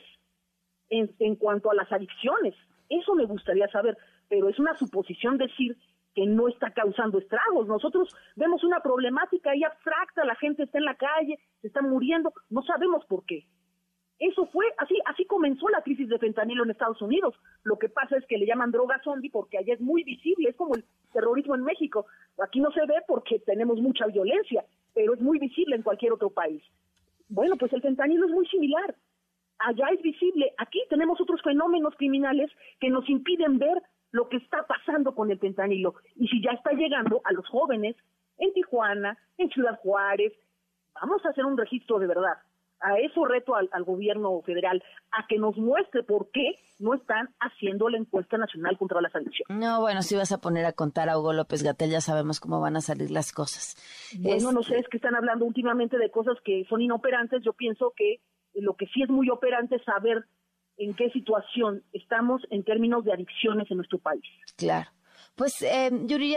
en, 0.88 1.14
en 1.18 1.36
cuanto 1.36 1.70
a 1.70 1.74
las 1.74 1.92
adicciones. 1.92 2.54
Eso 2.88 3.14
me 3.14 3.26
gustaría 3.26 3.68
saber, 3.68 3.98
pero 4.30 4.48
es 4.48 4.58
una 4.58 4.74
suposición 4.74 5.36
decir 5.36 5.76
que 6.16 6.26
no 6.26 6.48
está 6.48 6.70
causando 6.70 7.18
estragos. 7.18 7.68
Nosotros 7.68 8.08
vemos 8.36 8.64
una 8.64 8.80
problemática 8.80 9.50
ahí 9.50 9.62
abstracta, 9.62 10.24
la 10.24 10.34
gente 10.36 10.62
está 10.62 10.78
en 10.78 10.86
la 10.86 10.94
calle, 10.94 11.38
se 11.60 11.66
está 11.68 11.82
muriendo, 11.82 12.32
no 12.48 12.62
sabemos 12.62 13.04
por 13.04 13.26
qué. 13.26 13.44
Eso 14.18 14.46
fue, 14.46 14.64
así, 14.78 14.98
así 15.04 15.26
comenzó 15.26 15.68
la 15.68 15.82
crisis 15.82 16.08
de 16.08 16.18
fentanilo 16.18 16.64
en 16.64 16.70
Estados 16.70 17.02
Unidos. 17.02 17.34
Lo 17.64 17.78
que 17.78 17.90
pasa 17.90 18.16
es 18.16 18.24
que 18.26 18.38
le 18.38 18.46
llaman 18.46 18.70
droga 18.70 18.98
zombie 19.04 19.28
porque 19.28 19.58
allá 19.58 19.74
es 19.74 19.80
muy 19.82 20.04
visible, 20.04 20.48
es 20.48 20.56
como 20.56 20.74
el 20.74 20.86
terrorismo 21.12 21.54
en 21.54 21.64
México. 21.64 22.06
Aquí 22.42 22.60
no 22.60 22.70
se 22.70 22.86
ve 22.86 22.94
porque 23.06 23.38
tenemos 23.40 23.78
mucha 23.78 24.06
violencia, 24.06 24.64
pero 24.94 25.12
es 25.12 25.20
muy 25.20 25.38
visible 25.38 25.76
en 25.76 25.82
cualquier 25.82 26.14
otro 26.14 26.30
país. 26.30 26.62
Bueno, 27.28 27.56
pues 27.56 27.74
el 27.74 27.82
fentanilo 27.82 28.24
es 28.24 28.32
muy 28.32 28.46
similar. 28.46 28.94
Allá 29.58 29.88
es 29.92 30.00
visible, 30.00 30.54
aquí 30.56 30.82
tenemos 30.88 31.20
otros 31.20 31.42
fenómenos 31.42 31.94
criminales 31.96 32.50
que 32.80 32.88
nos 32.88 33.06
impiden 33.08 33.58
ver 33.58 33.82
lo 34.12 34.28
que 34.28 34.36
está 34.38 34.66
pasando 34.66 35.14
con 35.14 35.30
el 35.30 35.38
fentanilo 35.38 35.94
y 36.14 36.28
si 36.28 36.42
ya 36.42 36.52
está 36.52 36.72
llegando 36.72 37.20
a 37.24 37.32
los 37.32 37.46
jóvenes 37.48 37.96
en 38.38 38.52
Tijuana, 38.52 39.16
en 39.38 39.50
Ciudad 39.50 39.78
Juárez, 39.80 40.32
vamos 41.00 41.24
a 41.24 41.30
hacer 41.30 41.44
un 41.44 41.56
registro 41.56 41.98
de 41.98 42.06
verdad. 42.06 42.38
A 42.80 42.98
eso 42.98 43.24
reto 43.24 43.54
al, 43.54 43.84
gobierno 43.84 44.42
federal, 44.42 44.82
a 45.10 45.26
que 45.26 45.38
nos 45.38 45.56
muestre 45.56 46.02
por 46.02 46.30
qué 46.30 46.58
no 46.78 46.92
están 46.92 47.30
haciendo 47.40 47.88
la 47.88 47.96
encuesta 47.96 48.36
nacional 48.36 48.76
contra 48.76 49.00
las 49.00 49.14
adicciones. 49.16 49.48
No, 49.48 49.80
bueno, 49.80 50.02
si 50.02 50.14
vas 50.14 50.30
a 50.30 50.42
poner 50.42 50.66
a 50.66 50.72
contar 50.72 51.08
a 51.08 51.18
Hugo 51.18 51.32
López 51.32 51.62
Gatel, 51.62 51.90
ya 51.90 52.02
sabemos 52.02 52.38
cómo 52.38 52.60
van 52.60 52.76
a 52.76 52.82
salir 52.82 53.10
las 53.10 53.32
cosas. 53.32 53.76
Bueno, 54.20 54.52
no 54.52 54.62
sé, 54.62 54.78
es 54.78 54.88
que 54.88 54.98
están 54.98 55.14
hablando 55.14 55.46
últimamente 55.46 55.96
de 55.96 56.10
cosas 56.10 56.36
que 56.44 56.66
son 56.68 56.82
inoperantes. 56.82 57.42
Yo 57.42 57.54
pienso 57.54 57.94
que 57.96 58.20
lo 58.52 58.74
que 58.74 58.86
sí 58.88 59.02
es 59.02 59.08
muy 59.08 59.30
operante 59.30 59.76
es 59.76 59.84
saber 59.84 60.26
en 60.78 60.94
qué 60.94 61.10
situación 61.10 61.82
estamos 61.92 62.42
en 62.50 62.64
términos 62.64 63.04
de 63.04 63.12
adicciones 63.12 63.70
en 63.70 63.78
nuestro 63.78 63.98
país. 63.98 64.22
Claro. 64.56 64.90
Pues, 65.36 65.60
eh, 65.60 65.90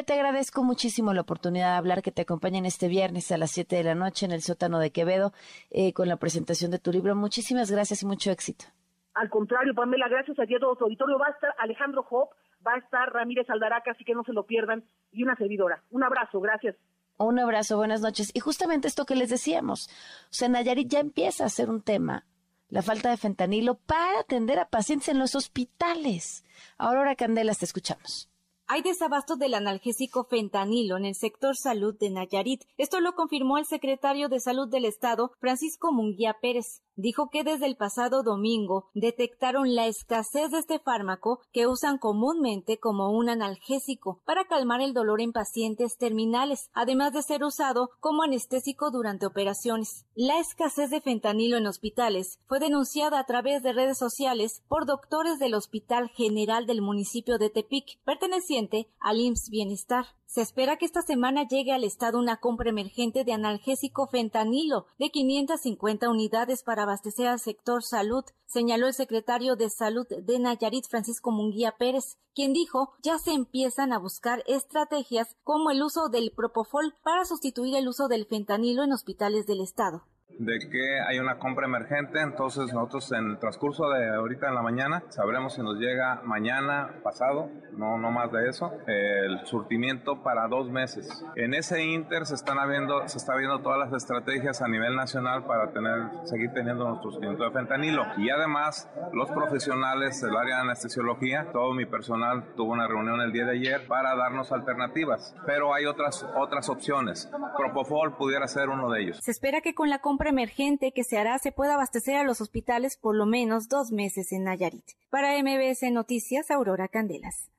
te 0.06 0.14
agradezco 0.14 0.62
muchísimo 0.64 1.14
la 1.14 1.22
oportunidad 1.22 1.72
de 1.72 1.78
hablar, 1.78 2.02
que 2.02 2.12
te 2.12 2.24
acompañen 2.24 2.66
este 2.66 2.90
viernes 2.90 3.32
a 3.32 3.38
las 3.38 3.52
7 3.52 3.78
de 3.78 3.84
la 3.84 3.96
noche 3.96 4.26
en 4.26 4.34
el 4.34 4.42
sótano 4.42 4.78
de 4.80 4.92
Quevedo 4.92 5.32
eh, 5.72 5.94
con 5.94 6.10
la 6.10 6.18
presentación 6.18 6.70
de 6.70 6.80
tu 6.80 6.92
libro. 6.92 7.16
Muchísimas 7.16 7.72
gracias 7.72 8.04
y 8.04 8.06
mucho 8.06 8.30
éxito. 8.30 8.66
Al 9.14 9.30
contrario, 9.30 9.74
Pamela, 9.74 10.10
gracias 10.10 10.38
a 10.38 10.46
ti 10.46 10.56
a 10.56 10.60
todo 10.60 10.76
tu 10.76 10.84
auditorio. 10.84 11.18
Va 11.18 11.28
a 11.28 11.32
estar 11.32 11.56
Alejandro 11.60 12.06
Hop, 12.10 12.30
va 12.66 12.74
a 12.74 12.78
estar 12.80 13.12
Ramírez 13.14 13.50
Aldaraca, 13.50 13.92
así 13.92 14.04
que 14.04 14.14
no 14.14 14.24
se 14.24 14.34
lo 14.34 14.46
pierdan, 14.46 14.84
y 15.12 15.24
una 15.24 15.36
servidora. 15.38 15.82
Un 15.92 16.04
abrazo, 16.04 16.42
gracias. 16.42 16.76
Un 17.18 17.40
abrazo, 17.40 17.78
buenas 17.78 18.02
noches. 18.02 18.32
Y 18.34 18.40
justamente 18.40 18.88
esto 18.88 19.06
que 19.06 19.16
les 19.16 19.30
decíamos, 19.30 19.90
o 20.24 20.34
sea, 20.34 20.50
Nayarit 20.50 20.90
ya 20.90 21.00
empieza 21.00 21.46
a 21.46 21.50
ser 21.50 21.70
un 21.70 21.82
tema 21.82 22.26
la 22.70 22.82
falta 22.82 23.10
de 23.10 23.18
fentanilo 23.18 23.76
para 23.76 24.20
atender 24.20 24.60
a 24.60 24.70
pacientes 24.70 25.10
en 25.10 25.20
los 25.20 25.36
hospitales. 25.36 26.44
Aurora 26.78 27.16
Candelas, 27.16 27.60
te 27.60 27.66
escuchamos. 27.66 28.30
Hay 28.72 28.84
desabasto 28.84 29.36
del 29.36 29.56
analgésico 29.56 30.26
fentanilo 30.26 30.98
en 30.98 31.06
el 31.06 31.16
sector 31.16 31.58
salud 31.58 31.98
de 32.00 32.12
Nayarit. 32.12 32.66
Esto 32.78 33.00
lo 33.00 33.16
confirmó 33.16 33.58
el 33.58 33.66
secretario 33.66 34.30
de 34.30 34.40
Salud 34.40 34.70
del 34.70 34.86
Estado, 34.86 35.32
Francisco 35.40 35.92
Munguía 35.92 36.36
Pérez 36.40 36.84
dijo 37.00 37.30
que 37.30 37.44
desde 37.44 37.66
el 37.66 37.78
pasado 37.78 38.24
domingo 38.24 38.90
detectaron 38.94 39.74
la 39.76 39.88
escasez 39.88 40.52
de 40.52 40.60
este 40.60 40.80
fármaco 40.80 41.40
que 41.52 41.68
usan 41.68 41.98
comúnmente 41.98 42.78
como 42.78 43.12
un 43.12 43.30
analgésico 43.30 44.22
para 44.26 44.46
calmar 44.46 44.82
el 44.82 44.94
dolor 44.94 45.22
en 45.22 45.32
pacientes 45.32 45.98
terminales, 45.98 46.70
además 46.74 47.14
de 47.14 47.24
ser 47.24 47.44
usado 47.44 47.92
como 48.00 48.24
anestésico 48.24 48.92
durante 48.92 49.26
operaciones. 49.26 50.06
La 50.16 50.40
escasez 50.40 50.90
de 50.90 51.02
fentanilo 51.02 51.58
en 51.58 51.68
hospitales 51.68 52.40
fue 52.48 52.60
denunciada 52.60 53.20
a 53.20 53.26
través 53.26 53.64
de 53.64 53.74
redes 53.74 53.98
sociales 53.98 54.62
por 54.68 54.86
doctores 54.86 55.40
del 55.40 55.54
Hospital 55.54 56.10
General 56.10 56.66
del 56.66 56.82
municipio 56.82 57.38
de 57.38 57.50
Tepic, 57.50 58.00
perteneciente 58.04 58.90
al 59.00 59.20
IMSS 59.20 59.50
Bienestar. 59.50 60.06
Se 60.32 60.42
espera 60.42 60.78
que 60.78 60.86
esta 60.86 61.02
semana 61.02 61.48
llegue 61.48 61.72
al 61.74 61.84
Estado 61.84 62.20
una 62.20 62.38
compra 62.38 62.70
emergente 62.70 63.24
de 63.24 63.34
analgésico 63.34 64.06
fentanilo 64.06 64.86
de 65.00 65.10
550 65.10 66.08
unidades 66.08 66.62
para 66.62 66.84
abastecer 66.84 67.26
al 67.26 67.40
sector 67.40 67.82
salud, 67.84 68.24
señaló 68.46 68.86
el 68.86 68.94
secretario 68.94 69.56
de 69.56 69.72
Salud 69.72 70.06
de 70.08 70.38
Nayarit, 70.38 70.86
Francisco 70.88 71.32
Munguía 71.32 71.78
Pérez, 71.80 72.20
quien 72.36 72.54
dijo 72.54 72.92
ya 73.02 73.18
se 73.18 73.32
empiezan 73.32 73.92
a 73.92 73.98
buscar 73.98 74.44
estrategias 74.46 75.36
como 75.44 75.72
el 75.72 75.82
uso 75.82 76.10
del 76.10 76.30
propofol 76.30 76.94
para 77.02 77.26
sustituir 77.26 77.76
el 77.76 77.88
uso 77.88 78.08
del 78.08 78.28
fentanilo 78.28 78.84
en 78.84 78.92
hospitales 78.92 79.48
del 79.48 79.62
Estado. 79.62 80.04
De 80.38 80.60
que 80.72 81.02
hay 81.02 81.20
una 81.20 81.38
compra 81.38 81.66
emergente, 81.66 82.22
entonces 82.22 82.74
nosotros 82.74 83.12
en 83.12 83.32
el 83.32 83.40
transcurso 83.40 83.90
de 83.90 84.10
ahorita 84.16 84.48
en 84.48 84.56
la 84.56 84.62
mañana 84.62 85.04
sabremos 85.10 85.54
si 85.54 85.62
nos 85.62 85.78
llega 85.78 86.22
mañana, 86.24 86.96
pasado, 87.04 87.50
no, 87.74 87.98
no 87.98 88.12
más 88.12 88.32
de 88.32 88.48
eso, 88.48 88.72
el 88.88 89.46
surtimiento 89.46 90.24
para 90.24 90.48
dos 90.48 90.70
meses. 90.70 91.26
En 91.36 91.54
ese 91.54 91.84
inter 91.84 92.26
se 92.26 92.36
están 92.36 92.58
habiendo, 92.58 93.08
se 93.08 93.18
está 93.18 93.36
viendo 93.36 93.60
todas 93.60 93.80
las 93.80 93.94
estrategias 93.94 94.62
a 94.62 94.68
nivel 94.68 94.96
nacional 94.96 95.46
para 95.46 95.72
tener, 95.72 96.10
seguir 96.24 96.52
teniendo 96.54 96.88
nuestro 96.88 97.12
surtimiento 97.12 97.44
de 97.44 97.52
fentanilo. 97.52 98.06
Y 98.18 98.30
además, 98.30 98.90
los 99.14 99.30
profesionales 99.32 100.22
del 100.22 100.36
área 100.38 100.58
de 100.58 100.62
anestesiología, 100.62 101.48
todo 101.52 101.74
mi 101.74 101.86
personal 101.86 102.54
tuvo 102.56 102.74
una 102.74 102.88
reunión 102.88 103.20
el 103.22 103.32
día 103.32 103.46
de 103.46 103.58
ayer 103.58 103.88
para 103.88 104.16
darnos 104.16 104.52
alternativas, 104.52 105.36
pero 105.46 105.74
hay 105.74 105.86
otras, 105.86 106.26
otras 106.36 106.70
opciones. 106.70 107.30
Propofol 107.58 108.16
pudiera 108.16 108.48
ser 108.48 108.70
uno 108.70 108.90
de 108.90 109.02
ellos. 109.02 109.18
Se 109.22 109.32
espera 109.32 109.62
que 109.62 109.74
con 109.74 109.90
la 109.90 110.00
compra 110.00 110.19
emergente 110.28 110.92
que 110.92 111.04
se 111.04 111.18
hará 111.18 111.40
se 111.40 111.52
pueda 111.52 111.76
abastecer 111.76 112.16
a 112.16 112.24
los 112.24 112.42
hospitales 112.42 112.98
por 112.98 113.16
lo 113.16 113.26
menos 113.26 113.70
dos 113.70 113.92
meses 113.92 114.32
en 114.32 114.44
Nayarit. 114.44 114.86
Para 115.10 115.38
MBS 115.42 115.92
Noticias, 115.92 116.52
Aurora 116.52 116.88
Candelas. 116.88 117.50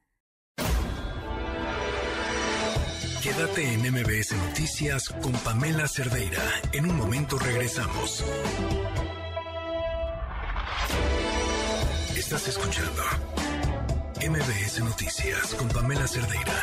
Quédate 3.23 3.75
en 3.75 3.81
MBS 3.93 4.35
Noticias 4.49 5.09
con 5.23 5.33
Pamela 5.33 5.87
Cerdeira. 5.87 6.43
En 6.73 6.91
un 6.91 6.97
momento 6.97 7.39
regresamos. 7.39 8.25
Estás 12.17 12.49
escuchando 12.49 13.03
MBS 14.27 14.81
Noticias 14.81 15.55
con 15.55 15.69
Pamela 15.69 16.07
Cerdeira. 16.07 16.55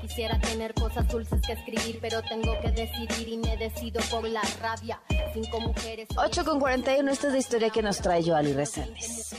Quisiera 0.00 0.40
tener 0.40 0.74
cosas 0.74 1.06
dulces 1.08 1.40
que 1.46 1.52
escribir, 1.52 1.98
pero 2.00 2.20
tengo 2.22 2.58
que 2.60 2.70
decidir 2.72 3.28
y 3.28 3.36
me 3.38 3.56
decido 3.56 4.00
por 4.10 4.28
la 4.28 4.42
rabia. 4.60 5.00
Cinco 5.32 5.60
mujeres. 5.60 6.08
8 6.16 6.44
con 6.44 6.58
41, 6.58 7.10
esta 7.10 7.26
es 7.28 7.32
la 7.32 7.38
historia 7.38 7.70
que 7.70 7.82
nos 7.82 7.98
trae 7.98 8.22
Joali 8.22 8.52
Reséndiz. 8.52 9.32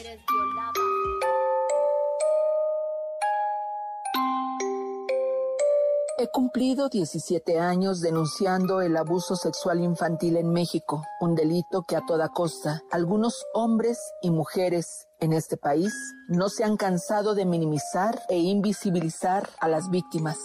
He 6.17 6.27
cumplido 6.27 6.87
17 6.87 7.59
años 7.59 7.99
denunciando 7.99 8.81
el 8.81 8.95
abuso 8.95 9.35
sexual 9.35 9.79
infantil 9.79 10.37
en 10.37 10.53
México, 10.53 11.03
un 11.19 11.33
delito 11.33 11.83
que 11.87 11.95
a 11.95 12.05
toda 12.05 12.29
costa 12.29 12.83
algunos 12.91 13.43
hombres 13.55 13.97
y 14.21 14.29
mujeres 14.29 15.07
en 15.21 15.33
este 15.33 15.55
país 15.55 15.93
no 16.27 16.49
se 16.49 16.63
han 16.63 16.77
cansado 16.77 17.35
de 17.35 17.45
minimizar 17.45 18.23
e 18.27 18.37
invisibilizar 18.37 19.47
a 19.59 19.67
las 19.67 19.89
víctimas. 19.89 20.37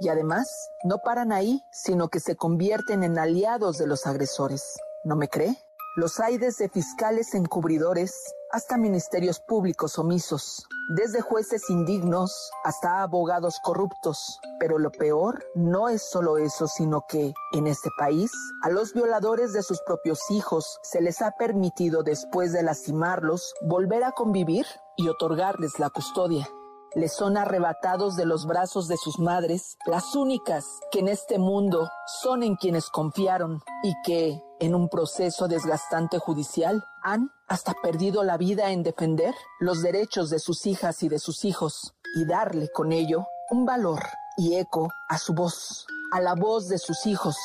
Y 0.00 0.08
además, 0.08 0.48
no 0.82 0.98
paran 0.98 1.32
ahí, 1.32 1.62
sino 1.72 2.08
que 2.08 2.18
se 2.18 2.36
convierten 2.36 3.04
en 3.04 3.16
aliados 3.16 3.78
de 3.78 3.86
los 3.86 4.06
agresores. 4.06 4.62
¿No 5.04 5.14
me 5.14 5.28
cree? 5.28 5.56
Los 5.96 6.18
hay 6.18 6.36
desde 6.36 6.68
fiscales 6.68 7.34
encubridores 7.34 8.12
hasta 8.54 8.76
ministerios 8.76 9.40
públicos 9.40 9.98
omisos, 9.98 10.68
desde 10.94 11.20
jueces 11.20 11.68
indignos 11.70 12.52
hasta 12.62 13.02
abogados 13.02 13.58
corruptos. 13.64 14.38
Pero 14.60 14.78
lo 14.78 14.92
peor 14.92 15.44
no 15.56 15.88
es 15.88 16.08
solo 16.08 16.38
eso, 16.38 16.68
sino 16.68 17.04
que 17.08 17.34
en 17.52 17.66
este 17.66 17.90
país 17.98 18.30
a 18.62 18.70
los 18.70 18.94
violadores 18.94 19.52
de 19.52 19.64
sus 19.64 19.80
propios 19.80 20.20
hijos 20.30 20.78
se 20.84 21.00
les 21.00 21.20
ha 21.20 21.32
permitido 21.32 22.04
después 22.04 22.52
de 22.52 22.62
lastimarlos 22.62 23.54
volver 23.62 24.04
a 24.04 24.12
convivir 24.12 24.66
y 24.96 25.08
otorgarles 25.08 25.80
la 25.80 25.90
custodia 25.90 26.48
les 26.94 27.12
son 27.12 27.36
arrebatados 27.36 28.16
de 28.16 28.24
los 28.24 28.46
brazos 28.46 28.88
de 28.88 28.96
sus 28.96 29.18
madres, 29.18 29.76
las 29.86 30.14
únicas 30.14 30.64
que 30.90 31.00
en 31.00 31.08
este 31.08 31.38
mundo 31.38 31.90
son 32.22 32.42
en 32.42 32.56
quienes 32.56 32.88
confiaron 32.88 33.60
y 33.82 33.92
que, 34.04 34.42
en 34.60 34.74
un 34.74 34.88
proceso 34.88 35.48
desgastante 35.48 36.18
judicial, 36.18 36.84
han 37.02 37.30
hasta 37.48 37.74
perdido 37.82 38.24
la 38.24 38.36
vida 38.36 38.70
en 38.70 38.82
defender 38.82 39.34
los 39.60 39.82
derechos 39.82 40.30
de 40.30 40.38
sus 40.38 40.66
hijas 40.66 41.02
y 41.02 41.08
de 41.08 41.18
sus 41.18 41.44
hijos 41.44 41.94
y 42.16 42.24
darle 42.26 42.68
con 42.70 42.92
ello 42.92 43.26
un 43.50 43.66
valor 43.66 44.00
y 44.36 44.56
eco 44.56 44.88
a 45.08 45.18
su 45.18 45.34
voz, 45.34 45.86
a 46.12 46.20
la 46.20 46.34
voz 46.34 46.68
de 46.68 46.78
sus 46.78 47.06
hijos, 47.06 47.36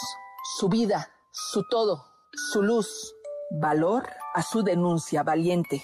su 0.57 0.69
vida, 0.69 1.09
su 1.31 1.63
todo, 1.69 2.05
su 2.51 2.61
luz, 2.61 3.15
valor 3.51 4.07
a 4.33 4.43
su 4.43 4.63
denuncia 4.63 5.23
valiente 5.23 5.83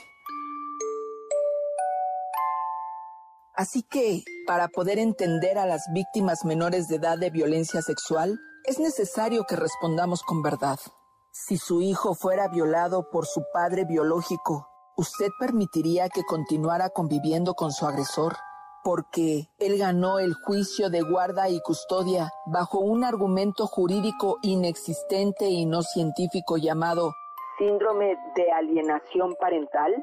Así 3.56 3.84
que, 3.84 4.26
para 4.46 4.68
poder 4.68 5.00
entender 5.00 5.58
a 5.58 5.66
las 5.66 5.84
víctimas 5.94 6.44
menores 6.44 6.90
de 6.90 6.98
edad 6.98 7.18
de 7.18 7.30
violencia 7.30 7.82
sexual, 7.82 8.38
es 8.66 8.80
necesario 8.80 9.46
que 9.48 9.56
respondamos 9.56 10.24
con 10.24 10.42
verdad. 10.42 10.78
Si 11.38 11.58
su 11.58 11.82
hijo 11.82 12.16
fuera 12.16 12.48
violado 12.48 13.10
por 13.12 13.26
su 13.26 13.44
padre 13.52 13.84
biológico, 13.84 14.70
¿usted 14.96 15.28
permitiría 15.38 16.08
que 16.08 16.24
continuara 16.24 16.90
conviviendo 16.92 17.56
con 17.56 17.74
su 17.74 17.86
agresor? 17.86 18.38
Porque 18.86 19.50
él 19.60 19.78
ganó 19.78 20.20
el 20.20 20.34
juicio 20.34 20.90
de 20.90 21.02
guarda 21.02 21.50
y 21.50 21.60
custodia 21.60 22.32
bajo 22.46 22.80
un 22.80 23.04
argumento 23.04 23.68
jurídico 23.68 24.38
inexistente 24.44 25.50
y 25.50 25.66
no 25.66 25.82
científico 25.82 26.56
llamado 26.56 27.12
síndrome 27.60 28.16
de 28.38 28.52
alienación 28.54 29.36
parental? 29.38 29.94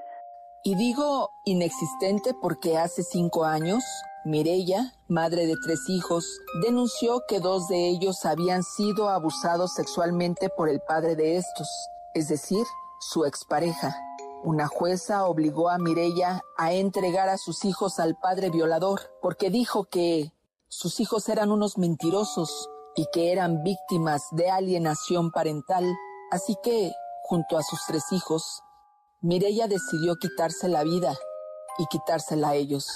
Y 0.63 0.75
digo 0.75 1.31
inexistente 1.47 2.35
porque 2.43 2.77
hace 2.77 3.03
cinco 3.03 3.47
años, 3.47 3.83
Mirella, 4.25 4.95
madre 5.09 5.47
de 5.47 5.57
tres 5.65 5.89
hijos, 5.89 6.25
denunció 6.63 7.23
que 7.27 7.41
dos 7.41 7.67
de 7.67 7.89
ellos 7.89 8.25
habían 8.25 8.63
sido 8.63 9.09
abusados 9.09 9.75
sexualmente 9.75 10.49
por 10.49 10.69
el 10.69 10.81
padre 10.81 11.17
de 11.17 11.39
estos, 11.39 11.69
es 12.15 12.29
decir, 12.29 12.65
su 13.01 13.25
expareja. 13.25 13.97
Una 14.45 14.69
jueza 14.69 15.27
obligó 15.27 15.71
a 15.71 15.79
Mirella 15.79 16.41
a 16.57 16.73
entregar 16.73 17.29
a 17.29 17.37
sus 17.37 17.65
hijos 17.65 17.99
al 17.99 18.17
padre 18.17 18.51
violador 18.51 19.01
porque 19.21 19.51
dijo 19.51 19.85
que 19.85 20.33
sus 20.69 21.01
hijos 21.01 21.29
eran 21.29 21.51
unos 21.51 21.77
mentirosos 21.77 22.69
y 22.95 23.07
que 23.13 23.33
eran 23.33 23.65
víctimas 23.65 24.23
de 24.31 24.51
alienación 24.51 25.33
parental. 25.33 25.85
Así 26.31 26.57
que, 26.63 26.93
junto 27.25 27.59
a 27.59 27.63
sus 27.65 27.81
tres 27.89 28.05
hijos, 28.13 28.63
Mireya 29.21 29.67
decidió 29.67 30.15
quitarse 30.15 30.69
la 30.69 30.85
vida 30.85 31.13
y 31.79 31.87
quitársela 31.87 32.51
a 32.51 32.55
ellos. 32.55 32.87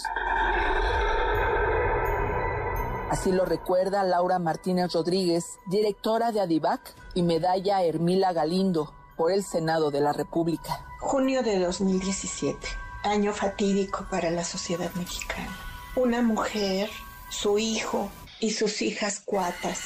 Así 3.10 3.30
lo 3.30 3.44
recuerda 3.44 4.02
Laura 4.02 4.40
Martínez 4.40 4.92
Rodríguez, 4.92 5.44
directora 5.66 6.32
de 6.32 6.40
Adivac, 6.40 6.94
y 7.14 7.22
medalla 7.22 7.82
Hermila 7.84 8.32
Galindo 8.32 8.92
por 9.16 9.30
el 9.30 9.44
Senado 9.44 9.92
de 9.92 10.00
la 10.00 10.12
República. 10.12 10.84
Junio 11.00 11.42
de 11.42 11.60
2017, 11.60 12.66
año 13.04 13.32
fatídico 13.32 14.06
para 14.10 14.30
la 14.30 14.42
sociedad 14.42 14.92
mexicana. 14.94 15.56
Una 15.94 16.20
mujer, 16.20 16.90
su 17.30 17.58
hijo 17.58 18.10
y 18.40 18.50
sus 18.50 18.82
hijas 18.82 19.20
cuatas, 19.24 19.80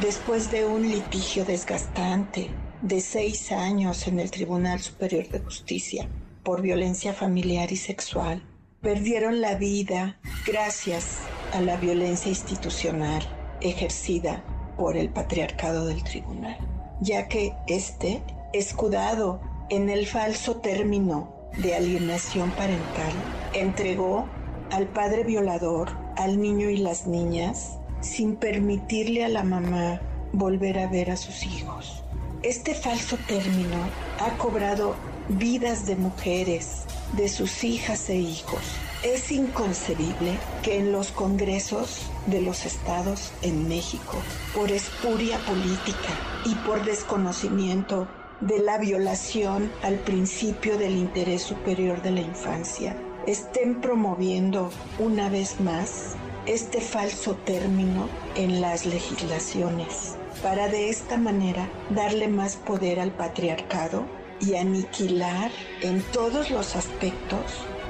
después 0.00 0.50
de 0.50 0.66
un 0.66 0.88
litigio 0.88 1.46
desgastante, 1.46 2.50
de 2.82 3.00
seis 3.00 3.50
años 3.50 4.06
en 4.06 4.20
el 4.20 4.30
Tribunal 4.30 4.80
Superior 4.80 5.26
de 5.28 5.40
Justicia 5.40 6.08
por 6.44 6.60
violencia 6.62 7.12
familiar 7.12 7.72
y 7.72 7.76
sexual 7.76 8.42
perdieron 8.80 9.40
la 9.40 9.56
vida 9.56 10.18
gracias 10.46 11.18
a 11.52 11.60
la 11.60 11.76
violencia 11.76 12.28
institucional 12.28 13.22
ejercida 13.60 14.44
por 14.76 14.96
el 14.96 15.10
patriarcado 15.10 15.86
del 15.86 16.04
tribunal, 16.04 16.56
ya 17.00 17.26
que 17.26 17.54
este, 17.66 18.22
escudado 18.52 19.40
en 19.68 19.90
el 19.90 20.06
falso 20.06 20.56
término 20.56 21.34
de 21.58 21.74
alienación 21.74 22.50
parental, 22.52 23.12
entregó 23.52 24.28
al 24.70 24.86
padre 24.86 25.24
violador, 25.24 25.90
al 26.16 26.40
niño 26.40 26.70
y 26.70 26.76
las 26.76 27.06
niñas, 27.06 27.78
sin 28.00 28.36
permitirle 28.36 29.24
a 29.24 29.28
la 29.28 29.42
mamá 29.42 30.00
volver 30.32 30.78
a 30.78 30.86
ver 30.86 31.10
a 31.10 31.16
sus 31.16 31.44
hijos. 31.44 32.04
Este 32.42 32.74
falso 32.74 33.18
término 33.26 33.76
ha 34.20 34.38
cobrado 34.38 34.94
vidas 35.28 35.86
de 35.86 35.96
mujeres, 35.96 36.84
de 37.12 37.28
sus 37.28 37.64
hijas 37.64 38.08
e 38.10 38.16
hijos. 38.16 38.60
Es 39.02 39.30
inconcebible 39.30 40.38
que 40.62 40.78
en 40.78 40.92
los 40.92 41.12
congresos 41.12 42.02
de 42.26 42.42
los 42.42 42.66
estados 42.66 43.32
en 43.42 43.68
México, 43.68 44.16
por 44.54 44.72
espuria 44.72 45.38
política 45.38 46.10
y 46.44 46.54
por 46.66 46.84
desconocimiento 46.84 48.08
de 48.40 48.58
la 48.60 48.78
violación 48.78 49.70
al 49.82 49.96
principio 49.96 50.78
del 50.78 50.96
interés 50.96 51.42
superior 51.42 52.02
de 52.02 52.10
la 52.10 52.20
infancia, 52.20 52.96
estén 53.26 53.80
promoviendo 53.80 54.70
una 54.98 55.28
vez 55.28 55.60
más 55.60 56.16
este 56.46 56.80
falso 56.80 57.34
término 57.34 58.08
en 58.34 58.60
las 58.60 58.86
legislaciones 58.86 60.16
para 60.42 60.68
de 60.68 60.88
esta 60.88 61.16
manera 61.16 61.68
darle 61.90 62.28
más 62.28 62.56
poder 62.56 63.00
al 63.00 63.10
patriarcado 63.10 64.06
y 64.40 64.56
aniquilar 64.56 65.50
en 65.82 66.02
todos 66.12 66.50
los 66.50 66.76
aspectos 66.76 67.40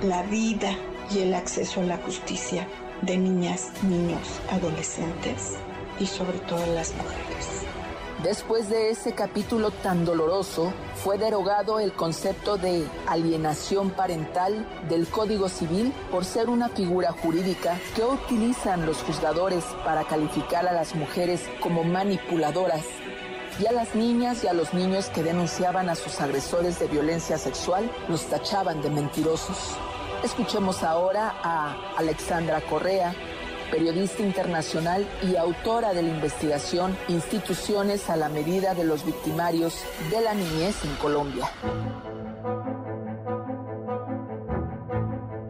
la 0.02 0.22
vida, 0.24 0.76
y 1.10 1.20
el 1.20 1.34
acceso 1.34 1.80
a 1.80 1.84
la 1.84 1.96
justicia 1.98 2.66
de 3.02 3.16
niñas, 3.16 3.70
niños, 3.82 4.26
adolescentes 4.50 5.54
y 5.98 6.06
sobre 6.06 6.38
todo 6.40 6.64
las 6.74 6.92
mujeres. 6.94 7.64
Después 8.22 8.68
de 8.68 8.90
ese 8.90 9.12
capítulo 9.12 9.70
tan 9.70 10.04
doloroso, 10.04 10.72
fue 10.96 11.18
derogado 11.18 11.78
el 11.78 11.92
concepto 11.92 12.56
de 12.56 12.84
alienación 13.06 13.90
parental 13.90 14.66
del 14.88 15.06
Código 15.06 15.48
Civil 15.48 15.92
por 16.10 16.24
ser 16.24 16.48
una 16.48 16.68
figura 16.68 17.12
jurídica 17.12 17.78
que 17.94 18.02
utilizan 18.02 18.86
los 18.86 18.98
juzgadores 19.04 19.64
para 19.84 20.02
calificar 20.04 20.66
a 20.66 20.72
las 20.72 20.96
mujeres 20.96 21.48
como 21.60 21.84
manipuladoras 21.84 22.84
y 23.60 23.66
a 23.66 23.72
las 23.72 23.94
niñas 23.94 24.44
y 24.44 24.48
a 24.48 24.52
los 24.52 24.72
niños 24.72 25.06
que 25.10 25.22
denunciaban 25.22 25.89
a 25.89 25.94
sus 25.94 26.20
agresores 26.20 26.78
de 26.78 26.86
violencia 26.86 27.39
sexual 27.39 27.90
los 28.09 28.24
tachaban 28.26 28.82
de 28.82 28.90
mentirosos. 28.90 29.76
Escuchemos 30.22 30.82
ahora 30.82 31.35
a 31.43 31.76
Alexandra 31.97 32.60
Correa, 32.60 33.14
periodista 33.70 34.22
internacional 34.22 35.06
y 35.22 35.36
autora 35.36 35.93
de 35.93 36.02
la 36.02 36.09
investigación 36.09 36.97
Instituciones 37.09 38.09
a 38.10 38.16
la 38.16 38.28
medida 38.28 38.74
de 38.74 38.85
los 38.85 39.05
victimarios 39.05 39.82
de 40.10 40.20
la 40.20 40.35
niñez 40.35 40.85
en 40.85 40.94
Colombia. 40.97 41.51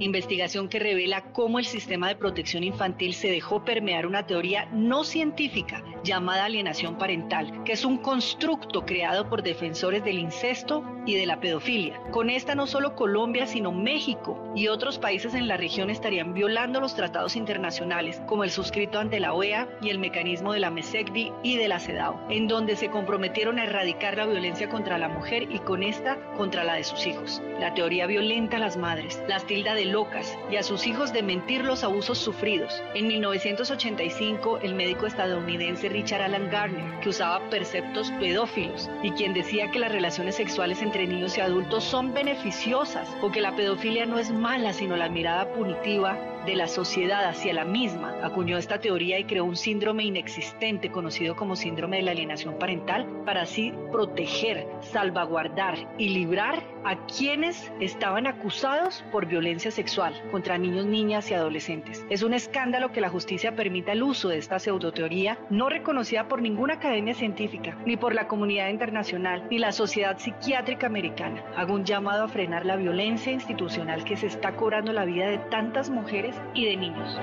Investigación 0.01 0.69
que 0.69 0.79
revela 0.79 1.33
cómo 1.33 1.59
el 1.59 1.65
sistema 1.65 2.07
de 2.09 2.15
protección 2.15 2.63
infantil 2.63 3.15
se 3.15 3.31
dejó 3.31 3.65
permear 3.65 4.07
una 4.07 4.27
teoría 4.27 4.67
no 4.73 5.03
científica 5.03 5.83
llamada 6.05 6.45
alienación 6.45 6.97
parental, 6.99 7.65
que 7.65 7.73
es 7.73 7.85
un 7.85 7.99
constructo 7.99 8.87
creado 8.87 9.29
por 9.29 9.43
defensores 9.43 10.05
del 10.05 10.21
incesto 10.21 10.85
y 11.05 11.17
de 11.17 11.27
la 11.27 11.41
pedofilia. 11.41 12.01
Con 12.13 12.31
esta 12.31 12.55
no 12.55 12.69
solo 12.69 12.95
Colombia, 12.95 13.47
sino 13.47 13.73
México 13.73 14.53
y 14.55 14.69
otros 14.69 14.99
países 14.99 15.35
en 15.35 15.49
la 15.49 15.57
región 15.57 15.91
estarían 15.91 16.33
violando 16.33 16.81
los 16.81 16.95
tratados 16.95 17.35
internacionales, 17.35 18.23
como 18.27 18.45
el 18.45 18.51
suscrito 18.51 19.01
ante 19.01 19.19
la 19.19 19.33
OEA 19.33 19.69
y 19.83 19.91
el 19.91 19.99
mecanismo 19.99 20.53
de 20.53 20.61
la 20.61 20.71
MESECDI 20.71 21.33
y 21.43 21.57
de 21.57 21.69
la 21.69 21.81
CEDAW, 21.81 22.31
en 22.31 22.47
donde 22.47 22.77
se 22.77 22.91
comprometieron 22.91 23.59
a 23.59 23.65
erradicar 23.65 24.17
la 24.17 24.27
violencia 24.27 24.69
contra 24.69 24.99
la 24.99 25.09
mujer 25.09 25.49
y 25.51 25.59
con 25.59 25.83
esta 25.83 26.19
contra 26.37 26.63
la 26.63 26.75
de 26.75 26.85
sus 26.85 27.07
hijos. 27.07 27.43
La 27.59 27.75
teoría 27.75 28.07
violenta 28.07 28.59
a 28.59 28.61
las 28.61 28.77
madres, 28.77 29.21
las 29.29 29.45
tilda 29.45 29.75
de 29.75 29.88
locas 29.93 30.37
y 30.51 30.57
a 30.57 30.63
sus 30.63 30.87
hijos 30.87 31.13
de 31.13 31.23
mentir 31.23 31.65
los 31.65 31.85
abusos 31.85 32.19
sufridos. 32.19 32.83
En 32.95 33.07
1985, 33.09 34.59
el 34.63 34.75
médico 34.75 35.07
estadounidense 35.07 35.89
Richard 35.89 36.23
Alan 36.23 36.51
Garner, 36.51 37.01
que 37.01 37.09
usaba 37.09 37.41
perceptos 37.51 38.11
pedófilos 38.19 38.89
y 39.03 39.11
quien 39.13 39.35
decía 39.35 39.71
que 39.71 39.79
las 39.79 39.93
relaciones 39.93 40.37
sexuales 40.37 40.83
entre 40.83 41.07
niños 41.07 41.37
y 41.37 41.41
adultos 41.41 41.85
son 41.85 42.13
beneficiosas 42.15 43.09
o 43.21 43.31
que 43.31 43.41
la 43.41 43.57
pedofilia 43.57 44.07
no 44.07 44.19
es 44.19 44.31
mala, 44.31 44.73
sino 44.73 44.97
la 44.97 45.09
mirada 45.09 45.53
punitiva 45.53 46.19
de 46.49 46.57
la 46.57 46.67
sociedad 46.67 47.29
hacia 47.29 47.53
la 47.53 47.67
misma, 47.67 48.17
acuñó 48.23 48.57
esta 48.57 48.81
teoría 48.81 49.19
y 49.19 49.25
creó 49.25 49.45
un 49.45 49.55
síndrome 49.55 50.05
inexistente 50.05 50.91
conocido 50.91 51.37
como 51.37 51.57
síndrome 51.57 51.99
de 51.99 52.05
la 52.05 52.13
alienación 52.13 52.59
parental 52.59 53.07
para 53.27 53.43
así 53.43 53.75
proteger, 53.93 54.67
salvaguardar 54.81 55.77
y 55.99 56.09
librar 56.09 56.63
a 56.85 56.97
quienes 57.05 57.71
estaban 57.81 58.27
acusados 58.27 59.05
por 59.13 59.27
violencia 59.27 59.71
sexual 59.71 60.15
contra 60.31 60.57
niños, 60.57 60.87
niñas 60.87 61.31
y 61.31 61.35
adolescentes. 61.35 62.07
Es 62.09 62.23
un 62.23 62.33
escándalo 62.33 62.93
que 62.93 63.03
la 63.03 63.11
justicia 63.11 63.55
permita 63.55 63.93
el 63.93 64.03
uso 64.03 64.31
de 64.31 64.39
esta 64.39 64.59
pseudoteoría 64.59 65.39
no 65.51 65.69
reconocida 65.69 66.29
por 66.29 66.41
ninguna 66.41 66.75
academia 66.75 67.13
científica, 67.13 67.77
ni 67.85 67.99
por 67.99 68.15
la 68.15 68.27
comunidad 68.27 68.71
internacional, 68.71 69.47
ni 69.51 69.59
la 69.59 69.73
sociedad 69.73 70.17
psiquiátrica 70.17 70.87
americana. 70.87 71.45
Hago 71.57 71.75
un 71.75 71.85
llamado 71.85 72.25
a 72.25 72.29
frenar 72.29 72.65
la 72.65 72.77
violencia 72.77 73.33
institucional 73.33 74.05
que 74.05 74.17
se 74.17 74.29
está 74.29 74.57
cobrando 74.57 74.95
la 74.95 75.05
vida 75.05 75.29
de 75.29 75.39
tantas 75.51 75.91
mujeres 75.91 76.35
y 76.55 76.67
de 76.67 76.77
niños. 76.77 77.19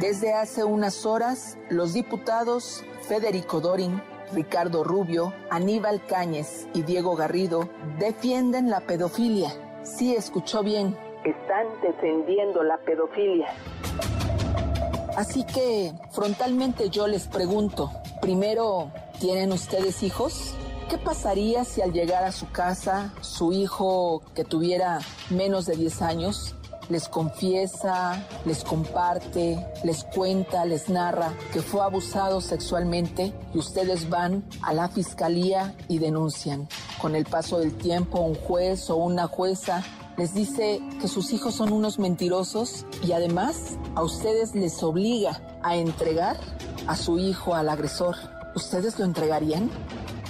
Desde 0.00 0.32
hace 0.32 0.64
unas 0.64 1.04
horas, 1.04 1.58
los 1.68 1.92
diputados 1.92 2.84
Federico 3.02 3.60
Dorin, 3.60 4.00
Ricardo 4.32 4.84
Rubio, 4.84 5.34
Aníbal 5.50 6.04
Cáñez 6.06 6.68
y 6.72 6.82
Diego 6.82 7.16
Garrido 7.16 7.68
defienden 7.98 8.70
la 8.70 8.80
pedofilia. 8.80 9.50
Sí, 9.82 10.14
escuchó 10.14 10.62
bien. 10.62 10.96
Están 11.24 11.66
defendiendo 11.82 12.62
la 12.62 12.78
pedofilia. 12.78 13.48
Así 15.16 15.44
que 15.44 15.92
frontalmente 16.12 16.88
yo 16.88 17.06
les 17.06 17.26
pregunto, 17.26 17.90
primero, 18.22 18.90
¿tienen 19.18 19.52
ustedes 19.52 20.02
hijos? 20.02 20.54
¿Qué 20.88 20.98
pasaría 20.98 21.64
si 21.64 21.82
al 21.82 21.92
llegar 21.92 22.24
a 22.24 22.32
su 22.32 22.50
casa 22.50 23.12
su 23.20 23.52
hijo 23.52 24.22
que 24.34 24.44
tuviera 24.44 25.00
menos 25.28 25.66
de 25.66 25.76
10 25.76 26.02
años 26.02 26.56
les 26.90 27.08
confiesa, 27.08 28.26
les 28.44 28.62
comparte, 28.64 29.64
les 29.84 30.04
cuenta, 30.04 30.64
les 30.64 30.88
narra 30.88 31.32
que 31.52 31.62
fue 31.62 31.82
abusado 31.82 32.40
sexualmente 32.40 33.32
y 33.54 33.58
ustedes 33.58 34.10
van 34.10 34.44
a 34.62 34.74
la 34.74 34.88
fiscalía 34.88 35.74
y 35.88 35.98
denuncian. 35.98 36.68
Con 37.00 37.14
el 37.14 37.24
paso 37.24 37.58
del 37.58 37.74
tiempo, 37.76 38.20
un 38.20 38.34
juez 38.34 38.90
o 38.90 38.96
una 38.96 39.26
jueza 39.28 39.82
les 40.16 40.34
dice 40.34 40.82
que 41.00 41.08
sus 41.08 41.32
hijos 41.32 41.54
son 41.54 41.72
unos 41.72 41.98
mentirosos 41.98 42.84
y 43.02 43.12
además 43.12 43.78
a 43.94 44.02
ustedes 44.02 44.54
les 44.54 44.82
obliga 44.82 45.40
a 45.62 45.76
entregar 45.76 46.36
a 46.86 46.96
su 46.96 47.18
hijo 47.18 47.54
al 47.54 47.68
agresor. 47.68 48.16
¿Ustedes 48.54 48.98
lo 48.98 49.04
entregarían? 49.04 49.70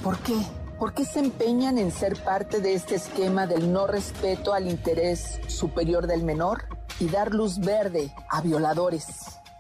¿Por 0.05 0.19
qué? 0.19 0.35
¿Por 0.81 0.94
qué 0.94 1.05
se 1.05 1.19
empeñan 1.19 1.77
en 1.77 1.93
ser 1.93 2.16
parte 2.24 2.62
de 2.62 2.73
este 2.73 2.94
esquema 2.94 3.47
del 3.47 3.70
no 3.70 3.86
respeto 3.86 4.55
al 4.55 4.66
interés 4.66 5.39
superior 5.47 6.07
del 6.07 6.24
menor 6.24 6.65
y 6.98 7.09
dar 7.09 7.35
luz 7.35 7.59
verde 7.59 8.11
a 8.31 8.40
violadores? 8.40 9.05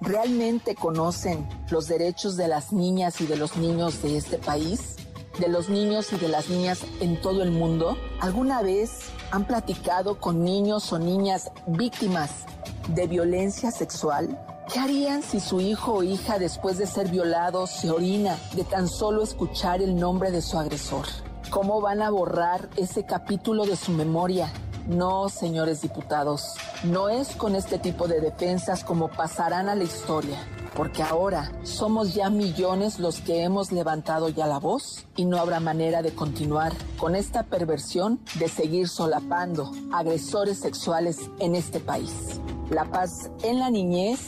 ¿Realmente 0.00 0.74
conocen 0.74 1.46
los 1.68 1.88
derechos 1.88 2.38
de 2.38 2.48
las 2.48 2.72
niñas 2.72 3.20
y 3.20 3.26
de 3.26 3.36
los 3.36 3.58
niños 3.58 4.00
de 4.02 4.16
este 4.16 4.38
país? 4.38 4.96
¿De 5.38 5.48
los 5.48 5.68
niños 5.68 6.10
y 6.14 6.16
de 6.16 6.28
las 6.28 6.48
niñas 6.48 6.80
en 7.00 7.20
todo 7.20 7.42
el 7.42 7.50
mundo? 7.50 7.98
¿Alguna 8.22 8.62
vez 8.62 9.10
han 9.30 9.46
platicado 9.46 10.18
con 10.20 10.42
niños 10.42 10.90
o 10.90 10.98
niñas 10.98 11.50
víctimas 11.66 12.46
de 12.94 13.06
violencia 13.06 13.70
sexual? 13.70 14.38
¿Qué 14.72 14.78
harían 14.78 15.24
si 15.24 15.40
su 15.40 15.60
hijo 15.60 15.94
o 15.94 16.02
hija 16.04 16.38
después 16.38 16.78
de 16.78 16.86
ser 16.86 17.08
violado 17.08 17.66
se 17.66 17.90
orina 17.90 18.36
de 18.54 18.62
tan 18.62 18.86
solo 18.86 19.24
escuchar 19.24 19.82
el 19.82 19.96
nombre 19.96 20.30
de 20.30 20.40
su 20.40 20.56
agresor? 20.60 21.06
¿Cómo 21.50 21.80
van 21.80 22.02
a 22.02 22.10
borrar 22.10 22.68
ese 22.76 23.04
capítulo 23.04 23.66
de 23.66 23.74
su 23.74 23.90
memoria? 23.90 24.48
No, 24.90 25.28
señores 25.28 25.82
diputados, 25.82 26.54
no 26.82 27.08
es 27.08 27.36
con 27.36 27.54
este 27.54 27.78
tipo 27.78 28.08
de 28.08 28.20
defensas 28.20 28.82
como 28.82 29.06
pasarán 29.06 29.68
a 29.68 29.76
la 29.76 29.84
historia, 29.84 30.36
porque 30.74 31.04
ahora 31.04 31.52
somos 31.62 32.12
ya 32.12 32.28
millones 32.28 32.98
los 32.98 33.20
que 33.20 33.44
hemos 33.44 33.70
levantado 33.70 34.30
ya 34.30 34.48
la 34.48 34.58
voz 34.58 35.06
y 35.14 35.26
no 35.26 35.38
habrá 35.38 35.60
manera 35.60 36.02
de 36.02 36.12
continuar 36.12 36.72
con 36.98 37.14
esta 37.14 37.44
perversión 37.44 38.18
de 38.40 38.48
seguir 38.48 38.88
solapando 38.88 39.70
agresores 39.92 40.58
sexuales 40.58 41.30
en 41.38 41.54
este 41.54 41.78
país. 41.78 42.40
La 42.68 42.84
paz 42.84 43.30
en 43.44 43.60
la 43.60 43.70
niñez 43.70 44.18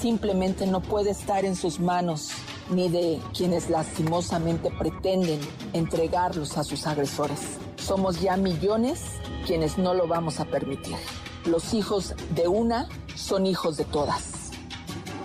simplemente 0.00 0.68
no 0.68 0.80
puede 0.80 1.10
estar 1.10 1.44
en 1.44 1.56
sus 1.56 1.80
manos 1.80 2.30
ni 2.70 2.88
de 2.88 3.20
quienes 3.36 3.70
lastimosamente 3.70 4.70
pretenden 4.70 5.40
entregarlos 5.72 6.56
a 6.56 6.64
sus 6.64 6.86
agresores. 6.86 7.58
Somos 7.76 8.20
ya 8.20 8.36
millones 8.36 9.02
quienes 9.46 9.78
no 9.78 9.94
lo 9.94 10.06
vamos 10.06 10.40
a 10.40 10.44
permitir. 10.44 10.96
Los 11.44 11.74
hijos 11.74 12.14
de 12.34 12.48
una 12.48 12.88
son 13.14 13.46
hijos 13.46 13.76
de 13.76 13.84
todas. 13.84 14.50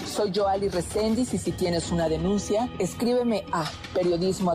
Soy 0.06 0.34
Joali 0.36 0.68
Reséndiz 0.68 1.34
y 1.34 1.38
si 1.38 1.52
tienes 1.52 1.92
una 1.92 2.10
denuncia, 2.10 2.70
escríbeme 2.78 3.46
a 3.54 3.64
periodismo 3.94 4.54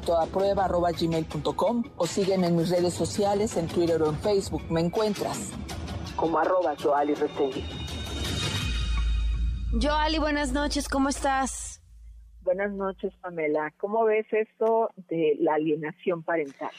o 1.97 2.07
sígueme 2.07 2.49
en 2.49 2.57
mis 2.57 2.69
redes 2.69 2.93
sociales, 2.93 3.57
en 3.57 3.67
Twitter 3.69 4.03
o 4.03 4.11
en 4.11 4.19
Facebook. 4.19 4.63
Me 4.69 4.81
encuentras 4.81 5.51
como 6.17 6.39
arroba 6.39 6.75
Joali 6.81 7.15
Reséndiz. 7.15 7.65
Joali, 9.81 10.19
buenas 10.19 10.53
noches, 10.53 10.89
¿cómo 10.89 11.09
estás? 11.09 11.74
Buenas 12.45 12.73
noches, 12.73 13.15
Pamela. 13.23 13.73
¿Cómo 13.79 14.05
ves 14.05 14.27
esto 14.31 14.91
de 15.09 15.37
la 15.41 15.55
alienación 15.55 16.23
parental? 16.23 16.71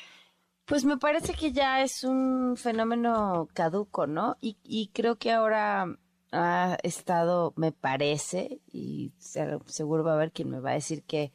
Pues 0.66 0.86
me 0.86 0.98
parece 0.98 1.34
que 1.34 1.52
ya 1.52 1.82
es 1.82 2.04
un 2.04 2.56
fenómeno 2.56 3.50
caduco, 3.54 4.06
¿no? 4.06 4.38
Y, 4.42 4.92
creo 4.94 5.18
que 5.18 5.32
ahora 5.32 5.88
ha 6.32 6.78
estado, 6.84 7.54
me 7.56 7.72
parece, 7.72 8.60
y 8.72 9.12
seguro 9.18 10.04
va 10.04 10.12
a 10.12 10.16
haber 10.16 10.32
quien 10.32 10.50
me 10.52 10.60
va 10.60 10.72
a 10.72 10.76
decir 10.76 11.04
que 11.04 11.32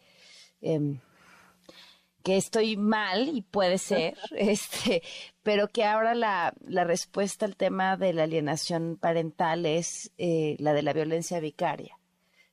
em, 0.61 1.01
que 2.23 2.37
estoy 2.37 2.77
mal 2.77 3.29
y 3.29 3.43
puede 3.43 3.79
ser, 3.79 4.17
este, 4.37 5.03
pero 5.43 5.69
que 5.69 5.85
ahora 5.85 6.15
la, 6.15 6.55
la, 6.61 6.85
respuesta 6.85 7.47
al 7.47 7.57
tema 7.57 7.97
de 7.97 8.13
la 8.13 8.25
alienación 8.25 8.97
parental 9.01 9.67
es 9.67 10.13
eh, 10.19 10.57
la 10.59 10.73
de 10.73 10.83
la 10.83 10.93
violencia 10.93 11.41
vicaria. 11.41 12.00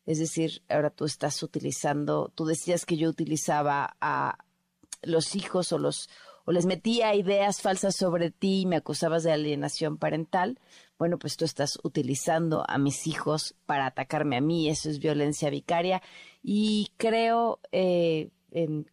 Es 0.07 0.17
decir, 0.17 0.63
ahora 0.69 0.89
tú 0.89 1.05
estás 1.05 1.43
utilizando, 1.43 2.31
tú 2.33 2.45
decías 2.45 2.85
que 2.85 2.97
yo 2.97 3.09
utilizaba 3.09 3.95
a 4.01 4.39
los 5.03 5.35
hijos 5.35 5.71
o 5.71 5.77
los 5.77 6.09
o 6.45 6.53
les 6.53 6.65
metía 6.65 7.13
ideas 7.13 7.61
falsas 7.61 7.97
sobre 7.97 8.31
ti 8.31 8.61
y 8.61 8.65
me 8.65 8.77
acusabas 8.77 9.23
de 9.23 9.33
alienación 9.33 9.97
parental, 9.97 10.57
bueno, 10.97 11.19
pues 11.19 11.35
tú 11.35 11.43
estás 11.43 11.77
utilizando 11.83 12.63
a 12.69 12.77
mis 12.77 13.05
hijos 13.05 13.53
para 13.65 13.85
atacarme 13.85 14.37
a 14.37 14.41
mí, 14.41 14.69
eso 14.69 14.89
es 14.89 14.99
violencia 14.99 15.49
vicaria. 15.49 16.01
Y 16.41 16.93
creo, 16.95 17.59
eh, 17.73 18.31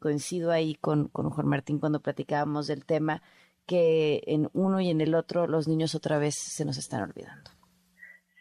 coincido 0.01 0.51
ahí 0.51 0.75
con, 0.75 1.07
con 1.07 1.31
Juan 1.31 1.47
Martín 1.47 1.79
cuando 1.79 2.01
platicábamos 2.01 2.67
del 2.67 2.85
tema, 2.85 3.23
que 3.67 4.25
en 4.27 4.51
uno 4.53 4.81
y 4.81 4.91
en 4.91 5.01
el 5.01 5.15
otro 5.15 5.47
los 5.47 5.69
niños 5.69 5.95
otra 5.95 6.19
vez 6.19 6.35
se 6.37 6.65
nos 6.65 6.77
están 6.77 7.03
olvidando. 7.03 7.53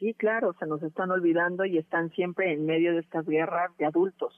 Sí, 0.03 0.13
claro, 0.15 0.53
se 0.59 0.65
nos 0.65 0.84
están 0.84 1.11
olvidando 1.11 1.63
y 1.63 1.77
están 1.77 2.09
siempre 2.09 2.51
en 2.51 2.65
medio 2.65 2.91
de 2.91 2.99
estas 2.99 3.25
guerras 3.25 3.71
de 3.77 3.85
adultos. 3.85 4.34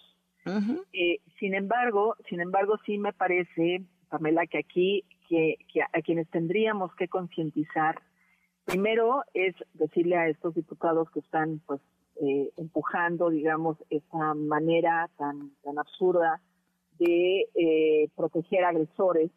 Eh, 0.94 1.22
sin 1.40 1.56
embargo, 1.56 2.16
sin 2.30 2.40
embargo, 2.40 2.76
sí 2.86 3.00
me 3.00 3.14
parece, 3.14 3.82
Pamela, 4.10 4.46
que 4.46 4.60
aquí 4.60 5.04
que, 5.28 5.58
a 5.92 6.02
quienes 6.04 6.30
tendríamos 6.30 6.94
que 6.94 7.08
concientizar, 7.08 8.00
primero 8.64 9.24
es 9.34 9.56
decirle 9.74 10.18
a 10.18 10.28
estos 10.28 10.54
diputados 10.54 11.10
que 11.10 11.22
están, 11.22 11.60
pues, 11.66 11.82
eh, 12.22 12.52
empujando, 12.58 13.32
digamos, 13.32 13.76
esa 13.90 14.36
manera 14.36 15.10
tan 15.18 15.50
tan 15.64 15.80
absurda 15.80 16.42
de 17.00 17.48
eh, 17.56 18.10
proteger 18.16 18.66
agresores. 18.66 19.32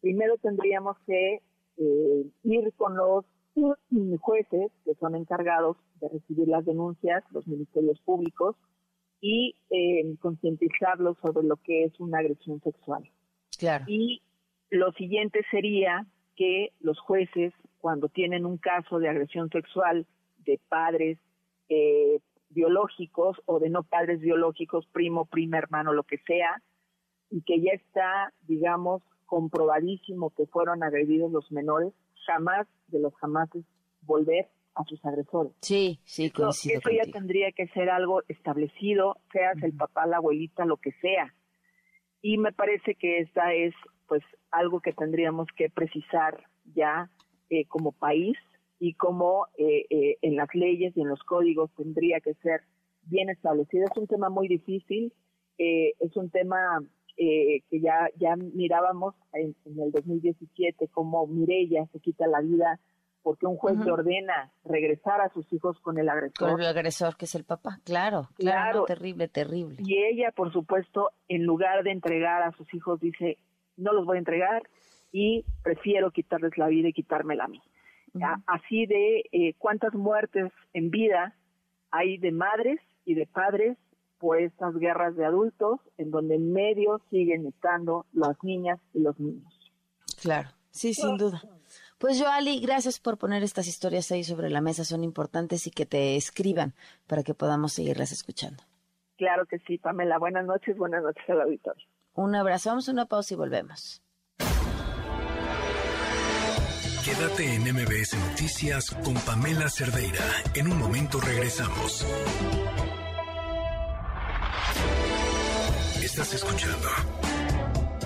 Primero 0.00 0.36
tendríamos 0.36 0.96
que 1.04 1.40
ir 2.44 2.72
con 2.76 2.96
los 2.96 3.24
jueces 4.20 4.72
que 4.84 4.94
son 4.94 5.14
encargados 5.14 5.76
de 6.00 6.08
recibir 6.08 6.48
las 6.48 6.64
denuncias, 6.64 7.24
los 7.30 7.46
ministerios 7.46 8.00
públicos, 8.00 8.56
y 9.20 9.54
eh, 9.70 10.16
concientizarlos 10.20 11.16
sobre 11.22 11.46
lo 11.46 11.56
que 11.56 11.84
es 11.84 11.98
una 11.98 12.18
agresión 12.18 12.60
sexual. 12.60 13.08
Claro. 13.58 13.84
Y 13.88 14.20
lo 14.70 14.92
siguiente 14.92 15.40
sería 15.50 16.06
que 16.36 16.72
los 16.80 16.98
jueces, 17.00 17.52
cuando 17.78 18.08
tienen 18.08 18.44
un 18.44 18.58
caso 18.58 18.98
de 18.98 19.08
agresión 19.08 19.48
sexual 19.50 20.06
de 20.44 20.60
padres 20.68 21.18
eh, 21.68 22.20
biológicos 22.50 23.40
o 23.46 23.60
de 23.60 23.70
no 23.70 23.82
padres 23.82 24.20
biológicos, 24.20 24.86
primo, 24.92 25.24
prima, 25.24 25.58
hermano, 25.58 25.92
lo 25.92 26.02
que 26.02 26.18
sea, 26.18 26.62
y 27.30 27.42
que 27.42 27.60
ya 27.60 27.72
está, 27.72 28.32
digamos, 28.42 29.02
comprobadísimo 29.26 30.30
que 30.30 30.46
fueron 30.46 30.82
agredidos 30.82 31.32
los 31.32 31.50
menores, 31.50 31.92
jamás 32.26 32.66
de 32.88 33.00
los 33.00 33.14
jamás 33.16 33.48
volver 34.02 34.48
a 34.74 34.84
sus 34.84 35.04
agresores. 35.04 35.52
Sí, 35.60 36.00
sí, 36.04 36.30
coincido 36.30 36.80
Eso, 36.80 36.90
ya 36.90 37.10
tendría 37.10 37.52
que 37.52 37.68
ser 37.68 37.90
algo 37.90 38.22
establecido, 38.28 39.16
seas 39.32 39.62
el 39.62 39.72
papá, 39.72 40.06
la 40.06 40.16
abuelita, 40.16 40.64
lo 40.64 40.76
que 40.76 40.92
sea. 41.00 41.32
Y 42.20 42.38
me 42.38 42.52
parece 42.52 42.94
que 42.94 43.20
esta 43.20 43.52
es, 43.52 43.74
pues, 44.08 44.22
algo 44.50 44.80
que 44.80 44.92
tendríamos 44.92 45.46
que 45.56 45.70
precisar 45.70 46.44
ya 46.74 47.10
eh, 47.50 47.66
como 47.66 47.92
país 47.92 48.36
y 48.78 48.94
como 48.94 49.46
eh, 49.58 49.86
eh, 49.90 50.16
en 50.22 50.36
las 50.36 50.48
leyes 50.54 50.96
y 50.96 51.02
en 51.02 51.08
los 51.08 51.22
códigos 51.22 51.70
tendría 51.76 52.20
que 52.20 52.34
ser 52.34 52.62
bien 53.02 53.30
establecido. 53.30 53.84
Es 53.84 53.96
un 53.96 54.06
tema 54.06 54.28
muy 54.30 54.48
difícil, 54.48 55.12
es 55.56 56.16
un 56.16 56.30
tema 56.30 56.80
eh, 57.16 57.62
que 57.70 57.80
ya, 57.80 58.08
ya 58.16 58.36
mirábamos 58.36 59.14
en, 59.32 59.54
el 59.64 59.92
2017 59.92 60.88
como 60.88 61.26
Mirella 61.26 61.86
se 61.92 62.00
quita 62.00 62.26
la 62.26 62.40
vida 62.40 62.80
porque 63.22 63.46
un 63.46 63.56
juez 63.56 63.78
le 63.78 63.90
ordena 63.90 64.52
regresar 64.64 65.22
a 65.22 65.30
sus 65.30 65.50
hijos 65.52 65.78
con 65.80 65.98
el 65.98 66.10
agresor. 66.10 66.50
Con 66.50 66.60
el 66.60 66.66
agresor, 66.66 67.16
que 67.16 67.24
es 67.24 67.34
el 67.34 67.44
papá, 67.44 67.80
claro, 67.82 68.28
claro, 68.36 68.84
terrible, 68.84 69.28
terrible. 69.28 69.76
Y 69.78 69.96
ella, 69.96 70.30
por 70.30 70.52
supuesto, 70.52 71.10
en 71.28 71.44
lugar 71.44 71.84
de 71.84 71.92
entregar 71.92 72.42
a 72.42 72.52
sus 72.52 72.72
hijos, 72.74 73.00
dice, 73.00 73.38
no 73.78 73.94
los 73.94 74.04
voy 74.04 74.16
a 74.16 74.18
entregar 74.18 74.62
y 75.10 75.44
prefiero 75.62 76.10
quitarles 76.10 76.58
la 76.58 76.68
vida 76.68 76.88
y 76.88 76.92
quitármela 76.92 77.44
a 77.44 77.48
mí. 77.48 77.62
Así 78.46 78.86
de 78.86 79.24
eh, 79.32 79.54
cuántas 79.58 79.94
muertes 79.94 80.52
en 80.72 80.90
vida 80.90 81.34
hay 81.90 82.18
de 82.18 82.30
madres 82.30 82.80
y 83.04 83.14
de 83.14 83.26
padres 83.26 83.76
por 84.18 84.40
estas 84.40 84.74
guerras 84.76 85.16
de 85.16 85.24
adultos 85.24 85.80
en 85.98 86.10
donde 86.10 86.36
en 86.36 86.52
medio 86.52 87.00
siguen 87.10 87.46
estando 87.46 88.06
las 88.12 88.36
niñas 88.42 88.80
y 88.92 89.00
los 89.00 89.18
niños. 89.18 89.52
Claro, 90.20 90.50
sí, 90.70 90.94
sin 90.94 91.16
duda. 91.16 91.42
Pues 91.98 92.18
yo, 92.18 92.28
Ali, 92.28 92.60
gracias 92.60 92.98
por 93.00 93.18
poner 93.18 93.42
estas 93.42 93.66
historias 93.66 94.10
ahí 94.12 94.24
sobre 94.24 94.50
la 94.50 94.60
mesa, 94.60 94.84
son 94.84 95.04
importantes 95.04 95.66
y 95.66 95.70
que 95.70 95.86
te 95.86 96.16
escriban 96.16 96.74
para 97.06 97.22
que 97.22 97.34
podamos 97.34 97.72
seguirlas 97.72 98.12
escuchando. 98.12 98.62
Claro 99.16 99.46
que 99.46 99.58
sí, 99.60 99.78
Pamela. 99.78 100.18
Buenas 100.18 100.44
noches, 100.44 100.76
buenas 100.76 101.02
noches 101.02 101.24
al 101.28 101.40
auditorio. 101.40 101.86
Un 102.14 102.34
abrazo, 102.34 102.70
vamos 102.70 102.88
a 102.88 102.92
una 102.92 103.06
pausa 103.06 103.34
y 103.34 103.36
volvemos. 103.36 104.02
Quédate 107.04 107.54
en 107.54 107.62
MBS 107.62 108.16
Noticias 108.30 108.90
con 109.04 109.14
Pamela 109.14 109.68
Cerdeira. 109.68 110.24
En 110.54 110.72
un 110.72 110.78
momento 110.78 111.20
regresamos. 111.20 112.02
Estás 116.16 116.34
escuchando 116.34 116.88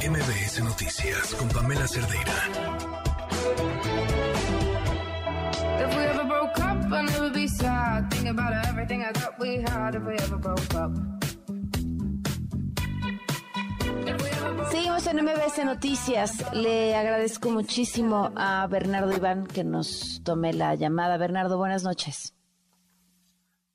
MBS 0.01 0.63
Noticias 0.65 1.35
con 1.35 1.47
Pamela 1.51 1.87
Cerdeira. 1.87 2.33
If 5.79 5.95
we 5.95 6.05
ever 6.05 6.25
broke 6.25 6.59
up, 6.59 6.91
I'd 6.91 7.05
never 7.05 7.31
be 7.31 7.47
sad. 7.47 8.09
Think 8.09 8.29
about 8.31 8.55
everything 8.67 9.03
I 9.03 9.13
thought 9.13 9.39
we 9.39 9.61
had 9.61 9.95
if 9.95 10.07
we 10.07 10.15
ever 10.15 10.39
broke 10.39 10.75
up. 10.75 10.91
Seguimos 14.71 15.07
en 15.07 15.23
MBS 15.23 15.65
Noticias. 15.67 16.55
Le 16.55 16.97
agradezco 16.97 17.51
muchísimo 17.51 18.33
a 18.37 18.67
Bernardo 18.69 19.15
Iván 19.15 19.47
que 19.47 19.65
nos 19.65 20.23
tome 20.25 20.55
la 20.55 20.75
llamada. 20.77 21.19
Bernardo, 21.19 21.59
buenas 21.59 21.85
noches. 21.85 22.35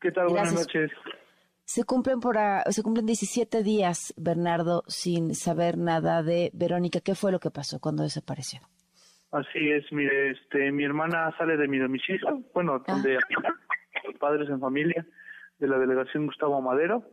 ¿Qué 0.01 0.11
tal? 0.11 0.29
Buenas 0.29 0.53
noches. 0.53 0.89
Se 1.65 1.85
cumplen 1.85 2.19
por 2.19 2.35
se 2.69 2.83
cumplen 2.83 3.05
17 3.05 3.63
días, 3.63 4.13
Bernardo, 4.17 4.83
sin 4.87 5.33
saber 5.33 5.77
nada 5.77 6.21
de 6.21 6.51
Verónica. 6.53 6.99
¿Qué 6.99 7.15
fue 7.15 7.31
lo 7.31 7.39
que 7.39 7.51
pasó 7.51 7.79
cuando 7.79 8.03
desapareció? 8.03 8.59
Así 9.31 9.71
es, 9.71 9.91
mire, 9.91 10.31
este, 10.31 10.71
mi 10.71 10.83
hermana 10.83 11.33
sale 11.37 11.57
de 11.57 11.67
mi 11.67 11.79
domicilio, 11.79 12.43
bueno, 12.53 12.75
ah. 12.75 12.83
donde 12.85 13.17
padres 14.19 14.47
en 14.49 14.59
familia 14.59 15.05
de 15.57 15.67
la 15.67 15.79
delegación 15.79 16.27
Gustavo 16.27 16.61
Madero, 16.61 17.03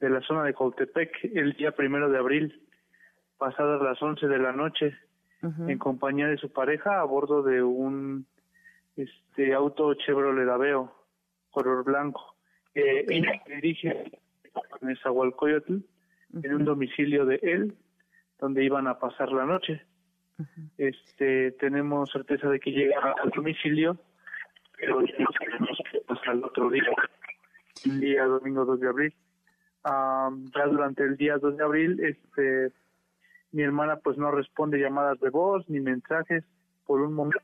de 0.00 0.10
la 0.10 0.20
zona 0.22 0.42
de 0.44 0.54
Coltepec, 0.54 1.30
el 1.34 1.52
día 1.52 1.72
primero 1.72 2.10
de 2.10 2.18
abril, 2.18 2.68
pasadas 3.38 3.80
las 3.82 4.02
11 4.02 4.26
de 4.26 4.38
la 4.38 4.52
noche, 4.52 4.96
en 5.42 5.76
compañía 5.78 6.28
de 6.28 6.36
su 6.36 6.52
pareja 6.52 7.00
a 7.00 7.04
bordo 7.04 7.42
de 7.42 7.62
un 7.62 8.26
este 8.94 9.54
auto 9.54 9.94
Chevrolet 9.94 10.48
Aveo 10.48 10.92
color 11.50 11.82
blanco 11.82 12.31
eh, 12.74 13.04
ella 13.08 13.42
dirige 13.46 13.90
en 13.90 14.88
Nezahualcóyotl, 14.88 15.76
en 16.42 16.54
un 16.54 16.64
domicilio 16.64 17.26
de 17.26 17.38
él, 17.42 17.74
donde 18.38 18.64
iban 18.64 18.86
a 18.86 18.98
pasar 18.98 19.30
la 19.32 19.44
noche. 19.44 19.82
Este, 20.78 21.52
tenemos 21.52 22.10
certeza 22.10 22.48
de 22.48 22.58
que 22.58 22.72
llega 22.72 23.14
al 23.22 23.30
domicilio, 23.30 23.98
pero 24.76 25.00
hasta 26.08 26.32
el 26.32 26.42
otro 26.42 26.70
día, 26.70 26.90
el 27.84 28.00
día 28.00 28.24
domingo 28.24 28.64
2 28.64 28.80
de 28.80 28.88
abril. 28.88 29.14
ya 29.84 30.66
durante 30.66 31.04
el 31.04 31.16
día 31.16 31.38
2 31.38 31.56
de 31.56 31.64
abril, 31.64 32.00
este, 32.00 32.72
mi 33.52 33.62
hermana 33.62 33.96
pues 33.96 34.16
no 34.16 34.30
responde 34.30 34.80
llamadas 34.80 35.20
de 35.20 35.30
voz 35.30 35.68
ni 35.68 35.80
mensajes 35.80 36.44
por 36.86 37.00
un 37.00 37.12
momento. 37.12 37.38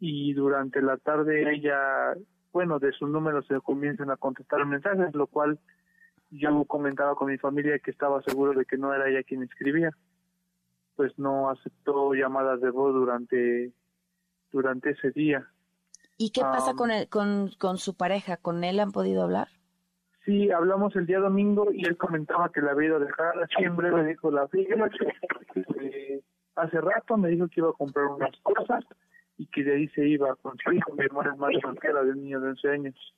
Y 0.00 0.32
durante 0.32 0.80
la 0.80 0.96
tarde 0.96 1.52
ella 1.52 2.14
bueno, 2.52 2.78
de 2.78 2.92
sus 2.92 3.08
números 3.08 3.46
se 3.46 3.60
comienzan 3.60 4.10
a 4.10 4.16
contestar 4.16 4.64
mensajes, 4.66 5.14
lo 5.14 5.26
cual 5.26 5.58
yo 6.30 6.64
comentaba 6.64 7.14
con 7.14 7.30
mi 7.30 7.38
familia 7.38 7.78
que 7.78 7.90
estaba 7.90 8.22
seguro 8.22 8.58
de 8.58 8.64
que 8.64 8.78
no 8.78 8.92
era 8.94 9.08
ella 9.08 9.22
quien 9.22 9.42
escribía. 9.42 9.90
Pues 10.96 11.18
no 11.18 11.50
aceptó 11.50 12.12
llamadas 12.14 12.60
de 12.60 12.70
voz 12.70 12.92
durante, 12.92 13.72
durante 14.50 14.90
ese 14.90 15.10
día. 15.10 15.46
¿Y 16.18 16.30
qué 16.30 16.42
pasa 16.42 16.74
con, 16.74 16.90
el, 16.90 17.08
con, 17.08 17.50
con 17.58 17.78
su 17.78 17.96
pareja? 17.96 18.36
¿Con 18.36 18.62
él 18.64 18.80
han 18.80 18.92
podido 18.92 19.22
hablar? 19.22 19.48
Sí, 20.24 20.50
hablamos 20.50 20.94
el 20.94 21.06
día 21.06 21.18
domingo 21.18 21.72
y 21.72 21.84
él 21.84 21.96
comentaba 21.96 22.50
que 22.52 22.60
la 22.60 22.72
había 22.72 22.88
ido 22.88 22.96
a 22.96 23.00
dejar. 23.00 23.48
Siempre 23.56 23.90
me 23.90 24.04
dijo 24.04 24.30
la 24.30 24.46
firma. 24.48 24.88
Eh, 25.82 26.22
hace 26.54 26.80
rato 26.80 27.16
me 27.16 27.28
dijo 27.28 27.48
que 27.48 27.60
iba 27.60 27.70
a 27.70 27.72
comprar 27.72 28.06
unas 28.06 28.30
cosas 28.42 28.84
y 29.42 29.46
que 29.46 29.64
de 29.64 29.74
ahí 29.74 29.88
se 29.88 30.06
iba 30.06 30.36
con 30.36 30.56
su 30.58 30.72
hijo, 30.72 30.94
mi 30.94 31.04
hermana 31.04 31.32
es 31.32 31.38
más 31.38 31.52
soltera 31.60 32.04
de 32.04 32.10
un 32.12 32.22
niño 32.22 32.40
de 32.40 32.48
11 32.50 32.68
años. 32.68 33.14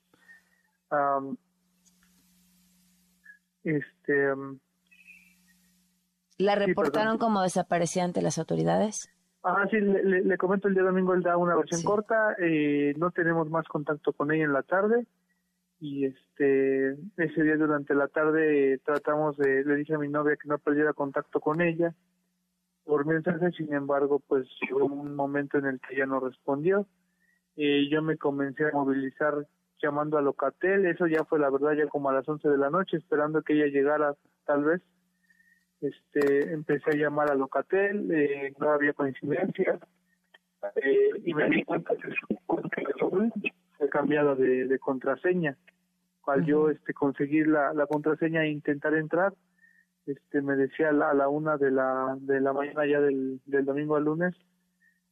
este 3.62 4.32
¿La 6.38 6.54
reportaron 6.54 7.18
como 7.18 7.42
desaparecida 7.42 8.04
ante 8.04 8.22
las 8.22 8.38
autoridades? 8.38 9.10
Ah, 9.42 9.66
sí, 9.70 9.76
le, 9.78 10.36
comento 10.38 10.68
el 10.68 10.74
día 10.74 10.82
domingo, 10.82 11.12
él 11.12 11.22
da 11.22 11.36
una 11.36 11.56
versión 11.56 11.82
corta, 11.82 12.34
eh, 12.38 12.94
no 12.96 13.10
tenemos 13.10 13.50
más 13.50 13.68
contacto 13.68 14.14
con 14.14 14.32
ella 14.32 14.44
en 14.44 14.54
la 14.54 14.62
tarde 14.62 15.06
y 15.78 16.06
este 16.06 16.92
ese 17.18 17.42
día 17.42 17.56
durante 17.56 17.94
la 17.94 18.08
tarde 18.08 18.80
tratamos 18.82 19.36
de, 19.36 19.62
le 19.64 19.76
dije 19.76 19.94
a 19.94 19.98
mi 19.98 20.08
novia 20.08 20.36
que 20.40 20.48
no 20.48 20.56
perdiera 20.56 20.94
contacto 20.94 21.40
con 21.40 21.60
ella 21.60 21.94
por 22.84 23.06
mensaje, 23.06 23.50
sin 23.52 23.72
embargo, 23.72 24.20
pues 24.26 24.46
llegó 24.62 24.84
un 24.84 25.14
momento 25.14 25.58
en 25.58 25.66
el 25.66 25.80
que 25.80 25.94
ella 25.94 26.06
no 26.06 26.20
respondió. 26.20 26.86
y 27.56 27.88
yo 27.88 28.02
me 28.02 28.16
comencé 28.18 28.64
a 28.66 28.72
movilizar 28.72 29.46
llamando 29.80 30.18
a 30.18 30.22
Locatel, 30.22 30.86
eso 30.86 31.06
ya 31.06 31.24
fue 31.24 31.38
la 31.38 31.50
verdad 31.50 31.72
ya 31.72 31.86
como 31.86 32.10
a 32.10 32.14
las 32.14 32.28
11 32.28 32.48
de 32.48 32.58
la 32.58 32.70
noche, 32.70 32.96
esperando 32.96 33.42
que 33.42 33.54
ella 33.54 33.66
llegara 33.66 34.14
tal 34.44 34.64
vez. 34.64 34.82
Este, 35.80 36.52
empecé 36.52 36.90
a 36.90 36.96
llamar 36.96 37.30
a 37.30 37.34
Locatel, 37.34 38.10
eh, 38.10 38.54
no 38.58 38.70
había 38.70 38.94
coincidencia, 38.94 39.78
eh, 40.76 41.10
y 41.24 41.34
me 41.34 41.50
di 41.50 41.62
cuenta 41.64 41.94
que 41.96 42.10
se 43.78 43.88
cambiado 43.90 44.34
de, 44.34 44.66
de 44.66 44.78
contraseña. 44.78 45.56
Al 46.26 46.46
yo 46.46 46.70
este, 46.70 46.94
conseguir 46.94 47.48
la, 47.48 47.74
la 47.74 47.86
contraseña 47.86 48.44
e 48.44 48.48
intentar 48.50 48.94
entrar, 48.94 49.34
este, 50.06 50.42
me 50.42 50.56
decía 50.56 50.90
a 50.90 50.92
la, 50.92 51.10
a 51.10 51.14
la 51.14 51.28
una 51.28 51.56
de 51.56 51.70
la, 51.70 52.16
de 52.20 52.40
la 52.40 52.52
mañana 52.52 52.86
ya 52.86 53.00
del, 53.00 53.40
del 53.46 53.64
domingo 53.64 53.96
al 53.96 54.04
lunes 54.04 54.34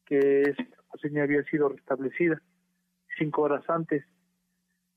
que 0.05 0.41
esa 0.41 0.63
contraseña 0.87 1.23
había 1.23 1.43
sido 1.43 1.69
restablecida 1.69 2.41
cinco 3.17 3.43
horas 3.43 3.63
antes 3.69 4.03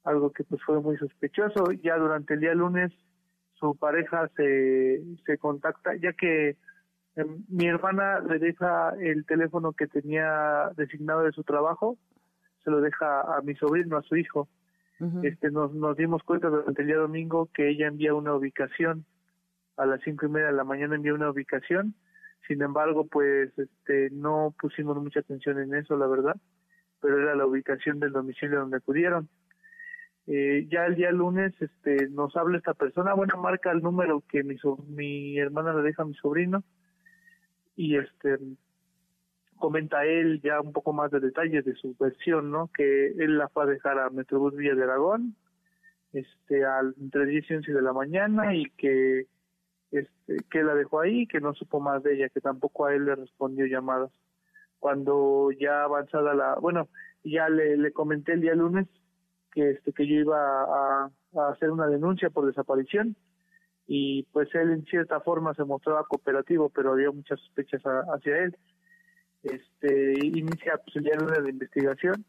algo 0.06 0.30
que 0.30 0.44
pues 0.44 0.62
fue 0.62 0.80
muy 0.80 0.96
sospechoso. 0.96 1.72
Ya 1.82 1.96
durante 1.96 2.34
el 2.34 2.40
día 2.40 2.54
lunes 2.54 2.92
su 3.54 3.76
pareja 3.76 4.30
se, 4.36 5.02
se 5.26 5.38
contacta, 5.38 5.94
ya 5.96 6.12
que 6.12 6.56
em, 7.16 7.44
mi 7.48 7.66
hermana 7.66 8.20
le 8.20 8.38
deja 8.38 8.90
el 9.00 9.26
teléfono 9.26 9.72
que 9.72 9.86
tenía 9.86 10.70
designado 10.76 11.22
de 11.22 11.32
su 11.32 11.42
trabajo, 11.42 11.98
se 12.64 12.70
lo 12.70 12.80
deja 12.80 13.22
a 13.36 13.42
mi 13.42 13.54
sobrino, 13.56 13.96
a 13.96 14.02
su 14.02 14.16
hijo. 14.16 14.48
Este, 15.22 15.50
nos, 15.50 15.74
nos 15.74 15.94
dimos 15.94 16.22
cuenta 16.22 16.48
durante 16.48 16.80
el 16.80 16.88
día 16.88 16.96
domingo 16.96 17.50
que 17.52 17.68
ella 17.68 17.86
envía 17.86 18.14
una 18.14 18.34
ubicación 18.34 19.04
a 19.76 19.86
las 19.86 20.00
cinco 20.02 20.26
y 20.26 20.28
media 20.30 20.48
de 20.48 20.52
la 20.52 20.64
mañana 20.64 20.96
envía 20.96 21.14
una 21.14 21.30
ubicación. 21.30 21.94
Sin 22.46 22.62
embargo 22.62 23.06
pues 23.06 23.56
este 23.58 24.10
no 24.10 24.54
pusimos 24.60 24.96
mucha 25.02 25.20
atención 25.20 25.58
en 25.60 25.74
eso 25.74 25.96
la 25.96 26.06
verdad 26.06 26.36
pero 27.00 27.20
era 27.20 27.34
la 27.34 27.46
ubicación 27.46 28.00
del 28.00 28.12
domicilio 28.12 28.60
donde 28.60 28.78
acudieron. 28.78 29.28
Eh, 30.26 30.66
ya 30.68 30.86
el 30.86 30.96
día 30.96 31.12
lunes 31.12 31.54
este 31.60 32.08
nos 32.08 32.36
habla 32.36 32.58
esta 32.58 32.74
persona 32.74 33.14
bueno 33.14 33.36
marca 33.36 33.70
el 33.70 33.80
número 33.80 34.24
que 34.28 34.42
mi 34.42 34.56
mi 34.88 35.38
hermana 35.38 35.72
le 35.72 35.82
deja 35.82 36.02
a 36.02 36.06
mi 36.06 36.14
sobrino 36.14 36.64
y 37.76 37.96
este 37.96 38.36
comenta 39.56 40.04
él 40.04 40.40
ya 40.42 40.60
un 40.60 40.72
poco 40.72 40.92
más 40.92 41.12
de 41.12 41.20
detalles 41.20 41.64
de 41.64 41.74
su 41.76 41.94
versión 42.00 42.50
no 42.50 42.68
que 42.76 43.12
él 43.12 43.38
la 43.38 43.48
fue 43.48 43.62
a 43.62 43.66
dejar 43.66 44.00
a 44.00 44.10
Metrobús 44.10 44.56
Villa 44.56 44.74
de 44.74 44.82
Aragón 44.82 45.36
este 46.12 46.64
al 46.64 46.96
entre 47.00 47.26
10 47.26 47.48
y 47.48 47.54
11 47.54 47.72
de 47.72 47.82
la 47.82 47.92
mañana 47.92 48.52
y 48.52 48.64
que 48.70 49.26
este 49.90 50.36
que 50.50 50.62
la 50.62 50.74
dejó 50.74 51.00
ahí 51.00 51.26
que 51.26 51.40
no 51.40 51.54
supo 51.54 51.80
más 51.80 52.02
de 52.02 52.14
ella 52.14 52.28
que 52.28 52.40
tampoco 52.40 52.86
a 52.86 52.94
él 52.94 53.04
le 53.04 53.14
respondió 53.14 53.66
llamadas. 53.66 54.10
Cuando 54.78 55.50
ya 55.52 55.84
avanzada 55.84 56.34
la 56.34 56.54
bueno 56.56 56.88
ya 57.24 57.48
le, 57.48 57.76
le 57.76 57.92
comenté 57.92 58.32
el 58.32 58.40
día 58.40 58.54
lunes 58.54 58.86
que 59.52 59.70
este 59.70 59.92
que 59.92 60.06
yo 60.06 60.16
iba 60.16 60.36
a, 60.36 61.10
hacer 61.50 61.70
una 61.70 61.86
denuncia 61.86 62.30
por 62.30 62.46
desaparición 62.46 63.16
y 63.86 64.24
pues 64.32 64.52
él 64.54 64.70
en 64.70 64.84
cierta 64.84 65.20
forma 65.20 65.54
se 65.54 65.64
mostraba 65.64 66.04
cooperativo 66.04 66.70
pero 66.70 66.92
había 66.92 67.10
muchas 67.10 67.40
sospechas 67.40 67.82
hacia 67.82 68.38
él. 68.38 68.56
Este 69.42 70.14
inicia 70.26 70.78
pues 70.84 70.96
el 70.96 71.04
día 71.04 71.16
de 71.16 71.42
la 71.42 71.50
investigación 71.50 72.24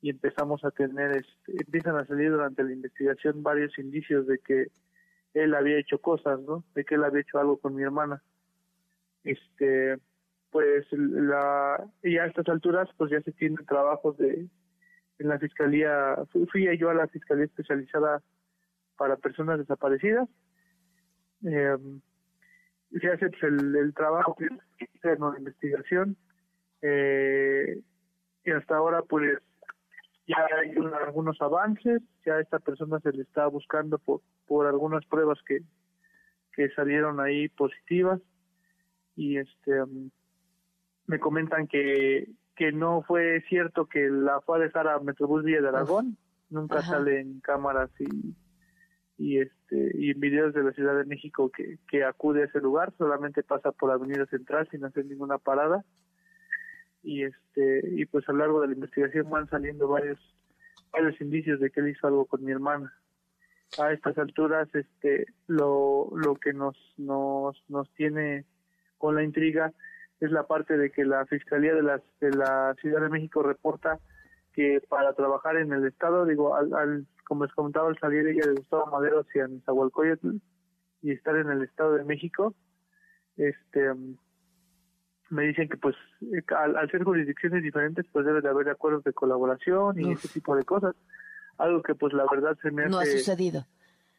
y 0.00 0.10
empezamos 0.10 0.64
a 0.64 0.70
tener 0.70 1.10
este, 1.16 1.62
empiezan 1.64 1.96
a 1.96 2.06
salir 2.06 2.30
durante 2.30 2.62
la 2.62 2.72
investigación 2.72 3.42
varios 3.42 3.78
indicios 3.78 4.26
de 4.26 4.38
que 4.38 4.66
él 5.36 5.54
había 5.54 5.78
hecho 5.78 6.00
cosas 6.00 6.40
no 6.40 6.64
de 6.74 6.84
que 6.84 6.94
él 6.94 7.04
había 7.04 7.20
hecho 7.20 7.38
algo 7.38 7.58
con 7.58 7.74
mi 7.74 7.82
hermana. 7.82 8.22
Este 9.24 9.98
pues 10.50 10.86
la 10.92 11.84
y 12.02 12.16
a 12.18 12.26
estas 12.26 12.48
alturas 12.48 12.88
pues 12.96 13.10
ya 13.10 13.20
se 13.20 13.32
tienen 13.32 13.64
trabajos 13.66 14.16
de 14.16 14.48
en 15.18 15.28
la 15.28 15.38
fiscalía, 15.38 16.16
fui, 16.50 16.78
yo 16.78 16.90
a 16.90 16.94
la 16.94 17.08
fiscalía 17.08 17.46
especializada 17.46 18.22
para 18.96 19.16
personas 19.16 19.58
desaparecidas. 19.58 20.28
Eh, 21.44 21.76
se 23.00 23.08
hace 23.08 23.30
pues, 23.30 23.42
el, 23.44 23.76
el, 23.76 23.94
trabajo 23.94 24.36
interno 24.78 25.32
de 25.32 25.38
investigación. 25.38 26.16
Eh, 26.82 27.80
y 28.44 28.50
hasta 28.50 28.76
ahora 28.76 29.02
pues 29.02 29.38
ya 30.26 30.36
hay 30.60 30.74
algunos 31.06 31.40
avances, 31.40 32.02
ya 32.24 32.34
a 32.34 32.40
esta 32.40 32.58
persona 32.58 33.00
se 33.00 33.12
le 33.12 33.22
está 33.22 33.46
buscando 33.46 33.98
por, 33.98 34.20
por 34.46 34.66
algunas 34.66 35.04
pruebas 35.06 35.38
que, 35.46 35.60
que 36.52 36.70
salieron 36.70 37.20
ahí 37.20 37.48
positivas. 37.48 38.20
Y 39.16 39.38
este 39.38 39.82
um, 39.82 40.10
me 41.06 41.18
comentan 41.18 41.66
que 41.66 42.28
que 42.56 42.72
no 42.72 43.02
fue 43.02 43.42
cierto 43.48 43.86
que 43.86 44.08
la 44.08 44.40
fue 44.40 44.56
a 44.56 44.60
dejar 44.60 44.88
a 44.88 44.98
Metrobús 44.98 45.44
Villa 45.44 45.60
de 45.60 45.68
Aragón, 45.68 46.16
nunca 46.48 46.80
sale 46.80 47.20
en 47.20 47.40
cámaras 47.40 47.90
y 48.00 48.34
y 49.18 49.38
este 49.38 49.92
y 49.94 50.10
en 50.10 50.20
videos 50.20 50.54
de 50.54 50.62
la 50.62 50.72
Ciudad 50.72 50.96
de 50.96 51.04
México 51.04 51.50
que, 51.50 51.78
que 51.88 52.04
acude 52.04 52.42
a 52.42 52.44
ese 52.46 52.60
lugar, 52.60 52.92
solamente 52.98 53.42
pasa 53.42 53.72
por 53.72 53.90
Avenida 53.90 54.26
Central 54.26 54.68
sin 54.70 54.84
hacer 54.84 55.06
ninguna 55.06 55.38
parada. 55.38 55.84
Y 57.02 57.24
este 57.24 57.82
y 57.92 58.04
pues 58.06 58.28
a 58.28 58.32
lo 58.32 58.38
largo 58.38 58.60
de 58.60 58.68
la 58.68 58.74
investigación 58.74 59.30
van 59.30 59.48
saliendo 59.48 59.88
varios 59.88 60.18
varios 60.92 61.20
indicios 61.20 61.60
de 61.60 61.70
que 61.70 61.80
él 61.80 61.88
hizo 61.88 62.06
algo 62.06 62.24
con 62.26 62.42
mi 62.42 62.52
hermana. 62.52 62.92
A 63.78 63.92
estas 63.92 64.16
alturas 64.16 64.68
este 64.74 65.26
lo 65.48 66.08
lo 66.16 66.36
que 66.36 66.52
nos 66.52 66.76
nos 66.96 67.62
nos 67.68 67.90
tiene 67.94 68.44
con 68.98 69.14
la 69.14 69.22
intriga 69.22 69.72
es 70.20 70.30
la 70.30 70.46
parte 70.46 70.76
de 70.76 70.90
que 70.90 71.04
la 71.04 71.26
Fiscalía 71.26 71.74
de 71.74 71.82
la, 71.82 72.00
de 72.20 72.30
la 72.30 72.74
Ciudad 72.80 73.00
de 73.00 73.08
México 73.08 73.42
reporta 73.42 73.98
que 74.54 74.80
para 74.88 75.12
trabajar 75.12 75.56
en 75.58 75.72
el 75.72 75.86
Estado, 75.86 76.24
digo, 76.24 76.56
al, 76.56 77.06
como 77.26 77.44
les 77.44 77.54
comentaba, 77.54 77.88
al 77.88 77.98
salir 77.98 78.26
ella 78.26 78.46
de 78.46 78.54
Gustavo 78.54 78.86
Madero 78.86 79.20
hacia 79.20 79.46
Nezahualcóyotl 79.46 80.36
y 81.02 81.12
estar 81.12 81.36
en 81.36 81.50
el 81.50 81.62
Estado 81.62 81.94
de 81.94 82.04
México, 82.04 82.54
este 83.36 83.92
me 85.28 85.42
dicen 85.42 85.68
que 85.68 85.76
pues 85.76 85.96
al, 86.56 86.90
ser 86.90 87.02
jurisdicciones 87.02 87.62
diferentes 87.62 88.06
pues 88.12 88.24
debe 88.24 88.40
de 88.40 88.48
haber 88.48 88.68
acuerdos 88.68 89.04
de 89.04 89.12
colaboración 89.12 90.00
y 90.00 90.12
ese 90.12 90.28
tipo 90.28 90.54
de 90.54 90.64
cosas 90.64 90.94
algo 91.58 91.82
que 91.82 91.94
pues 91.94 92.12
la 92.12 92.24
verdad 92.30 92.56
se 92.62 92.70
me 92.70 92.82
hace 92.82 92.90
no 92.90 92.98
ha 92.98 93.06
sucedido 93.06 93.66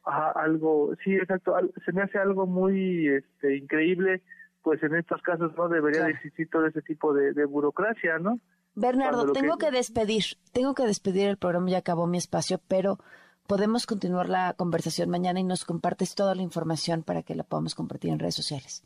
ajá, 0.05 0.31
algo 0.31 0.93
sí 1.03 1.15
exacto 1.15 1.55
se 1.85 1.91
me 1.91 2.01
hace 2.01 2.17
algo 2.17 2.45
muy 2.45 3.07
este 3.07 3.57
increíble 3.57 4.21
pues 4.67 4.83
en 4.83 4.95
estos 4.95 5.21
casos 5.21 5.53
no 5.55 5.69
debería 5.69 6.09
existir 6.09 6.49
todo 6.49 6.65
ese 6.65 6.81
tipo 6.81 7.13
de, 7.13 7.45
burocracia, 7.45 8.19
¿no? 8.19 8.41
Bernardo, 8.75 9.31
tengo 9.31 9.57
que... 9.57 9.71
despedir, 9.71 10.23
tengo 10.51 10.75
que 10.75 10.83
despedir 10.83 11.29
el 11.29 11.37
programa, 11.37 11.69
ya 11.69 11.77
acabó 11.77 12.05
mi 12.05 12.17
espacio, 12.17 12.59
pero 12.67 12.99
podemos 13.47 13.85
continuar 13.85 14.27
la 14.27 14.53
conversación 14.57 15.09
mañana 15.09 15.39
y 15.39 15.45
nos 15.45 15.63
compartes 15.63 16.15
toda 16.15 16.35
la 16.35 16.41
información 16.41 17.03
para 17.03 17.23
que 17.23 17.33
la 17.33 17.43
podamos 17.43 17.75
compartir 17.75 18.11
en 18.11 18.19
redes 18.19 18.35
sociales. 18.35 18.83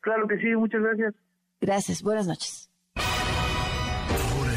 Claro 0.00 0.28
que 0.28 0.36
sí, 0.36 0.54
muchas 0.54 0.82
gracias. 0.82 1.14
Gracias, 1.62 2.02
buenas 2.02 2.26
noches. 2.26 2.71